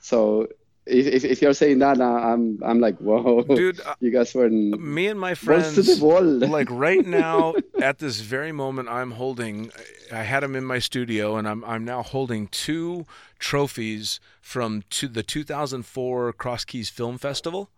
So 0.01 0.49
if, 0.87 1.07
if 1.07 1.25
if 1.25 1.43
you're 1.43 1.53
saying 1.55 1.79
that, 1.81 2.01
I'm 2.01 2.59
I'm 2.65 2.81
like, 2.81 2.97
whoa, 2.99 3.43
dude, 3.45 3.81
you 4.01 4.11
guys 4.11 4.35
were 4.35 4.49
me 4.51 5.07
and 5.09 5.21
my 5.21 5.35
balls 5.35 5.75
to 5.75 5.83
friends. 5.85 5.99
the 6.01 6.05
wall. 6.05 6.23
like 6.59 6.69
right 6.71 7.07
now 7.07 7.55
at 7.81 7.99
this 7.99 8.21
very 8.21 8.51
moment 8.53 8.89
i'm 8.89 9.13
holding 9.13 9.71
i 10.13 10.23
had 10.23 10.43
them 10.43 10.55
in 10.57 10.65
my 10.65 10.79
studio 10.79 11.37
and 11.37 11.47
i'm 11.49 11.65
i'm 11.65 11.85
now 11.85 12.03
holding 12.03 12.47
two 12.49 13.07
trophies 13.39 14.21
from 14.41 14.83
to 14.91 15.07
the 15.09 15.23
2004 15.23 16.33
cross 16.35 16.65
keys 16.65 16.89
film 16.91 17.19
festival 17.19 17.71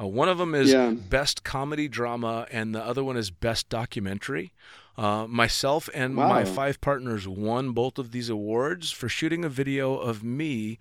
uh, 0.00 0.06
one 0.06 0.28
of 0.28 0.38
them 0.38 0.54
is 0.54 0.70
Yeah. 0.72 0.90
best 0.92 1.44
comedy 1.44 1.88
drama 1.88 2.46
and 2.50 2.74
the 2.74 2.82
other 2.84 3.02
one 3.04 3.16
is 3.16 3.30
best 3.30 3.68
documentary 3.68 4.52
uh, 5.00 5.26
myself 5.26 5.88
and 5.94 6.14
my 6.14 6.44
five 6.44 6.78
partners 6.82 7.26
won 7.26 7.72
both 7.72 7.98
of 7.98 8.12
these 8.12 8.28
awards 8.28 8.90
for 8.90 9.08
shooting 9.08 9.44
a 9.46 9.48
video 9.48 9.96
of 9.96 10.22
me 10.22 10.78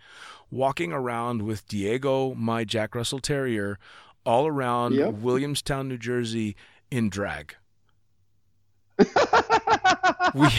walking 0.51 0.91
around 0.91 1.43
with 1.43 1.65
Diego, 1.69 2.33
my 2.35 2.65
Jack 2.65 2.95
Russell 2.95 3.19
Terrier, 3.19 3.79
all 4.25 4.45
around 4.45 4.95
Yep. 4.95 5.13
Williamstown, 5.13 5.87
New 5.87 5.97
Jersey 5.97 6.57
in 6.91 7.09
drag. 7.09 7.55
we 10.35 10.49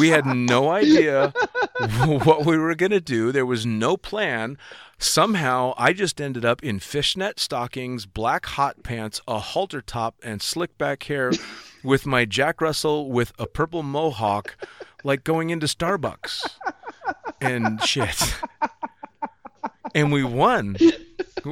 we 0.00 0.08
had 0.08 0.26
no 0.26 0.70
idea 0.70 1.32
what 2.24 2.44
we 2.44 2.58
were 2.58 2.74
going 2.74 2.90
to 2.90 3.00
do. 3.00 3.30
There 3.30 3.46
was 3.46 3.64
no 3.64 3.96
plan. 3.96 4.58
Somehow, 4.98 5.74
I 5.78 5.92
just 5.92 6.20
ended 6.20 6.44
up 6.44 6.62
in 6.64 6.80
fishnet 6.80 7.38
stockings, 7.38 8.06
black 8.06 8.46
hot 8.46 8.82
pants, 8.82 9.20
a 9.28 9.38
halter 9.38 9.80
top, 9.82 10.16
and 10.22 10.42
slick 10.42 10.76
back 10.78 11.04
hair, 11.04 11.30
with 11.86 12.04
my 12.04 12.24
Jack 12.26 12.60
Russell 12.60 13.10
with 13.10 13.32
a 13.38 13.46
purple 13.46 13.82
mohawk, 13.82 14.56
like 15.04 15.24
going 15.24 15.50
into 15.50 15.66
Starbucks 15.66 16.46
and 17.40 17.82
shit. 17.82 18.36
And 19.94 20.12
we 20.12 20.22
won. 20.24 20.76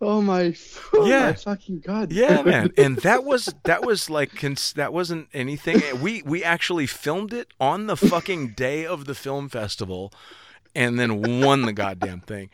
oh 0.00 0.20
my, 0.22 0.54
oh 0.94 1.06
Yeah. 1.06 1.26
my 1.26 1.32
fucking 1.32 1.80
god. 1.80 2.12
Yeah, 2.12 2.42
man, 2.42 2.72
and 2.76 2.96
that 2.98 3.24
was 3.24 3.52
that 3.64 3.84
was 3.84 4.08
like 4.10 4.34
cons- 4.36 4.72
that 4.74 4.92
wasn't 4.92 5.28
anything. 5.32 5.80
We 6.00 6.22
we 6.22 6.44
actually 6.44 6.86
filmed 6.86 7.32
it 7.32 7.48
on 7.58 7.86
the 7.86 7.96
fucking 7.96 8.50
day 8.50 8.86
of 8.86 9.06
the 9.06 9.14
film 9.14 9.48
festival, 9.48 10.12
and 10.74 10.98
then 10.98 11.40
won 11.42 11.62
the 11.62 11.72
goddamn 11.72 12.20
thing. 12.20 12.50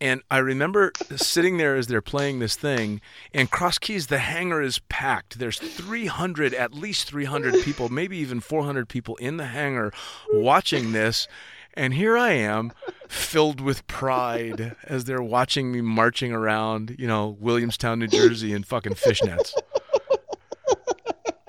And 0.00 0.22
I 0.30 0.38
remember 0.38 0.92
sitting 1.16 1.58
there 1.58 1.76
as 1.76 1.86
they're 1.86 2.00
playing 2.00 2.38
this 2.38 2.56
thing, 2.56 3.02
and 3.34 3.50
Cross 3.50 3.78
Keys, 3.78 4.06
the 4.06 4.18
hangar 4.18 4.62
is 4.62 4.78
packed. 4.88 5.38
There's 5.38 5.58
300, 5.58 6.54
at 6.54 6.72
least 6.72 7.06
300 7.08 7.62
people, 7.62 7.90
maybe 7.90 8.16
even 8.16 8.40
400 8.40 8.88
people 8.88 9.16
in 9.16 9.36
the 9.36 9.46
hangar 9.46 9.92
watching 10.32 10.92
this. 10.92 11.28
And 11.74 11.94
here 11.94 12.16
I 12.16 12.32
am, 12.32 12.72
filled 13.08 13.60
with 13.60 13.86
pride 13.86 14.74
as 14.84 15.04
they're 15.04 15.22
watching 15.22 15.70
me 15.70 15.82
marching 15.82 16.32
around, 16.32 16.96
you 16.98 17.06
know, 17.06 17.36
Williamstown, 17.38 17.98
New 18.00 18.08
Jersey, 18.08 18.52
in 18.52 18.64
fucking 18.64 18.94
fishnets. 18.94 19.52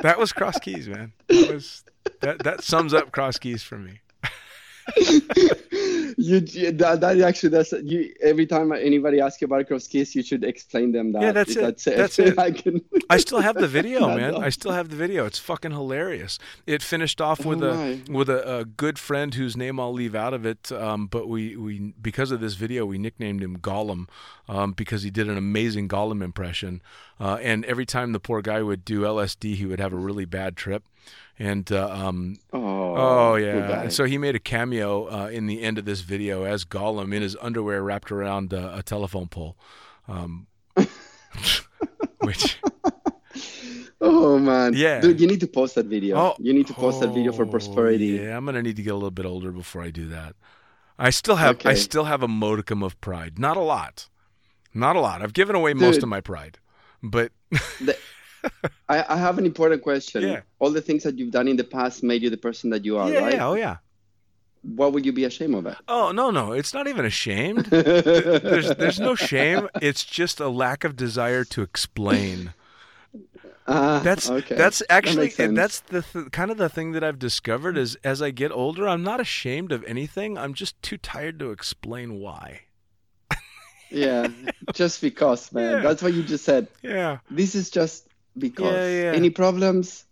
That 0.01 0.17
was 0.17 0.31
Cross 0.33 0.59
Keys, 0.59 0.89
man. 0.89 1.13
That 1.27 1.53
was 1.53 1.83
that. 2.21 2.39
That 2.39 2.63
sums 2.63 2.93
up 2.93 3.11
Cross 3.11 3.37
Keys 3.37 3.63
for 3.63 3.77
me. 3.77 4.01
you, 6.17 6.39
that, 6.73 6.99
that 7.01 7.19
actually 7.21 7.49
that's 7.49 7.71
you 7.71 8.13
every 8.21 8.45
time 8.45 8.71
anybody 8.71 9.19
asks 9.19 9.41
you 9.41 9.45
about 9.45 9.61
a 9.61 9.65
cross 9.65 9.87
keys 9.87 10.13
you 10.15 10.23
should 10.23 10.43
explain 10.43 10.91
them 10.91 11.11
that 11.13 11.21
Yeah, 11.21 11.31
that's 11.31 11.55
it. 11.55 11.61
that's 11.61 11.87
it, 11.87 11.97
That's 11.97 12.19
it. 12.19 12.39
I 12.39 12.51
can 12.51 12.81
I 13.09 13.17
still 13.17 13.39
have 13.41 13.55
the 13.55 13.67
video, 13.67 14.07
man. 14.15 14.35
I 14.35 14.49
still 14.49 14.71
have 14.71 14.89
the 14.89 14.95
video. 14.95 15.25
It's 15.25 15.39
fucking 15.39 15.71
hilarious. 15.71 16.39
It 16.65 16.81
finished 16.81 17.19
off 17.21 17.45
with 17.45 17.61
Oh, 17.63 17.69
a 17.71 17.75
my. 17.75 18.01
with 18.09 18.29
a, 18.29 18.59
a 18.59 18.65
good 18.65 18.97
friend 18.99 19.33
whose 19.33 19.57
name 19.57 19.79
I'll 19.79 19.93
leave 19.93 20.15
out 20.15 20.33
of 20.33 20.45
it. 20.45 20.71
Um, 20.71 21.07
but 21.07 21.27
we, 21.27 21.55
we 21.55 21.93
because 22.01 22.31
of 22.31 22.39
this 22.39 22.53
video, 22.55 22.85
we 22.85 22.97
nicknamed 22.97 23.43
him 23.43 23.57
Gollum 23.57 24.07
um, 24.47 24.71
because 24.73 25.03
he 25.03 25.09
did 25.11 25.27
an 25.29 25.37
amazing 25.37 25.87
Gollum 25.87 26.21
impression. 26.23 26.81
Uh, 27.19 27.37
and 27.41 27.65
every 27.65 27.85
time 27.85 28.13
the 28.13 28.19
poor 28.19 28.41
guy 28.41 28.61
would 28.63 28.83
do 28.85 29.01
LSD, 29.01 29.55
he 29.55 29.65
would 29.65 29.79
have 29.79 29.93
a 29.93 29.97
really 29.97 30.25
bad 30.25 30.55
trip. 30.57 30.83
And 31.41 31.71
uh, 31.71 31.89
um, 31.89 32.37
oh, 32.53 32.95
Oh 32.95 33.35
yeah, 33.35 33.89
so 33.89 34.05
he 34.05 34.19
made 34.19 34.35
a 34.35 34.39
cameo 34.39 35.05
uh, 35.05 35.27
in 35.29 35.47
the 35.47 35.63
end 35.63 35.79
of 35.79 35.85
this 35.85 36.01
video 36.01 36.43
as 36.43 36.65
Gollum 36.65 37.15
in 37.15 37.23
his 37.23 37.35
underwear 37.41 37.81
wrapped 37.81 38.11
around 38.11 38.53
uh, 38.53 38.73
a 38.75 38.83
telephone 38.83 39.27
pole, 39.27 39.57
um, 40.07 40.45
which 42.19 42.59
oh 42.79 42.91
Oh 44.01 44.37
man. 44.37 44.73
Yeah. 44.75 45.01
Dude, 45.01 45.19
you 45.19 45.25
need 45.25 45.39
to 45.39 45.47
post 45.47 45.73
that 45.73 45.87
video. 45.87 46.15
Oh, 46.15 46.35
you 46.37 46.53
need 46.53 46.67
to 46.67 46.75
post 46.75 46.99
that 46.99 47.07
video 47.07 47.31
for 47.31 47.45
oh, 47.47 47.49
prosperity. 47.49 48.19
Yeah, 48.21 48.37
I'm 48.37 48.45
gonna 48.45 48.61
need 48.61 48.75
to 48.75 48.83
get 48.83 48.91
a 48.91 48.93
little 48.93 49.09
bit 49.09 49.25
older 49.25 49.51
before 49.51 49.81
I 49.81 49.89
do 49.89 50.09
that. 50.09 50.35
I 50.99 51.09
still 51.09 51.37
have 51.37 51.65
I 51.65 51.73
still 51.73 52.03
have 52.03 52.21
a 52.21 52.27
modicum 52.27 52.83
of 52.83 53.01
pride. 53.01 53.39
Not 53.39 53.57
a 53.57 53.61
lot. 53.61 54.09
Not 54.75 54.95
a 54.95 54.99
lot. 54.99 55.23
I've 55.23 55.33
given 55.33 55.55
away 55.55 55.73
most 55.73 56.03
of 56.03 56.09
my 56.09 56.21
pride. 56.21 56.59
But 57.01 57.31
The- 57.79 57.97
I, 58.89 59.05
I 59.07 59.17
have 59.17 59.37
an 59.37 59.45
important 59.45 59.81
question. 59.81 60.23
Yeah. 60.23 60.41
All 60.59 60.71
the 60.71 60.81
things 60.81 61.03
that 61.03 61.17
you've 61.17 61.31
done 61.31 61.47
in 61.47 61.57
the 61.57 61.63
past 61.63 62.03
made 62.03 62.21
you 62.23 62.29
the 62.29 62.37
person 62.37 62.69
that 62.71 62.83
you 62.85 62.97
are, 62.97 63.09
yeah, 63.09 63.19
right? 63.19 63.33
yeah, 63.35 63.47
oh 63.47 63.53
yeah. 63.53 63.77
What 64.63 64.93
would 64.93 65.05
you 65.05 65.11
be 65.11 65.23
ashamed 65.23 65.55
of? 65.55 65.75
Oh 65.87 66.11
no, 66.11 66.29
no, 66.29 66.51
it's 66.51 66.73
not 66.73 66.87
even 66.87 67.05
ashamed. 67.05 67.65
There's 67.71 68.75
there's 68.75 68.99
no 68.99 69.15
shame. 69.15 69.67
It's 69.81 70.03
just 70.03 70.39
a 70.39 70.49
lack 70.49 70.83
of 70.83 70.95
desire 70.95 71.43
to 71.45 71.61
explain. 71.63 72.53
Ah, 73.67 74.01
That's 74.03 74.29
okay. 74.29 74.55
that's 74.55 74.81
actually 74.89 75.29
sense. 75.29 75.55
that's 75.55 75.79
the 75.81 76.01
th- 76.01 76.31
kind 76.31 76.51
of 76.51 76.57
the 76.57 76.67
thing 76.67 76.91
that 76.93 77.03
I've 77.03 77.19
discovered 77.19 77.77
is 77.77 77.95
as 78.03 78.21
I 78.21 78.31
get 78.31 78.51
older, 78.51 78.87
I'm 78.87 79.03
not 79.03 79.19
ashamed 79.19 79.71
of 79.71 79.83
anything. 79.85 80.37
I'm 80.37 80.53
just 80.53 80.81
too 80.81 80.97
tired 80.97 81.39
to 81.39 81.51
explain 81.51 82.19
why. 82.19 82.61
yeah, 83.89 84.27
just 84.73 85.01
because, 85.01 85.51
man. 85.51 85.71
Yeah. 85.77 85.79
That's 85.81 86.01
what 86.01 86.13
you 86.13 86.23
just 86.23 86.43
said. 86.43 86.67
Yeah. 86.81 87.19
This 87.29 87.55
is 87.55 87.69
just 87.69 88.07
because. 88.37 88.65
Yeah, 88.73 89.03
yeah. 89.11 89.17
Any 89.17 89.29
problems? 89.29 90.05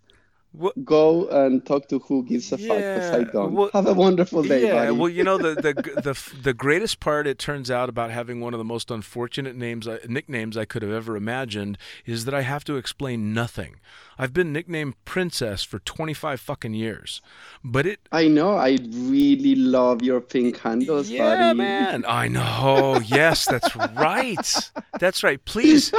Go 0.84 1.28
and 1.28 1.64
talk 1.64 1.88
to 1.90 2.00
who 2.00 2.24
gives 2.26 2.52
a 2.52 2.58
fuck. 2.58 2.70
'cause 2.70 3.12
I 3.12 3.20
Yeah, 3.20 3.24
don't. 3.32 3.54
well- 3.54 3.70
have 3.72 3.86
a 3.86 3.94
wonderful 3.94 4.42
day, 4.42 4.66
yeah, 4.66 4.86
buddy. 4.88 4.98
well, 4.98 5.08
you 5.08 5.24
know 5.24 5.38
the, 5.38 5.54
the 5.54 5.74
the 6.02 6.32
the 6.42 6.56
greatest 6.56 7.00
part 7.00 7.28
it 7.28 7.38
turns 7.38 7.70
out 7.70 7.88
about 7.88 8.10
having 8.10 8.42
one 8.42 8.56
of 8.56 8.58
the 8.58 8.64
most 8.64 8.90
unfortunate 8.90 9.56
names 9.56 9.88
I, 9.88 10.00
nicknames 10.08 10.58
I 10.58 10.66
could 10.66 10.82
have 10.82 10.92
ever 10.92 11.16
imagined 11.16 11.78
is 12.08 12.26
that 12.26 12.34
I 12.34 12.42
have 12.42 12.64
to 12.64 12.78
explain 12.78 13.32
nothing. 13.32 13.76
I've 14.18 14.34
been 14.34 14.52
nicknamed 14.52 14.96
Princess 15.06 15.64
for 15.64 15.78
25 15.78 16.42
fucking 16.42 16.74
years. 16.74 17.22
But 17.64 17.86
it 17.86 18.00
I 18.12 18.28
know. 18.28 18.56
I 18.58 18.80
really 18.92 19.54
love 19.54 20.02
your 20.02 20.20
pink 20.20 20.58
handles, 20.58 21.12
Yeah, 21.12 21.36
buddy. 21.54 21.60
man. 21.60 22.06
I 22.08 22.28
know. 22.28 23.00
Yes, 23.06 23.46
that's 23.46 23.76
right. 23.76 24.72
That's 25.00 25.22
right. 25.22 25.46
Please 25.46 25.92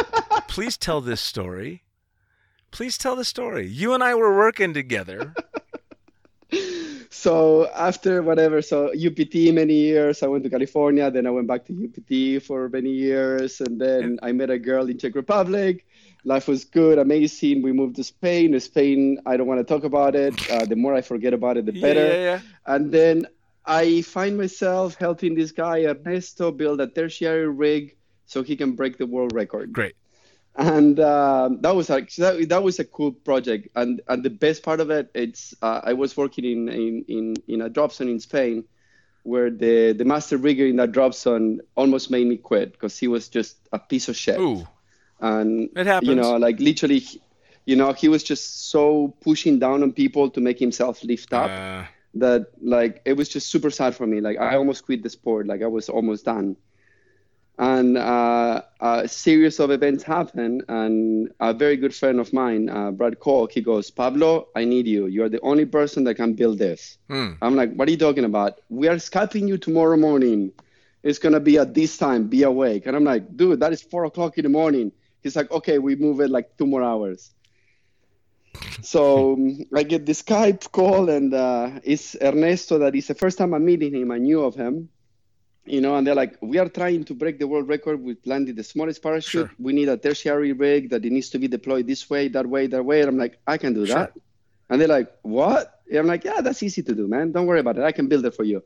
please 0.49 0.77
tell 0.77 1.01
this 1.01 1.21
story. 1.21 1.85
Please 2.71 2.97
tell 2.97 3.17
the 3.17 3.25
story. 3.25 3.67
You 3.67 3.95
and 3.95 4.03
I 4.03 4.15
were 4.15 4.37
working 4.37 4.75
together. 4.75 5.35
So 7.13 7.69
after 7.75 8.23
whatever, 8.23 8.63
so 8.63 8.93
UPT 8.95 9.53
many 9.53 9.75
years. 9.75 10.23
I 10.23 10.27
went 10.29 10.43
to 10.45 10.49
California, 10.49 11.11
then 11.11 11.27
I 11.27 11.31
went 11.31 11.49
back 11.49 11.67
to 11.67 11.73
UPT 11.75 12.43
for 12.43 12.71
many 12.71 12.89
years, 12.89 13.61
and 13.61 13.79
then 13.79 14.19
I 14.23 14.33
met 14.33 14.49
a 14.49 14.59
girl 14.59 14.89
in 14.89 14.97
Czech 14.97 15.15
Republic. 15.15 15.85
Life 16.25 16.49
was 16.49 16.65
good, 16.65 16.99
amazing. 16.99 17.61
We 17.61 17.73
moved 17.73 17.97
to 17.97 18.05
Spain. 18.05 18.59
Spain, 18.59 19.19
I 19.27 19.37
don't 19.37 19.47
want 19.47 19.61
to 19.61 19.65
talk 19.65 19.85
about 19.85 20.15
it. 20.15 20.33
Uh, 20.51 20.65
the 20.65 20.77
more 20.77 20.95
I 20.95 21.03
forget 21.03 21.35
about 21.35 21.59
it, 21.59 21.67
the 21.67 21.73
better. 21.73 22.07
yeah, 22.07 22.23
yeah. 22.29 22.41
And 22.65 22.91
then 22.91 23.27
I 23.67 24.01
find 24.03 24.39
myself 24.39 24.95
helping 24.95 25.35
this 25.35 25.53
guy 25.53 25.85
Ernesto 25.85 26.51
build 26.51 26.81
a 26.81 26.87
tertiary 26.87 27.49
rig 27.49 27.97
so 28.25 28.43
he 28.43 28.57
can 28.57 28.73
break 28.73 28.97
the 28.97 29.07
world 29.07 29.33
record 29.35 29.73
Great. 29.73 29.95
And 30.57 30.99
um, 31.01 31.61
that 31.63 31.75
was 31.75 31.89
like 31.89 32.13
that, 32.17 32.49
that 32.49 32.63
was 32.63 32.79
a 32.79 32.85
cool 32.85 33.13
project 33.13 33.69
and 33.77 34.01
and 34.09 34.23
the 34.23 34.31
best 34.31 34.63
part 34.63 34.81
of 34.81 34.91
it 34.91 35.09
it's 35.15 35.55
uh, 35.63 35.81
i 35.85 35.93
was 35.93 36.17
working 36.17 36.45
in, 36.45 36.69
in 36.69 37.05
in 37.09 37.35
in 37.49 37.61
a 37.63 37.69
drop 37.69 37.93
zone 37.93 38.09
in 38.09 38.19
spain 38.21 38.65
where 39.23 39.51
the 39.51 39.93
the 39.93 40.05
master 40.05 40.37
rigger 40.37 40.67
in 40.67 40.77
that 40.77 40.93
drop 40.93 41.15
zone 41.15 41.61
almost 41.77 42.11
made 42.11 42.27
me 42.27 42.37
quit 42.37 42.73
because 42.73 42.99
he 42.99 43.07
was 43.09 43.29
just 43.29 43.57
a 43.73 43.79
piece 43.79 44.09
of 44.09 44.17
shit 44.17 44.39
Ooh, 44.41 44.67
and 45.21 45.71
it 45.77 45.87
happens. 45.87 46.09
you 46.09 46.15
know 46.17 46.37
like 46.37 46.59
literally 46.59 47.03
you 47.65 47.77
know 47.77 47.93
he 47.93 48.09
was 48.09 48.23
just 48.25 48.71
so 48.71 49.15
pushing 49.21 49.59
down 49.59 49.83
on 49.83 49.93
people 49.93 50.31
to 50.31 50.41
make 50.41 50.59
himself 50.59 51.05
lift 51.05 51.33
up 51.33 51.51
Uh, 51.51 51.85
that 52.15 52.47
like 52.61 53.03
it 53.05 53.13
was 53.17 53.29
just 53.29 53.47
super 53.53 53.71
sad 53.71 53.95
for 53.95 54.05
me. 54.05 54.21
Like 54.21 54.37
I 54.37 54.57
almost 54.57 54.85
quit 54.85 55.05
the 55.05 55.11
sport. 55.11 55.47
Like 55.47 55.63
I 55.63 55.69
was 55.69 55.89
almost 55.89 56.25
done. 56.25 56.57
And 57.61 57.99
uh, 57.99 58.63
a 58.81 59.07
series 59.07 59.61
of 59.61 59.71
events 59.71 60.03
happened, 60.03 60.65
and 60.69 61.31
a 61.41 61.53
very 61.53 61.77
good 61.77 61.95
friend 61.95 62.19
of 62.19 62.33
mine, 62.33 62.71
uh, 62.71 62.91
Brad 62.91 63.21
Koch, 63.21 63.53
he 63.53 63.61
goes, 63.61 63.91
Pablo, 63.91 64.49
I 64.57 64.65
need 64.65 64.87
you. 64.87 65.09
You're 65.09 65.29
the 65.29 65.43
only 65.43 65.67
person 65.67 66.05
that 66.05 66.15
can 66.15 66.33
build 66.33 66.59
this. 66.59 66.97
hmm. 67.11 67.33
I'm 67.43 67.57
like, 67.57 67.75
what 67.75 67.87
are 67.87 67.91
you 67.91 67.99
talking 67.99 68.25
about? 68.25 68.63
We 68.71 68.89
are 68.89 68.95
Skyping 68.95 69.47
you 69.47 69.59
tomorrow 69.59 69.99
morning. 69.99 70.53
It's 71.03 71.19
gonna 71.19 71.39
be 71.39 71.59
at 71.59 71.75
this 71.75 71.99
time. 71.99 72.29
Be 72.29 72.45
awake. 72.45 72.87
And 72.87 72.97
I'm 72.97 73.05
like, 73.05 73.37
dude, 73.37 73.61
that 73.61 73.75
is 73.75 73.83
four 73.83 74.07
o'clock 74.07 74.39
in 74.39 74.45
the 74.45 74.49
morning. 74.49 74.91
He's 75.23 75.37
like, 75.37 75.51
okay, 75.51 75.79
we 75.79 75.97
move 75.97 76.21
it 76.21 76.31
like 76.31 76.57
two 76.57 76.67
more 76.67 76.83
hours. 76.83 77.35
So 78.81 79.37
I 79.75 79.83
get 79.83 80.07
the 80.07 80.13
Skype 80.13 80.73
call, 80.73 81.11
and 81.11 81.35
uh, 81.35 81.73
it's 81.85 82.17
Ernesto. 82.23 82.79
That 82.79 82.95
is 82.95 83.07
the 83.09 83.15
first 83.15 83.37
time 83.37 83.53
I'm 83.53 83.67
meeting 83.67 83.95
him. 83.95 84.11
I 84.13 84.17
knew 84.17 84.43
of 84.45 84.55
him, 84.55 84.89
you 85.67 85.81
know. 85.81 85.95
And 85.97 86.07
they're 86.07 86.15
like, 86.15 86.37
"We 86.41 86.59
are 86.59 86.69
trying 86.69 87.05
to 87.05 87.15
break 87.15 87.39
the 87.39 87.47
world 87.47 87.69
record 87.69 88.03
with 88.03 88.19
landing 88.25 88.55
the 88.55 88.65
smallest 88.65 89.03
parachute. 89.03 89.49
Sure. 89.49 89.51
We 89.59 89.73
need 89.73 89.89
a 89.89 89.97
tertiary 89.97 90.53
rig 90.53 90.91
that 90.91 91.05
it 91.05 91.13
needs 91.13 91.31
to 91.31 91.39
be 91.39 91.49
deployed 91.49 91.87
this 91.87 92.09
way, 92.11 92.29
that 92.29 92.47
way, 92.47 92.67
that 92.69 92.85
way." 92.85 93.01
And 93.01 93.09
I'm 93.09 93.19
like, 93.19 93.39
"I 93.47 93.57
can 93.59 93.75
do 93.75 93.87
Sure. 93.87 93.97
that." 93.97 94.13
And 94.69 94.81
they're 94.81 94.89
like, 94.89 95.11
"What?" 95.23 95.81
And 95.89 95.99
I'm 95.99 96.07
like, 96.07 96.25
"Yeah, 96.25 96.41
that's 96.41 96.63
easy 96.63 96.83
to 96.85 96.95
do, 96.95 97.07
man. 97.09 97.33
Don't 97.33 97.47
worry 97.47 97.61
about 97.61 97.77
it. 97.79 97.83
I 97.85 97.93
can 97.93 98.07
build 98.09 98.25
it 98.25 98.35
for 98.35 98.45
you." 98.45 98.63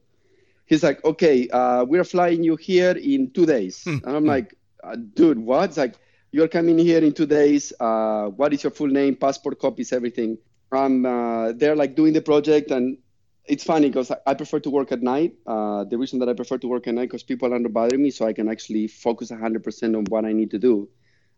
He's 0.66 0.82
like, 0.82 1.04
"Okay, 1.04 1.48
uh, 1.48 1.84
we're 1.84 2.04
flying 2.04 2.42
you 2.42 2.56
here 2.56 2.92
in 2.92 3.30
two 3.30 3.46
days." 3.46 3.84
Hmm. 3.84 3.98
and 4.04 4.16
I'm 4.16 4.24
like, 4.24 4.54
uh, 4.82 4.96
"Dude, 4.96 5.38
what?" 5.38 5.70
It's 5.70 5.76
like, 5.76 5.94
"You're 6.32 6.48
coming 6.48 6.78
here 6.78 7.02
in 7.02 7.12
two 7.12 7.26
days. 7.26 7.72
Uh, 7.78 8.26
what 8.28 8.52
is 8.54 8.62
your 8.64 8.70
full 8.70 8.88
name, 8.88 9.14
passport 9.16 9.58
copies, 9.58 9.92
everything?" 9.92 10.38
I'm 10.72 11.06
uh, 11.06 11.52
they're 11.52 11.76
like 11.76 11.94
doing 11.94 12.12
the 12.14 12.20
project, 12.22 12.70
and 12.72 12.98
it's 13.46 13.64
funny 13.64 13.88
because 13.88 14.10
I, 14.26 14.34
prefer 14.34 14.60
to 14.60 14.70
work 14.70 14.92
at 14.92 15.02
night. 15.02 15.34
Uh, 15.46 15.84
the 15.84 15.98
reason 15.98 16.18
that 16.20 16.28
I 16.28 16.32
prefer 16.32 16.58
to 16.58 16.68
work 16.68 16.86
at 16.86 16.94
night 16.94 17.10
because 17.10 17.22
people 17.22 17.52
are 17.52 17.58
not 17.58 17.72
bothering 17.72 18.02
me, 18.02 18.10
so 18.10 18.26
I 18.26 18.32
can 18.32 18.48
actually 18.48 18.88
focus 18.88 19.30
100% 19.30 19.96
on 19.96 20.04
what 20.08 20.24
I 20.24 20.32
need 20.32 20.50
to 20.52 20.58
do, 20.58 20.88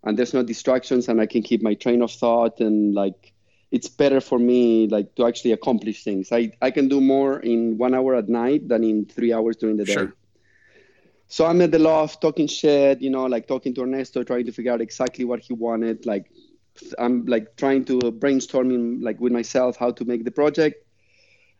and 0.04 0.16
there's 0.16 0.34
no 0.34 0.42
distractions, 0.42 1.09
and 1.09 1.20
I 1.20 1.26
can 1.26 1.42
keep 1.42 1.62
my 1.62 1.74
train 1.74 2.02
of 2.02 2.12
thought 2.12 2.61
and 2.61 2.94
like 2.94 3.32
it's 3.70 3.88
better 3.88 4.20
for 4.20 4.38
me 4.38 4.86
like 4.88 5.14
to 5.16 5.26
actually 5.26 5.52
accomplish 5.52 6.04
things. 6.04 6.30
I, 6.32 6.52
I 6.62 6.70
can 6.70 6.88
do 6.88 7.00
more 7.00 7.40
in 7.40 7.78
one 7.78 7.94
hour 7.94 8.14
at 8.14 8.28
night 8.28 8.68
than 8.68 8.84
in 8.84 9.07
three 9.07 9.32
hours 9.32 9.57
during 9.57 9.76
the 9.76 9.84
day. 9.84 9.92
Sure. 9.92 10.14
So 11.28 11.44
I'm 11.44 11.61
at 11.61 11.72
the 11.72 11.80
loft 11.80 12.20
talking 12.20 12.46
shit, 12.46 13.02
you 13.02 13.11
know, 13.11 13.26
like 13.26 13.48
talking 13.48 13.74
to 13.74 13.82
Ernesto, 13.82 14.22
trying 14.22 14.46
to 14.46 14.52
figure 14.52 14.72
out 14.72 14.80
exactly 14.80 15.24
what 15.24 15.40
he 15.40 15.52
wanted. 15.52 16.07
Like 16.07 16.30
I'm 16.98 17.26
like 17.26 17.57
trying 17.57 17.84
to 17.86 17.98
brainstorming 17.98 19.02
like 19.02 19.20
with 19.20 19.32
myself 19.32 19.76
how 19.76 19.90
to 19.90 20.04
make 20.04 20.24
the 20.24 20.30
project. 20.30 20.86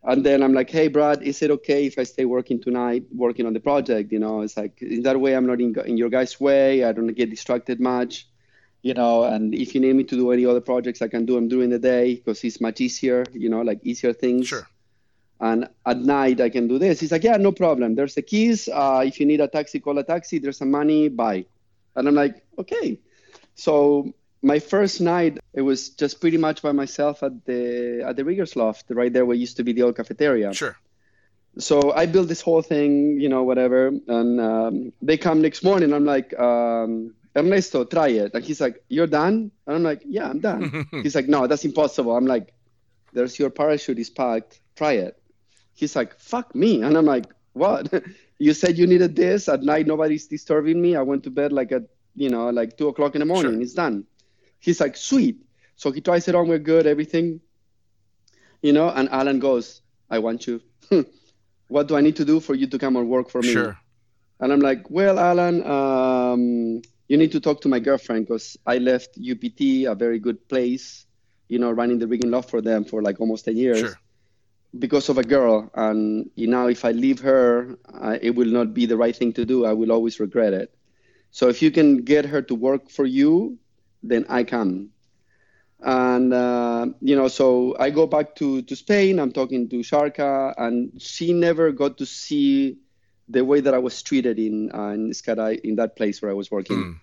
And 0.07 0.25
then 0.25 0.43
I'm 0.43 0.55
like, 0.55 0.71
hey, 0.71 0.89
Brad, 0.89 1.23
is 1.23 1.43
it 1.43 1.51
okay 1.51 1.87
if 1.87 1.99
I 1.99 2.05
stay 2.05 2.25
working 2.25 2.63
tonight, 2.63 3.05
working 3.13 3.45
on 3.45 3.53
the 3.53 3.61
project? 3.61 4.13
You 4.13 4.21
know, 4.21 4.43
it's 4.43 4.57
like 4.57 4.81
in 4.81 5.03
that 5.03 5.21
way 5.21 5.35
I'm 5.35 5.47
not 5.47 5.61
in, 5.61 5.75
in 5.85 5.97
your 5.97 6.09
guys' 6.09 6.41
way. 6.41 6.85
I 6.85 6.93
don't 6.93 7.09
get 7.09 7.31
distracted 7.31 7.81
much 7.81 8.29
you 8.87 8.95
know 8.95 9.25
and 9.25 9.53
if 9.53 9.75
you 9.75 9.81
need 9.81 9.95
me 9.97 10.05
to 10.05 10.15
do 10.15 10.31
any 10.31 10.47
other 10.47 10.61
projects 10.61 11.03
i 11.03 11.09
can 11.09 11.27
do 11.27 11.35
them 11.35 11.49
during 11.49 11.71
the 11.71 11.79
day 11.79 12.15
because 12.15 12.45
it's 12.45 12.61
much 12.61 12.81
easier 12.81 13.25
you 13.33 13.49
know 13.49 13.63
like 13.63 13.81
easier 13.83 14.13
things. 14.13 14.47
Sure. 14.47 14.69
and 15.41 15.69
at 15.87 15.99
night 15.99 16.41
i 16.41 16.49
can 16.49 16.69
do 16.69 16.79
this. 16.79 17.01
He's 17.01 17.13
like 17.13 17.25
yeah 17.25 17.37
no 17.37 17.53
problem. 17.53 17.95
There's 17.97 18.15
the 18.15 18.23
keys. 18.23 18.69
Uh, 18.69 19.03
if 19.05 19.19
you 19.21 19.27
need 19.27 19.41
a 19.41 19.49
taxi 19.49 19.81
call 19.81 19.99
a 19.99 20.05
taxi. 20.05 20.39
There's 20.39 20.59
some 20.63 20.71
money. 20.71 21.09
Buy 21.09 21.45
and 21.97 22.07
i'm 22.09 22.15
like 22.15 22.37
okay. 22.63 22.99
So 23.55 24.15
my 24.53 24.59
first 24.73 24.97
night 25.01 25.35
it 25.61 25.65
was 25.71 25.81
just 26.03 26.15
pretty 26.23 26.39
much 26.47 26.59
by 26.67 26.73
myself 26.83 27.23
at 27.29 27.35
the 27.49 27.61
at 28.09 28.15
the 28.19 28.25
riggers 28.31 28.53
loft 28.63 28.85
right 29.01 29.13
there 29.15 29.25
where 29.29 29.37
used 29.47 29.57
to 29.61 29.65
be 29.69 29.73
the 29.77 29.83
old 29.87 29.97
cafeteria 30.01 30.49
Sure. 30.63 30.77
so 31.59 31.77
I 32.03 32.05
built 32.15 32.29
this 32.29 32.43
whole 32.49 32.63
thing, 32.73 33.19
you 33.23 33.29
know, 33.33 33.43
whatever. 33.51 33.81
And 34.19 34.31
um, 34.51 34.75
they 35.09 35.17
come 35.17 35.39
next 35.47 35.61
morning. 35.69 35.91
I'm 35.97 36.05
like, 36.05 36.29
um, 36.49 37.15
Ernesto, 37.35 37.85
try 37.97 38.09
it. 38.23 38.31
And 38.35 38.45
he's 38.49 38.61
like, 38.61 38.77
You're 38.89 39.07
done? 39.23 39.37
And 39.67 39.73
I'm 39.77 39.83
like, 39.91 40.03
Yeah, 40.17 40.29
I'm 40.31 40.41
done. 40.51 40.63
he's 41.05 41.15
like, 41.19 41.29
No, 41.35 41.41
that's 41.49 41.65
impossible. 41.65 42.13
I'm 42.19 42.27
like, 42.27 42.47
There's 43.15 43.39
your 43.41 43.51
parachute 43.61 43.99
is 44.05 44.11
packed. 44.11 44.61
Try 44.81 44.93
it. 45.07 45.15
He's 45.81 45.95
like, 45.97 46.11
Fuck 46.33 46.55
me. 46.55 46.83
And 46.85 46.93
I'm 46.99 47.09
like, 47.15 47.27
What? 47.65 47.85
you 48.47 48.53
said 48.53 48.77
you 48.81 48.87
needed 48.87 49.17
this 49.17 49.49
at 49.49 49.63
night. 49.63 49.87
Nobody's 49.87 50.27
disturbing 50.37 50.79
me. 50.85 50.91
I 51.01 51.03
went 51.11 51.23
to 51.25 51.31
bed 51.31 51.53
like 51.53 51.73
at, 51.73 51.85
you 52.15 52.29
know, 52.29 52.51
like 52.61 52.77
two 52.77 52.89
o'clock 52.89 53.15
in 53.17 53.21
the 53.25 53.31
morning. 53.35 53.55
Sure. 53.55 53.63
It's 53.63 53.75
done. 53.75 54.05
He's 54.67 54.81
like, 54.81 54.97
Sweet. 54.97 55.37
So 55.77 55.93
he 55.93 56.01
tries 56.01 56.27
it 56.29 56.35
on. 56.35 56.49
We're 56.49 56.59
good. 56.59 56.87
Everything. 56.87 57.41
You 58.63 58.73
know, 58.73 58.89
and 58.91 59.09
Alan 59.11 59.39
goes, 59.39 59.83
I 60.11 60.19
want 60.19 60.47
you. 60.47 60.61
what 61.69 61.89
do 61.89 61.97
I 61.97 62.01
need 62.01 62.17
to 62.17 62.25
do 62.25 62.41
for 62.41 62.55
you 62.55 62.67
to 62.67 62.79
come 62.79 62.97
and 62.97 63.09
work 63.09 63.31
for 63.31 63.43
me? 63.43 63.53
Sure. 63.53 63.79
And 64.41 64.53
I'm 64.53 64.61
like, 64.61 64.91
well, 64.91 65.19
Alan, 65.19 65.65
um, 65.67 66.83
you 67.09 67.17
need 67.17 67.33
to 67.33 67.41
talk 67.41 67.61
to 67.63 67.69
my 67.69 67.79
girlfriend 67.79 68.27
because 68.27 68.57
I 68.67 68.79
left 68.79 69.17
UPT, 69.19 69.87
a 69.87 69.95
very 69.95 70.19
good 70.19 70.49
place, 70.49 71.07
you 71.49 71.59
know, 71.59 71.71
running 71.71 71.99
the 71.99 72.07
rigging 72.09 72.31
loft 72.31 72.51
for 72.51 72.61
them 72.61 72.85
for 72.85 73.03
like 73.03 73.21
almost 73.21 73.45
10 73.45 73.57
years 73.57 73.79
Sure. 73.81 74.01
because 74.79 75.09
of 75.09 75.19
a 75.19 75.23
girl. 75.25 75.71
And 75.75 76.31
you 76.35 76.47
know, 76.49 76.67
if 76.69 76.85
I 76.85 76.93
leave 76.93 77.21
her, 77.21 77.79
I, 77.93 78.17
it 78.23 78.35
will 78.35 78.51
not 78.51 78.75
be 78.75 78.87
the 78.87 78.97
right 78.97 79.15
thing 79.17 79.33
to 79.35 79.45
do. 79.45 79.65
I 79.65 79.73
will 79.73 79.93
always 79.93 80.19
regret 80.21 80.53
it. 80.55 80.75
So 81.31 81.49
if 81.49 81.63
you 81.63 81.71
can 81.71 82.03
get 82.03 82.27
her 82.27 82.43
to 82.43 82.55
work 82.55 82.91
for 82.91 83.05
you, 83.07 83.59
then 84.09 84.27
I 84.29 84.45
come. 84.45 84.91
and 85.81 86.33
uh, 86.33 86.87
you 87.01 87.17
know, 87.17 87.29
so 87.29 87.77
I 87.79 87.91
go 87.91 88.07
back 88.07 88.35
to 88.37 88.63
to 88.63 88.77
Spain. 88.77 89.19
I'm 89.19 89.33
talking 89.33 89.69
to 89.69 89.83
Sharka, 89.83 90.55
and 90.57 91.01
she 91.01 91.33
never 91.33 91.73
got 91.73 91.99
to 91.99 92.07
see 92.07 92.79
the 93.29 93.45
way 93.45 93.61
that 93.61 93.75
I 93.75 93.79
was 93.79 94.03
treated 94.03 94.39
in 94.39 94.71
uh, 94.75 94.91
in 94.91 95.11
Skydai 95.11 95.61
in 95.61 95.77
that 95.77 95.97
place 95.97 96.23
where 96.23 96.31
I 96.31 96.35
was 96.35 96.51
working. 96.51 96.77
Mm. 96.77 97.01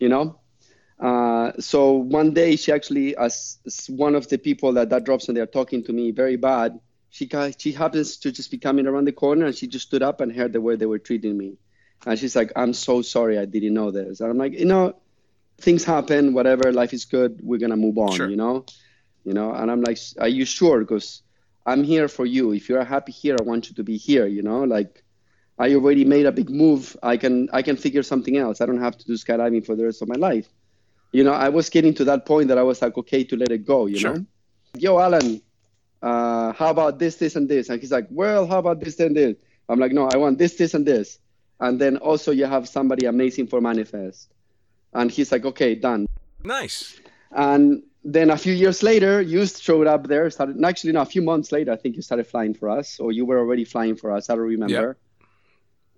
You 0.00 0.08
know. 0.08 0.40
Uh, 0.98 1.52
so 1.60 1.92
one 1.92 2.34
day 2.34 2.56
she 2.56 2.72
actually, 2.72 3.16
as, 3.16 3.58
as 3.64 3.86
one 3.88 4.16
of 4.16 4.28
the 4.28 4.36
people 4.36 4.72
that 4.72 4.90
that 4.90 5.04
drops 5.04 5.28
in 5.28 5.34
there 5.36 5.46
talking 5.46 5.84
to 5.84 5.92
me 5.92 6.10
very 6.10 6.36
bad, 6.36 6.80
she 7.10 7.28
she 7.56 7.70
happens 7.72 8.16
to 8.16 8.32
just 8.32 8.50
be 8.50 8.58
coming 8.58 8.86
around 8.86 9.06
the 9.06 9.12
corner 9.12 9.46
and 9.46 9.54
she 9.54 9.68
just 9.68 9.86
stood 9.86 10.02
up 10.02 10.20
and 10.20 10.34
heard 10.34 10.52
the 10.52 10.60
way 10.60 10.74
they 10.74 10.86
were 10.86 10.98
treating 10.98 11.38
me, 11.38 11.56
and 12.04 12.18
she's 12.18 12.34
like, 12.34 12.50
"I'm 12.56 12.72
so 12.72 13.02
sorry, 13.02 13.38
I 13.38 13.44
didn't 13.44 13.74
know 13.74 13.92
this." 13.92 14.20
And 14.20 14.28
I'm 14.30 14.38
like, 14.38 14.58
you 14.58 14.64
know, 14.64 14.96
things 15.60 15.84
happen, 15.84 16.32
whatever, 16.34 16.72
life 16.72 16.92
is 16.92 17.04
good, 17.04 17.40
we're 17.42 17.58
gonna 17.58 17.76
move 17.76 17.98
on, 17.98 18.12
Sure. 18.12 18.28
you 18.28 18.36
know, 18.36 18.64
you 19.24 19.32
know. 19.32 19.52
And 19.52 19.70
I'm 19.70 19.80
like, 19.82 19.98
"Are 20.18 20.28
you 20.28 20.44
sure?" 20.44 20.80
Because 20.80 21.22
I'm 21.66 21.82
here 21.84 22.08
for 22.08 22.26
you. 22.26 22.52
If 22.52 22.68
you're 22.68 22.84
happy 22.84 23.12
here, 23.12 23.36
I 23.38 23.42
want 23.42 23.68
you 23.68 23.74
to 23.76 23.84
be 23.84 23.96
here, 23.96 24.26
you 24.26 24.42
know, 24.42 24.64
like. 24.64 25.04
I 25.60 25.74
already 25.74 26.04
made 26.04 26.24
a 26.24 26.30
big 26.30 26.50
move. 26.50 26.96
I 27.02 27.16
can 27.16 27.48
I 27.52 27.62
can 27.62 27.76
figure 27.76 28.04
something 28.04 28.36
else. 28.36 28.60
I 28.60 28.66
don't 28.66 28.78
have 28.78 28.96
to 28.96 29.04
do 29.04 29.14
skydiving 29.14 29.66
for 29.66 29.74
the 29.74 29.84
rest 29.86 30.00
of 30.02 30.06
my 30.08 30.14
life. 30.14 30.46
You 31.10 31.24
know, 31.24 31.32
I 31.32 31.48
was 31.48 31.68
getting 31.68 31.94
to 31.94 32.04
that 32.04 32.26
point 32.26 32.46
that 32.46 32.58
I 32.58 32.62
was 32.62 32.80
like, 32.80 32.96
okay, 32.96 33.24
to 33.24 33.36
let 33.36 33.50
it 33.50 33.66
go. 33.66 33.86
You 33.86 33.98
Sure. 33.98 34.14
know, 34.14 34.24
yo, 34.78 35.00
Alan, 35.00 35.42
uh, 36.00 36.52
how 36.52 36.70
about 36.70 37.00
this, 37.00 37.16
this, 37.16 37.34
and 37.34 37.48
this? 37.48 37.70
And 37.70 37.80
he's 37.80 37.90
like, 37.90 38.06
well, 38.08 38.46
how 38.46 38.60
about 38.60 38.78
this 38.78 39.00
and 39.00 39.16
this? 39.16 39.34
I'm 39.68 39.80
like, 39.80 39.90
no, 39.90 40.06
I 40.06 40.16
want 40.16 40.38
this, 40.38 40.54
this, 40.54 40.74
and 40.74 40.86
this. 40.86 41.18
And 41.58 41.80
then 41.80 41.96
also 41.96 42.30
you 42.30 42.44
have 42.46 42.68
somebody 42.68 43.06
amazing 43.06 43.48
for 43.48 43.60
manifest. 43.60 44.30
And 44.92 45.10
he's 45.10 45.30
like, 45.32 45.44
okay, 45.44 45.74
done. 45.74 46.06
Nice. 46.44 47.00
And 47.30 47.82
then 48.04 48.30
a 48.30 48.36
few 48.36 48.52
years 48.54 48.82
later, 48.82 49.20
you 49.20 49.46
showed 49.46 49.86
up 49.86 50.06
there. 50.06 50.30
Started 50.30 50.62
actually, 50.64 50.92
no, 50.92 51.02
a 51.02 51.06
few 51.06 51.22
months 51.22 51.52
later, 51.52 51.72
I 51.72 51.76
think 51.76 51.96
you 51.96 52.02
started 52.02 52.26
flying 52.26 52.54
for 52.54 52.70
us, 52.70 52.98
or 53.00 53.12
you 53.12 53.26
were 53.26 53.38
already 53.38 53.64
flying 53.64 53.96
for 53.96 54.12
us. 54.12 54.30
I 54.30 54.34
don't 54.34 54.46
remember. 54.46 54.96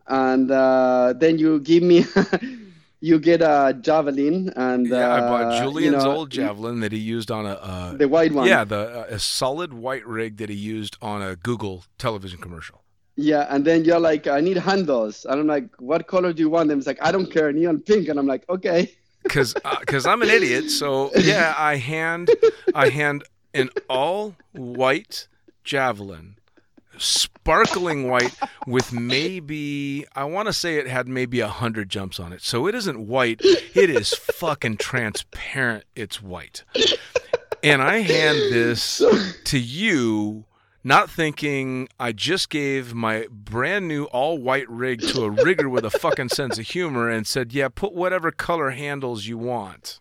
And 0.07 0.51
uh, 0.51 1.15
then 1.17 1.39
you 1.39 1.61
give 1.61 1.85
me, 1.85 2.05
you 3.01 3.21
get 3.21 3.43
a 3.43 3.79
javelin, 3.81 4.53
and 4.57 4.89
Yeah, 4.89 5.15
I 5.15 5.21
bought 5.21 5.53
uh, 5.53 5.63
Julian's 5.63 6.03
you 6.03 6.09
know, 6.09 6.17
old 6.17 6.31
javelin 6.31 6.81
that 6.81 6.91
he 6.91 6.99
used 6.99 7.31
on 7.31 7.47
a. 7.47 7.53
Uh, 7.53 7.93
the 7.93 8.09
white 8.09 8.33
one. 8.33 8.49
yeah, 8.49 8.65
the 8.65 9.03
uh, 9.03 9.15
a 9.15 9.19
solid 9.21 9.73
white 9.73 10.07
rig 10.07 10.39
that 10.39 10.49
he 10.49 10.57
used 10.57 10.97
on 11.01 11.23
a 11.23 11.37
Google 11.37 11.85
television 11.97 12.41
commercial. 12.41 12.83
Yeah, 13.21 13.47
and 13.51 13.65
then 13.65 13.85
you're 13.85 14.01
like, 14.01 14.27
I 14.27 14.41
need 14.41 14.57
handles, 14.57 15.27
and 15.27 15.41
I'm 15.41 15.47
like, 15.47 15.69
what 15.79 16.07
color 16.07 16.33
do 16.33 16.41
you 16.41 16.49
want 16.49 16.69
them? 16.69 16.79
It's 16.79 16.87
like, 16.87 17.03
I 17.03 17.13
don't 17.13 17.31
care, 17.31 17.53
neon 17.53 17.81
pink, 17.81 18.09
and 18.09 18.19
I'm 18.19 18.27
like, 18.27 18.49
okay. 18.49 18.91
because 19.23 19.55
because 19.81 20.07
uh, 20.07 20.11
I'm 20.11 20.23
an 20.23 20.31
idiot. 20.31 20.71
So 20.71 21.11
yeah, 21.17 21.55
I 21.57 21.77
hand 21.77 22.31
I 22.75 22.89
hand 22.89 23.25
an 23.53 23.71
all 23.89 24.35
white 24.53 25.29
javelin, 25.63 26.37
sparkling 26.97 28.09
white 28.09 28.35
with 28.67 28.93
maybe 28.93 30.07
I 30.15 30.25
want 30.25 30.47
to 30.47 30.53
say 30.53 30.77
it 30.77 30.87
had 30.87 31.09
maybe 31.09 31.41
a 31.41 31.49
hundred 31.49 31.91
jumps 31.91 32.19
on 32.19 32.33
it. 32.33 32.43
So 32.43 32.67
it 32.67 32.75
isn't 32.75 33.07
white. 33.07 33.41
It 33.43 33.91
is 33.91 34.15
fucking 34.15 34.79
transparent. 34.79 35.85
It's 35.95 36.23
white, 36.23 36.65
and 37.63 37.83
I 37.83 37.99
hand 37.99 38.39
this 38.39 39.03
to 39.45 39.59
you. 39.59 40.45
Not 40.83 41.11
thinking 41.11 41.89
I 41.99 42.13
just 42.13 42.49
gave 42.49 42.95
my 42.95 43.27
brand 43.31 43.87
new 43.87 44.05
all 44.05 44.39
white 44.39 44.69
rig 44.71 45.01
to 45.09 45.25
a 45.25 45.31
rigger 45.31 45.69
with 45.69 45.85
a 45.85 45.91
fucking 45.91 46.31
sense 46.31 46.59
of 46.59 46.67
humor 46.67 47.11
and 47.11 47.27
said, 47.27 47.53
Yeah, 47.53 47.69
put 47.69 47.93
whatever 47.93 48.31
color 48.31 48.71
handles 48.71 49.27
you 49.27 49.37
want 49.37 50.01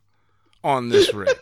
on 0.63 0.89
this 0.89 1.13
rig. 1.13 1.29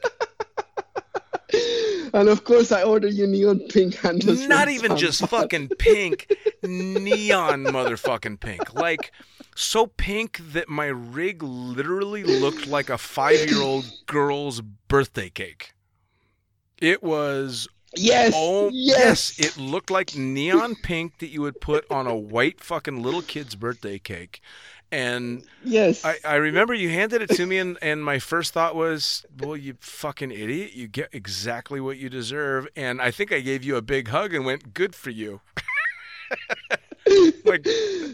And 2.13 2.29
of 2.29 2.45
course, 2.45 2.71
I 2.71 2.83
ordered 2.83 3.13
you 3.13 3.27
neon 3.27 3.59
pink 3.69 3.95
handles. 3.95 4.47
Not 4.47 4.69
even 4.69 4.97
just 4.97 5.27
fucking 5.27 5.69
pink, 5.77 6.33
neon 6.63 7.65
motherfucking 7.65 8.39
pink. 8.39 8.73
Like, 8.73 9.11
so 9.55 9.87
pink 9.87 10.39
that 10.53 10.69
my 10.69 10.87
rig 10.87 11.43
literally 11.43 12.23
looked 12.23 12.65
like 12.65 12.89
a 12.89 12.97
five 12.97 13.49
year 13.49 13.61
old 13.61 13.85
girl's 14.07 14.61
birthday 14.61 15.29
cake. 15.29 15.73
It 16.79 17.03
was 17.03 17.67
Yes. 17.97 18.33
Oh 18.35 18.69
yes. 18.71 19.37
It 19.39 19.57
looked 19.57 19.91
like 19.91 20.15
neon 20.15 20.75
pink 20.75 21.19
that 21.19 21.27
you 21.27 21.41
would 21.41 21.59
put 21.61 21.89
on 21.91 22.07
a 22.07 22.15
white 22.15 22.61
fucking 22.61 23.01
little 23.01 23.21
kid's 23.21 23.55
birthday 23.55 23.99
cake. 23.99 24.41
And 24.91 25.43
yes. 25.65 26.05
I, 26.05 26.15
I 26.23 26.35
remember 26.35 26.73
you 26.73 26.89
handed 26.89 27.21
it 27.21 27.29
to 27.31 27.45
me 27.45 27.57
and, 27.57 27.77
and 27.81 28.05
my 28.05 28.19
first 28.19 28.53
thought 28.53 28.75
was, 28.75 29.25
Well, 29.39 29.57
you 29.57 29.75
fucking 29.79 30.31
idiot, 30.31 30.73
you 30.73 30.87
get 30.87 31.09
exactly 31.11 31.81
what 31.81 31.97
you 31.97 32.09
deserve 32.09 32.67
and 32.75 33.01
I 33.01 33.11
think 33.11 33.31
I 33.31 33.41
gave 33.41 33.63
you 33.63 33.75
a 33.75 33.81
big 33.81 34.07
hug 34.09 34.33
and 34.33 34.45
went, 34.45 34.73
Good 34.73 34.95
for 34.95 35.09
you. 35.09 35.41
like 37.51 37.67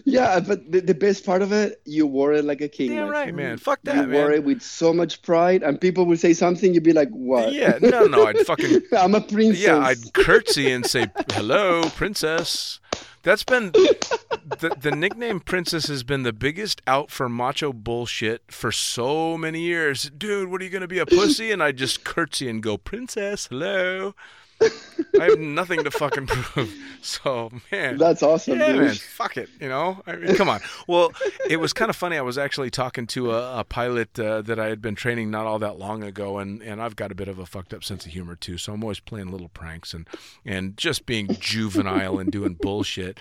yeah, 0.06 0.40
but 0.40 0.72
the, 0.72 0.82
the 0.82 0.94
best 0.94 1.26
part 1.26 1.42
of 1.42 1.52
it, 1.52 1.82
you 1.86 2.06
wore 2.06 2.34
it 2.34 2.46
like 2.46 2.62
a 2.62 2.68
king. 2.68 2.92
Yeah, 2.92 3.08
right, 3.08 3.24
friend. 3.24 3.38
man. 3.38 3.58
Fuck 3.58 3.80
that, 3.84 3.96
You 3.96 4.02
that, 4.06 4.10
wore 4.10 4.32
it 4.32 4.44
with 4.44 4.62
so 4.62 4.94
much 4.94 5.22
pride, 5.22 5.64
and 5.64 5.80
people 5.80 6.06
would 6.06 6.20
say 6.20 6.34
something, 6.34 6.74
you'd 6.74 6.84
be 6.84 6.94
like, 6.94 7.10
"What? 7.10 7.54
Yeah, 7.54 7.78
no, 7.82 8.06
no, 8.06 8.26
I'd 8.26 8.38
fucking 8.46 8.82
I'm 8.98 9.16
a 9.16 9.22
princess." 9.22 9.64
Yeah, 9.64 9.80
I'd 9.80 10.14
curtsy 10.14 10.72
and 10.72 10.86
say, 10.86 11.08
"Hello, 11.32 11.84
princess." 11.90 12.80
That's 13.24 13.46
been 13.46 13.72
the 13.72 14.76
the 14.82 14.92
nickname 14.92 15.40
princess 15.40 15.88
has 15.88 16.04
been 16.04 16.24
the 16.24 16.34
biggest 16.34 16.82
out 16.86 17.10
for 17.10 17.30
macho 17.30 17.72
bullshit 17.72 18.44
for 18.52 18.72
so 18.72 19.38
many 19.38 19.62
years. 19.62 20.10
Dude, 20.10 20.50
what 20.50 20.60
are 20.60 20.66
you 20.66 20.70
gonna 20.70 20.88
be 20.88 21.00
a 21.00 21.06
pussy? 21.06 21.52
And 21.52 21.64
I 21.64 21.72
just 21.72 22.04
curtsy 22.04 22.50
and 22.50 22.62
go, 22.62 22.78
"Princess, 22.78 23.48
hello." 23.48 24.14
I 25.20 25.26
have 25.26 25.40
nothing 25.40 25.84
to 25.84 25.92
fucking 25.92 26.28
prove. 26.28 26.74
So 27.06 27.52
man, 27.70 27.98
That's 27.98 28.24
awesome, 28.24 28.60
yeah, 28.60 28.68
dude. 28.72 28.82
man, 28.82 28.96
fuck 28.96 29.36
it. 29.36 29.50
You 29.60 29.68
know, 29.68 30.02
I 30.08 30.16
mean, 30.16 30.38
come 30.38 30.48
on. 30.48 30.62
Well, 30.88 31.12
it 31.50 31.58
was 31.58 31.74
kind 31.74 31.90
of 31.90 31.98
funny. 31.98 32.16
I 32.16 32.22
was 32.22 32.38
actually 32.38 32.70
talking 32.70 33.08
to 33.08 33.32
a, 33.34 33.60
a 33.60 33.64
pilot 33.66 34.18
uh, 34.18 34.42
that 34.44 34.58
I 34.58 34.68
had 34.68 34.82
been 34.82 34.96
training 34.96 35.30
not 35.30 35.46
all 35.46 35.60
that 35.60 35.78
long 35.78 36.02
ago, 36.02 36.38
and, 36.38 36.64
and 36.64 36.82
I've 36.82 36.96
got 36.96 37.12
a 37.12 37.16
bit 37.16 37.28
of 37.28 37.40
a 37.40 37.46
fucked 37.46 37.74
up 37.74 37.84
sense 37.84 38.06
of 38.06 38.14
humor 38.14 38.36
too. 38.38 38.58
So 38.58 38.72
I'm 38.72 38.82
always 38.86 39.02
playing 39.02 39.32
little 39.32 39.50
pranks 39.50 39.94
and 39.94 40.08
and 40.46 40.78
just 40.78 41.06
being 41.06 41.28
juvenile 41.42 42.20
and 42.20 42.32
doing 42.32 42.54
bullshit. 42.54 43.20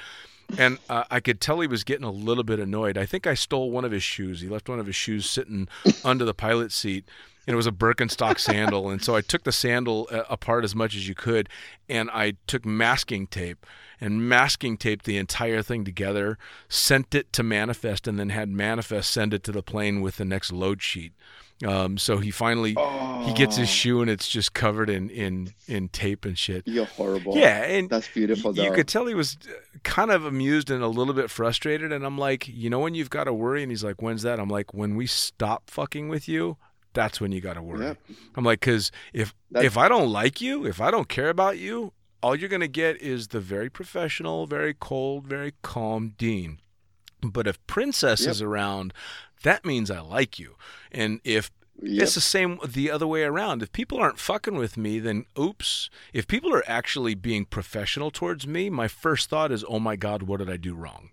And 0.59 0.79
uh, 0.89 1.03
I 1.11 1.19
could 1.19 1.41
tell 1.41 1.59
he 1.59 1.67
was 1.67 1.83
getting 1.83 2.05
a 2.05 2.11
little 2.13 2.45
bit 2.45 2.61
annoyed. 2.61 2.97
I 2.97 3.05
think 3.05 3.27
I 3.27 3.35
stole 3.35 3.73
one 3.73 3.85
of 3.85 3.91
his 3.91 4.05
shoes. 4.05 4.43
He 4.43 4.49
left 4.49 4.69
one 4.69 4.79
of 4.79 4.87
his 4.87 4.95
shoes 4.95 5.29
sitting 5.29 5.67
under 6.05 6.25
the 6.25 6.35
pilot 6.35 6.71
seat, 6.71 7.05
and 7.47 7.55
it 7.55 7.57
was 7.57 7.67
a 7.67 7.73
Birkenstock 7.73 8.39
sandal. 8.39 8.91
And 8.91 9.03
so 9.03 9.15
I 9.17 9.21
took 9.21 9.45
the 9.45 9.53
sandal 9.53 10.09
uh, 10.11 10.23
apart 10.31 10.65
as 10.65 10.75
much 10.75 10.95
as 10.95 11.09
you 11.09 11.15
could, 11.15 11.49
and 11.89 12.11
I 12.11 12.35
took 12.47 12.65
masking 12.65 13.27
tape 13.27 13.67
and 14.01 14.29
masking 14.29 14.77
taped 14.77 15.05
the 15.05 15.17
entire 15.17 15.63
thing 15.63 15.85
together, 15.85 16.37
sent 16.69 17.15
it 17.15 17.33
to 17.35 17.43
Manifest, 17.43 18.09
and 18.09 18.19
then 18.19 18.31
had 18.31 18.49
Manifest 18.49 19.13
send 19.13 19.33
it 19.33 19.43
to 19.45 19.53
the 19.53 19.63
plane 19.63 20.01
with 20.01 20.17
the 20.17 20.25
next 20.25 20.53
load 20.53 20.83
sheet. 20.83 21.13
Um, 21.65 21.97
so 21.97 22.19
he 22.19 22.33
finally 22.33 22.75
he 23.25 23.33
gets 23.35 23.55
his 23.57 23.69
shoe 23.69 24.01
and 24.01 24.11
it's 24.11 24.29
just 24.29 24.53
covered 24.53 24.91
in 24.91 25.09
in 25.11 25.55
in 25.69 25.91
tape 25.91 26.25
and 26.25 26.37
shit. 26.37 26.67
You're 26.67 26.87
horrible. 26.87 27.37
Yeah, 27.37 27.63
and 27.63 27.89
That's 27.89 28.09
beautiful, 28.09 28.57
You 28.57 28.71
though. 28.71 28.75
could 28.75 28.89
tell 28.89 29.07
he 29.07 29.15
was 29.15 29.39
uh, 29.49 29.79
kind 29.85 30.11
of 30.11 30.25
amused 30.25 30.71
and 30.73 30.83
a 30.83 30.89
little 30.89 31.15
bit 31.15 31.31
frustrated. 31.31 31.93
And 31.93 32.05
I'm 32.05 32.19
like, 32.19 32.49
you 32.49 32.69
know, 32.69 32.81
when 32.81 32.97
you've 32.97 33.11
got 33.11 33.25
to 33.25 33.33
worry, 33.33 33.63
and 33.63 33.71
he's 33.71 33.85
like, 33.85 34.03
when's 34.03 34.23
that? 34.23 34.41
I'm 34.41 34.49
like, 34.49 34.75
when 34.75 34.97
we 34.97 35.07
stop 35.07 35.71
fucking 35.71 36.09
with 36.09 36.29
you, 36.29 36.57
that's 36.93 37.21
when 37.21 37.33
you 37.33 37.41
got 37.41 37.55
to 37.55 37.63
worry. 37.63 37.85
Yep. 37.87 37.99
I'm 38.37 38.45
like, 38.45 38.61
because 38.61 38.91
if 39.13 39.35
That's- 39.51 39.67
if 39.73 39.77
I 39.79 39.89
don't 39.89 40.11
like 40.11 40.41
you, 40.41 40.67
if 40.67 40.81
I 40.81 40.91
don't 40.91 41.09
care 41.09 41.29
about 41.31 41.59
you, 41.59 41.93
all 42.23 42.37
you're 42.37 42.49
gonna 42.49 42.69
get 42.69 43.01
is 43.03 43.29
the 43.29 43.41
very 43.41 43.69
professional, 43.69 44.47
very 44.47 44.75
cold, 44.75 45.27
very 45.27 45.55
calm 45.63 46.15
Dean. 46.17 46.61
But 47.21 47.47
if 47.47 47.65
Princess 47.67 48.23
Yep. 48.23 48.31
is 48.31 48.43
around, 48.43 48.93
that 49.43 49.65
means 49.65 49.91
I 49.91 50.01
like 50.01 50.39
you. 50.39 50.57
And 50.93 51.21
if 51.25 51.51
Yep. 51.81 52.03
it's 52.03 52.15
the 52.15 52.21
same 52.21 52.59
the 52.65 52.91
other 52.93 53.07
way 53.09 53.25
around. 53.25 53.61
If 53.63 53.73
people 53.73 53.99
aren't 53.99 54.21
fucking 54.21 54.55
with 54.55 54.77
me, 54.77 55.01
then 55.01 55.25
oops. 55.37 55.91
If 56.13 56.29
people 56.29 56.55
are 56.55 56.63
actually 56.69 57.15
being 57.17 57.45
professional 57.45 58.11
towards 58.13 58.47
me, 58.47 58.71
my 58.71 58.87
first 58.87 59.29
thought 59.29 59.51
is, 59.51 59.65
oh 59.69 59.81
my 59.81 59.97
God, 59.97 60.23
what 60.23 60.37
did 60.39 60.51
I 60.51 60.57
do 60.59 60.75
wrong? 60.75 61.11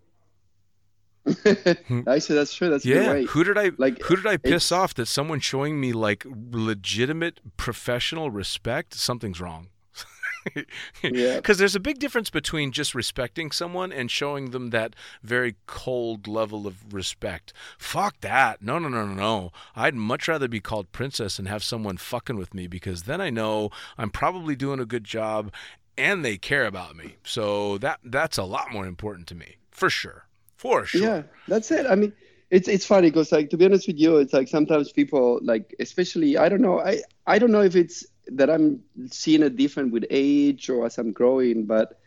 Actually, 1.45 2.35
that's 2.35 2.53
true. 2.53 2.69
That's 2.69 2.85
Yeah. 2.85 3.11
way. 3.11 3.25
Who 3.25 3.43
did 3.43 3.57
I 3.57 3.71
Like, 3.77 4.01
who 4.03 4.15
did 4.15 4.25
I 4.27 4.37
piss 4.37 4.71
off 4.71 4.93
that 4.95 5.07
someone 5.07 5.39
showing 5.39 5.79
me 5.79 5.93
like 5.93 6.25
legitimate 6.29 7.39
professional 7.57 8.31
respect? 8.31 8.93
Something's 8.93 9.39
wrong. 9.41 9.67
Yeah. 11.03 11.35
Because 11.35 11.57
there's 11.57 11.75
a 11.75 11.79
big 11.81 11.99
difference 11.99 12.29
between 12.29 12.71
just 12.71 12.95
respecting 12.95 13.51
someone 13.51 13.91
and 13.91 14.09
showing 14.09 14.51
them 14.51 14.69
that 14.69 14.95
very 15.21 15.55
cold 15.67 16.27
level 16.27 16.65
of 16.65 16.93
respect. 16.93 17.51
Fuck 17.77 18.21
that. 18.21 18.61
No, 18.61 18.79
no, 18.79 18.87
no, 18.87 19.05
no, 19.05 19.13
no. 19.13 19.51
I'd 19.75 19.95
much 19.95 20.27
rather 20.29 20.47
be 20.47 20.61
called 20.61 20.91
princess 20.93 21.39
and 21.39 21.47
have 21.49 21.63
someone 21.63 21.97
fucking 21.97 22.37
with 22.37 22.53
me 22.53 22.67
because 22.67 23.03
then 23.03 23.19
I 23.19 23.29
know 23.29 23.69
I'm 23.97 24.09
probably 24.09 24.55
doing 24.55 24.79
a 24.79 24.85
good 24.85 25.03
job 25.03 25.51
and 25.97 26.23
they 26.23 26.37
care 26.37 26.65
about 26.65 26.95
me. 26.95 27.17
So 27.23 27.77
that 27.79 27.99
that's 28.03 28.37
a 28.37 28.43
lot 28.45 28.71
more 28.71 28.87
important 28.87 29.27
to 29.27 29.35
me. 29.35 29.57
For 29.71 29.89
sure. 29.89 30.25
For 30.59 30.85
sure. 30.85 31.01
Yeah, 31.01 31.23
that's 31.47 31.71
it. 31.71 31.85
I 31.85 31.95
mean, 31.95 32.11
it's 32.51 32.67
it's 32.67 32.85
funny 32.85 33.09
because 33.09 33.31
like 33.31 33.49
to 33.51 33.57
be 33.57 33.65
honest 33.65 33.87
with 33.87 33.97
you, 33.97 34.17
it's 34.17 34.33
like 34.33 34.49
sometimes 34.49 34.91
people 34.91 35.39
like, 35.41 35.73
especially 35.79 36.37
I 36.37 36.49
don't 36.49 36.61
know, 36.61 36.81
I 36.81 37.01
I 37.25 37.39
don't 37.39 37.51
know 37.51 37.61
if 37.61 37.77
it's 37.77 38.05
that 38.27 38.49
I'm 38.49 38.83
seeing 39.09 39.41
it 39.41 39.55
different 39.55 39.93
with 39.93 40.05
age 40.09 40.69
or 40.69 40.85
as 40.85 40.97
I'm 40.97 41.13
growing, 41.13 41.65
but 41.65 41.97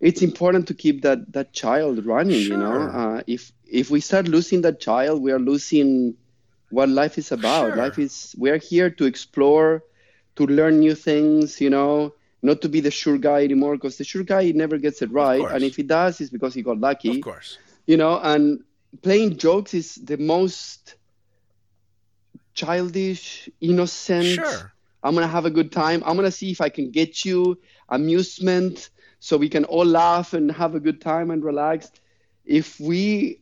it's 0.00 0.20
important 0.20 0.68
to 0.68 0.74
keep 0.74 1.00
that 1.02 1.32
that 1.32 1.54
child 1.54 2.04
running. 2.04 2.50
You 2.50 2.58
know, 2.58 2.76
uh, 2.90 3.22
if 3.26 3.52
if 3.64 3.90
we 3.90 4.00
start 4.00 4.28
losing 4.28 4.60
that 4.62 4.80
child, 4.80 5.22
we 5.22 5.32
are 5.32 5.38
losing 5.40 6.14
what 6.70 6.90
life 6.90 7.16
is 7.16 7.32
about. 7.32 7.68
Sure. 7.68 7.76
Life 7.76 7.98
is 7.98 8.34
we 8.36 8.50
are 8.50 8.58
here 8.58 8.90
to 8.90 9.06
explore, 9.06 9.82
to 10.36 10.46
learn 10.46 10.78
new 10.78 10.94
things. 10.94 11.58
You 11.58 11.70
know, 11.70 12.12
not 12.42 12.60
to 12.62 12.68
be 12.68 12.80
the 12.80 12.90
sure 12.90 13.16
guy 13.16 13.44
anymore 13.44 13.76
because 13.76 13.96
the 13.96 14.04
sure 14.04 14.24
guy 14.24 14.50
never 14.50 14.76
gets 14.76 15.00
it 15.00 15.10
right, 15.10 15.40
and 15.40 15.64
if 15.64 15.76
he 15.76 15.82
does, 15.82 16.20
it's 16.20 16.30
because 16.30 16.52
he 16.52 16.60
got 16.62 16.78
lucky 16.78 17.16
Of 17.16 17.24
course. 17.24 17.58
You 17.86 17.96
know 17.96 18.18
and 18.20 18.62
playing 19.02 19.36
jokes 19.36 19.74
is 19.74 19.94
the 19.96 20.16
most 20.16 20.96
childish 22.54 23.48
innocent 23.60 24.26
Sure. 24.26 24.72
i'm 25.02 25.14
gonna 25.14 25.26
have 25.26 25.44
a 25.44 25.50
good 25.50 25.72
time 25.72 26.02
i'm 26.06 26.16
gonna 26.16 26.30
see 26.30 26.50
if 26.50 26.60
i 26.60 26.68
can 26.68 26.90
get 26.90 27.24
you 27.24 27.58
amusement 27.88 28.90
so 29.20 29.36
we 29.36 29.48
can 29.48 29.64
all 29.64 29.84
laugh 29.84 30.32
and 30.34 30.50
have 30.52 30.74
a 30.74 30.80
good 30.80 31.00
time 31.00 31.30
and 31.30 31.44
relax 31.44 31.90
if 32.44 32.78
we 32.80 33.40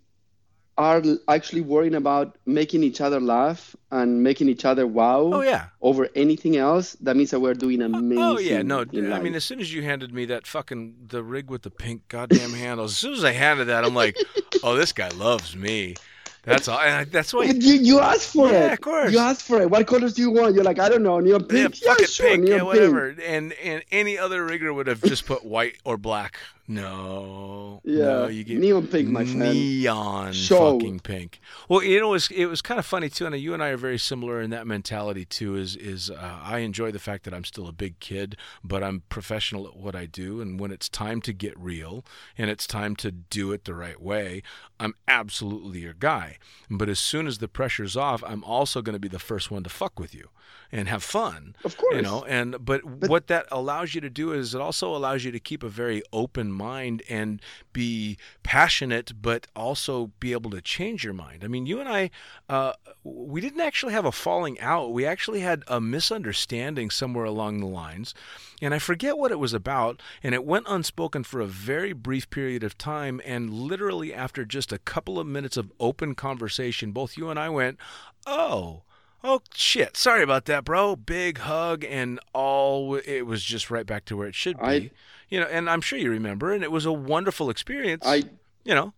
are 0.79 1.03
actually 1.29 1.61
worrying 1.61 1.95
about 1.95 2.37
making 2.47 2.83
each 2.83 3.01
other 3.01 3.21
laugh 3.21 3.77
and 3.91 4.23
making 4.23 4.49
each 4.49 4.65
other 4.65 4.87
wow 4.87 5.31
Oh 5.33 5.43
yeah. 5.43 5.67
over 5.83 6.09
anything 6.15 6.57
else 6.57 6.95
that 7.03 7.15
means 7.15 7.31
that 7.31 7.41
we're 7.41 7.53
doing 7.55 7.83
amazing 7.83 8.19
Oh 8.23 8.39
yeah, 8.39 8.63
no. 8.63 8.81
I 8.81 9.21
mean, 9.21 9.35
as 9.35 9.45
soon 9.45 9.61
as 9.61 9.73
you 9.73 9.83
handed 9.83 10.15
me 10.15 10.25
that 10.27 10.47
fucking 10.47 10.95
the 11.09 11.23
rig 11.23 11.51
with 11.51 11.63
the 11.63 11.71
pink 11.71 12.09
goddamn 12.09 12.53
handles, 12.55 12.93
as 12.93 12.99
soon 12.99 13.13
as 13.13 13.23
I 13.25 13.33
handed 13.33 13.67
that, 13.67 13.85
I'm 13.85 13.95
like, 13.95 14.17
oh, 14.63 14.75
this 14.75 14.93
guy 14.93 15.09
loves 15.11 15.55
me. 15.55 15.95
That's 16.45 16.67
all. 16.67 16.81
And 16.81 16.93
I, 16.97 17.05
that's 17.05 17.33
why. 17.33 17.45
You, 17.45 17.55
you 17.75 18.01
asked 18.01 18.33
for 18.33 18.51
Yeah, 18.51 18.67
it. 18.69 18.73
of 18.73 18.81
course. 18.81 19.13
You 19.13 19.21
asked 19.21 19.43
for 19.43 19.61
it. 19.63 19.71
What 19.71 19.87
colors 19.87 20.15
do 20.15 20.23
you 20.23 20.31
want? 20.33 20.57
You're 20.57 20.65
like, 20.65 20.81
I 20.81 20.89
don't 20.89 21.05
know, 21.05 21.21
neon 21.21 21.43
Yeah, 21.43 21.47
pink. 21.69 21.81
Yeah, 21.81 21.89
fucking 21.91 22.07
sure, 22.07 22.27
pink, 22.31 22.49
yeah, 22.49 22.55
pink. 22.57 22.65
whatever. 22.67 23.15
And 23.25 23.53
and 23.63 23.85
any 23.93 24.19
other 24.19 24.45
rigger 24.45 24.73
would 24.75 24.89
have 24.89 25.01
just 25.03 25.25
put 25.25 25.45
white 25.45 25.77
or 25.85 25.97
black. 25.97 26.39
No, 26.69 27.81
Yeah, 27.85 28.05
no, 28.05 28.27
you 28.29 28.45
get 28.45 28.59
neon 28.59 28.87
pink, 28.87 29.09
my 29.09 29.25
friend. 29.25 29.41
neon 29.53 30.33
Show. 30.33 30.79
fucking 30.79 31.01
pink. 31.01 31.41
Well, 31.69 31.83
you 31.83 31.99
know, 32.01 32.09
it 32.09 32.13
was 32.13 32.31
it 32.31 32.47
was 32.47 32.63
kind 32.63 32.79
of 32.79 32.87
funny 32.87 33.09
too, 33.09 33.27
and 33.27 33.37
you 33.37 33.53
and 33.53 33.63
I 33.63 33.69
are 33.71 33.77
very 33.77 33.99
similar 33.99 34.41
in 34.41 34.51
that 34.51 34.67
mentality 34.67 35.25
too. 35.25 35.57
Is 35.57 35.75
is 35.75 36.09
uh, 36.09 36.39
I 36.43 36.59
enjoy 36.59 36.93
the 36.93 37.01
fact 37.01 37.25
that 37.25 37.35
I'm 37.35 37.45
still 37.45 37.67
a 37.67 37.73
big 37.73 37.99
kid, 37.99 38.37
but 38.63 38.83
I'm 38.85 39.03
professional 39.09 39.67
at 39.67 39.77
what 39.77 39.97
I 39.97 40.07
do, 40.07 40.41
and 40.41 40.61
when 40.61 40.71
it's 40.71 40.89
time 40.89 41.21
to 41.23 41.33
get 41.33 41.59
real 41.59 42.05
and 42.39 42.49
it's 42.49 42.67
time 42.67 42.95
to 42.97 43.11
do 43.11 43.51
it 43.53 43.65
the 43.65 43.75
right 43.75 44.01
way, 44.01 44.43
I'm 44.79 44.95
absolutely 45.09 45.81
your 45.81 45.95
guy. 45.95 46.39
But 46.71 46.89
as 46.89 47.01
soon 47.01 47.27
as 47.27 47.39
the 47.39 47.49
pressure's 47.49 47.97
off, 47.97 48.23
I'm 48.27 48.45
also 48.45 48.83
going 48.83 48.95
to 48.95 49.01
be 49.01 49.09
the 49.09 49.19
first 49.19 49.51
one 49.51 49.65
to 49.65 49.71
fuck 49.71 49.99
with 49.99 50.15
you 50.15 50.29
and 50.73 50.89
have 50.89 51.03
fun. 51.03 51.55
Of 51.65 51.77
course. 51.77 51.95
You 51.95 52.03
know, 52.03 52.25
and 52.25 52.57
but, 52.65 52.83
what 52.83 53.27
that 53.27 53.47
allows 53.53 53.95
you 53.95 54.01
to 54.01 54.09
do 54.09 54.33
is 54.33 54.55
it 54.55 54.61
also 54.61 54.97
allows 54.97 55.23
you 55.23 55.31
to 55.31 55.39
keep 55.39 55.63
a 55.63 55.69
very 55.69 56.03
open 56.13 56.51
mind 56.51 57.03
and 57.11 57.43
be 57.75 58.17
passionate, 58.43 59.13
but 59.21 59.47
also 59.55 60.13
be 60.19 60.33
able 60.33 60.51
to 60.51 60.63
change 60.63 61.05
your 61.05 61.13
mind. 61.13 61.45
I 61.45 61.49
mean, 61.49 61.67
you 61.67 61.79
and 61.79 61.89
I, 61.89 62.11
uh, 62.49 62.73
we 63.05 63.43
didn't 63.43 63.61
actually 63.61 63.93
have 63.93 64.07
a 64.07 64.13
falling 64.13 64.59
out. 64.61 64.93
We 64.93 65.05
actually 65.05 65.41
had 65.41 65.63
a 65.69 65.81
misunderstanding 65.81 66.89
somewhere 66.91 67.27
along 67.27 67.61
the 67.61 67.67
lines, 67.67 68.15
and 68.63 68.73
I 68.73 68.79
forget 68.79 69.19
what 69.19 69.31
it 69.31 69.39
was 69.39 69.53
about. 69.53 70.01
And 70.23 70.35
it 70.35 70.45
went 70.45 70.67
unspoken 70.69 71.23
for 71.25 71.41
a 71.41 71.47
very 71.47 71.93
brief 71.93 72.31
period 72.31 72.65
of 72.65 72.79
time. 72.79 73.21
And 73.27 73.51
literally 73.51 74.15
after 74.15 74.47
just 74.47 74.73
a 74.73 74.79
couple 74.79 75.19
of 75.19 75.27
minutes 75.27 75.59
of 75.59 75.71
open 75.79 76.15
conversation, 76.15 76.93
both 76.93 77.19
you 77.19 77.29
and 77.29 77.39
I 77.39 77.51
went, 77.51 77.77
"Oh." 78.27 78.85
Oh 79.25 79.41
shit! 79.55 79.97
Sorry 79.97 80.23
about 80.23 80.47
that, 80.47 80.65
bro. 80.65 80.97
Big 80.97 81.39
hug 81.39 81.85
and 81.85 82.19
all. 82.33 82.97
It 82.97 83.23
was 83.23 83.43
just 83.45 83.71
right 83.71 83.87
back 83.87 84.05
to 84.07 84.17
where 84.17 84.29
it 84.29 84.35
should 84.35 84.59
be. 84.59 84.65
I- 84.65 84.91
you 85.29 85.41
know, 85.41 85.47
and 85.47 85.71
I'm 85.71 85.81
sure 85.81 85.99
you 85.99 86.11
remember, 86.11 86.53
and 86.53 86.63
it 86.63 86.71
was 86.71 86.85
a 86.85 86.93
wonderful 86.93 87.49
experience. 87.49 88.03
I 88.07 88.25
you 88.65 88.75
know, 88.75 88.93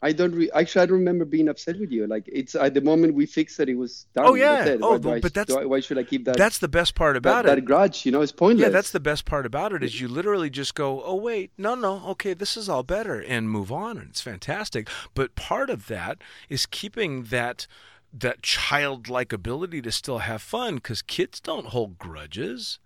I 0.00 0.12
don't 0.12 0.34
re- 0.34 0.50
actually 0.54 0.82
I 0.82 0.86
don't 0.86 0.98
remember 0.98 1.26
being 1.26 1.46
upset 1.48 1.78
with 1.78 1.90
you. 1.92 2.06
Like 2.06 2.24
it's 2.26 2.54
at 2.54 2.72
the 2.72 2.80
moment 2.80 3.12
we 3.14 3.26
fixed 3.26 3.60
it, 3.60 3.68
it 3.68 3.74
was 3.74 4.06
done. 4.14 4.24
Oh, 4.26 4.32
yeah. 4.34 4.64
That's. 4.64 4.80
Oh, 4.82 4.96
Why 4.98 5.20
but 5.20 5.34
that's- 5.34 5.54
I- 5.54 5.66
why 5.66 5.80
should 5.80 5.98
I 5.98 6.04
keep 6.04 6.24
that? 6.24 6.38
that's 6.38 6.58
the 6.58 6.68
best 6.68 6.94
part 6.94 7.14
that, 7.14 7.18
about 7.18 7.44
that 7.44 7.58
it. 7.58 7.66
grudge. 7.66 8.06
You 8.06 8.12
know, 8.12 8.22
it's 8.22 8.32
pointless. 8.32 8.62
Yeah, 8.64 8.70
that's 8.70 8.92
the 8.92 9.00
best 9.00 9.26
part 9.26 9.44
about 9.44 9.74
it 9.74 9.82
is 9.82 10.00
you 10.00 10.08
literally 10.08 10.48
just 10.48 10.74
go, 10.74 11.02
oh 11.04 11.16
wait, 11.16 11.50
no, 11.58 11.74
no, 11.74 12.02
okay, 12.08 12.32
this 12.32 12.56
is 12.56 12.66
all 12.68 12.82
better, 12.82 13.20
and 13.20 13.50
move 13.50 13.70
on, 13.70 13.98
and 13.98 14.08
it's 14.08 14.22
fantastic. 14.22 14.88
But 15.14 15.34
part 15.34 15.68
of 15.68 15.88
that 15.88 16.16
is 16.48 16.64
keeping 16.64 17.24
that 17.24 17.66
that 18.16 18.42
childlike 18.42 19.32
ability 19.32 19.82
to 19.82 19.92
still 19.92 20.18
have 20.18 20.40
fun 20.40 20.76
because 20.76 21.02
kids 21.02 21.40
don't 21.40 21.66
hold 21.66 21.98
grudges. 21.98 22.78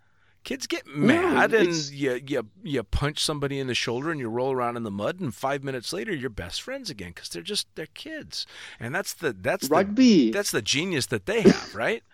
Kids 0.44 0.66
get 0.66 0.86
mad 0.86 1.52
and 1.52 1.74
you, 1.90 2.20
you 2.26 2.48
you 2.62 2.82
punch 2.82 3.22
somebody 3.22 3.58
in 3.58 3.66
the 3.66 3.74
shoulder 3.74 4.10
and 4.10 4.18
you 4.18 4.28
roll 4.30 4.52
around 4.52 4.78
in 4.78 4.82
the 4.82 4.90
mud 4.90 5.20
and 5.20 5.34
five 5.34 5.62
minutes 5.62 5.92
later 5.92 6.14
you're 6.14 6.30
best 6.30 6.62
friends 6.62 6.88
again 6.88 7.10
because 7.14 7.28
they're 7.28 7.42
just 7.42 7.66
they're 7.74 7.86
kids 7.86 8.46
and 8.80 8.94
that's 8.94 9.12
the 9.12 9.34
that's 9.34 9.68
the, 9.68 9.74
rugby. 9.74 10.30
that's 10.30 10.50
the 10.50 10.62
genius 10.62 11.06
that 11.06 11.26
they 11.26 11.42
have 11.42 11.74
right 11.74 12.02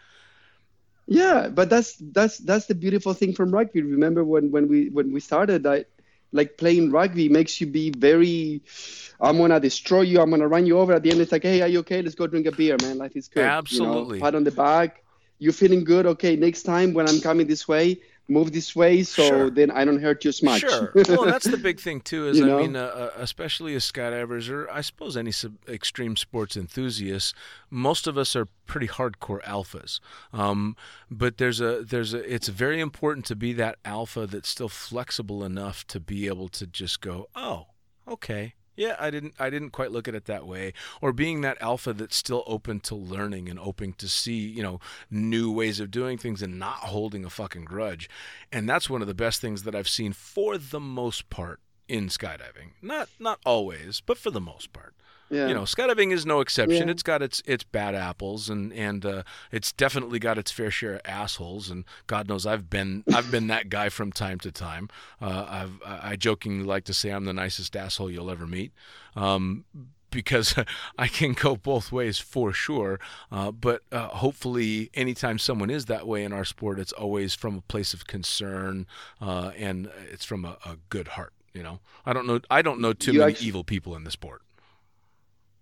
Yeah, 1.07 1.49
but 1.49 1.69
that's 1.69 1.97
that's 1.97 2.39
that's 2.39 2.67
the 2.67 2.75
beautiful 2.75 3.13
thing 3.13 3.35
from 3.35 3.51
rugby. 3.51 3.83
Remember 3.83 4.25
when 4.25 4.51
when 4.51 4.69
we 4.69 4.89
when 4.89 5.13
we 5.13 5.21
started, 5.21 5.67
I 5.67 5.85
like 6.35 6.59
playing 6.59 6.91
rugby 6.91 7.29
makes 7.29 7.61
you 7.61 7.67
be 7.67 7.91
very. 7.91 8.63
I'm 9.21 9.39
gonna 9.39 9.61
destroy 9.61 10.03
you. 10.03 10.21
I'm 10.21 10.31
gonna 10.31 10.49
run 10.49 10.67
you 10.67 10.79
over. 10.79 10.93
At 10.93 11.03
the 11.03 11.11
end, 11.11 11.21
it's 11.21 11.33
like, 11.33 11.45
hey, 11.45 11.63
are 11.63 11.69
you 11.69 11.79
okay? 11.79 12.03
Let's 12.03 12.17
go 12.17 12.27
drink 12.27 12.47
a 12.47 12.53
beer, 12.53 12.77
man. 12.83 12.99
Life 12.99 13.17
is 13.17 13.29
good. 13.29 13.41
You 13.41 13.47
know, 13.47 13.53
Absolutely. 13.53 14.21
pat 14.21 14.35
on 14.35 14.45
the 14.45 14.51
back. 14.51 15.05
You're 15.39 15.53
feeling 15.53 15.85
good. 15.85 16.07
Okay, 16.07 16.37
next 16.37 16.65
time 16.65 16.93
when 16.93 17.09
I'm 17.09 17.21
coming 17.21 17.47
this 17.47 17.67
way, 17.67 18.01
move 18.29 18.53
this 18.53 18.75
way 18.75 19.03
so 19.03 19.23
Sure. 19.29 19.51
then 19.51 19.71
I 19.71 19.85
don't 19.85 20.01
hurt 20.01 20.25
you 20.25 20.31
as 20.31 20.43
much. 20.43 20.61
Sure. 20.61 20.93
Well, 21.09 21.25
that's 21.27 21.47
the 21.47 21.59
big 21.59 21.79
thing 21.81 22.01
too. 22.01 22.29
Is 22.29 22.39
You 22.39 22.57
I 22.57 22.63
mean, 22.63 22.77
uh, 22.77 22.81
uh, 22.81 23.11
especially 23.19 23.75
as 23.75 23.85
skydivers, 23.91 24.49
or 24.49 24.71
I 24.71 24.81
suppose 24.81 25.17
any 25.17 25.31
sub- 25.33 25.57
extreme 25.69 26.17
sports 26.17 26.57
enthusiasts, 26.57 27.35
most 27.71 28.07
of 28.07 28.17
us 28.17 28.35
are 28.35 28.47
pretty 28.67 28.89
hardcore 28.89 29.43
alphas. 29.43 30.01
Um, 30.33 30.77
but 31.11 31.37
there's 31.39 31.61
a 31.61 31.83
there's 31.83 32.15
a 32.15 32.33
it's 32.35 32.49
very 32.49 32.81
important 32.81 33.27
to 33.27 33.37
be 33.37 33.53
that 33.55 33.77
alpha 33.85 34.27
that's 34.27 34.49
still 34.49 34.71
flexible 34.71 35.45
enough 35.45 35.87
to 35.89 36.01
be 36.01 36.27
able 36.27 36.49
to 36.49 36.67
just 36.67 37.01
go, 37.01 37.29
oh, 37.35 37.67
okay. 38.09 38.55
Yeah, 38.77 38.97
I 38.99 39.11
didn't 39.11 39.35
I 39.39 39.51
didn't 39.51 39.71
quite 39.71 39.93
look 39.93 40.09
at 40.09 40.15
it 40.15 40.25
that 40.27 40.47
way. 40.47 40.73
Or 41.01 41.13
being 41.13 41.41
that 41.41 41.61
alpha 41.61 41.93
that's 41.93 42.17
still 42.17 42.43
open 42.47 42.81
to 42.81 42.95
learning 42.95 43.49
and 43.49 43.59
open 43.59 43.93
to 43.95 44.09
see, 44.09 44.37
you 44.37 44.63
know, 44.63 44.81
new 45.11 45.53
ways 45.53 45.81
of 45.81 45.91
doing 45.91 46.19
things 46.19 46.43
and 46.43 46.59
not 46.59 46.77
holding 46.79 47.25
a 47.25 47.31
fucking 47.31 47.65
grudge. 47.65 48.09
And 48.51 48.69
that's 48.69 48.91
one 48.91 49.01
of 49.01 49.09
the 49.09 49.15
best 49.15 49.41
things 49.41 49.63
that 49.63 49.75
I've 49.75 49.89
seen 49.89 50.13
for 50.13 50.59
the 50.59 50.81
most 50.81 51.31
part 51.31 51.61
in 51.89 52.09
skydiving. 52.09 52.73
Not 52.83 53.09
not 53.19 53.39
always, 53.45 54.01
but 54.01 54.19
for 54.19 54.31
the 54.31 54.41
most 54.41 54.73
part. 54.73 54.95
Yeah. 55.31 55.49
You 55.49 55.55
know, 55.55 55.63
skydiving 55.63 56.13
is 56.13 56.25
no 56.27 56.41
exception. 56.41 56.87
Yeah. 56.89 56.93
It's 56.93 57.03
got 57.03 57.23
its 57.23 57.43
its 57.47 57.65
bad 57.65 57.95
apples, 57.95 58.49
and 58.49 58.73
and 58.73 59.05
uh, 59.05 59.23
it's 59.51 59.73
definitely 59.73 60.19
got 60.19 60.39
its 60.39 60.51
fair 60.51 60.71
share 60.71 60.95
of 60.95 61.01
assholes. 61.05 61.71
And 61.71 61.85
God 62.07 62.29
knows 62.29 62.47
I've 62.47 62.69
been 62.71 63.05
I've 63.13 63.31
been 63.31 63.47
that 63.49 63.69
guy 63.69 63.89
from 63.89 64.13
time 64.13 64.39
to 64.41 64.53
time. 64.53 64.89
Uh, 65.21 65.47
I've 65.49 65.81
I 65.85 66.17
jokingly 66.17 66.65
like 66.65 66.85
to 66.85 66.95
say 66.95 67.11
I'm 67.11 67.25
the 67.25 67.33
nicest 67.33 67.75
asshole 67.77 68.11
you'll 68.11 68.31
ever 68.31 68.47
meet. 68.47 68.73
Um, 69.17 69.65
because 70.11 70.55
I 70.99 71.09
can 71.09 71.33
go 71.33 71.57
both 71.57 71.91
ways 71.91 72.19
for 72.19 72.53
sure. 72.53 73.01
Uh, 73.33 73.51
but 73.51 73.83
uh, 73.91 74.09
hopefully, 74.09 74.91
anytime 74.95 75.39
someone 75.39 75.71
is 75.71 75.87
that 75.87 76.07
way 76.07 76.23
in 76.25 76.33
our 76.33 76.45
sport, 76.45 76.79
it's 76.79 76.93
always 76.93 77.35
from 77.35 77.57
a 77.57 77.61
place 77.63 77.93
of 77.95 78.07
concern 78.07 78.87
uh, 79.21 79.51
and 79.57 79.91
it's 80.13 80.25
from 80.25 80.45
a, 80.45 80.57
a 80.65 80.77
good 80.89 81.09
heart. 81.09 81.33
You 81.53 81.63
know, 81.63 81.81
I 82.07 82.13
don't 82.13 82.27
know. 82.27 82.41
I 82.51 82.63
don't 82.63 82.81
know 82.81 82.93
too 82.93 83.13
You 83.13 83.21
many 83.21 83.33
actu- 83.33 83.47
evil 83.47 83.65
people 83.65 83.95
in 83.97 84.05
the 84.05 84.11
sport. 84.11 84.43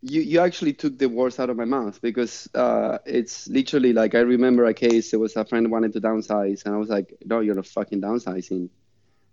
You 0.03 0.21
you 0.21 0.41
actually 0.41 0.73
took 0.73 0.99
the 0.99 1.09
words 1.09 1.39
out 1.39 1.49
of 1.49 1.57
my 1.57 1.65
mouth 1.65 2.01
because 2.03 2.49
uh, 2.55 2.99
it's 3.07 3.49
literally 3.49 3.93
like 3.93 4.15
I 4.15 4.21
remember 4.21 4.65
a 4.65 4.75
case. 4.75 5.11
There 5.11 5.21
was 5.21 5.37
a 5.37 5.45
friend 5.45 5.71
wanted 5.71 5.93
to 5.95 6.01
downsize, 6.01 6.65
and 6.67 6.75
I 6.75 6.79
was 6.79 6.89
like, 6.89 7.15
"No, 7.25 7.41
you're 7.41 7.55
not 7.55 7.67
fucking 7.67 8.01
downsizing." 8.01 8.69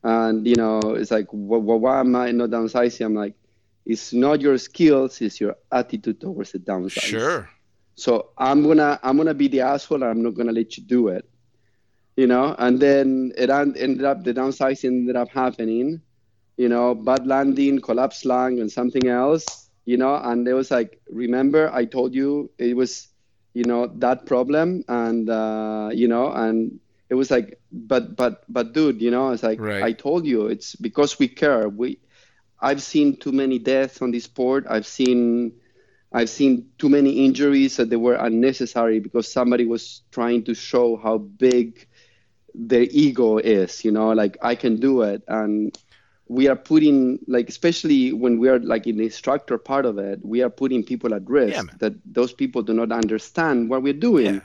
And 0.03 0.47
you 0.47 0.55
know, 0.55 0.79
it's 0.79 1.11
like, 1.11 1.27
well, 1.31 1.61
why 1.61 1.99
am 1.99 2.15
I 2.15 2.31
not 2.31 2.51
downsizing? 2.51 3.05
I'm 3.05 3.15
like, 3.15 3.33
it's 3.85 4.13
not 4.13 4.41
your 4.41 4.57
skills, 4.57 5.19
it's 5.21 5.41
your 5.41 5.55
attitude 5.71 6.21
towards 6.21 6.51
the 6.51 6.59
downsize. 6.59 7.01
Sure. 7.01 7.49
So 7.95 8.29
I'm 8.37 8.63
gonna 8.63 8.99
I'm 9.01 9.17
gonna 9.17 9.33
be 9.33 9.47
the 9.47 9.61
asshole. 9.61 10.03
I'm 10.03 10.21
not 10.21 10.35
gonna 10.35 10.51
let 10.53 10.77
you 10.77 10.83
do 10.83 11.07
it. 11.07 11.27
You 12.15 12.27
know, 12.27 12.55
and 12.59 12.79
then 12.79 13.31
it 13.37 13.49
en- 13.49 13.75
ended 13.75 14.05
up 14.05 14.23
the 14.23 14.33
downsizing 14.33 14.85
ended 14.85 15.15
up 15.15 15.29
happening. 15.29 16.01
You 16.57 16.69
know, 16.69 16.93
bad 16.93 17.25
landing, 17.25 17.79
collapse 17.81 18.23
lung, 18.23 18.59
and 18.59 18.71
something 18.71 19.07
else. 19.07 19.68
You 19.89 19.97
know, 19.97 20.15
and 20.15 20.47
it 20.47 20.53
was 20.53 20.71
like, 20.71 21.01
remember 21.09 21.71
I 21.73 21.85
told 21.85 22.13
you 22.15 22.51
it 22.59 22.75
was, 22.75 23.09
you 23.53 23.65
know, 23.65 23.87
that 23.99 24.25
problem, 24.25 24.83
and 24.87 25.29
uh, 25.29 25.89
you 25.93 26.07
know, 26.07 26.31
and 26.31 26.79
it 27.09 27.15
was 27.15 27.31
like, 27.31 27.59
but 27.71 28.15
but 28.15 28.43
but 28.49 28.73
dude, 28.73 29.01
you 29.01 29.11
know, 29.11 29.31
it's 29.31 29.43
like 29.43 29.67
Right. 29.67 29.89
I 29.89 29.93
told 29.93 30.25
you, 30.25 30.47
it's 30.47 30.75
because 30.75 31.19
we 31.19 31.27
care. 31.27 31.69
We, 31.69 31.99
I've 32.61 32.81
seen 32.81 33.17
too 33.17 33.31
many 33.31 33.59
deaths 33.59 34.01
on 34.01 34.11
this 34.11 34.25
sport. 34.25 34.65
I've 34.69 34.85
seen 34.87 35.53
I've 36.13 36.29
seen 36.29 36.71
too 36.77 36.89
many 36.89 37.25
injuries 37.25 37.77
that 37.77 37.89
they 37.89 37.95
were 37.97 38.15
unnecessary 38.15 38.99
because 38.99 39.31
somebody 39.31 39.65
was 39.65 40.03
trying 40.11 40.43
to 40.45 40.53
show 40.55 40.97
how 40.97 41.17
big 41.17 41.87
their 42.53 42.83
ego 42.89 43.37
is. 43.37 43.83
You 43.85 43.91
know, 43.91 44.11
like 44.11 44.37
I 44.41 44.55
can 44.55 44.79
do 44.79 45.01
it, 45.03 45.23
and 45.27 45.77
we 46.29 46.47
are 46.47 46.55
putting 46.55 47.19
like 47.27 47.49
especially 47.49 48.13
when 48.13 48.39
we 48.39 48.49
are 48.49 48.59
like 48.59 48.87
in 48.87 48.97
the 48.97 49.05
instructor 49.05 49.57
part 49.57 49.85
of 49.85 49.97
it, 49.99 50.19
we 50.23 50.41
are 50.43 50.49
putting 50.49 50.83
people 50.83 51.13
at 51.15 51.29
risk 51.29 51.55
Yeah, 51.55 51.73
that 51.79 51.93
those 52.05 52.33
people 52.33 52.61
do 52.63 52.73
not 52.73 52.91
understand 52.91 53.69
what 53.69 53.83
we're 53.83 53.93
doing 54.11 54.35
Yeah. 54.35 54.41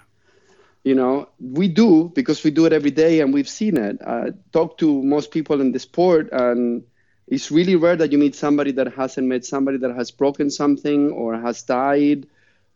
you 0.85 0.95
know 0.95 1.29
we 1.41 1.69
do 1.69 2.11
because 2.15 2.43
we 2.45 2.51
do 2.51 2.67
it 2.67 2.73
every 2.73 2.91
day 2.91 3.21
and 3.21 3.33
we've 3.35 3.49
seen 3.49 3.77
it 3.77 3.99
uh, 4.05 4.31
talk 4.53 4.79
to 4.79 5.03
most 5.03 5.31
people 5.31 5.61
in 5.61 5.73
the 5.73 5.79
sport 5.79 6.29
and 6.33 6.85
it's 7.29 7.51
really 7.51 7.77
rare 7.77 7.97
that 7.97 8.13
you 8.13 8.19
meet 8.19 8.35
somebody 8.35 8.73
that 8.73 8.93
hasn't 8.95 9.27
met 9.27 9.45
somebody 9.45 9.79
that 9.79 9.95
has 9.95 10.11
broken 10.11 10.51
something 10.51 11.11
or 11.13 11.35
has 11.41 11.63
died 11.63 12.27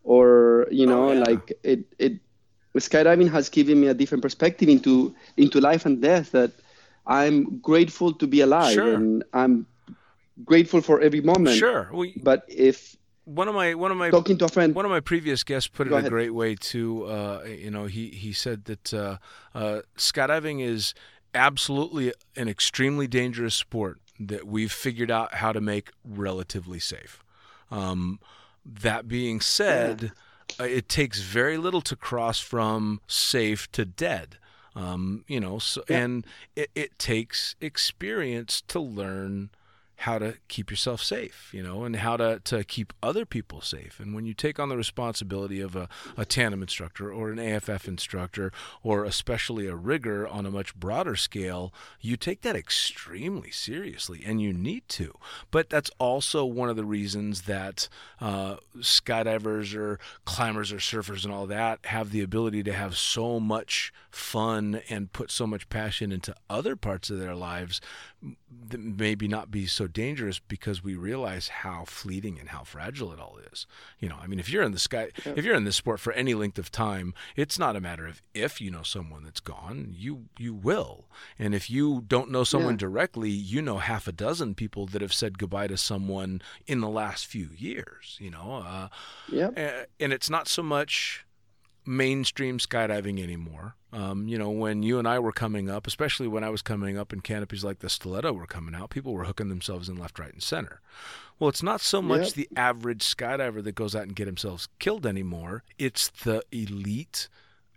or 0.03 0.67
you 0.71 0.87
know 0.87 1.09
Oh, 1.09 1.13
yeah. 1.13 1.23
like 1.27 1.53
it 1.63 1.81
it 1.99 2.13
skydiving 2.77 3.29
has 3.31 3.49
given 3.49 3.79
me 3.81 3.87
a 3.87 3.93
different 3.93 4.21
perspective 4.21 4.69
into 4.69 5.15
into 5.37 5.59
life 5.59 5.85
and 5.85 6.01
death 6.01 6.31
that 6.31 6.51
i'm 7.09 7.59
grateful 7.59 8.13
to 8.13 8.25
be 8.27 8.39
alive 8.41 8.73
Sure. 8.73 8.93
and 8.93 9.23
i'm 9.33 9.65
grateful 10.45 10.81
for 10.81 11.01
every 11.01 11.21
moment 11.21 11.57
Sure. 11.57 11.89
We, 11.91 12.13
but 12.23 12.45
if 12.47 12.95
one 13.25 13.47
of 13.47 13.53
my 13.53 13.75
one 13.75 13.91
of 13.91 13.97
my 13.97 14.09
talking 14.09 14.37
to 14.39 14.45
a 14.45 14.47
friend 14.47 14.73
one 14.73 14.85
of 14.85 14.91
my 14.91 15.01
previous 15.01 15.43
guests 15.43 15.67
put 15.67 15.85
it 15.85 15.91
Go 15.91 15.97
a 15.97 16.09
great 16.09 16.33
way 16.33 16.55
too. 16.55 17.03
Uh, 17.05 17.43
you 17.45 17.69
know, 17.69 17.85
he 17.85 18.07
he 18.09 18.33
said 18.33 18.65
that 18.65 18.91
uh, 18.93 19.17
uh, 19.53 19.81
skydiving 19.97 20.63
is 20.63 20.95
absolutely 21.35 22.11
an 22.35 22.47
extremely 22.47 23.05
dangerous 23.07 23.53
sport 23.53 23.99
that 24.19 24.47
we've 24.47 24.71
figured 24.71 25.11
out 25.11 25.35
how 25.35 25.51
to 25.51 25.61
make 25.61 25.91
relatively 26.03 26.79
safe. 26.79 27.23
Um, 27.69 28.19
that 28.65 29.07
being 29.07 29.41
said, 29.41 30.11
uh, 30.59 30.63
it 30.63 30.89
takes 30.89 31.21
very 31.21 31.57
little 31.57 31.81
to 31.81 31.95
cross 31.95 32.39
from 32.39 32.99
safe 33.07 33.71
to 33.73 33.85
dead. 33.85 34.38
Um, 34.75 35.23
you 35.27 35.39
know, 35.39 35.59
so, 35.59 35.83
Yeah. 35.89 35.97
and 36.03 36.27
it, 36.55 36.69
it 36.75 36.99
takes 36.99 37.55
experience 37.61 38.61
to 38.67 38.79
learn 38.79 39.49
how 40.03 40.17
to 40.17 40.35
keep 40.47 40.71
yourself 40.71 41.03
safe, 41.03 41.49
you 41.53 41.61
know, 41.61 41.83
and 41.83 41.97
how 41.97 42.15
to, 42.15 42.39
to 42.45 42.63
keep 42.63 42.93
other 43.03 43.25
people 43.25 43.59
safe. 43.59 43.99
And 43.99 44.15
when 44.15 44.25
you 44.25 44.33
take 44.33 44.57
on 44.57 44.69
the 44.69 44.77
responsibility 44.77 45.59
of 45.59 45.75
a, 45.75 45.89
a 46.15 46.23
tandem 46.23 46.61
instructor 46.61 47.11
or 47.11 47.31
an 47.31 47.37
AFF 47.37 47.85
instructor 47.85 48.53
or 48.81 49.03
especially 49.03 49.67
a 49.67 49.75
rigger 49.75 50.25
on 50.25 50.45
a 50.45 50.51
much 50.51 50.73
broader 50.73 51.17
scale, 51.17 51.73
you 51.99 52.15
take 52.15 52.43
that 52.43 52.55
extremely 52.55 53.51
seriously 53.51 54.23
and 54.25 54.41
you 54.41 54.53
need 54.53 54.87
to. 54.87 55.17
But 55.51 55.69
that's 55.69 55.91
also 55.99 56.45
one 56.45 56.69
of 56.69 56.77
the 56.77 56.85
reasons 56.85 57.41
that 57.41 57.89
uh, 58.21 58.55
skydivers 58.77 59.75
or 59.75 59.99
climbers 60.23 60.71
or 60.71 60.77
surfers 60.77 61.25
and 61.25 61.33
all 61.33 61.45
that 61.47 61.79
have 61.87 62.11
the 62.11 62.21
ability 62.21 62.63
to 62.63 62.71
have 62.71 62.95
so 62.95 63.37
much 63.37 63.91
fun 64.11 64.81
and 64.89 65.11
put 65.13 65.29
so 65.31 65.45
much 65.45 65.69
passion 65.69 66.11
into 66.11 66.35
other 66.49 66.75
parts 66.75 67.09
of 67.09 67.19
their 67.19 67.35
lives 67.35 67.79
that 68.69 68.79
maybe 68.79 69.27
not 69.27 69.51
be 69.51 69.65
so 69.65 69.87
dangerous 69.87 70.39
because 70.39 70.83
we 70.83 70.95
realize 70.95 71.47
how 71.49 71.85
fleeting 71.85 72.37
and 72.39 72.49
how 72.49 72.63
fragile 72.63 73.13
it 73.13 73.19
all 73.19 73.37
is. 73.51 73.65
You 73.99 74.09
know, 74.09 74.17
I 74.21 74.27
mean, 74.27 74.39
if 74.39 74.49
you're 74.49 74.63
in 74.63 74.71
the 74.71 74.79
sky, 74.79 75.09
if 75.35 75.45
you're 75.45 75.55
in 75.55 75.63
this 75.63 75.75
sport 75.77 75.99
for 75.99 76.11
any 76.13 76.33
length 76.33 76.57
of 76.59 76.71
time, 76.71 77.13
it's 77.35 77.59
not 77.59 77.75
a 77.75 77.81
matter 77.81 78.07
of 78.07 78.21
if 78.33 78.59
you 78.59 78.71
know 78.71 78.83
someone 78.83 79.23
that's 79.23 79.39
gone, 79.39 79.93
you 79.95 80.25
you 80.37 80.53
will. 80.53 81.07
And 81.37 81.53
if 81.55 81.69
you 81.69 82.03
don't 82.07 82.31
know 82.31 82.43
someone 82.43 82.73
Yeah. 82.73 82.77
directly, 82.79 83.29
you 83.29 83.61
know 83.61 83.77
half 83.77 84.07
a 84.07 84.11
dozen 84.11 84.55
people 84.55 84.85
that 84.87 85.01
have 85.01 85.13
said 85.13 85.37
goodbye 85.37 85.67
to 85.67 85.77
someone 85.77 86.41
in 86.67 86.81
the 86.81 86.89
last 86.89 87.25
few 87.27 87.49
years. 87.55 88.17
You 88.19 88.31
know, 88.31 88.63
uh, 88.65 88.89
Yep. 89.31 89.57
uh, 89.57 89.85
and 89.99 90.11
it's 90.11 90.29
not 90.29 90.47
so 90.47 90.63
much 90.63 91.25
mainstream 91.89 92.59
skydiving 92.59 93.21
anymore. 93.21 93.75
Um, 93.91 94.27
you 94.27 94.37
know, 94.37 94.51
when 94.51 94.83
you 94.83 94.99
and 94.99 95.07
I 95.07 95.17
were 95.17 95.31
coming 95.31 95.69
up, 95.69 95.87
especially 95.87 96.27
when 96.27 96.43
I 96.43 96.49
was 96.49 96.61
coming 96.61 96.97
up 96.99 97.11
and 97.11 97.23
canopies 97.23 97.63
like 97.63 97.79
the 97.79 97.89
Stiletto 97.89 98.31
were 98.31 98.45
coming 98.45 98.75
out, 98.75 98.91
people 98.91 99.13
were 99.13 99.23
hooking 99.23 99.49
themselves 99.49 99.89
in 99.89 99.97
left, 99.97 100.19
right, 100.19 100.31
and 100.31 100.43
center. 100.43 100.81
Well, 101.39 101.49
it's 101.49 101.63
not 101.63 101.81
so 101.81 101.99
much 102.01 102.27
Yep. 102.27 102.33
the 102.33 102.49
average 102.55 103.01
skydiver 103.01 103.63
that 103.63 103.73
goes 103.73 103.95
out 103.95 104.03
and 104.03 104.15
get 104.15 104.25
themselves 104.25 104.67
killed 104.77 105.07
anymore. 105.07 105.63
It's 105.79 106.09
the 106.09 106.43
elite 106.51 107.27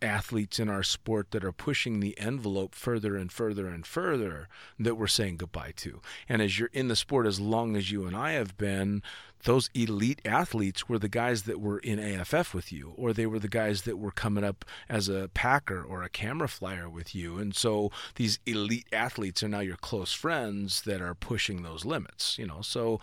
athletes 0.02 0.58
in 0.58 0.68
our 0.68 0.82
sport 0.82 1.30
that 1.30 1.44
are 1.44 1.52
pushing 1.52 2.00
the 2.00 2.18
envelope 2.18 2.74
further 2.74 3.16
and 3.16 3.32
further 3.32 3.68
and 3.68 3.86
further 3.86 4.48
that 4.78 4.96
we're 4.96 5.06
saying 5.06 5.36
goodbye 5.36 5.72
to. 5.76 6.00
And 6.28 6.42
as 6.42 6.58
you're 6.58 6.70
in 6.72 6.88
the 6.88 6.96
sport 6.96 7.26
as 7.26 7.40
long 7.40 7.76
as 7.76 7.90
you 7.90 8.06
and 8.06 8.16
I 8.16 8.32
have 8.32 8.56
been, 8.56 9.02
those 9.44 9.70
elite 9.74 10.22
athletes 10.24 10.88
were 10.88 10.98
the 10.98 11.08
guys 11.08 11.42
that 11.44 11.60
were 11.60 11.78
in 11.78 11.98
AFF 11.98 12.54
with 12.54 12.72
you, 12.72 12.92
or 12.96 13.12
they 13.12 13.26
were 13.26 13.40
the 13.40 13.48
guys 13.48 13.82
that 13.82 13.98
were 13.98 14.12
coming 14.12 14.44
up 14.44 14.64
as 14.88 15.08
a 15.08 15.30
packer 15.34 15.82
or 15.82 16.02
a 16.02 16.08
camera 16.08 16.48
flyer 16.48 16.88
with 16.88 17.14
you. 17.14 17.38
And 17.38 17.54
so 17.54 17.90
these 18.14 18.38
elite 18.46 18.86
athletes 18.92 19.42
are 19.42 19.48
now 19.48 19.60
your 19.60 19.76
close 19.76 20.12
friends 20.12 20.82
that 20.82 21.00
are 21.00 21.14
pushing 21.14 21.62
those 21.62 21.84
limits, 21.84 22.38
you 22.38 22.46
know. 22.46 22.60
So 22.62 23.00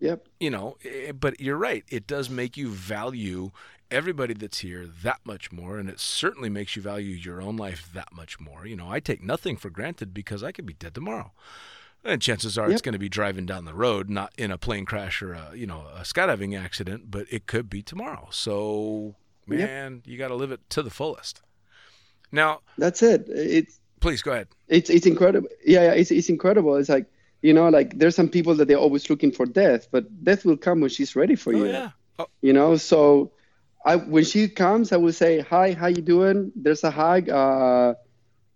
Yep. 0.00 0.28
you 0.40 0.50
know, 0.50 0.76
eh, 0.84 1.12
but 1.12 1.40
you're 1.40 1.56
right. 1.56 1.84
It 1.88 2.06
does 2.06 2.28
make 2.28 2.56
you 2.56 2.68
value 2.70 3.50
everybody 3.90 4.34
that's 4.34 4.58
here 4.58 4.86
that 5.02 5.20
much 5.24 5.52
more, 5.52 5.78
and 5.78 5.88
it 5.88 6.00
certainly 6.00 6.48
makes 6.50 6.76
you 6.76 6.82
value 6.82 7.14
your 7.14 7.40
own 7.40 7.56
life 7.56 7.88
that 7.94 8.12
much 8.12 8.38
more. 8.40 8.66
You 8.66 8.76
know, 8.76 8.90
I 8.90 9.00
take 9.00 9.22
nothing 9.22 9.56
for 9.56 9.70
granted 9.70 10.12
because 10.12 10.42
I 10.42 10.52
could 10.52 10.66
be 10.66 10.74
dead 10.74 10.94
tomorrow. 10.94 11.32
And 12.06 12.20
chances 12.20 12.58
are 12.58 12.70
it's 12.70 12.82
going 12.82 12.92
to 12.92 12.98
be 12.98 13.08
driving 13.08 13.46
down 13.46 13.64
the 13.64 13.72
road, 13.72 14.10
not 14.10 14.32
in 14.36 14.50
a 14.50 14.58
plane 14.58 14.84
crash 14.84 15.22
or 15.22 15.32
a 15.32 15.52
you 15.54 15.66
know 15.66 15.86
a 15.96 16.00
skydiving 16.00 16.58
accident, 16.58 17.10
but 17.10 17.26
it 17.30 17.46
could 17.46 17.70
be 17.70 17.82
tomorrow. 17.82 18.28
So, 18.30 19.14
Yep. 19.48 19.58
man, 19.58 20.02
you 20.04 20.18
got 20.18 20.28
to 20.28 20.34
live 20.34 20.52
it 20.52 20.60
to 20.70 20.82
the 20.82 20.90
fullest. 20.90 21.40
Now, 22.30 22.60
That's 22.76 23.02
it. 23.02 23.26
It's 23.28 23.80
please 24.00 24.20
go 24.20 24.32
ahead. 24.32 24.48
it's 24.68 24.90
it's 24.90 25.06
incredible. 25.06 25.48
Yeah, 25.64 25.82
yeah, 25.84 25.92
it's 25.92 26.10
it's 26.10 26.28
incredible. 26.28 26.74
It's 26.76 26.88
like 26.90 27.06
you 27.44 27.52
know, 27.52 27.68
like 27.68 27.98
there's 28.00 28.16
some 28.16 28.30
people 28.36 28.54
that 28.56 28.66
they're 28.68 28.80
always 28.86 29.04
looking 29.12 29.30
for 29.38 29.44
death, 29.44 29.88
but 29.92 30.08
death 30.24 30.44
will 30.48 30.56
come 30.56 30.80
when 30.80 30.88
she's 30.96 31.12
ready 31.14 31.36
for 31.36 31.52
Oh 31.54 31.58
you. 31.60 31.66
yeah. 31.76 31.90
Oh, 32.18 32.26
You 32.40 32.52
know, 32.58 32.76
so 32.80 33.32
I 33.84 33.96
when 34.14 34.24
she 34.24 34.48
comes, 34.48 34.92
I 34.92 34.96
will 34.96 35.12
say, 35.12 35.32
"Hi, 35.52 35.66
how 35.76 35.88
you 35.92 36.00
doing?" 36.14 36.52
There's 36.56 36.84
a 36.84 36.90
hug. 36.90 37.28
Uh, 37.28 37.94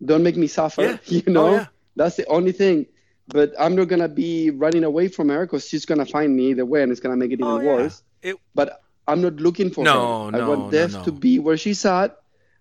don't 0.00 0.22
make 0.24 0.36
me 0.36 0.46
suffer. 0.48 0.82
Yeah. 0.82 0.98
You 1.20 1.28
know, 1.36 1.46
Oh, 1.48 1.54
yeah. 1.60 1.66
that's 2.00 2.16
the 2.16 2.26
only 2.32 2.52
thing. 2.52 2.86
But 3.28 3.52
I'm 3.60 3.74
not 3.76 3.88
gonna 3.92 4.08
be 4.08 4.48
running 4.64 4.84
away 4.84 5.08
from 5.12 5.28
her 5.28 5.44
because 5.44 5.68
she's 5.68 5.84
gonna 5.84 6.06
find 6.08 6.30
me 6.34 6.44
either 6.56 6.64
way, 6.64 6.80
and 6.82 6.90
it's 6.90 7.00
gonna 7.04 7.20
make 7.20 7.32
it 7.36 7.40
even 7.44 7.52
Oh, 7.52 7.60
yeah. 7.60 7.74
worse. 7.76 8.02
It- 8.22 8.40
But 8.54 8.80
I'm 9.06 9.20
not 9.20 9.36
looking 9.36 9.68
for 9.70 9.84
No, 9.84 9.92
her. 10.32 10.36
I 10.36 10.38
no, 10.40 10.48
want 10.48 10.62
no, 10.66 10.70
death 10.78 10.94
no. 10.96 11.04
to 11.04 11.12
be 11.12 11.38
where 11.38 11.56
she's 11.60 11.84
at. 11.84 12.16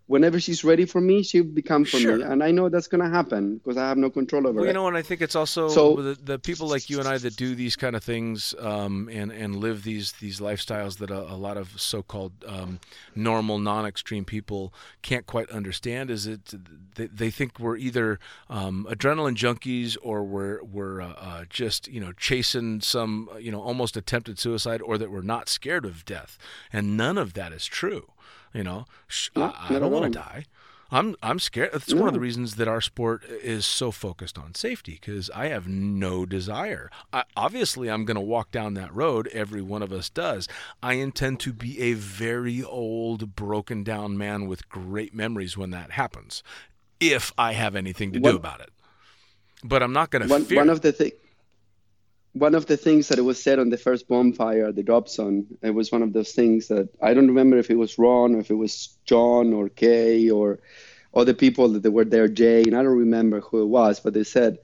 Whenever 0.08 0.40
she's 0.40 0.64
ready 0.64 0.86
for 0.86 1.02
me, 1.02 1.22
she'll 1.22 1.44
become 1.44 1.84
for 1.84 1.98
Sure. 2.00 2.18
me, 2.18 2.24
and 2.24 2.42
I 2.42 2.50
know 2.52 2.70
that's 2.70 2.88
gonna 2.88 3.10
happen 3.10 3.58
because 3.58 3.76
I 3.76 3.88
have 3.90 3.98
no 3.98 4.10
control 4.10 4.48
over 4.48 4.56
Well, 4.56 4.64
it. 4.64 4.68
you 4.68 4.74
know, 4.74 4.88
and 4.88 4.96
I 4.96 5.02
think 5.02 5.22
it's 5.22 5.36
also 5.36 5.68
So- 5.68 5.96
the, 6.02 6.14
the 6.16 6.40
people 6.40 6.68
like 6.70 6.90
you 6.90 7.00
and 7.00 7.08
I 7.10 7.18
that 7.18 7.36
do 7.36 7.56
these 7.56 7.76
kind 7.76 7.94
of 7.94 8.04
things 8.06 8.56
um, 8.60 9.10
and 9.12 9.34
and 9.34 9.58
live 9.58 9.84
these 9.84 10.14
these 10.14 10.40
lifestyles 10.40 10.98
that 11.00 11.12
a, 11.12 11.22
a 11.34 11.36
lot 11.36 11.58
of 11.58 11.80
so-called 11.80 12.32
um, 12.48 12.80
normal, 13.16 13.60
non-extreme 13.60 14.24
people 14.24 14.74
can't 15.02 15.26
quite 15.26 15.50
understand. 15.50 16.10
Is 16.10 16.26
it 16.26 16.54
they, 16.96 17.08
they 17.08 17.30
think 17.30 17.60
we're 17.60 17.76
either 17.78 18.18
um, 18.50 18.88
adrenaline 18.90 19.36
junkies 19.36 19.98
or 20.02 20.24
we're 20.24 20.64
we're 20.64 21.02
uh, 21.02 21.14
uh, 21.18 21.46
just 21.50 21.90
you 21.90 22.00
know 22.00 22.14
chasing 22.14 22.80
some 22.80 23.30
you 23.40 23.52
know 23.52 23.60
almost 23.62 23.98
attempted 23.98 24.40
suicide, 24.40 24.82
or 24.82 24.98
that 24.98 25.12
we're 25.12 25.22
not 25.22 25.50
scared 25.50 25.84
of 25.84 26.06
death, 26.06 26.38
and 26.72 26.96
none 26.96 27.18
of 27.18 27.34
that 27.34 27.52
is 27.52 27.66
true. 27.66 28.12
You 28.58 28.64
know, 28.64 28.86
Sh- 29.08 29.30
No, 29.36 29.54
I, 29.56 29.76
I 29.76 29.80
don't 29.80 29.92
want 29.92 30.12
to 30.12 30.20
die. 30.20 30.46
I'm 30.90 31.16
I'm 31.22 31.38
scared. 31.38 31.72
It's 31.74 31.94
one 31.94 32.08
of 32.08 32.14
the 32.14 32.20
reasons 32.20 32.56
that 32.56 32.68
our 32.68 32.82
sport 32.82 33.24
is 33.26 33.66
so 33.66 33.92
focused 33.92 34.38
on 34.40 34.56
safety 34.56 34.98
because 35.00 35.30
I 35.30 35.48
have 35.50 35.68
no 35.68 36.26
desire. 36.26 36.90
I, 37.14 37.24
obviously, 37.36 37.90
I'm 37.90 38.04
going 38.06 38.16
to 38.16 38.22
walk 38.22 38.52
down 38.52 38.74
that 38.76 38.96
road. 38.96 39.28
Every 39.34 39.62
one 39.62 39.84
of 39.84 39.92
us 39.92 40.10
does. 40.10 40.48
I 40.82 40.94
intend 40.94 41.40
to 41.42 41.52
be 41.54 41.80
a 41.82 41.94
very 41.94 42.64
old, 42.64 43.36
broken 43.36 43.84
down 43.84 44.18
man 44.18 44.48
with 44.48 44.70
great 44.70 45.14
memories 45.14 45.58
when 45.58 45.72
that 45.72 45.92
happens, 45.92 46.42
if 47.00 47.34
I 47.38 47.52
have 47.52 47.76
anything 47.76 48.12
to 48.14 48.20
do 48.20 48.36
about 48.36 48.62
it. 48.62 48.70
But 49.64 49.84
I'm 49.84 49.94
not 49.94 50.10
going 50.10 50.22
to 50.24 50.30
one, 50.30 50.46
fear. 50.46 50.58
one 50.58 50.70
of 50.70 50.82
the 50.82 50.94
thi- 50.94 51.12
one 52.40 52.56
of 52.56 52.66
the 52.66 52.78
things 52.78 53.08
that 53.10 53.20
it 53.20 53.24
was 53.24 53.42
said 53.42 53.60
on 53.60 53.70
the 53.70 53.78
first 53.78 54.08
bonfire, 54.08 54.72
the 54.72 54.84
Dobson, 54.84 55.48
it 55.62 55.72
was 55.72 55.92
one 55.92 56.02
of 56.04 56.14
those 56.14 56.32
things 56.34 56.68
that 56.68 56.90
I 57.02 57.14
don't 57.14 57.28
remember 57.28 57.58
if 57.58 57.70
it 57.70 57.78
was 57.78 57.98
Ron 57.98 58.36
or 58.36 58.40
if 58.40 58.50
it 58.52 58.56
was 58.56 58.98
John 59.06 59.54
or 59.54 59.70
Kay 59.70 60.30
or 60.30 60.60
other 61.14 61.34
people 61.34 61.70
that 61.70 61.92
were 61.92 62.06
there, 62.06 62.28
Jay, 62.28 62.64
and 62.64 62.76
I 62.76 62.84
don't 62.84 62.98
remember 62.98 63.42
who 63.42 63.62
it 63.64 63.68
was, 63.68 64.00
but 64.00 64.14
they 64.14 64.24
said 64.24 64.58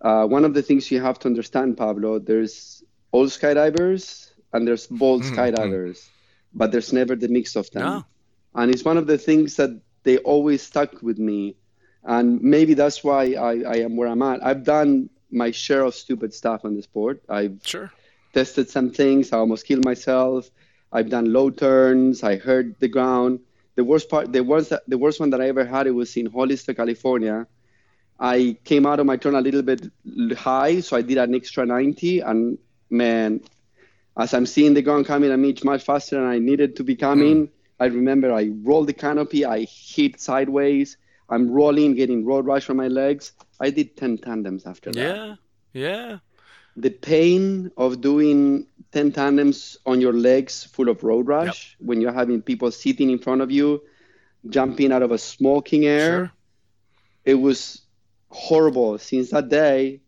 uh, 0.00 0.26
one 0.26 0.44
of 0.44 0.54
the 0.54 0.62
things 0.62 0.90
you 0.90 1.00
have 1.00 1.18
to 1.20 1.28
understand, 1.28 1.76
Pablo, 1.76 2.18
there's 2.18 2.82
old 3.12 3.28
skydivers 3.28 4.30
and 4.52 4.66
there's 4.66 4.86
bold 4.86 5.22
Mhm, 5.22 5.24
skydivers, 5.24 6.10
but 6.52 6.72
there's 6.72 6.92
never 6.92 7.16
the 7.16 7.28
mix 7.28 7.56
of 7.56 7.70
them. 7.70 8.02
No. 8.02 8.04
And 8.54 8.70
it's 8.70 8.84
one 8.84 8.96
of 8.98 9.06
the 9.06 9.18
things 9.18 9.56
that 9.56 9.70
they 10.04 10.18
always 10.18 10.62
stuck 10.62 11.02
with 11.02 11.18
me. 11.18 11.56
And 12.04 12.40
maybe 12.42 12.74
that's 12.74 13.02
why 13.02 13.34
I, 13.34 13.62
I 13.62 13.76
am 13.78 13.96
where 13.96 14.08
I'm 14.08 14.22
at. 14.22 14.44
I've 14.44 14.64
done 14.64 15.10
my 15.34 15.50
share 15.50 15.84
of 15.84 15.94
stupid 15.94 16.32
stuff 16.32 16.64
on 16.64 16.76
the 16.76 16.82
sport. 16.82 17.22
I've 17.28 17.58
sure. 17.64 17.92
tested 18.32 18.70
some 18.70 18.90
things. 18.90 19.32
I 19.32 19.38
almost 19.38 19.66
killed 19.66 19.84
myself. 19.84 20.50
I've 20.92 21.10
done 21.10 21.32
low 21.32 21.50
turns. 21.50 22.22
I 22.22 22.36
hurt 22.36 22.78
the 22.80 22.88
ground. 22.88 23.40
the 23.74 23.84
worst 23.84 24.08
part, 24.08 24.32
the 24.32 24.42
worst, 24.42 24.72
the 24.86 24.98
worst 24.98 25.18
one 25.18 25.30
that 25.30 25.40
I 25.40 25.48
ever 25.48 25.64
had, 25.64 25.86
it 25.86 25.90
was 25.90 26.16
in 26.16 26.26
Hollister, 26.26 26.74
California. 26.74 27.46
I 28.18 28.56
came 28.64 28.86
out 28.86 29.00
of 29.00 29.06
my 29.06 29.16
turn 29.16 29.34
a 29.34 29.40
little 29.40 29.62
bit 29.62 29.90
high, 30.36 30.80
so 30.80 30.96
I 30.96 31.02
did 31.02 31.18
an 31.18 31.34
extra 31.34 31.66
90, 31.66 32.20
and 32.20 32.58
man, 32.88 33.40
as 34.16 34.32
I'm 34.32 34.46
seeing 34.46 34.74
the 34.74 34.82
ground 34.82 35.06
coming 35.06 35.32
at 35.32 35.38
me 35.38 35.56
much 35.64 35.82
faster 35.82 36.16
than 36.16 36.28
I 36.28 36.38
needed 36.38 36.76
to 36.76 36.84
be 36.84 36.94
coming, 36.94 37.48
mm. 37.48 37.50
I 37.80 37.86
remember 37.86 38.32
I 38.32 38.52
rolled 38.62 38.86
the 38.86 38.92
canopy, 38.92 39.44
I 39.44 39.66
hit 39.68 40.20
sideways, 40.20 40.96
I'm 41.28 41.50
rolling, 41.50 41.94
getting 41.94 42.24
road 42.24 42.46
rash 42.46 42.70
on 42.70 42.76
my 42.76 42.88
legs. 42.88 43.32
I 43.60 43.70
did 43.70 43.96
10 43.96 44.18
tandems 44.18 44.66
after 44.66 44.92
that. 44.92 45.00
Yeah, 45.00 45.34
yeah. 45.72 46.18
The 46.76 46.90
pain 46.90 47.70
of 47.76 48.00
doing 48.00 48.66
10 48.92 49.12
tandems 49.12 49.76
on 49.86 50.00
your 50.00 50.12
legs 50.12 50.64
full 50.64 50.88
of 50.88 51.04
road 51.04 51.28
rash 51.28 51.76
yep. 51.78 51.86
when 51.86 52.00
you're 52.00 52.12
having 52.12 52.42
people 52.42 52.70
sitting 52.70 53.10
in 53.10 53.18
front 53.18 53.42
of 53.42 53.50
you, 53.50 53.82
jumping 54.48 54.92
out 54.92 55.02
of 55.02 55.12
a 55.12 55.18
smoking 55.18 55.86
air, 55.86 56.26
sure. 56.26 56.32
it 57.24 57.34
was 57.34 57.82
horrible. 58.30 58.98
Since 58.98 59.30
that 59.30 59.48
day, 59.48 60.00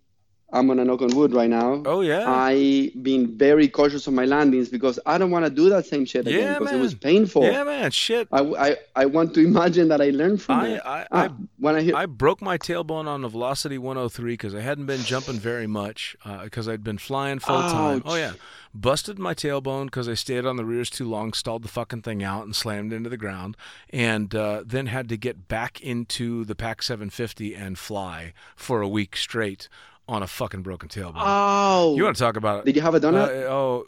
I'm 0.52 0.68
gonna 0.68 0.85
knock 0.85 1.02
on 1.02 1.14
wood 1.16 1.35
right 1.35 1.51
now. 1.51 1.82
Oh 1.86 2.02
yeah. 2.02 2.24
I 2.27 2.93
been 3.02 3.36
very 3.36 3.66
cautious 3.66 4.06
on 4.06 4.14
my 4.14 4.27
landings 4.27 4.68
because 4.68 4.98
I 5.05 5.18
don't 5.18 5.32
want 5.32 5.44
to 5.44 5.51
do 5.51 5.68
that 5.70 5.86
same 5.86 6.05
shit 6.05 6.27
again 6.27 6.40
yeah, 6.40 6.52
because 6.55 6.73
man. 6.73 6.78
it 6.78 6.82
was 6.82 6.94
painful. 6.94 7.43
Yeah, 7.43 7.64
man. 7.64 7.90
Shit. 7.90 8.28
I, 8.31 8.40
I, 8.40 8.77
I 8.94 9.06
want 9.06 9.35
to 9.35 9.44
imagine 9.44 9.89
that 9.89 10.01
I 10.01 10.10
learned 10.10 10.40
from 10.40 10.60
I, 10.60 10.68
it. 10.68 10.82
I, 10.85 11.06
ah, 11.10 11.24
I, 11.24 11.31
when 11.59 11.74
I, 11.74 11.82
hear... 11.82 11.97
I 11.97 12.06
broke 12.06 12.40
my 12.40 12.59
tailbone 12.59 13.09
on 13.09 13.23
the 13.23 13.28
Velocity 13.28 13.77
103 13.77 14.35
because 14.35 14.55
I 14.55 14.60
hadn't 14.60 14.86
been 14.86 15.01
jumping 15.01 15.35
very 15.35 15.66
much 15.66 16.16
because 16.44 16.68
uh, 16.68 16.73
I'd 16.73 16.85
been 16.85 16.98
flying 16.98 17.40
full 17.40 17.60
time. 17.62 18.02
Oh 18.05 18.14
yeah. 18.14 18.35
Busted 18.73 19.18
my 19.18 19.35
tailbone 19.35 19.86
because 19.86 20.09
I 20.09 20.14
stayed 20.14 20.47
on 20.47 20.56
the 20.56 20.64
rears 20.64 20.90
too 20.90 21.09
long, 21.09 21.32
stalled 21.32 21.62
the 21.62 21.68
fucking 21.68 22.02
thing 22.02 22.23
out, 22.23 22.44
and 22.44 22.55
slammed 22.55 22.93
into 22.93 23.09
the 23.09 23.16
ground. 23.16 23.56
And 23.90 24.32
uh, 24.35 24.62
then 24.64 24.86
had 24.86 25.09
to 25.09 25.16
get 25.16 25.48
back 25.48 25.81
into 25.81 26.44
the 26.44 26.55
Pac 26.55 26.82
750 26.82 27.55
and 27.55 27.78
fly 27.78 28.32
for 28.55 28.81
a 28.81 28.89
week 28.89 29.16
straight 29.16 29.68
on 30.09 30.23
a 30.23 30.27
fucking 30.27 30.62
broken 30.62 30.89
tailbone. 30.89 31.15
Oh, 31.16 31.97
you 31.97 32.05
want 32.05 32.16
to 32.16 32.23
talk 32.23 32.37
about 32.37 32.61
it? 32.61 32.66
Did 32.66 32.77
you 32.77 32.83
have 32.83 32.95
a 32.95 33.01
donut? 33.01 33.28
Uh, 33.28 33.51
oh, 33.51 33.87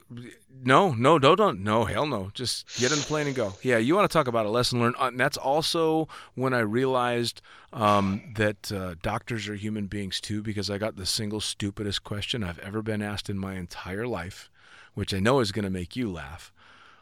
no, 0.64 0.92
no, 0.92 1.18
don't, 1.18 1.36
don't, 1.36 1.62
no, 1.62 1.84
hell 1.84 2.06
no. 2.06 2.30
Just 2.34 2.66
get 2.78 2.90
in 2.90 2.98
the 2.98 3.04
plane 3.04 3.28
and 3.28 3.36
go. 3.36 3.54
Yeah, 3.62 3.78
you 3.78 3.94
want 3.94 4.10
to 4.10 4.12
talk 4.12 4.26
about 4.26 4.44
a 4.44 4.50
lesson 4.50 4.80
learned? 4.80 4.96
Uh, 4.98 5.06
and 5.06 5.20
that's 5.20 5.36
also 5.36 6.08
when 6.34 6.52
I 6.52 6.60
realized 6.60 7.40
um, 7.72 8.32
that 8.34 8.72
uh, 8.72 8.96
doctors 9.00 9.48
are 9.48 9.54
human 9.54 9.86
beings 9.86 10.20
too, 10.20 10.42
because 10.42 10.70
I 10.70 10.78
got 10.78 10.96
the 10.96 11.06
single 11.06 11.40
stupidest 11.40 12.02
question 12.02 12.42
I've 12.42 12.58
ever 12.58 12.82
been 12.82 13.02
asked 13.02 13.30
in 13.30 13.38
my 13.38 13.54
entire 13.54 14.06
life, 14.06 14.50
which 14.94 15.14
I 15.14 15.20
know 15.20 15.38
is 15.38 15.52
going 15.52 15.64
to 15.64 15.70
make 15.70 15.94
you 15.94 16.10
laugh. 16.10 16.52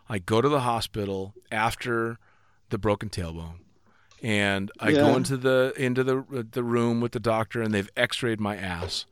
I 0.09 0.19
go 0.19 0.41
to 0.41 0.49
the 0.49 0.61
hospital 0.61 1.35
after 1.51 2.19
the 2.69 2.79
broken 2.79 3.09
tailbone 3.09 3.61
and 4.23 4.71
I 4.79 4.91
yeah. 4.91 5.01
go 5.01 5.17
into 5.17 5.37
the 5.37 5.73
into 5.77 6.03
the 6.05 6.47
the 6.51 6.63
room 6.63 7.01
with 7.01 7.13
the 7.13 7.21
doctor, 7.21 7.63
and 7.63 7.73
they've 7.73 7.91
X-rayed 7.97 8.41
my 8.41 8.57
ass, 8.57 9.07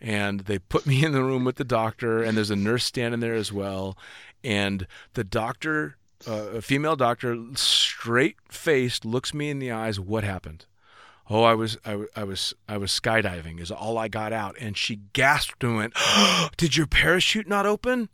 and 0.00 0.40
they 0.40 0.58
put 0.58 0.86
me 0.86 1.04
in 1.04 1.12
the 1.12 1.22
room 1.22 1.44
with 1.44 1.56
the 1.56 1.64
doctor, 1.64 2.22
and 2.22 2.36
there's 2.36 2.50
a 2.50 2.56
nurse 2.56 2.84
standing 2.84 3.20
there 3.20 3.34
as 3.34 3.52
well, 3.52 3.96
and 4.42 4.86
the 5.14 5.24
doctor, 5.24 5.96
uh, 6.26 6.48
a 6.56 6.62
female 6.62 6.96
doctor, 6.96 7.36
straight 7.54 8.36
faced, 8.48 9.04
looks 9.04 9.32
me 9.32 9.50
in 9.50 9.58
the 9.58 9.70
eyes. 9.70 10.00
What 10.00 10.24
happened? 10.24 10.66
Oh, 11.30 11.42
I 11.42 11.54
was 11.54 11.76
I, 11.84 12.04
I 12.16 12.24
was 12.24 12.54
I 12.68 12.78
was 12.78 12.90
skydiving 12.90 13.60
is 13.60 13.70
all 13.70 13.98
I 13.98 14.08
got 14.08 14.32
out, 14.32 14.56
and 14.58 14.76
she 14.76 15.00
gasped 15.12 15.62
and 15.62 15.76
went, 15.76 15.92
"Did 16.56 16.76
your 16.76 16.86
parachute 16.86 17.46
not 17.46 17.66
open?" 17.66 18.08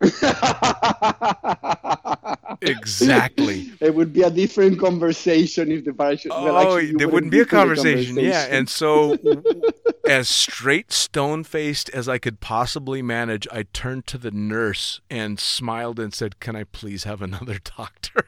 exactly. 2.62 3.72
It 3.80 3.94
would 3.94 4.12
be 4.12 4.22
a 4.22 4.30
different 4.30 4.78
conversation 4.78 5.72
if 5.72 5.84
the 5.84 5.92
parachute. 5.92 6.32
Oh, 6.34 6.44
well, 6.44 6.58
actually, 6.58 6.94
oh, 6.94 6.98
there 6.98 7.08
wouldn't 7.08 7.32
be 7.32 7.40
a 7.40 7.44
conversation. 7.44 8.14
conversation. 8.14 8.24
Yeah, 8.24 8.56
and 8.56 8.68
so 8.68 9.16
as 10.08 10.28
straight 10.28 10.92
stone 10.92 11.42
faced 11.44 11.90
as 11.90 12.08
I 12.08 12.18
could 12.18 12.40
possibly 12.40 13.02
manage, 13.02 13.48
I 13.50 13.64
turned 13.72 14.06
to 14.08 14.18
the 14.18 14.30
nurse 14.30 15.00
and 15.10 15.40
smiled 15.40 15.98
and 15.98 16.14
said, 16.14 16.38
"Can 16.40 16.54
I 16.54 16.64
please 16.64 17.04
have 17.04 17.20
another 17.20 17.58
doctor?" 17.76 18.24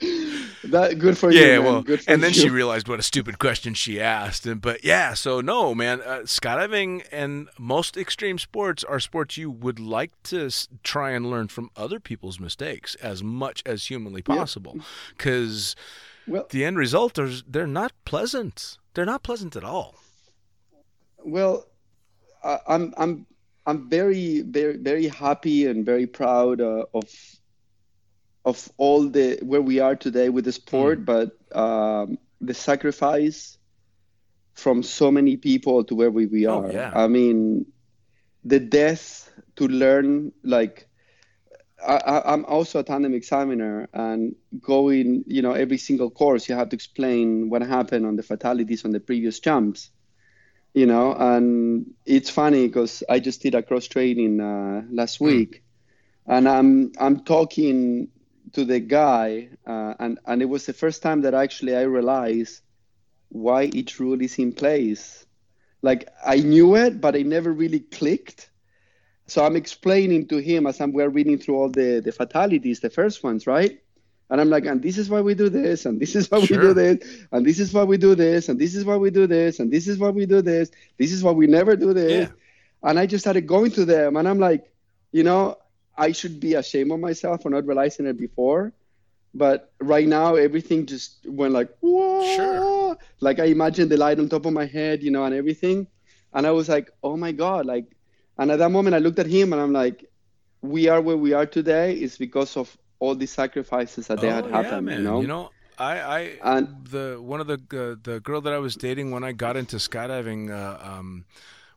that 0.64 0.98
good 0.98 1.16
for 1.16 1.30
yeah, 1.30 1.40
you. 1.40 1.46
Yeah, 1.46 1.58
well, 1.58 1.84
and 2.08 2.22
then 2.22 2.32
you. 2.32 2.40
she 2.40 2.50
realized 2.50 2.88
what 2.88 2.98
a 2.98 3.02
stupid 3.02 3.38
question 3.38 3.74
she 3.74 4.00
asked. 4.00 4.46
And 4.46 4.60
but 4.60 4.84
yeah, 4.84 5.14
so 5.14 5.40
no, 5.40 5.74
man, 5.74 6.00
uh, 6.00 6.20
skydiving 6.20 7.06
and 7.12 7.48
most 7.58 7.96
extreme 7.96 8.38
sports 8.38 8.84
are 8.84 9.00
sports 9.00 9.36
you 9.36 9.50
would 9.50 9.78
like 9.78 10.10
to 10.24 10.46
s- 10.46 10.68
try 10.82 11.10
and 11.10 11.30
learn 11.30 11.48
from 11.48 11.70
other 11.76 12.00
people's 12.00 12.40
mistakes 12.40 12.94
as 12.96 13.22
much 13.22 13.62
as 13.66 13.86
humanly 13.86 14.22
possible, 14.22 14.78
because 15.16 15.76
yeah. 16.26 16.34
well, 16.34 16.46
the 16.50 16.64
end 16.64 16.78
result 16.78 17.18
is 17.18 17.44
they're 17.46 17.66
not 17.66 17.92
pleasant. 18.04 18.78
They're 18.94 19.04
not 19.04 19.22
pleasant 19.22 19.56
at 19.56 19.64
all. 19.64 19.96
Well, 21.24 21.66
I'm 22.66 22.92
I'm 22.96 23.26
I'm 23.66 23.88
very 23.88 24.42
very 24.42 24.76
very 24.76 25.08
happy 25.08 25.66
and 25.66 25.84
very 25.84 26.06
proud 26.06 26.60
uh, 26.60 26.84
of 26.92 27.04
of 28.44 28.70
all 28.76 29.08
the 29.08 29.38
where 29.42 29.62
we 29.62 29.80
are 29.80 29.96
today 29.96 30.28
with 30.28 30.44
the 30.44 30.52
sport, 30.52 31.00
mm. 31.00 31.04
but 31.06 31.58
um, 31.58 32.18
the 32.40 32.54
sacrifice 32.54 33.58
from 34.54 34.82
so 34.82 35.10
many 35.10 35.36
people 35.36 35.84
to 35.84 35.94
where 35.94 36.10
we, 36.10 36.26
we 36.26 36.46
oh, 36.46 36.60
are. 36.60 36.66
Oh, 36.66 36.70
yeah. 36.70 36.92
I 36.94 37.08
mean, 37.08 37.66
the 38.44 38.60
death 38.60 39.30
to 39.56 39.68
learn 39.68 40.32
like. 40.42 40.88
I, 41.86 42.22
I'm 42.24 42.46
also 42.46 42.78
a 42.78 42.82
tandem 42.82 43.12
examiner, 43.12 43.88
and 43.92 44.36
going, 44.58 45.24
you 45.26 45.42
know, 45.42 45.52
every 45.52 45.76
single 45.76 46.08
course, 46.08 46.48
you 46.48 46.54
have 46.54 46.70
to 46.70 46.76
explain 46.76 47.50
what 47.50 47.60
happened 47.60 48.06
on 48.06 48.16
the 48.16 48.22
fatalities 48.22 48.86
on 48.86 48.90
the 48.92 49.00
previous 49.00 49.38
jumps, 49.38 49.90
you 50.72 50.86
know. 50.86 51.12
And 51.12 51.92
it's 52.06 52.30
funny 52.30 52.68
because 52.68 53.02
I 53.06 53.18
just 53.18 53.42
did 53.42 53.54
a 53.54 53.62
cross 53.62 53.86
training 53.86 54.40
uh, 54.40 54.84
last 54.90 55.18
hmm. 55.18 55.26
week, 55.26 55.62
mm. 56.26 56.38
and 56.38 56.48
I'm 56.48 56.92
I'm 56.98 57.20
talking 57.24 58.08
to 58.54 58.64
the 58.64 58.80
guy, 58.80 59.48
uh, 59.66 59.94
and 59.98 60.18
and 60.26 60.42
it 60.42 60.48
was 60.48 60.66
the 60.66 60.72
first 60.72 61.02
time 61.02 61.22
that 61.22 61.34
actually 61.34 61.76
I 61.76 61.82
realized 61.82 62.62
why 63.28 63.64
each 63.64 64.00
rule 64.00 64.20
is 64.20 64.38
in 64.38 64.52
place. 64.52 65.26
Like 65.82 66.08
I 66.24 66.36
knew 66.36 66.76
it, 66.76 67.00
but 67.00 67.16
it 67.16 67.26
never 67.26 67.52
really 67.52 67.80
clicked. 67.80 68.50
So 69.26 69.44
I'm 69.44 69.56
explaining 69.56 70.28
to 70.28 70.38
him 70.38 70.66
as 70.66 70.80
I'm 70.80 70.92
we're 70.92 71.08
reading 71.08 71.38
through 71.38 71.56
all 71.56 71.68
the 71.68 72.00
the 72.00 72.12
fatalities, 72.12 72.80
the 72.80 72.90
first 72.90 73.22
ones, 73.24 73.46
right? 73.46 73.80
And 74.30 74.40
I'm 74.40 74.48
like, 74.48 74.64
and 74.64 74.82
this 74.82 74.98
is 74.98 75.10
why 75.10 75.20
we 75.20 75.34
do 75.34 75.48
this, 75.48 75.84
and 75.84 76.00
this 76.00 76.16
is 76.16 76.30
why 76.30 76.40
sure. 76.44 76.58
we 76.58 76.64
do 76.68 76.74
this, 76.74 77.26
and 77.30 77.44
this 77.44 77.60
is 77.60 77.72
why 77.74 77.84
we 77.84 77.98
do 77.98 78.14
this, 78.14 78.48
and 78.48 78.58
this 78.58 78.74
is 78.74 78.84
why 78.84 78.96
we 78.96 79.10
do 79.10 79.26
this, 79.26 79.60
and 79.60 79.70
this 79.70 79.86
is 79.86 79.98
why 79.98 80.10
we 80.10 80.26
do 80.26 80.40
this. 80.40 80.70
This 80.98 81.12
is 81.12 81.22
why 81.22 81.32
we 81.32 81.46
never 81.46 81.76
do 81.76 81.92
this. 81.92 82.28
Yeah. 82.28 82.88
And 82.88 82.98
I 82.98 83.06
just 83.06 83.24
started 83.24 83.46
going 83.46 83.72
to 83.72 83.84
them, 83.84 84.16
and 84.16 84.28
I'm 84.28 84.38
like, 84.38 84.72
you 85.12 85.24
know, 85.24 85.58
I 85.96 86.12
should 86.12 86.40
be 86.40 86.54
ashamed 86.54 86.90
of 86.92 87.00
myself 87.00 87.42
for 87.42 87.50
not 87.50 87.66
realizing 87.66 88.06
it 88.06 88.18
before. 88.18 88.72
But 89.34 89.72
right 89.80 90.06
now, 90.06 90.36
everything 90.36 90.86
just 90.86 91.26
went 91.26 91.52
like, 91.52 91.68
whoa. 91.80 92.36
Sure. 92.36 92.96
Like 93.20 93.40
I 93.40 93.46
imagined 93.46 93.90
the 93.90 93.96
light 93.96 94.18
on 94.20 94.28
top 94.28 94.46
of 94.46 94.52
my 94.52 94.66
head, 94.66 95.02
you 95.02 95.10
know, 95.10 95.24
and 95.24 95.34
everything. 95.34 95.88
And 96.32 96.46
I 96.46 96.52
was 96.52 96.68
like, 96.68 96.90
oh 97.02 97.16
my 97.16 97.32
God. 97.32 97.66
Like, 97.66 97.86
and 98.38 98.50
at 98.50 98.58
that 98.58 98.70
moment, 98.70 98.94
I 98.94 98.98
looked 98.98 99.18
at 99.18 99.26
him 99.26 99.52
and 99.52 99.60
I'm 99.60 99.72
like, 99.72 100.08
we 100.62 100.88
are 100.88 101.00
where 101.00 101.16
we 101.16 101.32
are 101.32 101.46
today 101.46 101.94
is 101.94 102.16
because 102.16 102.56
of 102.56 102.76
all 103.00 103.14
the 103.14 103.26
sacrifices 103.26 104.06
that 104.06 104.18
oh, 104.18 104.22
they 104.22 104.30
had 104.30 104.46
happened, 104.46 104.88
yeah, 104.88 104.96
you 104.96 105.02
know? 105.02 105.20
You 105.20 105.26
know, 105.26 105.50
I, 105.78 105.98
I, 106.00 106.18
and, 106.42 106.86
the, 106.86 107.18
one 107.20 107.40
of 107.40 107.46
the, 107.48 107.54
uh, 107.54 108.00
the 108.02 108.20
girl 108.20 108.40
that 108.40 108.52
I 108.52 108.58
was 108.58 108.76
dating 108.76 109.10
when 109.10 109.24
I 109.24 109.32
got 109.32 109.56
into 109.56 109.76
skydiving, 109.76 110.50
uh, 110.50 110.78
um, 110.80 111.24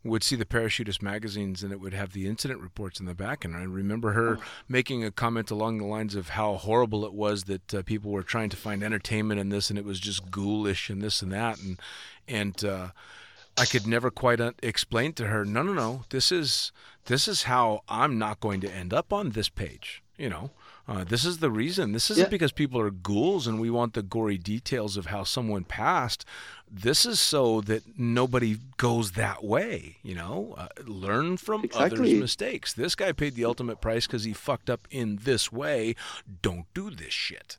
would 0.07 0.23
see 0.23 0.35
the 0.35 0.45
parachutist 0.45 1.01
magazines 1.01 1.63
and 1.63 1.71
it 1.71 1.79
would 1.79 1.93
have 1.93 2.13
the 2.13 2.27
incident 2.27 2.61
reports 2.61 2.99
in 2.99 3.05
the 3.05 3.13
back. 3.13 3.45
And 3.45 3.55
i 3.55 3.63
remember 3.63 4.13
her 4.13 4.38
oh. 4.38 4.43
making 4.67 5.03
a 5.03 5.11
comment 5.11 5.51
along 5.51 5.77
the 5.77 5.85
lines 5.85 6.15
of 6.15 6.29
how 6.29 6.55
horrible 6.55 7.05
it 7.05 7.13
was 7.13 7.45
that 7.45 7.73
uh, 7.73 7.81
people 7.84 8.11
were 8.11 8.23
trying 8.23 8.49
to 8.49 8.57
find 8.57 8.84
entertainment 8.84 9.39
in 9.39 9.49
this 9.49 9.69
and 9.69 9.77
it 9.77 9.85
was 9.85 9.99
just 9.99 10.31
ghoulish 10.31 10.89
and 10.89 11.01
this 11.01 11.21
and 11.21 11.31
that. 11.31 11.59
And 11.59 11.79
and 12.27 12.63
uh, 12.63 12.89
i 13.57 13.65
could 13.65 13.88
never 13.88 14.11
quite 14.11 14.41
un- 14.41 14.55
explain 14.61 15.13
to 15.13 15.27
her 15.27 15.45
no 15.45 15.61
no 15.63 15.73
no 15.73 16.03
this 16.09 16.31
is 16.31 16.71
this 17.05 17.27
is 17.27 17.43
how 17.43 17.81
i'm 17.88 18.17
not 18.17 18.39
going 18.39 18.59
to 18.61 18.71
end 18.71 18.93
up 18.93 19.13
on 19.13 19.31
this 19.31 19.49
page 19.49 20.03
you 20.17 20.29
know 20.29 20.51
uh, 20.88 21.03
this 21.03 21.26
is 21.26 21.39
the 21.39 21.51
reason. 21.51 21.91
This 21.91 22.09
isn't 22.09 22.26
yeah. 22.26 22.30
because 22.30 22.53
people 22.53 22.80
are 22.80 22.91
ghouls 22.91 23.45
and 23.45 23.59
we 23.59 23.69
want 23.69 23.93
the 23.93 24.01
gory 24.01 24.38
details 24.38 24.95
of 24.95 25.07
how 25.07 25.23
someone 25.23 25.65
passed. 25.65 26.23
This 26.72 27.05
is 27.05 27.19
so 27.19 27.59
that 27.61 27.84
nobody 27.97 28.57
goes 28.77 29.11
that 29.11 29.43
way. 29.43 29.97
You 30.01 30.15
know, 30.15 30.55
uh, 30.57 30.68
learn 30.85 31.35
from 31.38 31.65
exactly. 31.65 31.99
others' 31.99 32.22
mistakes. 32.22 32.73
This 32.73 32.95
guy 32.95 33.11
paid 33.11 33.35
the 33.35 33.43
ultimate 33.43 33.81
price 33.81 34.07
because 34.07 34.23
he 34.23 34.31
fucked 34.31 34.69
up 34.69 34.88
in 34.89 35.19
this 35.23 35.51
way. 35.51 35.95
Don't 36.41 36.65
do 36.73 36.89
this 36.89 37.14
shit. 37.14 37.57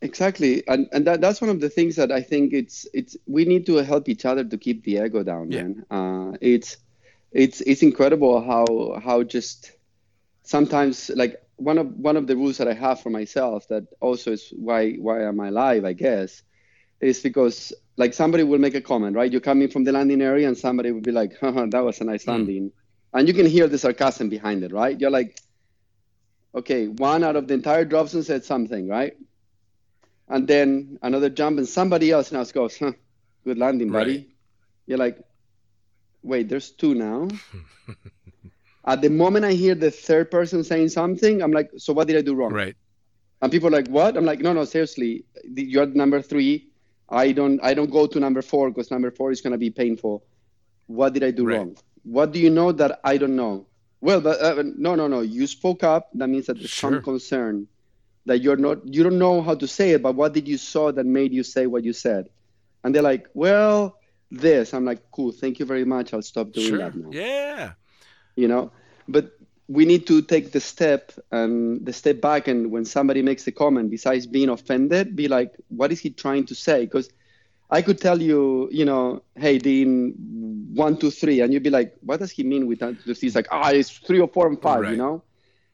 Exactly, 0.00 0.62
and 0.68 0.88
and 0.92 1.04
that, 1.08 1.20
that's 1.20 1.40
one 1.40 1.50
of 1.50 1.60
the 1.60 1.68
things 1.68 1.96
that 1.96 2.12
I 2.12 2.22
think 2.22 2.52
it's 2.52 2.86
it's 2.94 3.16
we 3.26 3.44
need 3.44 3.66
to 3.66 3.76
help 3.76 4.08
each 4.08 4.24
other 4.24 4.44
to 4.44 4.56
keep 4.56 4.84
the 4.84 4.98
ego 5.04 5.24
down, 5.24 5.50
yeah. 5.50 5.62
man. 5.62 5.84
Uh, 5.90 6.36
it's 6.40 6.76
it's 7.32 7.60
it's 7.62 7.82
incredible 7.82 8.40
how 8.40 9.00
how 9.02 9.24
just 9.24 9.72
sometimes 10.44 11.10
like 11.16 11.42
one 11.58 11.78
of 11.78 11.88
one 11.98 12.16
of 12.16 12.26
the 12.26 12.36
rules 12.36 12.58
that 12.58 12.68
I 12.68 12.74
have 12.74 13.00
for 13.00 13.10
myself 13.10 13.68
that 13.68 13.84
also 14.00 14.32
is 14.32 14.52
why 14.56 14.94
why 14.94 15.22
am 15.24 15.40
I 15.40 15.48
alive, 15.48 15.84
I 15.84 15.94
guess, 15.94 16.42
is 17.00 17.20
because 17.20 17.72
like 17.96 18.14
somebody 18.14 18.44
will 18.44 18.58
make 18.58 18.74
a 18.74 18.80
comment, 18.82 19.16
right? 19.16 19.30
You're 19.30 19.40
coming 19.40 19.68
from 19.68 19.84
the 19.84 19.92
landing 19.92 20.22
area 20.22 20.48
and 20.48 20.56
somebody 20.58 20.92
will 20.92 21.00
be 21.02 21.12
like, 21.12 21.32
huh, 21.40 21.66
that 21.70 21.84
was 21.84 22.00
a 22.00 22.04
nice 22.04 22.26
Hmm. 22.26 22.30
landing. 22.30 22.72
And 23.14 23.28
you 23.28 23.34
can 23.34 23.46
hear 23.46 23.68
the 23.68 23.78
sarcasm 23.78 24.28
behind 24.28 24.64
it, 24.64 24.72
right? 24.72 24.98
You're 25.00 25.10
like, 25.10 25.38
okay, 26.54 26.88
one 26.88 27.24
out 27.24 27.36
of 27.36 27.48
the 27.48 27.54
entire 27.54 27.84
drop 27.84 28.08
zone 28.08 28.22
said 28.22 28.44
something, 28.44 28.88
right? 28.88 29.14
And 30.28 30.46
then 30.46 30.98
another 31.02 31.30
jump 31.30 31.58
and 31.58 31.68
somebody 31.68 32.10
else 32.10 32.32
now 32.32 32.44
goes, 32.44 32.78
huh, 32.78 32.92
good 33.44 33.58
landing, 33.58 33.92
buddy. 33.92 34.18
Right. 34.18 34.28
You're 34.86 34.98
like, 34.98 35.18
wait, 36.22 36.48
there's 36.48 36.70
two 36.72 36.94
now. 36.94 37.28
At 38.88 39.02
the 39.02 39.10
moment 39.10 39.44
I 39.44 39.52
hear 39.52 39.74
the 39.74 39.90
third 39.90 40.30
person 40.30 40.64
saying 40.64 40.88
something, 40.88 41.42
I'm 41.42 41.52
like, 41.52 41.70
so 41.76 41.92
what 41.92 42.08
did 42.08 42.16
I 42.16 42.22
do 42.22 42.34
wrong? 42.34 42.52
Right. 42.52 42.74
And 43.42 43.52
people 43.52 43.68
are 43.68 43.76
like, 43.80 43.88
what? 43.88 44.16
I'm 44.16 44.24
like, 44.24 44.40
no, 44.40 44.52
no, 44.54 44.64
seriously, 44.64 45.24
you're 45.44 45.86
number 45.86 46.22
three. 46.22 46.68
I 47.08 47.32
don't, 47.32 47.60
I 47.62 47.74
don't 47.74 47.90
go 47.90 48.06
to 48.06 48.18
number 48.18 48.40
four 48.42 48.70
because 48.70 48.90
number 48.90 49.10
four 49.10 49.30
is 49.30 49.40
gonna 49.42 49.58
be 49.58 49.70
painful. 49.70 50.24
What 50.86 51.12
did 51.12 51.22
I 51.22 51.30
do 51.30 51.44
Right. 51.44 51.58
wrong? 51.58 51.76
What 52.02 52.32
do 52.32 52.38
you 52.40 52.48
know 52.48 52.72
that 52.72 53.00
I 53.04 53.18
don't 53.18 53.36
know? 53.36 53.66
Well, 54.00 54.20
but 54.22 54.40
uh, 54.40 54.62
no, 54.76 54.94
no, 54.94 55.06
no. 55.06 55.20
You 55.20 55.46
spoke 55.46 55.84
up. 55.84 56.08
That 56.14 56.28
means 56.28 56.46
that 56.46 56.54
there's 56.58 56.70
Sure. 56.70 56.92
some 56.92 57.02
concern 57.02 57.68
that 58.26 58.38
you're 58.40 58.56
not, 58.56 58.78
you 58.86 59.02
don't 59.02 59.18
know 59.18 59.42
how 59.42 59.54
to 59.56 59.66
say 59.68 59.90
it. 59.90 60.02
But 60.02 60.14
what 60.14 60.32
did 60.32 60.48
you 60.48 60.56
saw 60.56 60.92
that 60.92 61.04
made 61.04 61.32
you 61.34 61.42
say 61.42 61.66
what 61.66 61.84
you 61.84 61.92
said? 61.92 62.28
And 62.84 62.94
they're 62.94 63.02
like, 63.02 63.26
well, 63.34 63.98
this. 64.30 64.72
I'm 64.72 64.84
like, 64.86 65.02
cool. 65.10 65.32
Thank 65.32 65.58
you 65.58 65.66
very 65.66 65.84
much. 65.84 66.14
I'll 66.14 66.22
stop 66.22 66.52
doing 66.52 66.68
Sure. 66.68 66.78
that 66.78 66.94
now 66.94 67.10
Yeah. 67.12 67.72
you 68.36 68.48
know 68.48 68.70
but 69.08 69.32
we 69.68 69.84
need 69.84 70.06
to 70.06 70.22
take 70.22 70.52
the 70.52 70.60
step 70.60 71.12
and 71.30 71.84
the 71.84 71.92
step 71.92 72.20
back 72.20 72.48
and 72.48 72.70
when 72.70 72.84
somebody 72.84 73.22
makes 73.22 73.46
a 73.46 73.52
comment 73.52 73.90
besides 73.90 74.26
being 74.26 74.48
offended 74.48 75.14
be 75.16 75.28
like 75.28 75.52
what 75.68 75.92
is 75.92 76.00
he 76.00 76.10
trying 76.10 76.46
to 76.46 76.54
say? 76.54 76.84
Because 76.84 77.10
i 77.70 77.82
could 77.82 78.00
tell 78.00 78.20
you 78.22 78.68
you 78.72 78.84
know 78.86 79.22
hey 79.36 79.58
dean 79.58 80.14
one 80.74 80.96
two 80.96 81.10
three 81.10 81.40
and 81.42 81.52
you'd 81.52 81.62
be 81.62 81.70
like 81.70 81.94
what 82.00 82.18
does 82.20 82.30
he 82.30 82.42
mean 82.42 82.66
with 82.66 82.78
that? 82.80 82.94
He's 83.04 83.34
like 83.34 83.48
ah 83.50 83.70
it's 83.70 83.90
three 83.90 84.20
or 84.20 84.28
four 84.28 84.46
and 84.48 84.60
five 84.60 84.82
Right. 84.82 84.92
you 84.92 84.96
know? 84.96 85.22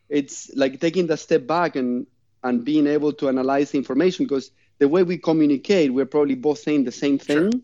It's 0.09 0.51
like 0.55 0.81
taking 0.81 1.07
the 1.07 1.17
step 1.17 1.47
back 1.47 1.77
and 1.77 2.07
and 2.43 2.65
being 2.65 2.87
able 2.87 3.13
to 3.15 3.29
analyze 3.29 3.71
the 3.71 3.79
information 3.79 4.27
because 4.27 4.51
the 4.79 4.89
way 4.89 5.03
we 5.03 5.19
communicate 5.19 5.93
we're 5.95 6.05
probably 6.17 6.35
both 6.35 6.59
saying 6.59 6.85
the 6.85 6.93
same 6.93 7.19
thing 7.19 7.51
Sure. 7.53 7.61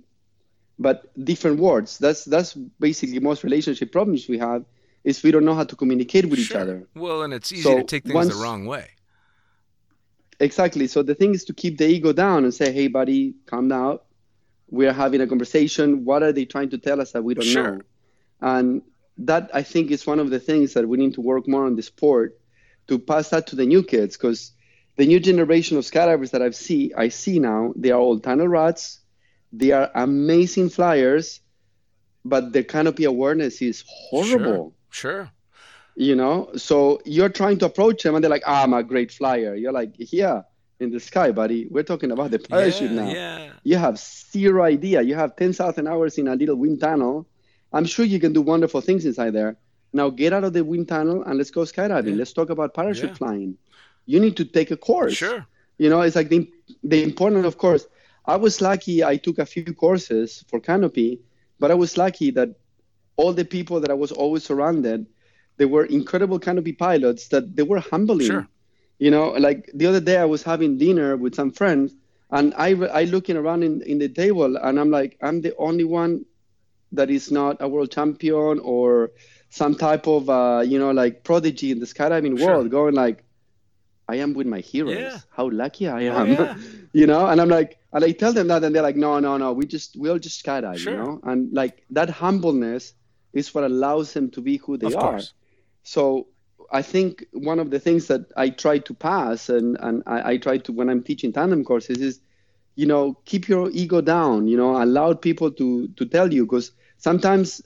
but 0.79 0.97
different 1.25 1.59
words. 1.61 1.99
That's 1.99 2.25
that's 2.25 2.55
basically 2.55 3.19
most 3.21 3.45
relationship 3.45 3.93
problems 3.93 4.29
we 4.29 4.39
have 4.39 4.65
is 5.05 5.23
we 5.23 5.31
don't 5.31 5.45
know 5.45 5.55
how 5.55 5.65
to 5.65 5.77
communicate 5.77 6.27
with 6.29 6.39
each 6.39 6.53
other. 6.53 6.87
Well, 6.95 7.23
and 7.23 7.33
it's 7.33 7.51
easy 7.53 7.63
So 7.63 7.79
to 7.79 7.85
take 7.85 8.05
things 8.05 8.15
once- 8.15 8.35
the 8.35 8.43
wrong 8.43 8.67
way. 8.67 8.87
exactly. 10.39 10.87
So 10.87 11.03
the 11.03 11.15
thing 11.15 11.35
is 11.35 11.45
to 11.45 11.55
keep 11.55 11.79
the 11.79 11.87
ego 11.87 12.13
down 12.13 12.45
and 12.45 12.53
say 12.55 12.73
hey 12.73 12.89
buddy 12.89 13.35
calm 13.47 13.69
down. 13.69 13.99
We're 14.69 14.93
having 14.93 15.21
a 15.21 15.27
conversation. 15.27 16.05
What 16.05 16.23
are 16.23 16.33
they 16.33 16.45
trying 16.45 16.71
to 16.71 16.79
tell 16.79 17.01
us 17.01 17.13
that 17.13 17.23
we 17.25 17.35
don't 17.35 17.45
Sure. 17.45 17.77
know? 17.77 17.81
And 18.41 18.83
that 19.23 19.51
i 19.53 19.63
think 19.63 19.91
is 19.91 20.07
one 20.07 20.19
of 20.19 20.31
the 20.31 20.41
things 20.41 20.73
that 20.73 20.89
we 20.89 20.97
need 20.97 21.13
to 21.13 21.21
work 21.21 21.47
more 21.47 21.67
on 21.67 21.77
the 21.77 21.83
sport 21.83 22.39
to 22.89 22.99
pass 22.99 23.29
that 23.29 23.47
to 23.49 23.55
the 23.55 23.67
new 23.67 23.83
kids 23.83 24.17
because 24.17 24.53
the 24.97 25.05
new 25.05 25.21
generation 25.21 25.77
of 25.77 25.85
skydivers 25.85 26.31
that 26.31 26.41
i've 26.41 26.57
see 26.57 26.91
i 26.97 27.07
see 27.09 27.39
now 27.39 27.71
they 27.77 27.91
are 27.91 28.01
all 28.01 28.19
tunnel 28.19 28.49
rats. 28.49 29.01
They 29.53 29.73
are 29.73 29.91
amazing 29.95 30.71
flyers 30.71 31.41
but 32.25 32.53
the 32.55 32.63
canopy 32.65 33.05
awareness 33.05 33.61
is 33.61 33.85
horrible. 33.87 34.63
Sure. 34.63 34.73
You 35.97 36.15
know 36.15 36.51
so 36.57 37.01
you're 37.05 37.29
trying 37.29 37.59
to 37.59 37.67
approach 37.67 38.03
them 38.03 38.15
and 38.15 38.23
they're 38.23 38.31
like 38.31 38.43
ah, 38.47 38.63
i'm 38.63 38.73
a 38.73 38.83
great 38.83 39.11
flyer. 39.13 39.55
You're 39.55 39.73
like 39.73 39.93
yeah 39.99 40.43
in 40.79 40.91
the 40.91 41.01
sky 41.01 41.31
buddy. 41.33 41.67
We're 41.71 41.83
talking 41.85 42.11
about 42.11 42.31
the 42.31 42.39
parachute 42.39 42.91
yeah, 42.93 42.97
now. 43.03 43.11
Yeah. 43.11 43.53
you 43.65 43.77
have 43.77 43.99
zero 43.99 44.63
idea. 44.63 45.03
You 45.03 45.15
have 45.15 45.37
10000 45.37 45.87
hours 45.87 46.17
in 46.17 46.27
a 46.29 46.35
little 46.35 46.57
wind 46.57 46.81
tunnel. 46.81 47.27
I'm 47.73 47.85
sure 47.85 48.05
you 48.07 48.19
can 48.19 48.33
do 48.33 48.41
wonderful 48.41 48.81
things 48.81 49.05
inside 49.05 49.33
there. 49.35 49.57
Now 49.93 50.09
get 50.09 50.33
out 50.33 50.45
of 50.45 50.53
the 50.55 50.65
wind 50.65 50.89
tunnel 50.89 51.23
and 51.25 51.37
let's 51.37 51.51
go 51.51 51.63
skydiving. 51.63 52.13
Yeah. 52.13 52.17
let's 52.17 52.33
talk 52.33 52.49
about 52.51 52.73
parachute 52.73 53.11
Yeah. 53.11 53.15
flying. 53.17 53.59
You 54.07 54.21
need 54.21 54.37
to 54.39 54.45
take 54.45 54.71
a 54.71 54.77
course. 54.77 55.15
Sure. 55.15 55.47
you 55.79 55.89
know 55.89 56.01
it's 56.03 56.17
like 56.17 56.29
the, 56.29 56.51
the 56.93 57.03
important 57.03 57.47
of 57.47 57.57
course 57.57 57.87
i 58.27 58.37
was 58.37 58.61
lucky 58.61 58.97
i 59.13 59.17
took 59.17 59.39
a 59.39 59.47
few 59.47 59.65
courses 59.85 60.45
for 60.49 60.61
canopy 60.61 61.11
but 61.61 61.71
i 61.71 61.75
was 61.75 61.97
lucky 61.97 62.31
that 62.31 62.51
all 63.17 63.33
the 63.33 63.45
people 63.45 63.81
that 63.81 63.91
i 63.91 63.95
was 63.95 64.13
always 64.13 64.45
surrounded 64.45 65.07
they 65.57 65.67
were 65.67 65.85
incredible 65.85 66.39
canopy 66.39 66.73
pilots 66.73 67.29
that 67.29 67.55
they 67.57 67.63
were 67.63 67.81
humbling 67.81 68.27
Sure. 68.27 68.49
you 68.99 69.11
know 69.11 69.31
like 69.31 69.71
the 69.75 69.87
other 69.87 70.01
day 70.01 70.17
i 70.17 70.25
was 70.25 70.43
having 70.43 70.79
dinner 70.79 71.17
with 71.17 71.35
some 71.35 71.51
friends 71.51 71.95
and 72.31 72.55
i 72.57 72.69
i 73.01 73.05
looking 73.05 73.37
around 73.37 73.63
in, 73.63 73.83
in 73.83 73.99
the 73.99 74.09
table 74.09 74.57
and 74.57 74.79
i'm 74.81 74.91
like 74.91 75.17
i'm 75.23 75.41
the 75.41 75.55
only 75.57 75.85
one 75.85 76.25
that 76.93 77.11
is 77.11 77.31
not 77.31 77.57
a 77.61 77.69
world 77.69 77.91
champion 77.93 78.59
or 78.61 79.11
some 79.51 79.75
type 79.75 80.07
of 80.07 80.29
uh, 80.31 80.63
you 80.67 80.79
know 80.79 80.91
like 80.91 81.25
prodigy 81.25 81.71
in 81.71 81.79
the 81.81 81.87
skydiving 81.87 82.37
Sure. 82.39 82.49
world 82.49 82.71
going 82.71 82.95
like 82.95 83.25
i 84.09 84.17
am 84.17 84.35
with 84.35 84.47
my 84.47 84.61
heroes 84.61 84.97
Yeah. 84.97 85.19
how 85.37 85.51
lucky 85.51 85.89
i 85.89 86.07
Oh, 86.07 86.19
am 86.21 86.29
yeah. 86.33 86.55
you 86.93 87.07
know 87.07 87.27
and 87.27 87.41
i'm 87.41 87.49
like 87.49 87.79
and 87.93 88.05
i 88.05 88.13
tell 88.13 88.33
them 88.33 88.49
that 88.49 88.65
and 88.65 88.75
they're 88.75 88.83
like 88.83 88.97
no 88.97 89.19
no 89.21 89.37
no 89.37 89.53
we 89.53 89.67
just 89.67 89.97
we 89.97 90.09
all 90.11 90.19
just 90.19 90.45
skydive 90.45 90.77
Sure. 90.79 90.93
you 90.93 90.99
know 90.99 91.21
and 91.25 91.53
like 91.53 91.85
that 91.91 92.11
humbleness 92.11 92.93
is 93.33 93.55
what 93.55 93.65
allows 93.65 94.13
them 94.13 94.31
to 94.31 94.41
be 94.41 94.57
who 94.59 94.77
they 94.77 94.93
of 94.93 94.97
are 94.97 95.11
course. 95.13 95.33
so 95.83 96.27
I 96.73 96.83
think 96.83 97.27
one 97.33 97.59
of 97.59 97.71
the 97.71 97.81
things 97.81 98.07
that 98.07 98.31
I 98.37 98.51
try 98.51 98.79
to 98.79 98.95
pass 98.95 99.49
and, 99.49 99.77
and 99.81 100.03
I, 100.07 100.33
I 100.33 100.37
try 100.37 100.59
to 100.59 100.73
when 100.73 100.89
I'm 100.89 101.03
teaching 101.03 101.33
tandem 101.33 101.65
courses 101.65 101.99
is, 101.99 102.21
you 102.77 102.87
know, 102.87 103.19
keep 103.25 103.49
your 103.49 103.71
ego 103.73 104.01
down, 104.01 104.47
you 104.47 104.57
know, 104.57 104.81
allow 104.81 105.13
people 105.15 105.51
to 105.53 105.89
to 105.89 106.07
tell 106.07 106.33
you 106.33 106.47
because 106.47 106.73
sometimes 106.99 107.61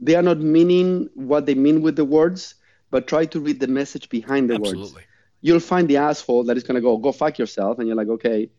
they 0.00 0.14
are 0.14 0.22
not 0.22 0.38
meaning 0.38 1.08
what 1.14 1.46
they 1.46 1.54
mean 1.54 1.82
with 1.82 1.96
the 1.96 2.04
words, 2.04 2.54
but 2.90 3.06
try 3.08 3.24
to 3.26 3.40
read 3.40 3.60
the 3.60 3.66
message 3.66 4.08
behind 4.08 4.48
the 4.50 4.54
words. 4.54 4.72
Absolutely. 4.72 5.02
You'll 5.40 5.60
find 5.60 5.88
the 5.88 5.96
asshole 5.96 6.44
that 6.44 6.56
is 6.56 6.62
gonna 6.62 6.80
go, 6.80 6.96
go 6.98 7.10
fuck 7.10 7.38
yourself, 7.38 7.78
and 7.78 7.88
you're 7.88 7.96
like, 7.96 8.08
okay, 8.08 8.50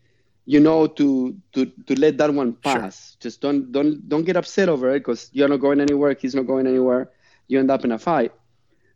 you 0.45 0.59
know, 0.59 0.87
to 0.87 1.35
to 1.53 1.65
to 1.87 1.99
let 1.99 2.17
that 2.17 2.33
one 2.33 2.57
Sure. 2.65 2.81
pass. 2.81 3.15
Just 3.19 3.41
don't 3.41 3.71
don't 3.71 4.07
don't 4.09 4.23
get 4.23 4.35
upset 4.37 4.69
over 4.69 4.89
it 4.91 4.99
because 4.99 5.29
you're 5.33 5.47
not 5.49 5.57
going 5.61 5.79
anywhere, 5.81 6.15
he's 6.19 6.35
not 6.35 6.47
going 6.47 6.67
anywhere. 6.67 7.09
You 7.47 7.59
end 7.59 7.71
up 7.71 7.83
in 7.85 7.91
a 7.91 7.99
fight 7.99 8.31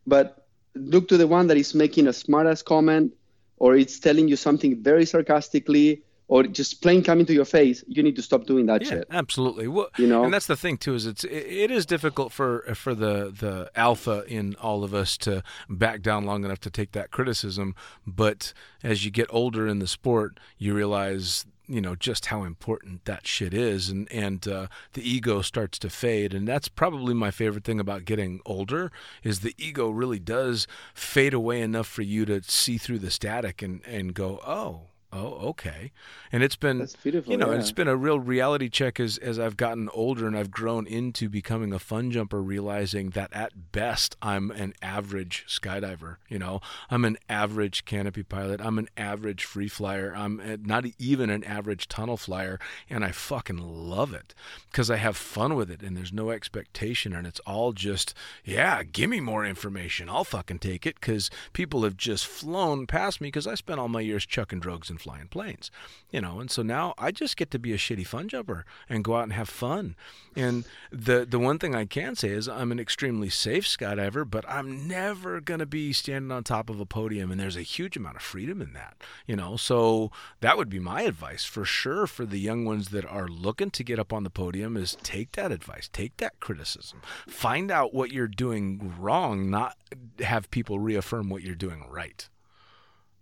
but 0.06 0.46
look 0.74 1.08
to 1.08 1.16
the 1.16 1.26
one 1.26 1.46
that 1.48 1.56
is 1.56 1.74
making 1.74 2.06
a 2.06 2.10
smartass 2.10 2.64
comment 2.64 3.12
or 3.58 3.76
it's 3.76 3.98
telling 3.98 4.28
you 4.28 4.36
something 4.36 4.82
very 4.82 5.04
sarcastically 5.04 6.02
or 6.28 6.44
just 6.44 6.80
plain 6.82 7.02
coming 7.02 7.26
to 7.26 7.32
your 7.32 7.44
face 7.44 7.82
you 7.88 8.02
need 8.02 8.16
to 8.16 8.22
stop 8.22 8.44
doing 8.44 8.66
that 8.66 8.82
Yeah, 8.82 8.88
shit 8.88 9.06
absolutely. 9.10 9.66
Well, 9.68 9.88
You 9.98 10.06
know? 10.06 10.24
and 10.24 10.32
that's 10.32 10.46
the 10.46 10.56
thing 10.56 10.76
too 10.76 10.94
is 10.94 11.06
it's 11.06 11.24
it, 11.24 11.30
it 11.30 11.70
is 11.70 11.86
difficult 11.86 12.32
for 12.32 12.60
for 12.74 12.94
the 12.94 13.32
the 13.36 13.70
alpha 13.74 14.24
in 14.26 14.54
all 14.60 14.84
of 14.84 14.94
us 14.94 15.16
to 15.18 15.42
back 15.68 16.02
down 16.02 16.24
long 16.24 16.44
enough 16.44 16.60
to 16.60 16.70
take 16.70 16.92
that 16.92 17.10
criticism. 17.10 17.74
But 18.06 18.52
as 18.82 19.04
you 19.04 19.10
get 19.10 19.26
older 19.30 19.66
in 19.66 19.78
the 19.78 19.86
sport, 19.86 20.38
you 20.58 20.74
realize 20.74 21.46
you 21.66 21.80
know 21.80 21.94
just 21.94 22.26
how 22.26 22.44
important 22.44 23.04
that 23.04 23.26
shit 23.26 23.52
is, 23.52 23.88
and 23.88 24.10
and 24.12 24.46
uh, 24.48 24.66
the 24.94 25.08
ego 25.08 25.42
starts 25.42 25.78
to 25.80 25.90
fade, 25.90 26.34
and 26.34 26.46
that's 26.48 26.68
probably 26.68 27.14
my 27.14 27.30
favorite 27.30 27.64
thing 27.64 27.80
about 27.80 28.04
getting 28.04 28.40
older 28.46 28.90
is 29.22 29.40
the 29.40 29.54
ego 29.58 29.88
really 29.90 30.18
does 30.18 30.66
fade 30.94 31.34
away 31.34 31.60
enough 31.60 31.86
for 31.86 32.02
you 32.02 32.24
to 32.26 32.42
see 32.42 32.78
through 32.78 32.98
the 32.98 33.10
static 33.10 33.62
and 33.62 33.84
and 33.86 34.14
go 34.14 34.40
oh. 34.46 34.82
Oh, 35.10 35.48
okay. 35.48 35.90
And 36.30 36.42
it's 36.42 36.56
been 36.56 36.78
That's 36.80 36.96
beautiful, 36.96 37.32
You 37.32 37.38
know, 37.38 37.50
yeah. 37.50 37.58
it's 37.58 37.72
been 37.72 37.88
a 37.88 37.96
real 37.96 38.20
reality 38.20 38.68
check 38.68 39.00
as 39.00 39.16
as 39.18 39.38
I've 39.38 39.56
gotten 39.56 39.88
older 39.94 40.26
and 40.26 40.36
I've 40.36 40.50
grown 40.50 40.86
into 40.86 41.30
becoming 41.30 41.72
a 41.72 41.78
fun 41.78 42.10
jumper, 42.10 42.42
realizing 42.42 43.10
that 43.10 43.32
at 43.32 43.72
best 43.72 44.16
I'm 44.20 44.50
an 44.50 44.74
average 44.82 45.46
skydiver. 45.48 46.16
You 46.28 46.38
know, 46.38 46.60
I'm 46.90 47.06
an 47.06 47.16
average 47.28 47.86
canopy 47.86 48.22
pilot. 48.22 48.60
I'm 48.60 48.78
an 48.78 48.88
average 48.98 49.44
free 49.44 49.68
flyer. 49.68 50.12
I'm 50.14 50.60
not 50.64 50.84
even 50.98 51.30
an 51.30 51.42
average 51.44 51.88
tunnel 51.88 52.18
flyer, 52.18 52.58
and 52.90 53.02
I 53.02 53.10
fucking 53.12 53.56
love 53.58 54.12
it 54.12 54.34
because 54.70 54.90
I 54.90 54.96
have 54.96 55.16
fun 55.16 55.54
with 55.54 55.70
it 55.70 55.82
and 55.82 55.96
there's 55.96 56.12
no 56.12 56.30
expectation 56.30 57.14
and 57.14 57.26
it's 57.26 57.40
all 57.40 57.72
just 57.72 58.12
yeah, 58.44 58.82
give 58.82 59.08
me 59.08 59.20
more 59.20 59.46
information. 59.46 60.08
I'll 60.10 60.24
fucking 60.24 60.58
take 60.58 60.86
it 60.86 60.96
because 61.00 61.30
people 61.54 61.82
have 61.84 61.96
just 61.96 62.26
flown 62.26 62.86
past 62.86 63.20
me 63.22 63.28
because 63.28 63.46
I 63.46 63.54
spent 63.54 63.80
all 63.80 63.88
my 63.88 64.00
years 64.00 64.26
chucking 64.26 64.60
drogues 64.60 64.90
and 64.90 64.97
than 64.98 65.12
flying 65.12 65.28
planes, 65.28 65.70
you 66.10 66.20
know. 66.20 66.40
And 66.40 66.50
so 66.50 66.62
now 66.62 66.94
I 66.98 67.10
just 67.10 67.36
get 67.36 67.50
to 67.52 67.58
be 67.58 67.72
a 67.72 67.76
shitty 67.76 68.06
fun 68.06 68.28
jumper 68.28 68.64
and 68.88 69.04
go 69.04 69.16
out 69.16 69.24
and 69.24 69.32
have 69.32 69.48
fun. 69.48 69.96
And 70.36 70.64
the 70.90 71.26
the 71.28 71.38
one 71.38 71.58
thing 71.58 71.74
I 71.74 71.84
can 71.84 72.14
say 72.14 72.28
is 72.28 72.48
I'm 72.48 72.72
an 72.72 72.80
extremely 72.80 73.28
safe 73.28 73.66
skydiver, 73.66 74.28
but 74.28 74.48
I'm 74.48 74.86
never 74.86 75.40
gonna 75.40 75.66
be 75.66 75.92
standing 75.92 76.32
on 76.32 76.44
top 76.44 76.70
of 76.70 76.80
a 76.80 76.86
podium, 76.86 77.30
and 77.30 77.40
there's 77.40 77.56
a 77.56 77.62
huge 77.62 77.96
amount 77.96 78.16
of 78.16 78.22
freedom 78.22 78.60
in 78.60 78.72
that, 78.74 78.96
you 79.26 79.36
know. 79.36 79.56
So 79.56 80.10
that 80.40 80.56
would 80.56 80.68
be 80.68 80.78
my 80.78 81.02
advice 81.02 81.44
for 81.44 81.64
sure 81.64 82.06
for 82.06 82.24
the 82.24 82.38
young 82.38 82.64
ones 82.64 82.88
that 82.88 83.04
are 83.04 83.28
looking 83.28 83.70
to 83.70 83.84
get 83.84 83.98
up 83.98 84.12
on 84.12 84.24
the 84.24 84.30
podium 84.30 84.76
is 84.76 84.96
take 85.02 85.32
that 85.32 85.52
advice, 85.52 85.88
take 85.92 86.16
that 86.18 86.40
criticism, 86.40 87.00
find 87.26 87.70
out 87.70 87.94
what 87.94 88.12
you're 88.12 88.28
doing 88.28 88.94
wrong, 88.98 89.50
not 89.50 89.76
have 90.20 90.50
people 90.50 90.78
reaffirm 90.78 91.28
what 91.28 91.42
you're 91.42 91.54
doing 91.54 91.84
right. 91.88 92.28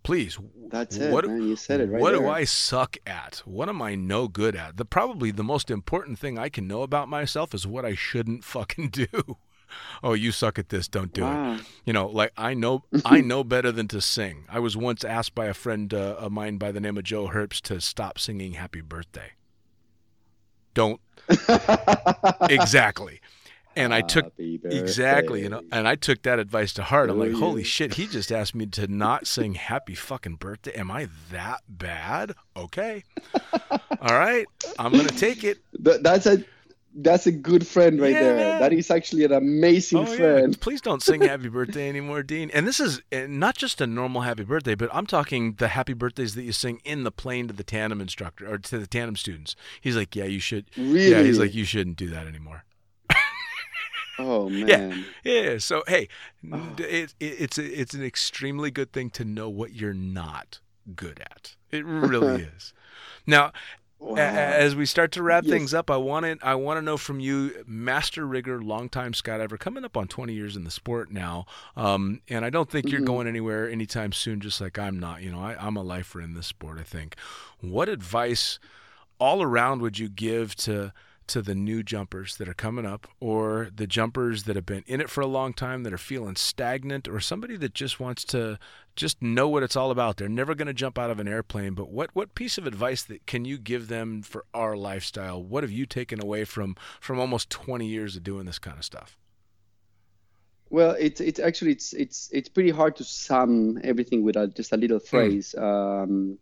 Please. 0.07 0.39
That's 0.69 0.97
it, 0.99 1.13
What, 1.13 1.27
man. 1.27 1.43
You 1.43 1.57
said 1.57 1.81
it 1.81 1.91
right 1.91 2.01
what 2.01 2.13
do. 2.13 2.29
I 2.29 2.45
suck 2.45 2.97
at? 3.07 3.43
What 3.45 3.69
am 3.69 3.83
I 3.83 3.97
no 3.97 4.29
good 4.29 4.55
at? 4.55 4.77
The 4.77 4.85
probably 4.85 5.33
the 5.33 5.43
most 5.43 5.69
important 5.69 6.19
thing 6.21 6.39
I 6.39 6.49
can 6.49 6.69
know 6.69 6.83
about 6.83 7.09
myself 7.09 7.53
is 7.53 7.67
what 7.67 7.85
I 7.85 7.97
shouldn't 7.97 8.45
fucking 8.45 8.89
do. 8.91 9.37
Oh, 10.05 10.13
you 10.13 10.31
suck 10.31 10.61
at 10.61 10.69
this. 10.69 10.87
Don't 10.87 11.13
do 11.13 11.23
Wow. 11.23 11.55
it. 11.57 11.63
You 11.85 11.93
know, 11.93 12.07
like 12.07 12.31
I 12.37 12.55
know 12.55 12.85
I 13.05 13.21
know 13.21 13.43
better 13.43 13.73
than 13.73 13.89
to 13.89 14.01
sing. 14.01 14.45
I 14.49 14.61
was 14.61 14.77
once 14.77 15.03
asked 15.03 15.35
by 15.35 15.47
a 15.47 15.55
friend 15.55 15.93
uh, 15.93 16.15
of 16.19 16.31
mine 16.31 16.57
by 16.57 16.71
the 16.71 16.81
name 16.81 16.97
of 16.97 17.03
Joe 17.03 17.27
Herbst 17.35 17.63
to 17.63 17.81
stop 17.81 18.21
singing 18.21 18.53
Happy 18.53 18.81
Birthday. 18.81 19.33
Don't 20.73 21.01
exactly. 22.49 23.21
And 23.77 23.93
I 23.95 24.01
took 24.01 24.33
exactly, 24.39 25.43
you 25.43 25.49
know, 25.49 25.63
and 25.71 25.87
I 25.87 25.95
took 25.97 26.23
that 26.23 26.39
advice 26.39 26.73
to 26.75 26.83
heart. 26.83 27.11
I'm 27.11 27.19
like, 27.19 27.33
holy 27.33 27.63
shit, 27.65 27.95
he 27.95 28.07
just 28.07 28.33
asked 28.33 28.55
me 28.55 28.67
to 28.67 28.87
not 28.87 29.27
sing 29.27 29.55
happy 29.55 29.95
fucking 29.95 30.37
birthday. 30.37 30.73
Am 30.73 30.91
I 30.91 31.09
that 31.31 31.63
bad? 31.69 32.33
Okay. 32.57 33.05
All 34.01 34.19
right. 34.19 34.47
I'm 34.79 34.93
going 34.93 35.07
to 35.07 35.17
take 35.17 35.45
it. 35.45 35.59
That's 35.79 36.27
a 36.27 36.45
that's 36.99 37.27
a 37.27 37.31
good 37.33 37.67
friend 37.67 38.01
right 38.01 38.13
Yeah, 38.13 38.23
there. 38.23 38.37
man. 38.37 38.61
That 38.61 38.73
is 38.73 38.91
actually 38.91 39.25
an 39.25 39.33
amazing 39.33 39.99
Oh, 39.99 40.11
yeah. 40.11 40.17
friend. 40.17 40.59
Please 40.59 40.81
don't 40.81 41.03
sing 41.03 41.21
happy 41.21 41.51
birthday 41.51 41.91
anymore, 41.91 42.23
Dean. 42.23 42.51
And 42.55 42.67
this 42.67 42.81
is 42.81 43.03
uh, 43.13 43.27
not 43.29 43.55
just 43.55 43.83
a 43.83 43.87
normal 43.87 44.23
happy 44.23 44.45
birthday, 44.45 44.75
but 44.75 44.89
I'm 44.95 45.07
talking 45.07 45.57
the 45.59 45.69
happy 45.69 45.93
birthdays 45.93 46.35
that 46.37 46.45
you 46.45 46.53
sing 46.53 46.81
in 46.87 47.05
the 47.05 47.11
plane 47.13 47.49
to 47.49 47.53
the 47.53 47.65
tandem 47.65 48.01
instructor 48.01 48.51
or 48.51 48.57
to 48.57 48.79
the 48.79 48.87
tandem 48.87 49.17
students. 49.17 49.55
He's 49.79 49.95
like, 49.95 50.17
yeah, 50.17 50.25
you 50.25 50.41
should. 50.41 50.71
Really? 50.75 51.11
Yeah, 51.11 51.23
he's 51.23 51.39
like, 51.39 51.55
you 51.55 51.65
shouldn't 51.67 51.99
do 51.99 52.09
that 52.09 52.27
anymore. 52.27 52.65
Oh 54.19 54.49
man. 54.51 55.07
Yeah. 55.25 55.33
Yeah. 55.53 55.59
So 55.59 55.83
hey, 55.87 56.09
n- 56.45 56.75
it, 56.79 57.15
it, 57.21 57.25
it's 57.41 57.59
a, 57.59 57.65
it's 57.81 57.95
an 57.95 58.03
extremely 58.05 58.71
good 58.71 58.93
thing 58.93 59.11
to 59.11 59.25
know 59.25 59.49
what 59.49 59.73
you're 59.75 59.95
not 59.95 60.61
good 60.95 61.21
at. 61.21 61.57
It 61.71 61.85
really 61.85 62.43
is. 62.57 62.73
Now, 63.27 63.53
Wow. 63.99 64.17
a- 64.17 64.21
as 64.21 64.77
we 64.77 64.85
start 64.85 65.11
to 65.13 65.23
wrap 65.23 65.45
Yes. 65.45 65.51
things 65.53 65.75
up, 65.75 65.91
I 65.91 65.97
want 65.97 66.27
to 66.27 66.37
I 66.47 66.55
want 66.55 66.77
to 66.77 66.83
know 66.83 66.99
from 66.99 67.19
you, 67.19 67.65
master 67.67 68.27
rigger, 68.27 68.61
longtime 68.61 69.13
skydiver, 69.15 69.59
coming 69.59 69.87
up 69.87 69.97
on 69.97 70.07
20 70.07 70.35
years 70.35 70.55
in 70.55 70.65
the 70.65 70.71
sport 70.71 71.11
now, 71.11 71.47
um, 71.77 72.21
and 72.29 72.45
I 72.45 72.51
don't 72.51 72.71
think 72.71 72.91
you're 72.91 73.01
Mhm. 73.01 73.07
going 73.07 73.27
anywhere 73.27 73.71
anytime 73.71 74.13
soon. 74.13 74.41
Just 74.41 74.61
like 74.61 74.79
I'm 74.79 74.99
not. 75.01 75.23
You 75.23 75.33
know, 75.33 75.41
I, 75.41 75.57
I'm 75.59 75.77
a 75.77 75.83
lifer 75.83 76.21
in 76.21 76.35
this 76.35 76.47
sport. 76.47 76.79
I 76.79 76.83
think. 76.83 77.17
What 77.61 77.89
advice, 77.89 78.59
all 79.19 79.43
around, 79.43 79.81
would 79.81 79.99
you 79.99 80.11
give 80.11 80.55
to 80.57 80.93
to 81.29 81.43
the 81.43 81.55
new 81.55 81.83
jumpers 81.83 82.37
that 82.37 82.49
are 82.49 82.55
coming 82.55 82.87
up, 82.87 83.07
or 83.21 83.71
the 83.75 83.87
jumpers 83.87 84.45
that 84.45 84.57
have 84.57 84.67
been 84.67 84.85
in 84.87 85.01
it 85.01 85.11
for 85.11 85.21
a 85.21 85.27
long 85.27 85.53
time 85.53 85.83
that 85.83 85.93
are 85.93 85.99
feeling 85.99 86.37
stagnant, 86.37 87.09
or 87.09 87.21
somebody 87.21 87.57
that 87.57 87.75
just 87.75 88.01
wants 88.01 88.25
to 88.25 88.59
just 88.95 89.23
know 89.23 89.49
what 89.49 89.63
it's 89.63 89.77
all 89.77 89.91
about. 89.91 90.17
They're 90.17 90.29
never 90.29 90.55
going 90.55 90.67
to 90.67 90.75
jump 90.75 90.99
out 90.99 91.11
of 91.11 91.21
an 91.21 91.29
airplane, 91.29 91.75
but 91.75 91.91
what 91.91 92.11
what 92.15 92.35
piece 92.35 92.59
of 92.59 92.67
advice 92.67 93.03
that 93.05 93.27
can 93.27 93.45
you 93.45 93.59
give 93.59 93.89
them 93.89 94.23
for 94.23 94.45
our 94.55 94.77
lifestyle? 94.77 95.43
What 95.43 95.63
have 95.63 95.73
you 95.73 95.87
taken 95.87 96.23
away 96.23 96.45
from 96.45 96.77
from 97.01 97.19
almost 97.19 97.51
20 97.51 97.87
years 97.87 98.17
of 98.17 98.23
doing 98.23 98.47
this 98.47 98.59
kind 98.59 98.79
of 98.79 98.85
stuff? 98.85 99.17
Well, 100.69 100.97
it's 100.99 101.21
it's 101.21 101.39
actually 101.39 101.73
it's 101.73 101.93
it's 101.93 102.29
it's 102.33 102.49
pretty 102.49 102.71
hard 102.71 102.97
to 102.97 103.05
sum 103.05 103.79
everything 103.85 104.25
with 104.25 104.37
a, 104.37 104.49
just 104.49 104.73
a 104.73 104.77
little 104.77 104.99
phrase. 104.99 105.55
Um, 105.55 106.39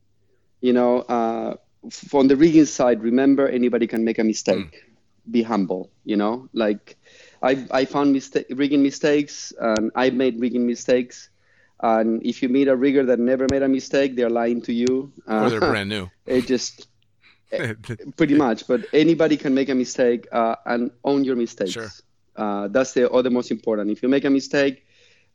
you 0.61 0.73
know, 0.73 1.01
uh, 1.01 1.57
on 2.13 2.29
the 2.29 2.37
rigging 2.37 2.65
side, 2.67 3.03
remember 3.03 3.49
anybody 3.49 3.87
can 3.87 4.05
make 4.05 4.19
a 4.19 4.25
mistake. 4.25 4.85
Be 5.31 5.43
humble. 5.43 5.91
You 6.05 6.17
know, 6.17 6.49
like 6.53 6.97
I 7.43 7.67
I 7.71 7.85
found 7.85 8.13
mista- 8.13 8.45
rigging 8.51 8.83
mistakes, 8.83 9.53
and 9.59 9.91
I 9.95 10.11
made 10.11 10.41
rigging 10.41 10.67
mistakes. 10.67 11.31
And 11.81 12.25
if 12.25 12.43
you 12.43 12.49
meet 12.49 12.69
a 12.69 12.77
rigger 12.77 13.05
that 13.07 13.19
never 13.19 13.47
made 13.51 13.63
a 13.63 13.69
mistake, 13.69 14.17
they're 14.17 14.31
lying 14.31 14.63
to 14.63 14.73
you. 14.73 15.13
Or 15.27 15.51
they're 15.51 15.61
Uh, 15.61 15.71
brand 15.71 15.89
new. 15.91 16.11
it 16.27 16.47
just 16.47 16.89
pretty 18.17 18.35
much 18.35 18.67
but 18.67 18.87
anybody 18.93 19.37
can 19.37 19.55
make 19.55 19.69
a 19.69 19.75
mistake 19.75 20.27
uh, 20.33 20.55
and 20.67 20.91
own 21.05 21.25
your 21.25 21.37
mistakes 21.37 21.73
Sure. 21.73 21.91
uh, 22.37 22.69
that's 22.69 22.93
the 22.95 23.11
other 23.11 23.31
most 23.31 23.51
important 23.51 23.91
if 23.91 24.03
you 24.03 24.09
make 24.09 24.25
a 24.25 24.31
mistake 24.31 24.85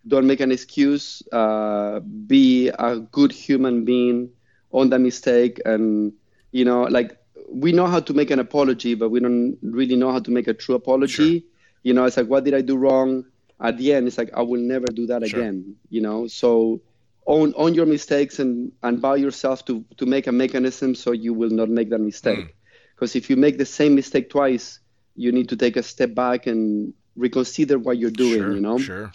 don't 0.08 0.28
make 0.28 0.40
an 0.40 0.52
excuse 0.52 1.22
uh, 1.32 2.00
be 2.00 2.70
a 2.70 2.98
good 3.00 3.32
human 3.32 3.86
being 3.86 4.30
own 4.72 4.90
that 4.90 5.00
mistake 5.00 5.60
and 5.66 6.14
you 6.52 6.66
know 6.66 6.84
like 6.84 7.18
we 7.52 7.72
know 7.72 7.88
how 7.88 8.00
to 8.00 8.14
make 8.14 8.30
an 8.32 8.40
apology 8.40 8.94
but 8.96 9.10
we 9.10 9.20
don't 9.20 9.58
really 9.62 9.96
know 9.96 10.12
how 10.12 10.20
to 10.20 10.32
make 10.32 10.48
a 10.48 10.54
true 10.54 10.76
apology. 10.76 11.46
You 11.84 11.94
know 11.94 12.06
it's 12.06 12.18
like 12.18 12.28
what 12.28 12.44
did 12.44 12.54
i 12.54 12.62
do 12.62 12.76
wrong? 12.78 13.26
At 13.62 13.78
the 13.78 13.94
end 13.94 14.08
it's 14.08 14.18
like 14.18 14.32
i 14.36 14.42
will 14.42 14.62
never 14.62 14.92
do 14.92 15.08
that 15.08 15.24
Sure. 15.24 15.40
again 15.40 15.76
you 15.90 16.02
know? 16.02 16.28
So 16.28 16.82
own 17.28 17.54
own 17.56 17.74
your 17.76 17.86
mistakes 17.86 18.40
and 18.40 18.72
and 18.84 19.02
bow 19.02 19.14
yourself 19.16 19.66
to 19.66 19.84
to 19.98 20.06
make 20.06 20.28
a 20.28 20.32
mechanism 20.32 20.96
so 20.96 21.12
you 21.12 21.34
will 21.34 21.50
not 21.52 21.70
make 21.70 21.90
that 21.90 22.00
mistake. 22.00 22.48
Mm. 22.48 22.54
because 22.96 23.16
if 23.16 23.30
you 23.30 23.36
make 23.38 23.58
the 23.58 23.66
same 23.66 23.96
mistake 23.96 24.30
twice 24.30 24.80
you 25.16 25.32
need 25.32 25.50
to 25.50 25.56
take 25.56 25.76
a 25.78 25.84
step 25.84 26.14
back 26.16 26.48
and 26.48 26.94
reconsider 27.16 27.78
what 27.80 27.98
you're 27.98 28.12
doing 28.26 28.44
sure, 28.44 28.54
you 28.54 28.62
know? 28.62 28.78
Sure. 28.78 29.12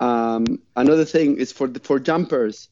um, 0.00 0.44
another 0.76 1.04
thing 1.04 1.36
is 1.38 1.52
for 1.52 1.66
the, 1.68 1.80
for 1.80 1.98
jumpers 1.98 2.68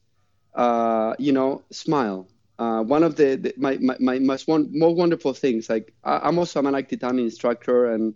uh, 0.55 1.15
you 1.19 1.33
know 1.33 1.63
smile 1.73 2.29
uh, 2.61 2.83
one 2.83 3.03
of 3.03 3.17
the, 3.17 3.37
the 3.37 3.55
my, 3.57 3.79
my, 3.79 3.97
my 4.01 4.19
most 4.19 4.47
one 4.47 4.71
more 4.79 4.95
wonderful 4.95 5.33
things 5.35 5.69
like 5.71 5.93
I, 6.05 6.29
i'm 6.29 6.39
also 6.39 6.61
I'm 6.61 6.67
an 6.67 6.75
active 6.75 7.01
time 7.01 7.19
instructor 7.19 7.87
and 7.93 8.15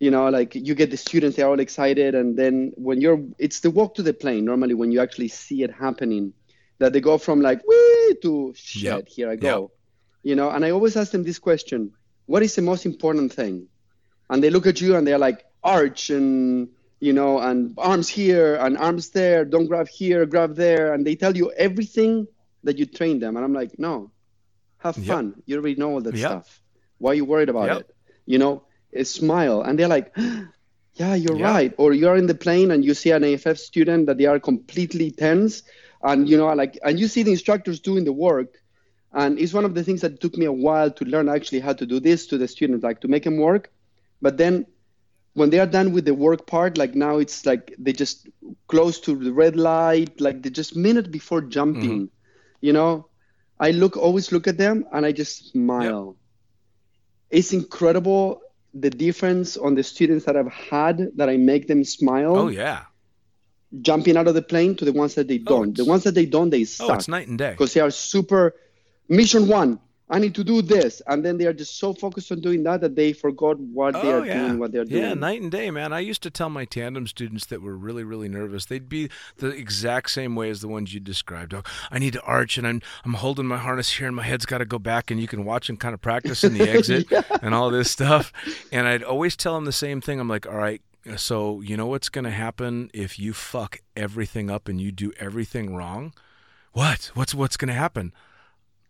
you 0.00 0.10
know 0.10 0.28
like 0.30 0.54
you 0.54 0.74
get 0.74 0.90
the 0.90 0.96
students 0.96 1.36
they're 1.36 1.48
all 1.48 1.60
excited 1.60 2.14
and 2.14 2.36
then 2.36 2.72
when 2.76 3.00
you're 3.00 3.20
it's 3.38 3.60
the 3.60 3.70
walk 3.70 3.94
to 3.96 4.02
the 4.02 4.14
plane 4.14 4.44
normally 4.44 4.74
when 4.74 4.92
you 4.92 5.00
actually 5.00 5.28
see 5.28 5.62
it 5.62 5.72
happening 5.72 6.32
that 6.78 6.92
they 6.92 7.00
go 7.00 7.18
from 7.18 7.40
like 7.40 7.60
wee! 7.66 8.16
to 8.22 8.52
shit 8.56 8.82
Yep. 8.82 9.08
here 9.08 9.30
i 9.30 9.36
go 9.36 9.70
you 10.22 10.34
know 10.36 10.50
and 10.50 10.64
i 10.64 10.70
always 10.70 10.96
ask 10.96 11.12
them 11.12 11.24
this 11.24 11.38
question 11.38 11.92
what 12.26 12.42
is 12.42 12.54
the 12.54 12.62
most 12.62 12.86
important 12.86 13.32
thing? 13.32 13.68
And 14.30 14.42
they 14.42 14.50
look 14.50 14.66
at 14.66 14.80
you 14.80 14.96
and 14.96 15.06
they're 15.06 15.18
like 15.18 15.44
arch 15.62 16.10
and 16.10 16.68
you 17.00 17.12
know 17.12 17.38
and 17.38 17.74
arms 17.78 18.08
here 18.08 18.56
and 18.56 18.78
arms 18.78 19.10
there 19.10 19.44
don't 19.44 19.66
grab 19.66 19.88
here 19.88 20.24
grab 20.26 20.54
there 20.56 20.94
and 20.94 21.06
they 21.06 21.16
tell 21.16 21.36
you 21.36 21.52
everything 21.52 22.26
that 22.64 22.78
you 22.78 22.86
train 22.86 23.18
them. 23.20 23.36
And 23.36 23.44
i'm 23.44 23.52
like 23.54 23.78
no 23.78 24.12
have 24.78 24.96
Yep. 24.96 25.06
fun. 25.06 25.42
You 25.46 25.56
already 25.56 25.76
know 25.76 25.92
all 25.92 26.00
that 26.02 26.16
Yep. 26.16 26.26
stuff. 26.26 26.60
Why 26.98 27.12
are 27.12 27.14
you 27.14 27.24
worried 27.24 27.48
about 27.48 27.72
Yep. 27.72 27.78
it? 27.78 27.86
You 28.26 28.38
know 28.38 28.62
a 28.94 29.04
smile. 29.04 29.62
And 29.62 29.78
they're 29.78 29.88
like 29.88 30.14
yeah 30.94 31.14
you're 31.14 31.36
right. 31.36 31.72
Or 31.78 31.92
you're 31.92 32.16
in 32.16 32.26
the 32.26 32.34
plane 32.34 32.70
and 32.70 32.84
you 32.84 32.94
see 32.94 33.10
an 33.10 33.24
aff 33.24 33.58
student 33.58 34.06
that 34.06 34.18
they 34.18 34.26
are 34.26 34.38
completely 34.40 35.10
tense. 35.10 35.62
And 36.02 36.28
you 36.28 36.36
know 36.36 36.52
like 36.54 36.78
and 36.84 36.98
you 36.98 37.08
see 37.08 37.22
the 37.22 37.32
instructors 37.32 37.80
doing 37.80 38.04
the 38.04 38.12
work. 38.12 38.54
And 39.12 39.38
it's 39.38 39.54
one 39.54 39.64
of 39.64 39.74
the 39.74 39.84
things 39.84 40.00
that 40.02 40.20
took 40.20 40.36
me 40.36 40.46
a 40.46 40.52
while 40.52 40.90
to 40.90 41.04
learn 41.04 41.28
actually 41.28 41.60
how 41.60 41.72
to 41.74 41.86
do 41.86 42.00
this 42.00 42.26
to 42.28 42.38
the 42.38 42.48
students 42.48 42.82
like 42.84 43.00
to 43.00 43.08
make 43.08 43.24
them 43.24 43.38
work. 43.38 43.70
But 44.20 44.36
then 44.38 44.66
when 45.34 45.50
they 45.50 45.58
are 45.60 45.66
done 45.66 45.92
with 45.92 46.04
the 46.04 46.14
work 46.14 46.46
part 46.46 46.76
like 46.78 46.94
now 46.94 47.18
it's 47.18 47.44
like 47.46 47.74
they 47.78 47.92
just 47.92 48.28
close 48.68 49.00
to 49.00 49.14
the 49.16 49.32
red 49.32 49.56
light 49.56 50.20
like 50.20 50.42
they 50.42 50.50
just 50.50 50.76
minute 50.76 51.10
before 51.10 51.40
jumping 51.40 52.08
mm-hmm. 52.08 52.13
You 52.66 52.72
know? 52.72 52.90
I 53.66 53.70
look 53.82 53.96
always 53.96 54.26
look 54.34 54.46
at 54.52 54.56
them 54.58 54.76
and 54.92 55.06
i 55.08 55.12
just 55.22 55.32
smile. 55.52 56.16
It's 57.30 57.52
incredible 57.52 58.40
the 58.86 58.90
difference 58.90 59.56
on 59.66 59.74
the 59.78 59.84
students 59.92 60.24
that 60.26 60.36
i've 60.40 60.52
had 60.70 60.96
that 61.18 61.28
i 61.34 61.36
make 61.52 61.68
them 61.72 61.84
smile. 61.84 62.34
Oh 62.36 62.48
yeah. 62.62 62.80
jumping 63.88 64.16
out 64.16 64.28
of 64.30 64.34
the 64.34 64.42
plane 64.52 64.72
to 64.80 64.84
the 64.88 64.92
ones 65.02 65.14
that 65.18 65.26
they 65.28 65.40
Oh, 65.46 65.50
don't. 65.54 65.76
The 65.76 65.84
ones 65.84 66.02
that 66.06 66.14
they 66.18 66.26
don't 66.26 66.50
they 66.50 66.62
oh, 66.62 66.72
suck 66.78 66.84
Oh, 66.84 66.88
suck. 66.88 66.98
it's 66.98 67.08
night 67.16 67.28
and 67.28 67.38
day. 67.38 67.52
because 67.54 67.72
they 67.74 67.80
are 67.86 67.90
super 67.90 68.42
mission 69.08 69.46
one 69.60 69.78
i 70.10 70.18
need 70.18 70.34
to 70.34 70.44
do 70.44 70.60
this 70.60 71.00
and 71.06 71.24
then 71.24 71.38
they 71.38 71.46
are 71.46 71.52
just 71.52 71.78
so 71.78 71.92
focused 71.94 72.30
on 72.30 72.40
doing 72.40 72.62
that 72.62 72.80
that 72.80 72.94
they 72.94 73.12
forgot 73.12 73.58
what 73.58 73.92
they 73.94 74.00
Oh, 74.00 74.20
are 74.20 74.26
yeah. 74.26 74.38
doing 74.40 74.58
what 74.58 74.70
they're 74.72 74.84
doing 74.84 75.02
Yeah, 75.02 75.14
night 75.14 75.40
and 75.40 75.50
day, 75.50 75.70
man. 75.70 75.92
I 75.92 76.00
used 76.00 76.22
to 76.24 76.30
tell 76.30 76.50
my 76.50 76.64
tandem 76.64 77.06
students 77.06 77.46
that 77.46 77.62
were 77.62 77.76
really, 77.76 78.04
really 78.04 78.28
nervous. 78.28 78.66
They'd 78.66 78.88
be 78.88 79.08
the 79.38 79.48
exact 79.48 80.10
same 80.10 80.34
way 80.36 80.50
as 80.50 80.60
the 80.60 80.68
ones 80.68 80.92
you 80.92 81.00
described. 81.00 81.54
Oh, 81.54 81.62
I 81.90 81.98
need 81.98 82.12
to 82.14 82.22
arch, 82.22 82.58
and 82.58 82.66
I'm 82.66 82.82
I'm 83.04 83.14
holding 83.14 83.46
my 83.46 83.56
harness 83.58 83.92
here, 83.96 84.06
and 84.06 84.16
my 84.16 84.22
head's 84.24 84.46
got 84.46 84.58
to 84.58 84.64
go 84.66 84.78
back, 84.78 85.10
and 85.10 85.20
you 85.20 85.26
can 85.26 85.44
watch 85.44 85.68
them 85.68 85.76
kind 85.78 85.94
of 85.94 86.00
practice 86.02 86.44
in 86.44 86.52
the 86.54 86.68
exit 86.76 87.10
and 87.42 87.54
all 87.54 87.70
this 87.70 87.90
stuff. 87.90 88.32
And 88.72 88.86
I'd 88.86 89.02
always 89.02 89.36
tell 89.36 89.54
them 89.54 89.64
the 89.64 89.72
same 89.72 90.00
thing. 90.00 90.20
I'm 90.20 90.28
like, 90.28 90.46
all 90.46 90.56
right. 90.56 90.82
So 91.16 91.60
you 91.60 91.76
know 91.76 91.86
what's 91.86 92.08
going 92.08 92.24
to 92.24 92.30
happen 92.30 92.90
if 92.92 93.18
you 93.18 93.32
fuck 93.32 93.78
everything 93.96 94.50
up 94.50 94.68
and 94.68 94.80
you 94.80 94.92
do 94.92 95.12
everything 95.18 95.74
wrong? 95.74 96.12
What? 96.72 97.10
What's 97.14 97.34
what's 97.34 97.56
going 97.56 97.68
to 97.68 97.74
happen? 97.74 98.12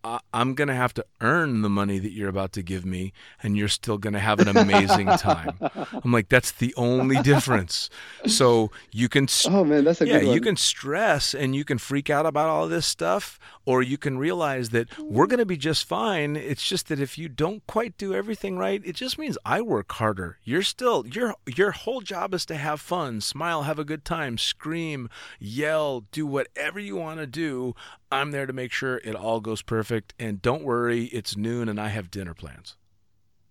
I- 0.04 0.20
I'm 0.34 0.54
going 0.54 0.68
to 0.68 0.74
have 0.74 0.92
to 0.94 1.04
earn 1.20 1.62
the 1.62 1.70
money 1.70 1.98
that 1.98 2.12
you're 2.12 2.28
about 2.28 2.52
to 2.52 2.62
give 2.62 2.84
me, 2.84 3.12
and 3.42 3.56
you're 3.56 3.68
still 3.68 3.96
going 3.98 4.12
to 4.12 4.18
have 4.20 4.38
an 4.40 4.48
amazing 4.56 5.06
time. 5.18 5.56
I'm 6.04 6.12
like, 6.12 6.28
that's 6.28 6.52
the 6.52 6.74
only 6.76 7.16
difference. 7.22 7.88
So 8.26 8.70
you 8.92 9.08
can, 9.08 9.24
s- 9.24 9.46
Oh 9.50 9.64
man, 9.64 9.84
that's 9.84 10.00
a 10.02 10.06
yeah, 10.06 10.20
good 10.20 10.34
you 10.34 10.40
can 10.40 10.56
stress 10.56 11.34
and 11.34 11.56
you 11.56 11.64
can 11.64 11.78
freak 11.78 12.10
out 12.10 12.26
about 12.26 12.48
all 12.48 12.68
this 12.68 12.86
stuff, 12.86 13.38
or 13.64 13.82
you 13.82 13.96
can 13.96 14.18
realize 14.18 14.70
that 14.70 14.88
we're 14.98 15.26
going 15.26 15.38
to 15.38 15.46
be 15.46 15.56
just 15.56 15.86
fine. 15.86 16.36
It's 16.36 16.66
just 16.68 16.88
that 16.88 17.00
if 17.00 17.16
you 17.16 17.28
don't 17.28 17.66
quite 17.66 17.96
do 17.96 18.12
everything 18.14 18.58
right, 18.58 18.82
it 18.84 18.94
just 18.96 19.18
means 19.18 19.38
I 19.44 19.62
work 19.62 19.90
harder. 19.92 20.38
You're 20.44 20.62
still 20.62 21.06
your 21.06 21.34
your 21.46 21.70
whole 21.70 22.02
job 22.02 22.34
is 22.34 22.44
to 22.46 22.56
have 22.56 22.80
fun, 22.80 23.20
smile, 23.22 23.62
have 23.62 23.78
a 23.78 23.84
good 23.84 24.04
time, 24.04 24.36
scream, 24.36 25.08
yell, 25.38 26.04
do 26.12 26.26
whatever 26.26 26.78
you 26.78 26.96
want 26.96 27.20
to 27.20 27.26
do. 27.26 27.74
I'm 28.14 28.30
there 28.30 28.46
to 28.46 28.52
make 28.52 28.72
sure 28.72 28.98
it 29.04 29.14
all 29.14 29.40
goes 29.40 29.62
perfect. 29.62 30.14
And 30.18 30.40
don't 30.40 30.64
worry, 30.64 31.04
it's 31.06 31.36
noon 31.36 31.68
and 31.68 31.80
I 31.80 31.88
have 31.88 32.10
dinner 32.10 32.34
plans. 32.34 32.76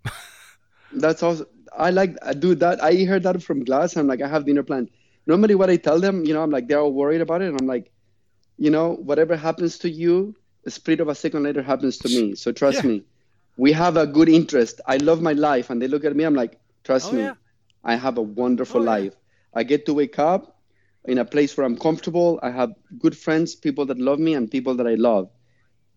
That's 0.92 1.24
also 1.24 1.46
I 1.78 1.90
like 1.90 2.16
I 2.22 2.34
do 2.34 2.56
that. 2.56 2.84
I 2.84 3.04
heard 3.06 3.24
that 3.24 3.42
from 3.42 3.64
Glass. 3.64 3.96
I'm 3.96 4.08
like, 4.08 4.22
I 4.22 4.28
have 4.28 4.46
dinner 4.46 4.64
plans. 4.64 4.90
Normally, 5.26 5.56
what 5.56 5.70
I 5.70 5.78
tell 5.78 6.00
them, 6.00 6.26
you 6.26 6.34
know, 6.34 6.44
I'm 6.44 6.52
like, 6.52 6.68
they're 6.68 6.80
all 6.80 6.94
worried 6.94 7.22
about 7.22 7.42
it, 7.42 7.50
and 7.50 7.60
I'm 7.60 7.68
like, 7.68 7.92
you 8.58 8.70
know, 8.70 8.96
whatever 8.96 9.36
happens 9.36 9.78
to 9.80 9.90
you, 9.90 10.36
a 10.66 10.72
split 10.72 11.00
of 11.00 11.08
a 11.08 11.16
second 11.16 11.44
later 11.44 11.62
happens 11.64 11.98
to 12.00 12.10
me. 12.10 12.36
So 12.36 12.52
trust 12.52 12.84
Yeah. 12.84 12.90
me, 12.90 13.04
we 13.58 13.72
have 13.72 13.98
a 13.98 14.06
good 14.06 14.30
interest. 14.30 14.82
I 14.88 14.98
love 14.98 15.22
my 15.22 15.34
life, 15.34 15.70
and 15.70 15.82
they 15.82 15.88
look 15.88 16.06
at 16.06 16.16
me. 16.16 16.24
I'm 16.26 16.36
like, 16.36 16.60
trust 16.84 17.12
Oh, 17.12 17.16
me, 17.16 17.24
yeah. 17.24 17.36
I 17.84 17.96
have 17.96 18.18
a 18.18 18.22
wonderful 18.22 18.82
Oh, 18.82 18.84
yeah. 18.84 18.90
life. 18.92 19.16
I 19.54 19.64
get 19.64 19.86
to 19.88 19.94
wake 19.94 20.20
up 20.20 20.53
in 21.06 21.18
a 21.18 21.26
place 21.26 21.56
where 21.58 21.66
I'm 21.66 21.78
comfortable. 21.78 22.40
I 22.42 22.52
have 22.52 22.74
good 22.98 23.18
friends, 23.18 23.56
people 23.56 23.86
that 23.88 23.98
love 23.98 24.20
me, 24.20 24.34
and 24.34 24.50
people 24.50 24.76
that 24.76 24.88
I 24.88 24.96
love. 24.96 25.30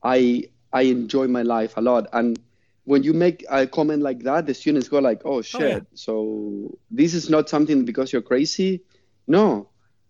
I 0.03 0.45
I 0.73 0.83
enjoy 0.83 1.29
my 1.29 1.43
life 1.43 1.77
a 1.77 1.81
lot, 1.81 2.07
and 2.13 2.39
when 2.85 3.03
you 3.03 3.13
make 3.13 3.45
a 3.51 3.67
comment 3.67 4.03
like 4.03 4.23
that, 4.23 4.47
the 4.47 4.55
students 4.55 4.89
go 4.89 4.99
like, 4.99 5.23
"Oh, 5.25 5.39
oh 5.39 5.43
shit!" 5.43 5.61
yeah. 5.61 5.81
So 5.95 6.79
this 6.91 7.15
is 7.15 7.29
not 7.29 7.49
something 7.49 7.85
because 7.85 8.13
you're 8.13 8.23
crazy. 8.23 8.83
No, 9.27 9.69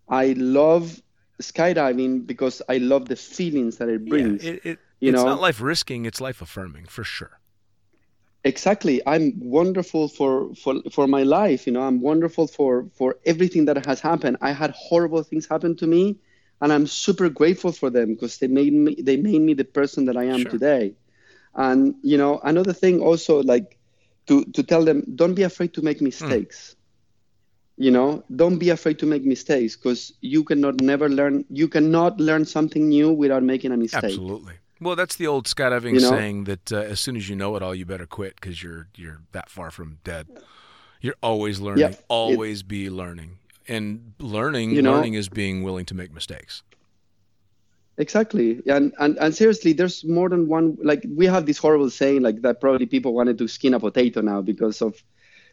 I 0.09 0.35
love 0.37 1.01
skydiving 1.43 2.27
because 2.27 2.63
I 2.69 2.79
love 2.79 3.09
the 3.09 3.17
feelings 3.17 3.77
that 3.79 3.89
it 3.89 4.05
brings. 4.09 4.45
Yeah, 4.45 4.53
it, 4.53 4.61
it, 4.65 4.79
you 5.01 5.11
it's 5.11 5.17
know? 5.17 5.25
not 5.25 5.41
life 5.41 5.61
risking, 5.61 6.05
it's 6.07 6.21
life 6.21 6.41
affirming 6.41 6.87
for 6.87 7.05
sure. 7.05 7.41
Exactly. 8.47 9.03
I'm 9.07 9.35
wonderful 9.41 10.09
for, 10.09 10.55
for 10.55 10.75
for 10.93 11.07
my 11.09 11.25
life 11.25 11.67
you 11.67 11.73
know 11.75 11.83
i'm 11.83 12.01
wonderful 12.01 12.47
for 12.49 12.87
for 12.99 13.17
everything 13.27 13.67
that 13.67 13.87
has 13.87 14.01
happened. 14.01 14.39
I 14.43 14.53
had 14.53 14.73
horrible 14.73 15.23
things 15.25 15.47
happen 15.47 15.77
to 15.77 15.87
me 15.87 16.19
and 16.63 16.73
i'm 16.73 16.87
super 16.87 17.29
grateful 17.29 17.73
for 17.73 17.91
them 17.91 18.15
because 18.15 18.39
they 18.39 18.49
made 18.49 18.73
me 18.73 18.97
they 19.09 19.17
made 19.17 19.43
me 19.43 19.55
the 19.55 19.65
person 19.65 20.07
that 20.07 20.17
i 20.17 20.25
am 20.25 20.43
Sure. 20.43 20.53
today. 20.53 20.95
And 21.55 21.97
you 22.03 22.19
know 22.19 22.41
another 22.45 22.73
thing 22.75 23.01
also 23.01 23.43
like 23.43 23.79
to 24.29 24.45
to 24.57 24.63
tell 24.63 24.85
them 24.85 25.05
don't 25.17 25.35
be 25.35 25.43
afraid 25.43 25.75
to 25.75 25.83
make 25.83 26.01
hmm. 26.01 26.05
mistakes. 26.05 26.77
You 27.77 27.91
know 27.91 28.25
don't 28.35 28.59
be 28.59 28.71
afraid 28.71 28.99
to 29.01 29.07
make 29.07 29.25
mistakes 29.25 29.77
because 29.77 30.13
you 30.21 30.45
cannot 30.45 30.81
never 30.81 31.09
learn 31.09 31.45
you 31.51 31.69
cannot 31.69 32.21
learn 32.21 32.45
something 32.45 32.89
new 32.89 33.13
without 33.13 33.43
making 33.43 33.73
a 33.73 33.77
mistake. 33.77 34.21
Absolutely. 34.21 34.55
Well, 34.81 34.97
that's 34.97 35.17
the 35.17 35.27
old 35.27 35.47
skydiving 35.47 35.95
You 35.95 36.01
know? 36.01 36.11
saying 36.11 36.45
that 36.45 36.73
uh, 36.73 36.77
as 36.77 37.01
soon 37.01 37.17
as 37.17 37.29
you 37.29 37.37
know 37.37 37.57
it 37.57 37.63
all, 37.63 37.75
you 37.75 37.87
better 37.87 38.07
quit 38.07 38.35
because 38.37 38.63
you're 38.63 38.89
you're 38.97 39.21
that 39.33 39.49
far 39.49 39.71
from 39.71 39.99
dead. 40.05 40.27
You're 41.01 41.15
always 41.23 41.61
learning, 41.61 41.91
it- 41.93 42.05
always 42.09 42.63
be 42.63 42.91
learning, 42.91 43.39
and 43.69 44.13
learning 44.19 44.71
You 44.73 44.83
know- 44.83 44.93
learning 44.95 45.15
is 45.15 45.29
being 45.29 45.63
willing 45.63 45.87
to 45.87 45.95
make 45.95 46.13
mistakes. 46.13 46.63
Exactly. 47.99 48.61
And, 48.67 48.93
and 48.99 49.17
and 49.19 49.35
seriously, 49.35 49.73
there's 49.73 50.05
more 50.05 50.29
than 50.29 50.49
one 50.49 50.77
like 50.83 51.03
we 51.09 51.25
have 51.27 51.47
this 51.47 51.57
horrible 51.57 51.89
saying 51.89 52.21
like 52.21 52.43
that 52.43 52.61
probably 52.61 52.85
people 52.85 53.15
wanted 53.15 53.39
to 53.39 53.49
skin 53.49 53.73
a 53.73 53.81
potato 53.81 54.21
now 54.21 54.43
because 54.43 54.83
of 54.83 55.03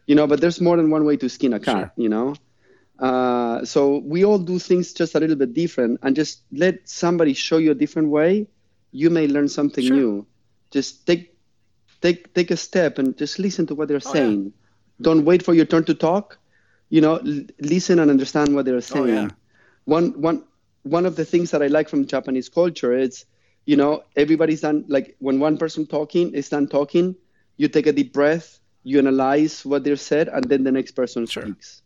you 0.06 0.14
know, 0.14 0.26
but 0.26 0.42
there's 0.42 0.60
more 0.60 0.76
than 0.76 0.90
one 0.90 1.06
way 1.06 1.16
to 1.16 1.30
skin 1.30 1.54
a 1.54 1.60
cat, 1.60 1.76
Sure. 1.78 1.92
you 1.96 2.10
know? 2.10 2.34
Uh, 2.98 3.64
so 3.64 3.98
we 4.04 4.22
all 4.26 4.38
do 4.38 4.58
things 4.58 4.92
just 4.92 5.14
a 5.14 5.20
little 5.20 5.36
bit 5.36 5.54
different 5.54 5.98
and 6.02 6.14
just 6.14 6.42
let 6.52 6.86
somebody 6.86 7.32
show 7.32 7.56
you 7.56 7.70
a 7.70 7.74
different 7.74 8.08
way, 8.10 8.46
you 8.94 9.10
may 9.10 9.28
learn 9.28 9.48
something 9.50 9.90
Sure. 9.90 9.98
new. 9.98 10.26
Just 10.72 11.06
take 11.06 11.36
take 12.02 12.34
take 12.34 12.50
a 12.52 12.56
step 12.56 12.98
and 12.98 13.18
just 13.18 13.38
listen 13.38 13.66
to 13.68 13.74
what 13.76 13.88
they're 13.88 14.00
Oh, 14.06 14.14
yeah. 14.14 14.22
saying. 14.24 14.54
Don't 15.02 15.24
wait 15.26 15.44
for 15.44 15.54
your 15.54 15.66
turn 15.66 15.84
to 15.86 15.94
talk. 15.94 16.38
You 16.90 17.02
know, 17.02 17.16
l- 17.18 17.44
listen 17.60 18.00
and 18.00 18.10
understand 18.10 18.54
what 18.54 18.66
they're 18.66 18.76
oh, 18.92 19.04
saying 19.04 19.08
Oh, 19.08 19.28
yeah. 19.28 19.30
one 19.84 20.20
one 20.20 20.44
one 20.84 21.06
of 21.06 21.16
the 21.16 21.24
things 21.26 21.50
that 21.52 21.62
I 21.62 21.68
like 21.68 21.88
from 21.90 22.06
Japanese 22.06 22.48
culture 22.50 22.92
is, 22.96 23.26
you 23.66 23.76
know, 23.76 24.04
everybody's 24.16 24.62
done 24.62 24.84
like 24.88 25.16
when 25.20 25.40
one 25.40 25.58
person 25.58 25.86
talking 25.86 26.34
is 26.34 26.50
done 26.50 26.68
talking, 26.68 27.16
you 27.56 27.68
take 27.68 27.86
a 27.86 27.92
deep 27.92 28.12
breath, 28.12 28.60
you 28.84 28.98
analyze 28.98 29.64
what 29.64 29.84
they're 29.84 29.96
said, 29.96 30.28
and 30.28 30.44
then 30.50 30.64
the 30.64 30.72
next 30.72 30.92
person 30.92 31.26
Sure. 31.26 31.50
speaks. 31.50 31.82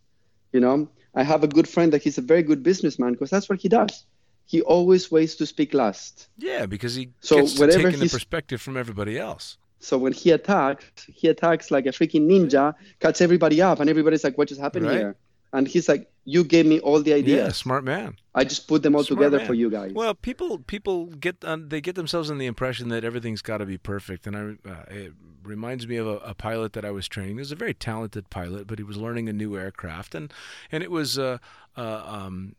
You 0.52 0.60
know, 0.60 0.90
I 1.14 1.24
have 1.24 1.44
a 1.44 1.48
good 1.48 1.68
friend 1.68 1.92
that 1.94 2.02
he's 2.02 2.18
a 2.18 2.22
very 2.22 2.42
good 2.42 2.62
businessman 2.64 3.12
because 3.12 3.30
that's 3.30 3.48
what 3.48 3.60
he 3.60 3.68
does. 3.68 4.04
He 4.48 4.62
always 4.62 5.10
waits 5.12 5.34
to 5.36 5.46
speak 5.46 5.74
last. 5.74 6.28
Yeah, 6.38 6.64
because 6.64 6.94
he 6.94 7.10
So 7.20 7.36
gets 7.36 7.52
to 7.54 7.60
whatever 7.60 7.84
take 7.84 7.94
in 7.94 8.00
the 8.00 8.08
perspective 8.08 8.62
from 8.62 8.78
everybody 8.78 9.18
else. 9.18 9.58
So 9.78 9.98
when 9.98 10.14
he 10.14 10.30
attacks, 10.30 10.86
he 11.06 11.28
attacks 11.28 11.70
like 11.70 11.84
a 11.84 11.90
freaking 11.90 12.26
ninja, 12.32 12.74
cuts 12.98 13.20
everybody 13.20 13.60
up, 13.60 13.78
and 13.78 13.90
everybody's 13.90 14.24
like, 14.24 14.38
"What 14.38 14.48
just 14.48 14.60
happened 14.60 14.86
Right. 14.86 14.98
here?" 14.98 15.16
And 15.52 15.68
he's 15.68 15.86
like, 15.88 16.10
"You 16.24 16.44
gave 16.44 16.64
me 16.66 16.80
all 16.80 17.00
the 17.02 17.12
ideas. 17.12 17.46
Yeah, 17.46 17.52
smart 17.52 17.84
man. 17.84 18.16
I 18.34 18.44
just 18.44 18.68
put 18.68 18.82
them 18.82 18.96
all 18.96 19.04
Smart 19.04 19.18
together 19.18 19.38
man. 19.38 19.46
for 19.46 19.54
you 19.54 19.68
guys." 19.70 19.92
Well, 19.92 20.14
people 20.14 20.58
people 20.60 21.06
get 21.06 21.44
um, 21.44 21.68
they 21.68 21.80
get 21.82 21.94
themselves 21.94 22.30
in 22.30 22.38
the 22.38 22.46
impression 22.46 22.88
that 22.88 23.04
everything's 23.04 23.42
got 23.42 23.58
to 23.58 23.66
be 23.66 23.78
perfect, 23.78 24.26
and 24.26 24.34
I 24.36 24.42
uh, 24.68 24.84
it 24.90 25.12
reminds 25.44 25.86
me 25.86 25.96
of 25.96 26.06
a, 26.06 26.16
a 26.18 26.34
pilot 26.34 26.72
that 26.72 26.84
I 26.84 26.90
was 26.90 27.06
training. 27.08 27.36
He 27.36 27.40
was 27.40 27.52
a 27.52 27.56
very 27.56 27.74
talented 27.74 28.28
pilot, 28.30 28.66
but 28.66 28.78
he 28.78 28.84
was 28.84 28.96
learning 28.96 29.28
a 29.28 29.32
new 29.32 29.56
aircraft, 29.56 30.14
and 30.14 30.32
and 30.72 30.82
it 30.82 30.90
was 30.90 31.18
uh, 31.18 31.38
uh, 31.78 32.02
um, 32.04 32.56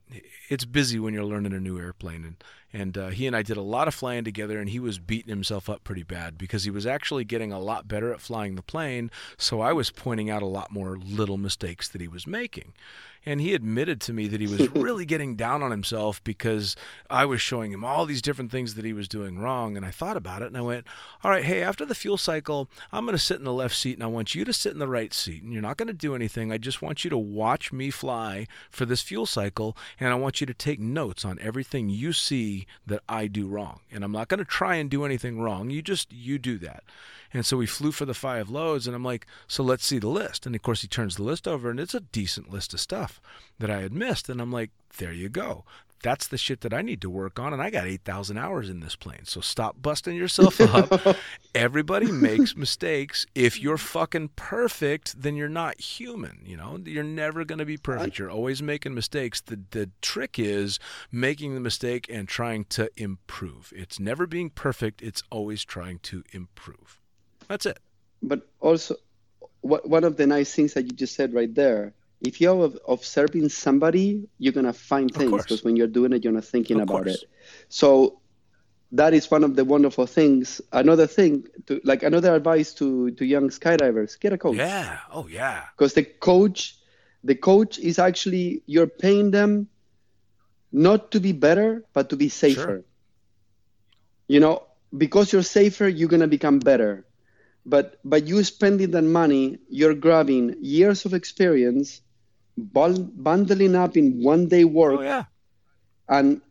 it's 0.47 0.63
busy 0.63 0.97
when 0.97 1.13
you're 1.13 1.25
learning 1.25 1.53
a 1.53 1.59
new 1.59 1.77
airplane, 1.77 2.23
and 2.23 2.43
and 2.71 2.97
uh, 2.97 3.07
he 3.07 3.27
and 3.27 3.35
I 3.35 3.41
did 3.41 3.57
a 3.57 3.61
lot 3.61 3.87
of 3.87 3.95
flying 3.95 4.23
together, 4.23 4.59
and 4.59 4.69
he 4.69 4.79
was 4.79 4.99
beating 4.99 5.29
himself 5.29 5.69
up 5.69 5.83
pretty 5.83 6.03
bad 6.03 6.37
because 6.37 6.63
he 6.63 6.71
was 6.71 6.85
actually 6.85 7.25
getting 7.25 7.51
a 7.51 7.59
lot 7.59 7.87
better 7.87 8.13
at 8.13 8.21
flying 8.21 8.55
the 8.55 8.61
plane. 8.61 9.09
So 9.37 9.59
I 9.59 9.73
was 9.73 9.89
pointing 9.89 10.29
out 10.29 10.43
a 10.43 10.47
lot 10.47 10.71
more 10.71 10.97
little 10.97 11.37
mistakes 11.37 11.89
that 11.89 12.01
he 12.01 12.07
was 12.07 12.27
making. 12.27 12.73
And 13.25 13.41
he 13.41 13.53
admitted 13.53 13.99
to 14.01 14.13
me 14.13 14.27
that 14.27 14.39
he 14.39 14.47
was 14.47 14.69
really 14.75 15.05
getting 15.05 15.35
down 15.35 15.61
on 15.61 15.71
himself 15.71 16.23
because 16.23 16.75
I 17.09 17.25
was 17.25 17.41
showing 17.41 17.71
him 17.71 17.83
all 17.83 18.05
these 18.05 18.21
different 18.21 18.51
things 18.51 18.75
that 18.75 18.85
he 18.85 18.93
was 18.93 19.07
doing 19.07 19.39
wrong. 19.39 19.75
And 19.75 19.85
I 19.85 19.91
thought 19.91 20.17
about 20.17 20.41
it 20.41 20.47
and 20.47 20.57
I 20.57 20.61
went, 20.61 20.85
All 21.23 21.31
right, 21.31 21.43
hey, 21.43 21.61
after 21.61 21.85
the 21.85 21.95
fuel 21.95 22.17
cycle, 22.17 22.69
I'm 22.91 23.05
going 23.05 23.17
to 23.17 23.23
sit 23.23 23.37
in 23.37 23.43
the 23.43 23.53
left 23.53 23.75
seat 23.75 23.95
and 23.95 24.03
I 24.03 24.07
want 24.07 24.35
you 24.35 24.45
to 24.45 24.53
sit 24.53 24.73
in 24.73 24.79
the 24.79 24.87
right 24.87 25.13
seat. 25.13 25.43
And 25.43 25.51
you're 25.51 25.61
not 25.61 25.77
going 25.77 25.87
to 25.87 25.93
do 25.93 26.15
anything. 26.15 26.51
I 26.51 26.57
just 26.57 26.81
want 26.81 27.03
you 27.03 27.09
to 27.09 27.17
watch 27.17 27.73
me 27.73 27.89
fly 27.89 28.47
for 28.69 28.85
this 28.85 29.01
fuel 29.09 29.25
cycle. 29.25 29.75
And 29.99 30.09
I 30.09 30.15
want 30.15 30.39
you 30.39 30.47
to 30.47 30.53
take 30.53 30.79
notes 30.79 31.25
on 31.25 31.39
everything 31.41 31.89
you 31.89 32.13
see 32.13 32.67
that 32.85 33.01
I 33.09 33.25
do 33.25 33.47
wrong. 33.47 33.79
And 33.91 34.03
I'm 34.03 34.11
not 34.11 34.27
going 34.27 34.37
to 34.37 34.45
try 34.45 34.75
and 34.75 34.89
do 34.89 35.03
anything 35.03 35.41
wrong. 35.41 35.71
You 35.71 35.81
just, 35.81 36.13
you 36.13 36.37
do 36.37 36.59
that. 36.59 36.83
And 37.33 37.45
so 37.45 37.57
we 37.57 37.65
flew 37.65 37.91
for 37.91 38.05
the 38.05 38.13
five 38.13 38.49
loads, 38.49 38.87
and 38.87 38.95
I'm 38.95 39.03
like, 39.03 39.27
so 39.47 39.63
let's 39.63 39.85
see 39.85 39.99
the 39.99 40.07
list. 40.07 40.45
And 40.45 40.55
of 40.55 40.61
course, 40.61 40.81
he 40.81 40.87
turns 40.87 41.15
the 41.15 41.23
list 41.23 41.47
over, 41.47 41.69
and 41.69 41.79
it's 41.79 41.93
a 41.93 41.99
decent 41.99 42.51
list 42.51 42.73
of 42.73 42.79
stuff 42.79 43.21
that 43.59 43.69
I 43.69 43.81
had 43.81 43.93
missed. 43.93 44.29
And 44.29 44.41
I'm 44.41 44.51
like, 44.51 44.71
there 44.97 45.13
you 45.13 45.29
go. 45.29 45.63
That's 46.01 46.27
the 46.27 46.37
shit 46.37 46.61
that 46.61 46.73
I 46.73 46.81
need 46.81 47.01
to 47.01 47.09
work 47.09 47.39
on. 47.39 47.53
And 47.53 47.61
I 47.61 47.69
got 47.69 47.85
8,000 47.85 48.37
hours 48.37 48.69
in 48.69 48.79
this 48.79 48.95
plane. 48.95 49.25
So 49.25 49.41
stop 49.41 49.81
busting 49.81 50.15
yourself 50.15 50.59
up. 50.61 51.17
Everybody 51.55 52.11
makes 52.11 52.55
mistakes. 52.55 53.25
If 53.35 53.59
you're 53.59 53.77
fucking 53.77 54.29
perfect, 54.35 55.21
then 55.21 55.35
you're 55.35 55.49
not 55.49 55.79
human. 55.79 56.39
You 56.45 56.57
know, 56.57 56.79
you're 56.85 57.03
never 57.03 57.43
going 57.43 57.59
to 57.59 57.65
be 57.65 57.77
perfect. 57.77 58.17
You're 58.17 58.31
always 58.31 58.61
making 58.61 58.93
mistakes. 58.93 59.41
The, 59.41 59.59
the 59.71 59.89
trick 60.01 60.39
is 60.39 60.79
making 61.11 61.53
the 61.53 61.59
mistake 61.59 62.07
and 62.09 62.27
trying 62.27 62.65
to 62.65 62.89
improve. 62.95 63.73
It's 63.75 63.99
never 63.99 64.25
being 64.25 64.49
perfect, 64.49 65.01
it's 65.01 65.23
always 65.29 65.65
trying 65.65 65.99
to 65.99 66.23
improve. 66.31 66.99
That's 67.47 67.65
it. 67.65 67.79
but 68.21 68.47
also 68.59 68.95
one 69.61 70.03
of 70.03 70.15
the 70.17 70.25
nice 70.25 70.53
things 70.53 70.73
that 70.73 70.83
you 70.85 70.91
just 70.91 71.15
said 71.15 71.33
right 71.33 71.53
there 71.53 71.93
if 72.21 72.41
you're 72.41 72.73
observing 72.87 73.49
somebody 73.49 74.27
you're 74.37 74.53
going 74.53 74.65
to 74.65 74.73
find 74.73 75.13
things 75.13 75.43
because 75.43 75.63
when 75.63 75.75
you're 75.75 75.87
doing 75.87 76.13
it 76.13 76.23
you're 76.23 76.33
not 76.33 76.45
thinking 76.45 76.77
Of 76.77 76.83
about 76.83 77.03
course. 77.05 77.23
it 77.23 77.29
so 77.69 78.19
that 78.91 79.13
is 79.13 79.29
one 79.31 79.43
of 79.43 79.55
the 79.55 79.63
wonderful 79.63 80.05
things 80.05 80.61
another 80.73 81.07
thing 81.07 81.45
to 81.67 81.79
like 81.83 82.03
another 82.03 82.33
advice 82.35 82.73
to 82.75 83.11
to 83.11 83.25
young 83.25 83.49
skydivers 83.49 84.19
get 84.19 84.33
a 84.33 84.37
coach 84.37 84.57
Yeah. 84.57 84.97
Oh, 85.11 85.27
yeah. 85.27 85.63
because 85.75 85.93
the 85.93 86.03
coach 86.03 86.77
the 87.23 87.35
coach 87.35 87.77
is 87.79 87.99
actually 87.99 88.63
you're 88.65 88.87
paying 88.87 89.31
them 89.31 89.67
not 90.71 91.11
to 91.11 91.19
be 91.19 91.31
better 91.31 91.83
but 91.93 92.09
to 92.09 92.15
be 92.17 92.29
safer 92.29 92.61
Sure. 92.61 92.83
you 94.27 94.39
know 94.39 94.63
because 94.97 95.31
you're 95.31 95.43
safer 95.43 95.87
you're 95.87 96.09
going 96.09 96.21
to 96.21 96.27
become 96.27 96.59
better 96.59 97.05
but 97.65 97.99
by 98.03 98.17
you 98.17 98.43
spending 98.43 98.91
that 98.91 99.03
money 99.03 99.59
you're 99.69 99.93
grabbing 99.93 100.55
years 100.61 101.05
of 101.05 101.13
experience 101.13 102.01
bundling 102.65 103.75
up 103.75 103.97
in 103.97 104.21
one 104.21 104.47
day 104.47 104.63
work 104.65 104.99
Oh, 104.99 105.03
yeah. 105.03 105.23
and 106.09 106.41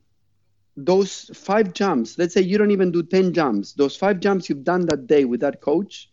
those 0.76 1.30
five 1.34 1.72
jumps, 1.74 2.18
let's 2.18 2.34
say 2.34 2.40
you 2.40 2.56
don't 2.58 2.70
even 2.70 2.92
do 2.92 3.02
10 3.02 3.32
jumps, 3.32 3.72
those 3.72 3.96
five 3.96 4.20
jumps 4.20 4.48
you've 4.48 4.64
done 4.64 4.86
that 4.86 5.06
day 5.06 5.24
with 5.24 5.40
that 5.40 5.60
coach 5.60 6.10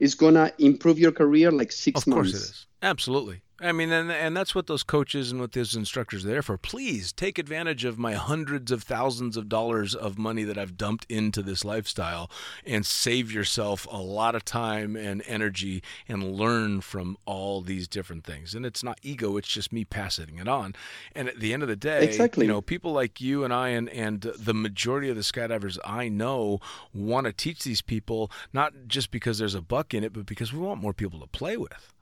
is 0.00 0.14
going 0.14 0.34
to 0.34 0.52
improve 0.58 0.98
your 0.98 1.12
career 1.12 1.50
like 1.52 1.70
six 1.70 2.00
Of 2.00 2.06
months. 2.08 2.30
course 2.32 2.42
it 2.42 2.50
is. 2.50 2.66
Absolutely. 2.82 3.42
I 3.62 3.72
mean, 3.72 3.92
and, 3.92 4.10
and 4.10 4.34
that's 4.34 4.54
what 4.54 4.68
those 4.68 4.82
coaches 4.82 5.30
and 5.30 5.38
what 5.38 5.52
those 5.52 5.76
instructors 5.76 6.24
are 6.24 6.28
there 6.28 6.40
for. 6.40 6.56
Please 6.56 7.12
take 7.12 7.38
advantage 7.38 7.84
of 7.84 7.98
my 7.98 8.14
hundreds 8.14 8.72
of 8.72 8.82
thousands 8.82 9.36
of 9.36 9.50
dollars 9.50 9.94
of 9.94 10.16
money 10.16 10.44
that 10.44 10.56
I've 10.56 10.78
dumped 10.78 11.04
into 11.10 11.42
this 11.42 11.62
lifestyle 11.62 12.30
and 12.64 12.86
save 12.86 13.30
yourself 13.30 13.86
a 13.90 13.98
lot 13.98 14.34
of 14.34 14.46
time 14.46 14.96
and 14.96 15.22
energy 15.26 15.82
and 16.08 16.32
learn 16.32 16.80
from 16.80 17.18
all 17.26 17.60
these 17.60 17.86
different 17.86 18.24
things. 18.24 18.54
And 18.54 18.64
it's 18.64 18.82
not 18.82 18.98
ego, 19.02 19.36
it's 19.36 19.48
just 19.48 19.74
me 19.74 19.84
passing 19.84 20.38
it 20.38 20.48
on. 20.48 20.74
And 21.14 21.28
at 21.28 21.38
the 21.38 21.52
end 21.52 21.62
of 21.62 21.68
the 21.68 21.76
day, 21.76 22.02
Exactly. 22.04 22.46
you 22.46 22.52
know, 22.52 22.62
people 22.62 22.92
like 22.92 23.20
you 23.20 23.44
and 23.44 23.52
I 23.52 23.68
and, 23.70 23.90
and 23.90 24.22
the 24.22 24.54
majority 24.54 25.10
of 25.10 25.16
the 25.16 25.22
skydivers 25.22 25.78
I 25.84 26.08
know 26.08 26.60
want 26.94 27.26
to 27.26 27.32
teach 27.32 27.62
these 27.62 27.82
people 27.82 28.30
not 28.54 28.72
just 28.86 29.10
because 29.10 29.38
there's 29.38 29.54
a 29.54 29.60
buck 29.60 29.92
in 29.92 30.02
it, 30.02 30.14
but 30.14 30.24
because 30.24 30.50
we 30.50 30.60
want 30.60 30.80
more 30.80 30.94
people 30.94 31.20
to 31.20 31.26
play 31.26 31.58
with. 31.58 31.92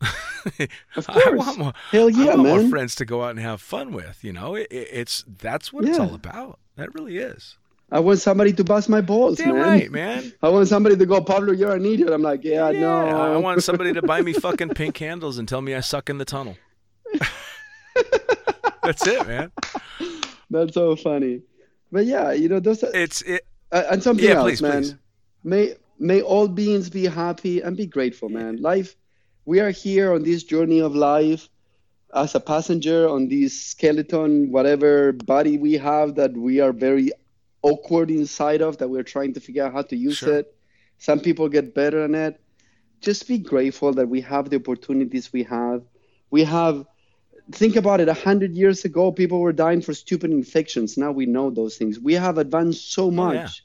Of 0.00 0.10
I 1.08 1.20
course. 1.22 1.38
want 1.38 1.58
more. 1.58 1.72
Hell 1.90 2.06
I 2.06 2.10
yeah, 2.10 2.26
want 2.34 2.38
more 2.40 2.58
man. 2.58 2.70
friends 2.70 2.94
to 2.96 3.04
go 3.04 3.22
out 3.24 3.30
and 3.30 3.38
have 3.40 3.60
fun 3.60 3.92
with. 3.92 4.22
You 4.22 4.32
know, 4.32 4.54
it, 4.54 4.66
it- 4.70 4.88
it's 4.92 5.24
that's 5.26 5.72
what 5.72 5.84
it's 5.86 5.98
all 5.98 6.14
about. 6.14 6.58
That 6.76 6.94
really 6.94 7.16
is. 7.18 7.56
I 7.92 8.00
want 8.00 8.18
somebody 8.18 8.52
to 8.54 8.64
bust 8.64 8.88
my 8.88 9.00
balls, 9.00 9.38
Damn 9.38 9.54
man. 9.54 9.62
right, 9.62 9.90
man. 9.90 10.32
I 10.42 10.48
want 10.48 10.66
somebody 10.68 10.96
to 10.96 11.06
go, 11.06 11.20
Pablo, 11.20 11.52
you're 11.52 11.74
an 11.76 11.84
idiot. 11.84 12.10
I'm 12.10 12.22
like, 12.22 12.42
yeah, 12.42 12.70
Yeah, 12.70 12.80
no. 12.80 13.34
I 13.34 13.36
want 13.46 13.62
somebody 13.62 13.92
to 13.92 14.02
buy 14.02 14.20
me 14.22 14.32
fucking 14.32 14.70
pink 14.70 14.94
candles 14.96 15.38
and 15.38 15.46
tell 15.46 15.60
me 15.60 15.74
I 15.74 15.80
suck 15.80 16.10
in 16.10 16.18
the 16.18 16.24
tunnel. 16.24 16.56
that's 18.82 19.06
it, 19.06 19.26
man. 19.26 19.52
That's 20.50 20.74
so 20.74 20.96
funny. 20.96 21.42
But 21.92 22.06
yeah, 22.06 22.32
you 22.32 22.48
know, 22.48 22.60
those 22.60 22.82
are, 22.82 22.90
It's 22.94 23.22
it. 23.22 23.46
uh, 23.72 23.84
and 23.90 24.02
something 24.02 24.24
Yeah, 24.24 24.32
else, 24.36 24.44
please, 24.44 24.62
man. 24.62 24.82
please. 24.82 24.94
May 25.44 25.74
may 25.98 26.20
all 26.22 26.48
beings 26.48 26.90
be 26.90 27.04
happy 27.06 27.60
and 27.60 27.76
be 27.76 27.86
grateful, 27.86 28.28
man. 28.28 28.56
Life, 28.60 28.96
we 29.44 29.60
are 29.60 29.70
here 29.70 30.12
on 30.12 30.22
this 30.22 30.42
journey 30.44 30.80
of 30.80 30.94
life 30.94 31.48
as 32.14 32.34
a 32.34 32.40
passenger 32.40 33.08
on 33.08 33.28
this 33.28 33.60
skeleton, 33.60 34.50
whatever 34.50 35.12
body 35.12 35.58
we 35.58 35.74
have 35.74 36.14
that 36.14 36.32
we 36.36 36.60
are 36.60 36.72
very 36.72 37.12
awkward 37.62 38.10
inside 38.10 38.62
of, 38.62 38.78
that 38.78 38.88
we're 38.88 39.02
trying 39.02 39.32
to 39.34 39.40
figure 39.40 39.64
out 39.64 39.72
how 39.72 39.82
to 39.82 39.96
use 39.96 40.18
Sure. 40.18 40.38
it. 40.38 40.54
Some 40.98 41.20
people 41.20 41.48
get 41.48 41.74
better 41.74 42.04
on 42.04 42.14
it. 42.14 42.40
Just 43.00 43.26
be 43.28 43.38
grateful 43.38 43.92
that 43.94 44.08
we 44.08 44.20
have 44.22 44.48
the 44.48 44.56
opportunities 44.56 45.32
we 45.32 45.42
have. 45.44 45.82
We 46.30 46.44
have 46.44 46.86
think 47.52 47.76
about 47.76 48.00
it. 48.00 48.08
A 48.08 48.14
hundred 48.14 48.52
years 48.54 48.84
ago, 48.86 49.12
people 49.12 49.40
were 49.40 49.52
dying 49.52 49.82
for 49.82 49.92
stupid 49.92 50.30
infections. 50.30 50.96
Now 50.96 51.12
we 51.12 51.26
know 51.26 51.50
those 51.50 51.76
things. 51.76 52.00
We 52.00 52.14
have 52.14 52.38
advanced 52.38 52.92
so 52.92 53.10
much, 53.10 53.62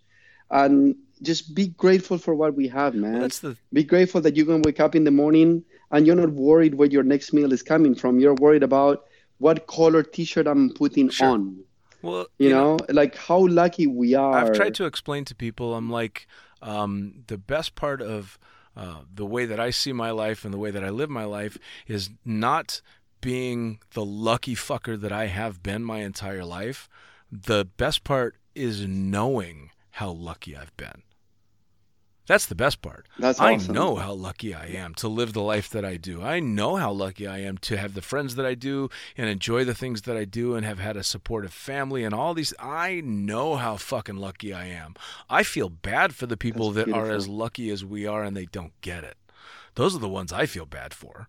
Oh, 0.52 0.58
yeah. 0.58 0.66
and 0.66 0.96
just 1.22 1.54
be 1.54 1.68
grateful 1.68 2.18
for 2.18 2.34
what 2.36 2.56
we 2.56 2.68
have, 2.68 2.96
man. 2.96 3.14
Well, 3.14 3.22
that's 3.22 3.40
the 3.40 3.58
be 3.74 3.84
grateful 3.84 4.22
that 4.22 4.36
you 4.36 4.46
can 4.46 4.62
wake 4.62 4.80
up 4.80 4.96
in 4.96 5.04
the 5.04 5.12
morning 5.12 5.64
and 5.92 6.06
you're 6.08 6.16
not 6.16 6.32
worried 6.32 6.76
where 6.76 6.88
your 6.88 7.04
next 7.04 7.34
meal 7.34 7.52
is 7.52 7.62
coming 7.62 7.96
from. 7.96 8.20
You're 8.20 8.36
worried 8.36 8.64
about 8.64 9.06
what 9.40 9.68
color 9.68 10.04
T-shirt 10.04 10.48
I'm 10.48 10.70
putting 10.72 11.10
Sure. 11.10 11.28
on. 11.30 11.64
well. 12.02 12.28
You 12.38 12.50
know, 12.50 12.78
like 12.90 13.16
how 13.16 13.48
lucky 13.48 13.88
we 13.88 14.16
are. 14.16 14.36
I've 14.36 14.56
tried 14.56 14.76
to 14.76 14.86
explain 14.86 15.26
to 15.26 15.36
people. 15.36 15.76
I'm 15.76 15.90
like, 15.90 16.28
um, 16.62 17.24
the 17.28 17.38
best 17.38 17.76
part 17.76 18.02
of 18.02 18.38
uh, 18.76 19.02
the 19.14 19.26
way 19.26 19.46
that 19.46 19.60
I 19.60 19.72
see 19.72 19.92
my 19.92 20.12
life 20.12 20.46
and 20.46 20.54
the 20.54 20.58
way 20.58 20.72
that 20.72 20.84
I 20.84 20.90
live 20.90 21.10
my 21.10 21.26
life 21.26 21.58
is 21.88 22.10
not 22.24 22.82
being 23.22 23.80
the 23.94 24.06
lucky 24.06 24.56
fucker 24.56 25.00
that 25.00 25.12
I 25.12 25.26
have 25.28 25.62
been 25.62 25.84
my 25.84 26.00
entire 26.00 26.46
life. 26.46 26.88
The 27.32 27.66
best 27.66 28.04
part 28.04 28.38
is 28.56 28.88
knowing 28.88 29.72
how 29.92 30.12
lucky 30.12 30.56
I've 30.56 30.76
been. 30.78 31.04
That's 32.30 32.46
the 32.46 32.54
best 32.54 32.84
part. 32.84 33.08
That's 33.18 33.40
I 33.40 33.56
awesome. 33.56 33.74
know 33.74 33.96
how 33.96 34.14
lucky 34.14 34.54
I 34.54 34.68
am 34.68 34.94
to 34.96 35.08
live 35.08 35.34
the 35.34 35.42
life 35.42 35.68
that 35.72 35.84
I 35.84 35.98
do. 35.98 36.22
I 36.22 36.40
know 36.40 36.76
how 36.76 36.92
lucky 36.92 37.26
I 37.26 37.40
am 37.40 37.58
to 37.58 37.76
have 37.76 37.96
the 37.96 38.04
friends 38.04 38.36
that 38.36 38.46
I 38.46 38.54
do 38.54 38.92
and 39.18 39.28
enjoy 39.28 39.66
the 39.66 39.74
things 39.74 40.04
that 40.04 40.16
I 40.16 40.26
do 40.26 40.54
and 40.54 40.64
have 40.64 40.78
had 40.78 40.96
a 40.96 41.04
supportive 41.04 41.52
family 41.52 42.04
and 42.04 42.14
all 42.14 42.36
these. 42.36 42.54
I 42.60 43.02
know 43.04 43.56
how 43.56 43.78
fucking 43.78 44.18
lucky 44.18 44.54
I 44.54 44.68
am. 44.68 44.94
I 45.28 45.42
feel 45.42 45.70
bad 45.70 46.14
for 46.14 46.28
the 46.28 46.38
people 46.38 46.70
That's 46.70 46.88
that 46.88 46.96
are 46.96 47.10
as 47.10 47.28
lucky 47.28 47.72
as 47.72 47.84
we 47.84 48.06
are 48.06 48.22
and 48.22 48.38
they 48.38 48.46
don't 48.46 48.80
get 48.82 49.04
it. 49.04 49.18
Those 49.74 49.96
are 49.96 50.00
the 50.00 50.08
ones 50.08 50.32
I 50.32 50.46
feel 50.46 50.68
bad 50.68 50.94
for 50.94 51.28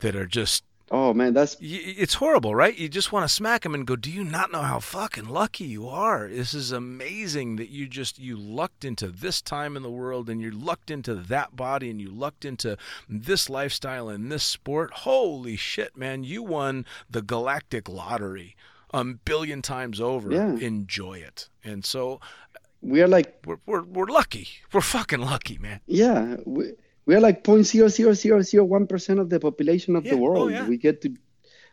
that 0.00 0.14
are 0.14 0.26
just 0.26 0.64
Oh 0.94 1.14
man, 1.14 1.32
that's 1.32 1.56
it's 1.58 2.12
horrible, 2.12 2.54
right? 2.54 2.76
You 2.76 2.86
just 2.86 3.12
want 3.12 3.26
to 3.26 3.34
smack 3.34 3.64
him 3.64 3.74
and 3.74 3.86
go, 3.86 3.96
"Do 3.96 4.10
you 4.10 4.22
not 4.24 4.52
know 4.52 4.60
how 4.60 4.78
fucking 4.78 5.24
lucky 5.24 5.64
you 5.64 5.88
are? 5.88 6.28
This 6.28 6.52
is 6.52 6.70
amazing 6.70 7.56
that 7.56 7.70
you 7.70 7.88
just 7.88 8.18
you 8.18 8.36
lucked 8.36 8.84
into 8.84 9.08
this 9.08 9.40
time 9.40 9.74
in 9.74 9.82
the 9.82 9.90
world 9.90 10.28
and 10.28 10.42
you 10.42 10.50
lucked 10.50 10.90
into 10.90 11.14
that 11.14 11.56
body 11.56 11.88
and 11.88 11.98
you 11.98 12.10
lucked 12.10 12.44
into 12.44 12.76
this 13.08 13.48
lifestyle 13.48 14.10
and 14.10 14.30
this 14.30 14.44
sport. 14.44 14.90
Holy 14.92 15.56
shit, 15.56 15.96
man! 15.96 16.24
You 16.24 16.42
won 16.42 16.84
the 17.08 17.22
galactic 17.22 17.88
lottery 17.88 18.54
a 18.92 19.02
billion 19.02 19.62
times 19.62 19.98
over. 19.98 20.30
Yeah. 20.30 20.56
Enjoy 20.56 21.14
it. 21.14 21.48
And 21.64 21.86
so 21.86 22.20
we 22.82 23.00
are 23.00 23.08
like 23.08 23.42
we're 23.46 23.60
we're 23.64 23.84
we're 23.84 24.04
lucky. 24.04 24.46
We're 24.74 24.82
fucking 24.82 25.20
lucky, 25.20 25.56
man. 25.56 25.80
yeah, 25.86 26.36
we, 26.44 26.72
we 27.06 27.14
are 27.14 27.20
like 27.20 27.42
point 27.44 27.66
zero 27.66 27.88
zero 27.88 28.12
zero 28.12 28.42
zero 28.42 28.64
one 28.64 28.86
percent 28.86 29.18
of 29.20 29.28
the 29.30 29.40
population 29.40 29.96
of 29.96 30.04
Yeah. 30.04 30.12
the 30.12 30.18
Oh, 30.18 30.22
world. 30.22 30.50
yeah. 30.52 30.68
We 30.68 30.76
get 30.76 31.00
to 31.02 31.10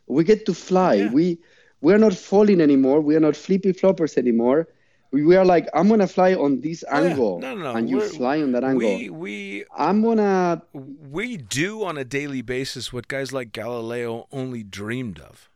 we 0.07 0.23
get 0.23 0.45
to 0.47 0.53
fly. 0.53 0.93
Yeah. 0.95 1.11
We 1.11 1.39
we 1.81 1.93
are 1.93 1.97
not 1.99 2.13
falling 2.13 2.59
anymore. 2.61 2.99
We 3.01 3.15
are 3.15 3.19
not 3.21 3.35
flippy 3.35 3.73
floppers 3.73 4.17
anymore. 4.17 4.67
We, 5.11 5.23
we 5.25 5.35
are 5.35 5.45
like 5.45 5.67
I'm 5.73 5.87
gonna 5.89 6.07
fly 6.07 6.33
on 6.35 6.61
this 6.61 6.83
Oh, 6.91 6.95
angle, 6.95 7.39
No, 7.39 7.55
no, 7.55 7.63
no. 7.63 7.71
and 7.77 7.89
you 7.89 7.97
We're- 7.97 8.09
fly 8.09 8.41
on 8.41 8.51
that 8.51 8.63
angle. 8.63 8.79
We 8.97 9.09
we 9.09 9.65
I'm 9.75 10.01
gonna 10.03 10.61
we 10.73 11.37
do 11.37 11.83
on 11.83 11.97
a 11.97 12.03
daily 12.05 12.41
basis 12.41 12.91
what 12.93 13.07
guys 13.07 13.31
like 13.33 13.51
Galileo 13.51 14.27
only 14.31 14.61
dreamed 14.63 15.19
of. 15.19 15.49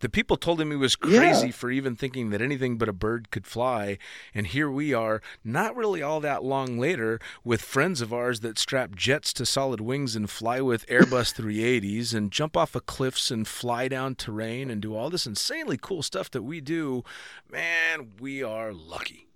The 0.00 0.08
people 0.08 0.36
told 0.36 0.60
him 0.60 0.70
he 0.70 0.76
was 0.76 0.94
crazy 0.96 1.46
Yeah. 1.48 1.52
for 1.52 1.70
even 1.70 1.96
thinking 1.96 2.30
that 2.30 2.40
anything 2.40 2.78
but 2.78 2.88
a 2.88 2.92
bird 2.92 3.30
could 3.30 3.46
fly, 3.46 3.98
and 4.32 4.46
here 4.46 4.70
we 4.70 4.94
are, 4.94 5.20
not 5.42 5.74
really 5.74 6.02
all 6.02 6.20
that 6.20 6.44
long 6.44 6.78
later, 6.78 7.18
with 7.42 7.60
friends 7.62 8.00
of 8.00 8.12
ours 8.12 8.40
that 8.40 8.58
strap 8.58 8.94
jets 8.94 9.32
to 9.34 9.44
solid 9.44 9.80
wings 9.80 10.14
and 10.14 10.30
fly 10.30 10.60
with 10.60 10.86
Airbus 10.86 11.34
380s 11.34 12.14
and 12.14 12.30
jump 12.30 12.56
off 12.56 12.74
of 12.76 12.86
cliffs 12.86 13.30
and 13.32 13.48
fly 13.48 13.88
down 13.88 14.14
terrain 14.14 14.70
and 14.70 14.80
do 14.80 14.94
all 14.94 15.10
this 15.10 15.26
insanely 15.26 15.78
cool 15.80 16.02
stuff 16.02 16.30
that 16.30 16.42
we 16.42 16.60
do. 16.60 17.02
Man, 17.50 18.12
we 18.20 18.42
are 18.42 18.72
lucky. 18.72 19.26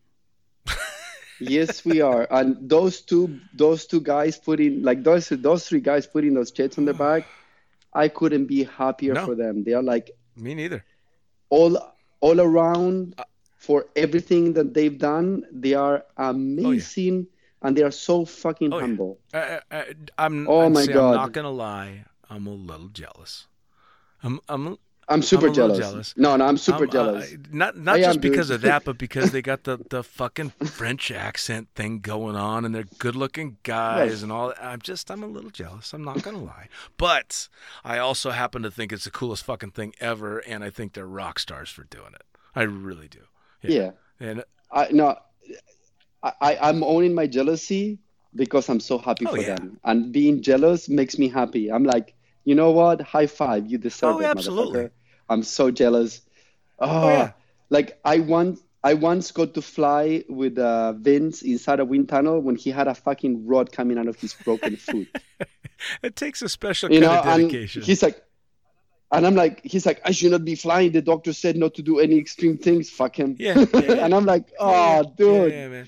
yes, 1.41 1.85
we 1.85 2.01
are. 2.01 2.27
And 2.31 2.57
those 2.69 3.01
two 3.01 3.41
those 3.55 3.87
two 3.87 4.01
guys 4.01 4.39
putting 4.39 4.83
like 4.83 5.03
those 5.03 5.29
those 5.29 5.67
three 5.69 5.81
guys 5.81 6.07
putting 6.07 6.35
those 6.35 6.51
jets 6.51 6.79
on 6.79 6.85
their 6.85 6.95
back, 6.95 7.27
I 7.93 8.09
couldn't 8.09 8.47
be 8.47 8.65
happier 8.65 9.15
No. 9.15 9.27
for 9.27 9.35
them. 9.35 9.65
They 9.65 9.73
are 9.75 9.83
like 9.83 10.11
Me 10.37 10.55
neither. 10.55 10.85
all 11.51 11.77
all 12.21 12.41
around 12.41 13.15
Uh, 13.19 13.25
for 13.57 13.87
everything 13.95 14.53
that 14.55 14.75
they've 14.75 14.99
done. 14.99 15.45
They 15.53 15.75
are 15.75 16.05
amazing 16.17 17.27
and 17.63 17.77
they 17.77 17.83
are 17.83 17.91
so 17.93 18.25
fucking 18.25 18.73
Oh, 18.73 18.79
yeah. 18.79 18.87
humble. 18.87 19.19
I, 19.35 19.61
I, 19.71 19.95
I'm. 20.19 20.49
Oh 20.49 20.67
I'd 20.67 20.73
my 20.73 20.87
God. 20.87 21.15
I'm 21.15 21.21
not 21.23 21.33
gonna 21.33 21.51
lie. 21.51 22.05
I'm 22.31 22.47
a 22.47 22.55
little 22.55 22.89
jealous. 22.89 23.47
I'm. 24.23 24.41
I'm. 24.49 24.79
I'm 25.09 25.21
super 25.23 25.49
little 25.51 25.55
jealous. 25.55 25.79
jealous. 25.79 26.15
No, 26.17 26.37
no, 26.37 26.47
I'm 26.47 26.57
super 26.57 26.85
I'm, 26.85 26.89
uh, 26.89 26.93
jealous. 26.93 27.35
not 27.51 27.77
not 27.77 27.97
I 27.97 27.99
just 27.99 28.17
am, 28.17 28.21
dude. 28.21 28.31
because 28.33 28.51
of 28.51 28.61
that, 28.63 28.85
but 28.85 28.99
because 29.07 29.33
they 29.33 29.43
got 29.43 29.65
the, 29.65 29.79
the 29.91 30.03
fucking 30.03 30.51
French 30.51 31.11
accent 31.11 31.69
thing 31.75 31.99
going 32.01 32.37
on, 32.37 32.65
and 32.65 32.75
they're 32.75 32.87
good 32.99 33.17
looking 33.17 33.57
guys 33.65 34.23
and 34.23 34.31
all. 34.31 34.49
that. 34.49 34.65
I'm 34.65 34.81
just 34.81 35.11
I'm 35.11 35.23
a 35.23 35.27
little 35.27 35.51
jealous. 35.51 35.93
I'm 35.93 36.05
not 36.05 36.23
gonna 36.23 36.43
lie, 36.43 36.69
but 36.97 37.49
I 37.85 37.99
also 37.99 38.31
happen 38.31 38.63
to 38.63 38.71
think 38.71 38.93
it's 38.93 39.05
the 39.05 39.11
coolest 39.11 39.45
fucking 39.45 39.73
thing 39.73 39.93
ever, 40.01 40.39
and 40.39 40.63
I 40.65 40.71
think 40.71 40.93
they're 40.93 41.07
rock 41.07 41.39
stars 41.39 41.69
for 41.71 41.85
doing 41.85 42.15
it. 42.15 42.23
I 42.55 42.63
really 42.63 43.09
do. 43.09 43.21
yeah. 43.63 43.91
And 44.21 44.45
I 44.71 44.89
no 44.93 45.17
I, 46.23 46.33
I 46.41 46.57
I'm 46.69 46.85
owning 46.85 47.15
my 47.15 47.27
jealousy 47.27 47.99
because 48.35 48.69
I'm 48.69 48.81
so 48.81 48.99
happy 48.99 49.27
Oh, 49.27 49.35
for 49.35 49.43
yeah. 49.43 49.57
them. 49.57 49.79
And 49.85 50.13
being 50.13 50.43
jealous 50.43 50.89
makes 50.89 51.19
me 51.19 51.29
happy. 51.29 51.71
I'm 51.73 51.85
like, 51.85 52.15
you 52.45 52.55
know 52.55 52.71
what? 52.73 53.01
High 53.01 53.27
five. 53.27 53.67
You 53.71 53.79
deserve 53.79 54.17
Oh, 54.17 54.21
it, 54.21 54.25
absolutely. 54.27 54.91
I'm 55.29 55.43
so 55.43 55.71
jealous. 55.71 56.21
Oh, 56.79 57.09
yeah. 57.09 57.33
like 57.71 57.99
I 58.05 58.19
once 58.21 58.61
I 58.85 58.95
once 58.95 59.31
got 59.31 59.55
to 59.55 59.63
fly 59.63 60.25
with 60.29 60.59
uh, 60.59 60.93
Vince 60.95 61.43
inside 61.43 61.79
a 61.81 61.85
wind 61.85 62.09
tunnel 62.09 62.41
when 62.41 62.57
he 62.57 62.71
had 62.71 62.89
a 62.89 62.95
fucking 62.95 63.47
rod 63.47 63.71
coming 63.71 63.97
out 63.99 64.09
of 64.09 64.17
his 64.21 64.35
broken 64.35 64.77
foot. 64.87 65.07
it 66.03 66.17
takes 66.17 66.43
a 66.43 66.49
special 66.49 66.91
you 66.93 67.01
kind 67.01 67.13
know, 67.13 67.19
of 67.21 67.39
dedication. 67.51 67.83
he's 67.83 68.03
like, 68.03 68.21
and 69.13 69.27
I'm 69.27 69.35
like, 69.37 69.61
he's 69.63 69.87
like, 69.87 70.01
I 70.05 70.11
should 70.11 70.33
not 70.33 70.45
be 70.45 70.55
flying. 70.57 70.91
The 70.93 71.03
doctor 71.03 71.33
said 71.33 71.57
not 71.57 71.75
to 71.75 71.83
do 71.83 72.01
any 72.01 72.19
extreme 72.19 72.59
things. 72.59 72.91
Fuck 72.91 73.17
him. 73.19 73.37
Yeah, 73.39 73.59
yeah, 73.59 73.67
yeah. 73.81 74.05
and 74.05 74.15
I'm 74.15 74.25
like, 74.25 74.51
oh, 74.59 75.05
dude. 75.17 75.53
yeah, 75.53 75.69
man. 75.69 75.87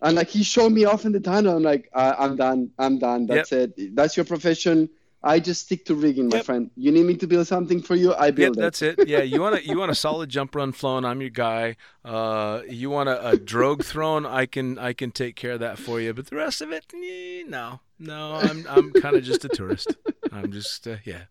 And 0.00 0.16
like 0.16 0.28
he 0.28 0.42
showed 0.42 0.72
me 0.72 0.84
off 0.84 1.04
in 1.04 1.12
the 1.12 1.20
tunnel. 1.20 1.56
I'm 1.56 1.62
like, 1.62 1.88
uh, 1.94 2.16
I'm 2.18 2.34
done. 2.34 2.70
I'm 2.76 2.98
done. 2.98 3.26
That's 3.26 3.52
it. 3.52 3.94
That's 3.94 4.16
your 4.16 4.24
profession. 4.26 4.88
I 5.24 5.38
just 5.40 5.62
stick 5.66 5.84
to 5.86 5.94
rigging, 5.94 6.28
my 6.28 6.36
Yep. 6.38 6.44
friend. 6.44 6.70
You 6.76 6.90
need 6.92 7.06
me 7.06 7.16
to 7.16 7.26
build 7.26 7.46
something 7.46 7.80
for 7.82 7.94
you, 7.94 8.14
I 8.14 8.30
build 8.32 8.58
it. 8.58 8.60
that's 8.60 8.82
it. 8.82 8.98
Yeah, 9.06 9.22
you 9.22 9.40
want 9.40 9.56
a 9.56 9.66
you 9.66 9.78
want 9.78 9.90
a 9.90 9.94
solid 9.94 10.28
jump 10.28 10.54
run 10.54 10.72
flown. 10.72 11.04
I'm 11.04 11.20
your 11.20 11.30
guy. 11.30 11.76
Uh, 12.04 12.62
you 12.68 12.90
want 12.90 13.08
a, 13.08 13.28
a 13.28 13.36
drogue 13.36 13.84
thrown. 13.84 14.26
I 14.26 14.46
can 14.46 14.78
I 14.78 14.92
can 14.92 15.12
take 15.12 15.36
care 15.36 15.52
of 15.52 15.60
that 15.60 15.78
for 15.78 16.00
you. 16.00 16.12
But 16.12 16.26
the 16.26 16.36
rest 16.36 16.60
of 16.60 16.72
it, 16.72 16.86
eh, 16.94 17.44
no, 17.46 17.80
no. 17.98 18.34
I'm 18.42 18.66
I'm 18.68 18.92
kind 18.92 19.14
of 19.16 19.22
just 19.22 19.44
a 19.44 19.48
tourist. 19.48 19.94
I'm 20.32 20.50
just 20.50 20.88
uh, 20.88 20.96
yeah. 21.04 21.24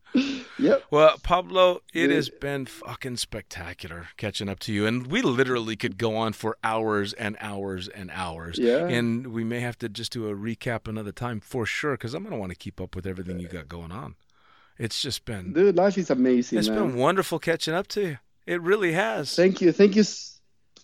Yep. 0.60 0.84
Well, 0.92 1.18
Pablo, 1.24 1.82
it 1.94 2.10
has 2.12 2.30
been 2.30 2.68
fucking 2.68 3.18
spectacular 3.18 4.10
catching 4.16 4.48
up 4.48 4.60
to 4.60 4.72
you, 4.74 4.86
and 4.86 5.08
we 5.08 5.22
literally 5.22 5.76
could 5.76 5.98
go 5.98 6.16
on 6.16 6.34
for 6.34 6.56
hours 6.64 7.14
and 7.14 7.36
hours 7.42 7.88
and 7.88 8.12
hours. 8.14 8.60
Yeah. 8.60 8.88
And 8.88 9.28
we 9.28 9.44
may 9.44 9.60
have 9.60 9.78
to 9.80 9.90
just 9.90 10.14
do 10.14 10.30
a 10.30 10.36
recap 10.36 10.88
another 10.88 11.12
time 11.12 11.40
for 11.42 11.66
sure, 11.66 11.94
because 11.94 12.14
I'm 12.14 12.24
gonna 12.24 12.38
want 12.38 12.52
to 12.52 12.58
keep 12.58 12.80
up 12.80 12.96
with 12.96 13.06
everything 13.08 13.40
you 13.40 13.48
got 13.48 13.68
going 13.68 13.92
on. 13.92 14.16
It's 14.78 15.02
just 15.02 15.26
been 15.26 15.52
Dude, 15.54 15.76
life 15.76 15.98
is 15.98 16.10
amazing, 16.10 16.60
it's 16.60 16.70
man. 16.70 16.78
been 16.78 16.96
wonderful 16.96 17.40
catching 17.40 17.74
up 17.74 17.88
to 17.90 18.02
you. 18.02 18.18
It 18.46 18.62
really 18.62 18.94
has. 18.94 19.36
Thank 19.36 19.62
you, 19.62 19.72
thank 19.72 19.96
you, 19.96 20.04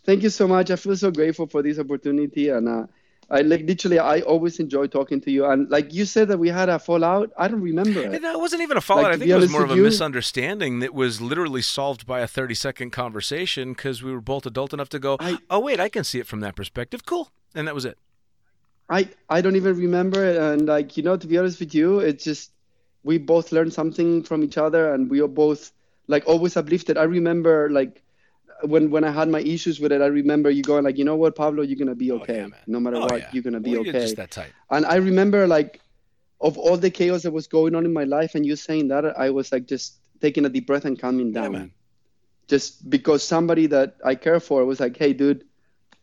thank 0.07 0.23
you 0.23 0.29
so 0.31 0.47
much. 0.47 0.71
I 0.71 0.75
feel 0.77 0.95
so 0.95 1.11
grateful 1.11 1.45
for 1.45 1.61
this 1.61 1.77
opportunity, 1.77 2.49
and 2.49 2.67
uh, 2.67 2.88
I 3.29 3.41
like 3.41 3.61
literally, 3.65 3.99
I 3.99 4.21
always 4.21 4.57
enjoy 4.59 4.88
talking 4.88 5.19
to 5.21 5.31
you. 5.31 5.45
And 5.45 5.69
like 5.69 5.93
you 5.93 6.05
said 6.05 6.29
that 6.29 6.39
we 6.39 6.49
had 6.49 6.69
a 6.69 6.79
fallout, 6.79 7.31
I 7.38 7.47
don't 7.49 7.61
remember 7.61 7.99
it. 7.99 8.21
That 8.21 8.39
wasn't 8.39 8.61
even 8.63 8.77
a 8.77 8.81
fallout. 8.81 9.03
Like, 9.03 9.13
I 9.13 9.17
think 9.19 9.31
it 9.31 9.35
was 9.35 9.51
more 9.51 9.65
of 9.65 9.71
a 9.71 9.75
you- 9.75 9.84
misunderstanding 9.84 10.79
that 10.79 10.93
was 10.93 11.21
literally 11.21 11.61
solved 11.61 12.07
by 12.07 12.21
a 12.21 12.27
30 12.27 12.55
second 12.55 12.89
conversation 12.91 13.73
because 13.73 14.01
we 14.01 14.11
were 14.13 14.21
both 14.21 14.45
adult 14.45 14.73
enough 14.73 14.89
to 14.89 14.99
go, 14.99 15.17
I- 15.19 15.38
oh, 15.49 15.59
wait, 15.59 15.79
I 15.79 15.89
can 15.89 16.03
see 16.03 16.19
it 16.19 16.25
from 16.25 16.39
that 16.39 16.55
perspective. 16.55 17.05
Cool. 17.05 17.29
And 17.53 17.67
that 17.67 17.75
was 17.75 17.85
it. 17.85 17.97
I 18.89 19.09
I 19.29 19.41
don't 19.41 19.57
even 19.57 19.75
remember 19.77 20.23
it, 20.23 20.38
and 20.38 20.65
like 20.65 20.95
you 20.95 21.03
know, 21.03 21.17
to 21.17 21.27
be 21.27 21.38
honest 21.38 21.59
with 21.59 21.75
you, 21.75 21.99
it's 21.99 22.23
just 22.23 22.53
we 23.03 23.17
both 23.17 23.51
learned 23.51 23.73
something 23.73 24.23
from 24.23 24.43
each 24.45 24.57
other, 24.57 24.93
and 24.93 25.09
we 25.09 25.19
are 25.19 25.27
both 25.27 25.73
like 26.07 26.23
always 26.25 26.55
uplifted. 26.55 26.97
I 26.97 27.03
remember 27.03 27.69
like 27.69 28.01
when 28.63 28.89
when 28.89 29.03
I 29.03 29.11
had 29.11 29.29
my 29.29 29.39
issues 29.41 29.79
with 29.79 29.91
it, 29.91 30.01
I 30.01 30.07
remember 30.07 30.49
you 30.49 30.63
going 30.63 30.84
like, 30.84 30.97
you 30.97 31.05
know 31.05 31.15
what, 31.15 31.35
Pablo, 31.35 31.63
you're 31.63 31.77
gonna 31.77 31.95
be 31.95 32.11
Oh, 32.11 32.17
okay. 32.19 32.39
yeah, 32.39 32.47
no 32.67 32.79
matter 32.79 32.97
Oh, 32.97 33.07
what, 33.07 33.19
yeah. 33.19 33.29
you're 33.31 33.43
gonna 33.43 33.59
be 33.59 33.71
Well, 33.75 33.85
You're 33.85 33.95
okay. 33.95 34.01
just 34.05 34.15
that 34.17 34.31
tight. 34.31 34.51
And 34.71 34.85
I 34.85 34.95
remember 34.95 35.47
like 35.47 35.81
of 36.41 36.57
all 36.57 36.77
the 36.77 36.89
chaos 36.91 37.23
that 37.23 37.31
was 37.31 37.47
going 37.47 37.75
on 37.75 37.85
in 37.85 37.93
my 37.93 38.03
life, 38.03 38.35
and 38.35 38.45
you 38.45 38.55
saying 38.55 38.89
that, 38.89 39.05
I 39.17 39.29
was 39.31 39.51
like 39.51 39.65
just 39.67 39.97
taking 40.21 40.45
a 40.45 40.49
deep 40.49 40.67
breath 40.67 40.85
and 40.85 40.97
calming 40.99 41.34
Yeah, 41.34 41.41
down. 41.41 41.51
man. 41.51 41.71
Just 42.47 42.89
because 42.89 43.23
somebody 43.23 43.67
that 43.67 43.97
I 44.05 44.15
care 44.15 44.39
for 44.39 44.63
was 44.65 44.79
like, 44.79 44.95
hey, 44.97 45.13
dude, 45.13 45.43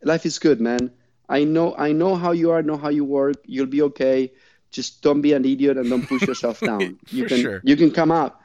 life 0.03 0.27
is 0.27 0.39
good, 0.39 0.61
man. 0.61 0.91
I 1.29 1.45
know 1.45 1.75
I 1.77 1.93
know 1.93 2.15
how 2.17 2.33
you 2.33 2.51
are, 2.51 2.63
know 2.63 2.77
how 2.77 2.91
you 2.91 3.05
work. 3.05 3.37
You'll 3.47 3.67
be 3.67 3.83
okay. 3.83 4.33
Just 4.71 5.03
don't 5.03 5.23
be 5.23 5.33
an 5.33 5.45
idiot 5.45 5.79
and 5.79 5.89
don't 5.89 6.07
push 6.07 6.27
yourself 6.27 6.63
down. 6.71 6.99
You 7.11 7.25
can 7.25 7.39
sure. 7.41 7.61
you 7.65 7.77
can 7.77 7.91
come 7.91 8.11
up. 8.11 8.43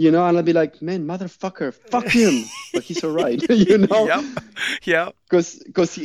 You 0.00 0.10
know, 0.10 0.24
and 0.26 0.36
I'll 0.38 0.42
be 0.42 0.54
like, 0.62 0.80
man, 0.80 1.00
motherfucker, 1.06 1.74
fuck 1.92 2.08
him. 2.08 2.44
but 2.72 2.82
he's 2.88 3.04
all 3.04 3.12
right. 3.24 3.38
you 3.68 3.78
know? 3.86 4.06
Yeah. 4.06 4.22
Yep. 4.84 5.14
because 5.28 5.48
because 5.66 5.98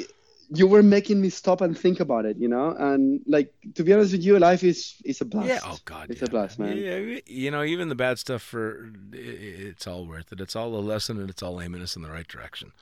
you 0.60 0.68
were 0.68 0.84
making 0.84 1.18
me 1.22 1.30
stop 1.30 1.60
and 1.62 1.74
think 1.84 2.00
about 2.00 2.24
it 2.30 2.38
you 2.38 2.48
know 2.48 2.68
and 2.88 3.20
like 3.36 3.50
to 3.74 3.84
be 3.84 3.92
honest 3.94 4.12
with 4.12 4.24
you 4.28 4.38
life 4.38 4.64
is 4.64 4.94
is 5.04 5.20
a 5.22 5.26
blast 5.26 5.48
Yeah. 5.48 5.60
Oh 5.66 5.80
God. 5.86 6.12
it's 6.12 6.22
yeah, 6.22 6.28
a 6.28 6.30
blast 6.36 6.60
man 6.60 6.78
Yeah. 6.78 7.20
You 7.26 7.50
know, 7.54 7.64
even 7.64 7.90
the 7.90 7.96
bad 7.96 8.20
stuff 8.20 8.44
for 8.44 8.92
it's 9.12 9.88
all 9.88 10.06
worth 10.06 10.32
it. 10.34 10.40
It's 10.40 10.56
all 10.56 10.76
a 10.76 10.84
lesson, 10.94 11.20
and 11.22 11.30
it's 11.34 11.42
all 11.42 11.60
aiming 11.62 11.82
us 11.82 11.96
in 11.96 12.02
the 12.04 12.12
right 12.12 12.28
direction. 12.28 12.74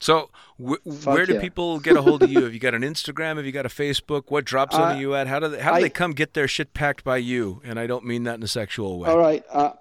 So, 0.00 0.30
wh- 0.56 0.80
where 1.06 1.26
do 1.26 1.34
yeah. 1.34 1.40
people 1.40 1.80
get 1.80 1.96
a 1.96 2.02
hold 2.02 2.22
of 2.22 2.30
you? 2.30 2.42
Have 2.46 2.54
you 2.54 2.60
got 2.60 2.74
an 2.74 2.82
Instagram? 2.82 3.36
Have 3.36 3.44
you 3.44 3.52
got 3.60 3.66
a 3.66 3.74
Facebook? 3.84 4.24
What 4.28 4.44
drops 4.44 4.76
Uh, 4.76 4.82
are 4.82 4.96
you 4.96 5.14
at? 5.16 5.26
How 5.26 5.40
do 5.40 5.48
they, 5.48 5.60
how 5.60 5.72
do 5.72 5.78
I- 5.78 5.82
they 5.82 5.90
come 5.90 6.12
get 6.12 6.34
their 6.34 6.46
shit 6.48 6.72
packed 6.72 7.02
by 7.04 7.16
you? 7.18 7.60
And 7.64 7.78
I 7.82 7.86
don't 7.88 8.04
mean 8.04 8.22
that 8.24 8.36
in 8.36 8.42
a 8.44 8.48
sexual 8.48 9.00
way. 9.00 9.08
all 9.10 9.18
right 9.18 9.44
uh, 9.50 9.72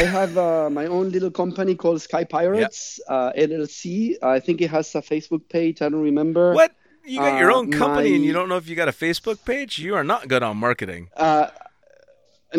i 0.00 0.02
have 0.14 0.32
uh, 0.38 0.68
my 0.78 0.86
own 0.96 1.10
little 1.14 1.30
company 1.40 1.74
called 1.82 2.00
sky 2.06 2.22
pirates 2.36 2.80
uh, 3.14 3.32
llc 3.44 3.82
i 4.22 4.38
think 4.46 4.60
it 4.66 4.70
has 4.76 4.94
a 5.00 5.02
facebook 5.10 5.44
page 5.56 5.80
i 5.82 5.88
don't 5.88 6.06
remember 6.12 6.46
What? 6.60 6.72
You 7.14 7.18
got 7.22 7.38
your 7.38 7.50
Uh, 7.52 7.58
own 7.58 7.66
company 7.70 8.14
and 8.16 8.24
you 8.28 8.32
don't 8.36 8.48
know 8.50 8.56
if 8.62 8.66
you 8.68 8.74
got 8.78 8.88
a 8.90 8.96
Facebook 9.04 9.38
page? 9.50 9.78
You 9.78 9.94
are 9.98 10.02
not 10.02 10.26
good 10.32 10.42
on 10.42 10.56
marketing. 10.58 11.02
uh, 11.26 11.46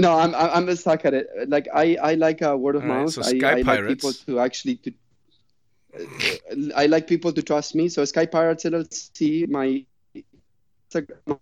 no, 0.04 0.10
I'm 0.22 0.32
I'm 0.44 0.70
I'm 0.70 0.76
stuck 0.84 1.04
at 1.10 1.14
it. 1.20 1.28
Like 1.56 1.68
I 1.84 1.86
I 2.10 2.12
like 2.16 2.40
uh, 2.50 2.56
word 2.56 2.78
of 2.80 2.84
All 2.84 2.88
right, 2.96 3.04
mouth. 3.04 3.12
so 3.18 3.22
I, 3.28 3.36
Sky 3.36 3.52
I 3.60 3.62
like 3.72 3.84
people 3.92 4.14
to 4.24 4.40
actually 4.40 4.76
to. 4.88 4.94
I 6.84 6.86
like 6.96 7.08
people 7.08 7.32
to 7.34 7.42
trust 7.52 7.76
me. 7.76 7.90
So 7.90 8.06
Sky 8.06 8.26
Pirates 8.26 8.64
LLC. 8.64 9.50
My 9.50 9.84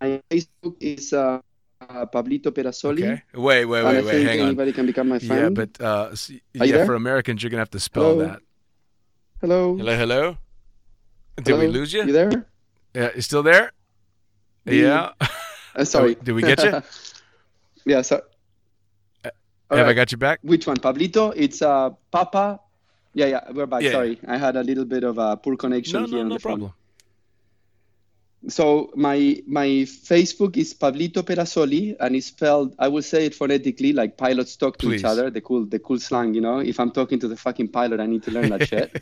my 0.02 0.22
Facebook 0.34 0.76
is 0.80 1.14
uh, 1.14 1.42
uh, 1.90 2.06
Pablito 2.06 2.52
Perasoli. 2.52 3.04
Okay. 3.04 3.22
Wait, 3.34 3.66
wait, 3.66 3.82
I 3.82 3.84
wait, 3.86 4.06
wait. 4.06 4.12
think 4.12 4.30
Hang 4.30 4.42
on. 4.42 4.48
anybody 4.48 4.74
can 4.74 4.86
become 4.86 5.10
my 5.10 5.18
Yeah, 5.18 5.28
friend. 5.28 5.56
but 5.56 5.70
uh, 5.82 6.10
s- 6.12 6.32
yeah, 6.54 6.66
there? 6.78 6.86
for 6.86 6.96
Americans, 6.96 7.42
you're 7.44 7.50
gonna 7.50 7.62
have 7.62 7.72
to 7.72 7.80
spell 7.80 8.04
Hello? 8.04 8.26
that. 8.26 8.40
hello. 9.42 9.78
Hello, 9.78 9.96
hello. 9.98 10.38
Did 11.44 11.58
we 11.60 11.68
lose 11.68 11.94
you? 11.94 12.04
You 12.06 12.14
there? 12.14 12.46
Yeah, 12.94 13.10
you 13.16 13.22
still 13.22 13.44
there? 13.44 13.72
The- 14.66 14.76
Yeah. 14.76 15.12
Uh, 15.76 15.84
sorry. 15.84 16.16
Did 16.24 16.32
we 16.36 16.42
get 16.42 16.64
you? 16.64 16.82
yeah. 17.86 18.02
So. 18.02 18.22
Have 19.26 19.34
All 19.70 19.90
I 19.90 19.94
got 19.94 20.10
you 20.10 20.18
back? 20.18 20.40
Which 20.42 20.68
one, 20.68 20.78
Pablito? 20.78 21.34
It's 21.36 21.62
uh, 21.62 21.90
Papa. 22.12 22.62
Yeah, 23.14 23.26
yeah, 23.26 23.52
we're 23.52 23.66
back. 23.66 23.82
Yeah, 23.82 23.92
Sorry, 23.92 24.18
I 24.26 24.38
had 24.38 24.56
a 24.56 24.64
little 24.64 24.86
bit 24.86 25.04
of 25.04 25.18
a 25.18 25.36
poor 25.36 25.58
connection 25.58 26.02
No, 26.04 26.08
here 26.08 26.16
no, 26.16 26.22
on 26.22 26.30
no 26.30 26.36
the 26.36 26.40
phone. 26.40 26.72
So 28.48 28.92
my 28.96 29.42
my 29.48 29.68
Facebook 29.88 30.56
is 30.58 30.74
Pablito 30.74 31.24
Perasoli, 31.24 31.96
and 32.00 32.16
it's 32.16 32.28
spelled. 32.28 32.76
I 32.78 32.88
will 32.90 33.02
say 33.02 33.26
it 33.26 33.34
phonetically, 33.36 33.92
like 33.94 34.18
pilots 34.18 34.56
talk 34.56 34.78
to 34.80 34.88
Please. 34.88 35.00
each 35.02 35.06
other. 35.06 35.30
The 35.32 35.42
cool, 35.42 35.66
the 35.66 35.80
cool 35.80 36.00
slang. 36.00 36.34
You 36.36 36.42
know, 36.42 36.60
if 36.60 36.80
I'm 36.80 36.92
talking 36.92 37.20
to 37.20 37.28
the 37.28 37.36
fucking 37.36 37.70
pilot, 37.70 38.00
I 38.00 38.06
need 38.06 38.24
to 38.24 38.32
learn 38.32 38.50
that 38.50 38.68
shit. 38.72 39.02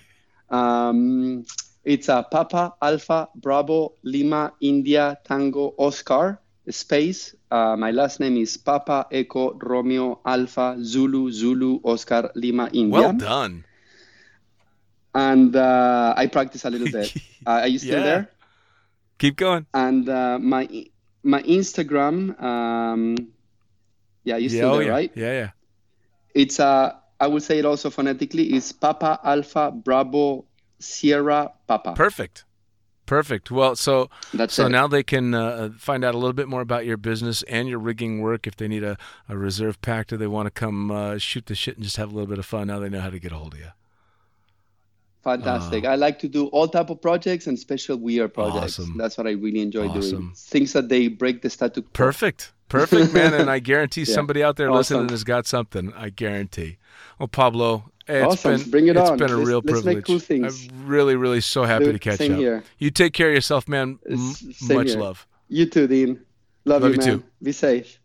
Um, 0.50 1.44
it's 1.84 2.08
a 2.08 2.24
Papa 2.30 2.76
Alpha 2.82 3.28
Bravo 3.36 3.94
Lima 4.04 4.54
India 4.62 5.18
Tango 5.26 5.74
Oscar 5.78 6.40
space. 6.70 7.36
Uh, 7.52 7.76
my 7.76 7.92
last 7.92 8.20
name 8.22 8.38
is 8.38 8.56
Papa 8.56 9.08
Echo 9.12 9.54
Romeo 9.60 10.22
Alpha 10.26 10.78
Zulu 10.82 11.32
Zulu 11.32 11.80
Oscar 11.84 12.32
Lima 12.36 12.70
India. 12.72 12.90
Well 13.02 13.14
done. 13.14 13.66
And 15.16 15.56
uh, 15.56 16.14
I 16.18 16.28
practice 16.28 16.66
a 16.66 16.70
little 16.70 16.90
bit. 16.92 17.14
Uh, 17.46 17.60
are 17.60 17.68
you 17.68 17.78
still 17.78 18.00
Yeah. 18.00 18.04
there? 18.06 18.30
Keep 19.18 19.38
going. 19.38 19.66
and 19.74 20.10
uh, 20.10 20.40
my 20.40 20.68
my 21.24 21.42
Instagram. 21.44 22.42
Um, 22.42 23.16
yeah, 24.24 24.38
you 24.38 24.50
yeah, 24.50 24.58
still 24.58 24.72
oh, 24.72 24.78
there, 24.78 24.88
yeah. 24.88 24.92
right? 24.92 25.12
Yeah, 25.16 25.32
yeah. 25.32 25.50
It's 26.34 26.60
uh, 26.60 26.94
I 27.20 27.28
will 27.28 27.42
say 27.42 27.60
it 27.60 27.66
also 27.66 27.90
phonetically. 27.90 28.54
Is 28.54 28.72
Papa 28.72 29.20
Alpha 29.24 29.72
Bravo 29.72 30.46
Sierra 30.80 31.52
Papa. 31.68 31.94
Perfect. 31.94 32.46
Perfect. 33.06 33.52
Well, 33.52 33.76
so 33.76 34.10
That's 34.34 34.54
so 34.54 34.68
it. 34.68 34.70
now 34.70 34.88
they 34.88 35.04
can 35.04 35.34
uh, 35.34 35.72
find 35.78 36.06
out 36.06 36.16
a 36.16 36.18
little 36.18 36.34
bit 36.34 36.48
more 36.48 36.62
about 36.62 36.86
your 36.86 36.96
business 36.96 37.44
and 37.44 37.68
your 37.68 37.80
rigging 37.80 38.22
work. 38.22 38.48
If 38.48 38.56
they 38.56 38.68
need 38.70 38.84
a, 38.84 38.98
a 39.28 39.38
reserve 39.38 39.82
pack 39.82 40.14
or 40.14 40.18
they 40.18 40.28
want 40.28 40.48
to 40.48 40.52
come 40.52 40.90
uh, 40.90 41.18
shoot 41.18 41.48
the 41.48 41.56
shit 41.56 41.76
and 41.76 41.84
just 41.84 41.98
have 41.98 42.12
a 42.12 42.16
little 42.16 42.30
bit 42.30 42.40
of 42.40 42.46
fun, 42.46 42.68
now 42.68 42.80
they 42.80 42.90
know 42.90 43.02
how 43.02 43.10
to 43.10 43.20
get 43.20 43.34
a 43.34 43.36
hold 43.36 43.56
of 43.56 43.60
you. 43.60 43.68
Fantastic. 45.24 45.86
Ah. 45.86 45.92
I 45.92 45.96
like 45.96 46.20
to 46.20 46.28
do 46.28 46.48
all 46.48 46.68
type 46.68 46.90
of 46.90 47.02
projects 47.02 47.48
and 47.48 47.58
special 47.58 47.96
weird 47.98 48.34
projects. 48.34 48.80
Awesome. 48.80 48.98
That's 48.98 49.18
what 49.18 49.26
I 49.28 49.32
really 49.32 49.62
enjoy 49.62 49.88
doing. 49.94 50.34
Things 50.36 50.74
that 50.74 50.90
they 50.90 51.08
break 51.08 51.42
the 51.42 51.50
status. 51.50 51.84
Perfect. 51.94 52.52
Perfect, 52.70 53.14
man. 53.14 53.34
And 53.34 53.50
I 53.50 53.60
guarantee 53.72 54.02
Yeah. 54.04 54.14
somebody 54.16 54.44
out 54.44 54.58
there 54.58 54.70
Awesome. 54.70 54.78
listening 54.98 55.10
has 55.10 55.24
got 55.24 55.48
something. 55.48 55.94
I 55.96 56.10
guarantee. 56.10 56.78
Well, 57.20 57.28
Pablo, 57.28 57.92
it's 58.08 58.26
Awesome. 58.46 58.58
been 58.62 58.70
Bring 58.72 58.88
it 58.88 58.98
it's 58.98 59.10
on. 59.10 59.18
been 59.18 59.30
a 59.32 59.38
Let's- 59.38 59.48
real 59.48 59.58
let's 59.64 59.72
privilege. 59.72 59.96
make 59.98 60.06
cool 60.06 60.20
things. 60.20 60.68
I'm 60.70 60.88
really, 60.88 61.16
really 61.16 61.40
so 61.42 61.64
happy 61.64 61.86
Dude, 61.86 61.94
to 61.96 62.00
catch 62.00 62.18
same 62.18 62.34
up. 62.34 62.40
here. 62.40 62.64
You 62.80 62.90
take 62.92 63.14
care 63.14 63.30
of 63.30 63.34
yourself, 63.36 63.68
man. 63.70 64.00
M- 64.10 64.34
much 64.64 64.90
here. 64.90 65.00
love. 65.00 65.26
You 65.48 65.68
too, 65.68 65.88
Dean. 65.88 66.20
Love, 66.66 66.82
Love 66.82 66.92
you, 66.96 67.02
you 67.02 67.08
man. 67.08 67.20
too. 67.20 67.24
Be 67.42 67.52
safe. 67.54 68.00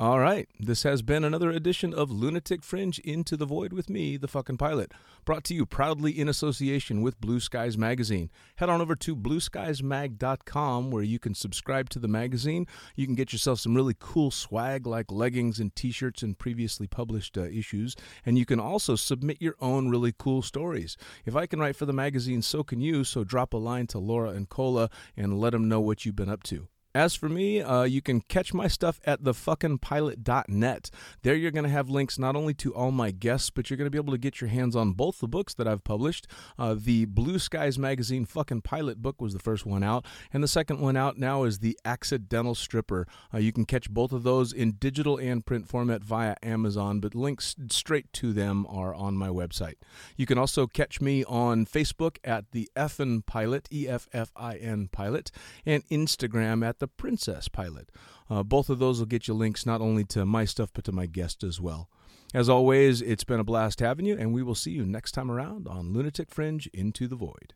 All 0.00 0.20
right. 0.20 0.48
This 0.60 0.84
has 0.84 1.02
been 1.02 1.24
another 1.24 1.50
edition 1.50 1.92
of 1.92 2.08
Lunatic 2.08 2.62
Fringe 2.62 3.00
Into 3.00 3.36
the 3.36 3.46
Void 3.46 3.72
with 3.72 3.90
me, 3.90 4.16
the 4.16 4.28
fucking 4.28 4.56
pilot, 4.56 4.92
brought 5.24 5.42
to 5.44 5.54
you 5.54 5.66
proudly 5.66 6.16
in 6.16 6.28
association 6.28 7.02
with 7.02 7.20
Blue 7.20 7.40
Skies 7.40 7.76
Magazine. 7.76 8.30
Head 8.58 8.68
on 8.68 8.80
over 8.80 8.94
to 8.94 9.16
blueskiesmag.com 9.16 10.92
where 10.92 11.02
you 11.02 11.18
can 11.18 11.34
subscribe 11.34 11.88
to 11.88 11.98
the 11.98 12.06
magazine. 12.06 12.68
You 12.94 13.06
can 13.06 13.16
get 13.16 13.32
yourself 13.32 13.58
some 13.58 13.74
really 13.74 13.96
cool 13.98 14.30
swag 14.30 14.86
like 14.86 15.10
leggings 15.10 15.58
and 15.58 15.74
t 15.74 15.90
shirts 15.90 16.22
and 16.22 16.38
previously 16.38 16.86
published 16.86 17.36
uh, 17.36 17.46
issues. 17.46 17.96
And 18.24 18.38
you 18.38 18.46
can 18.46 18.60
also 18.60 18.94
submit 18.94 19.42
your 19.42 19.56
own 19.60 19.88
really 19.88 20.14
cool 20.16 20.42
stories. 20.42 20.96
If 21.26 21.34
I 21.34 21.46
can 21.46 21.58
write 21.58 21.74
for 21.74 21.86
the 21.86 21.92
magazine, 21.92 22.42
so 22.42 22.62
can 22.62 22.80
you. 22.80 23.02
So 23.02 23.24
drop 23.24 23.52
a 23.52 23.56
line 23.56 23.88
to 23.88 23.98
Laura 23.98 24.30
and 24.30 24.48
Cola 24.48 24.90
and 25.16 25.40
let 25.40 25.50
them 25.50 25.68
know 25.68 25.80
what 25.80 26.06
you've 26.06 26.14
been 26.14 26.30
up 26.30 26.44
to. 26.44 26.68
As 26.94 27.14
for 27.14 27.28
me, 27.28 27.60
uh, 27.60 27.82
you 27.82 28.00
can 28.00 28.22
catch 28.22 28.54
my 28.54 28.66
stuff 28.66 28.98
at 29.04 29.22
thefuckingpilot.net. 29.22 30.90
There 31.22 31.34
you're 31.34 31.50
going 31.50 31.64
to 31.64 31.70
have 31.70 31.90
links 31.90 32.18
not 32.18 32.34
only 32.34 32.54
to 32.54 32.74
all 32.74 32.90
my 32.90 33.10
guests, 33.10 33.50
but 33.50 33.68
you're 33.68 33.76
going 33.76 33.86
to 33.86 33.90
be 33.90 33.98
able 33.98 34.14
to 34.14 34.18
get 34.18 34.40
your 34.40 34.48
hands 34.48 34.74
on 34.74 34.92
both 34.92 35.18
the 35.18 35.28
books 35.28 35.52
that 35.54 35.68
I've 35.68 35.84
published. 35.84 36.26
Uh, 36.58 36.74
the 36.78 37.04
Blue 37.04 37.38
Skies 37.38 37.78
Magazine 37.78 38.24
Fucking 38.24 38.62
Pilot 38.62 39.02
book 39.02 39.20
was 39.20 39.34
the 39.34 39.38
first 39.38 39.66
one 39.66 39.82
out, 39.82 40.06
and 40.32 40.42
the 40.42 40.48
second 40.48 40.80
one 40.80 40.96
out 40.96 41.18
now 41.18 41.44
is 41.44 41.58
The 41.58 41.78
Accidental 41.84 42.54
Stripper. 42.54 43.06
Uh, 43.34 43.38
you 43.38 43.52
can 43.52 43.66
catch 43.66 43.90
both 43.90 44.12
of 44.12 44.22
those 44.22 44.54
in 44.54 44.72
digital 44.72 45.18
and 45.18 45.44
print 45.44 45.68
format 45.68 46.02
via 46.02 46.36
Amazon, 46.42 47.00
but 47.00 47.14
links 47.14 47.54
straight 47.70 48.10
to 48.14 48.32
them 48.32 48.66
are 48.66 48.94
on 48.94 49.14
my 49.14 49.28
website. 49.28 49.76
You 50.16 50.24
can 50.24 50.38
also 50.38 50.66
catch 50.66 51.02
me 51.02 51.22
on 51.24 51.66
Facebook 51.66 52.16
at 52.24 52.50
The 52.52 52.70
Effin 52.74 53.26
Pilot, 53.26 53.68
E 53.70 53.86
F 53.86 54.08
F 54.14 54.32
I 54.34 54.56
N 54.56 54.88
Pilot, 54.90 55.30
and 55.66 55.86
Instagram 55.90 56.66
at 56.66 56.77
The 56.78 56.88
Princess 56.88 57.48
Pilot. 57.48 57.90
Uh, 58.30 58.42
both 58.42 58.70
of 58.70 58.78
those 58.78 58.98
will 58.98 59.06
get 59.06 59.28
you 59.28 59.34
links 59.34 59.66
not 59.66 59.80
only 59.80 60.04
to 60.04 60.24
my 60.26 60.44
stuff, 60.44 60.70
but 60.72 60.84
to 60.84 60.92
my 60.92 61.06
guests 61.06 61.44
as 61.44 61.60
well. 61.60 61.88
As 62.34 62.48
always, 62.48 63.00
it's 63.00 63.24
been 63.24 63.40
a 63.40 63.44
blast 63.44 63.80
having 63.80 64.04
you, 64.04 64.16
and 64.16 64.34
we 64.34 64.42
will 64.42 64.54
see 64.54 64.72
you 64.72 64.84
next 64.84 65.12
time 65.12 65.30
around 65.30 65.66
on 65.66 65.92
Lunatic 65.92 66.30
Fringe 66.30 66.66
Into 66.74 67.08
the 67.08 67.16
Void. 67.16 67.54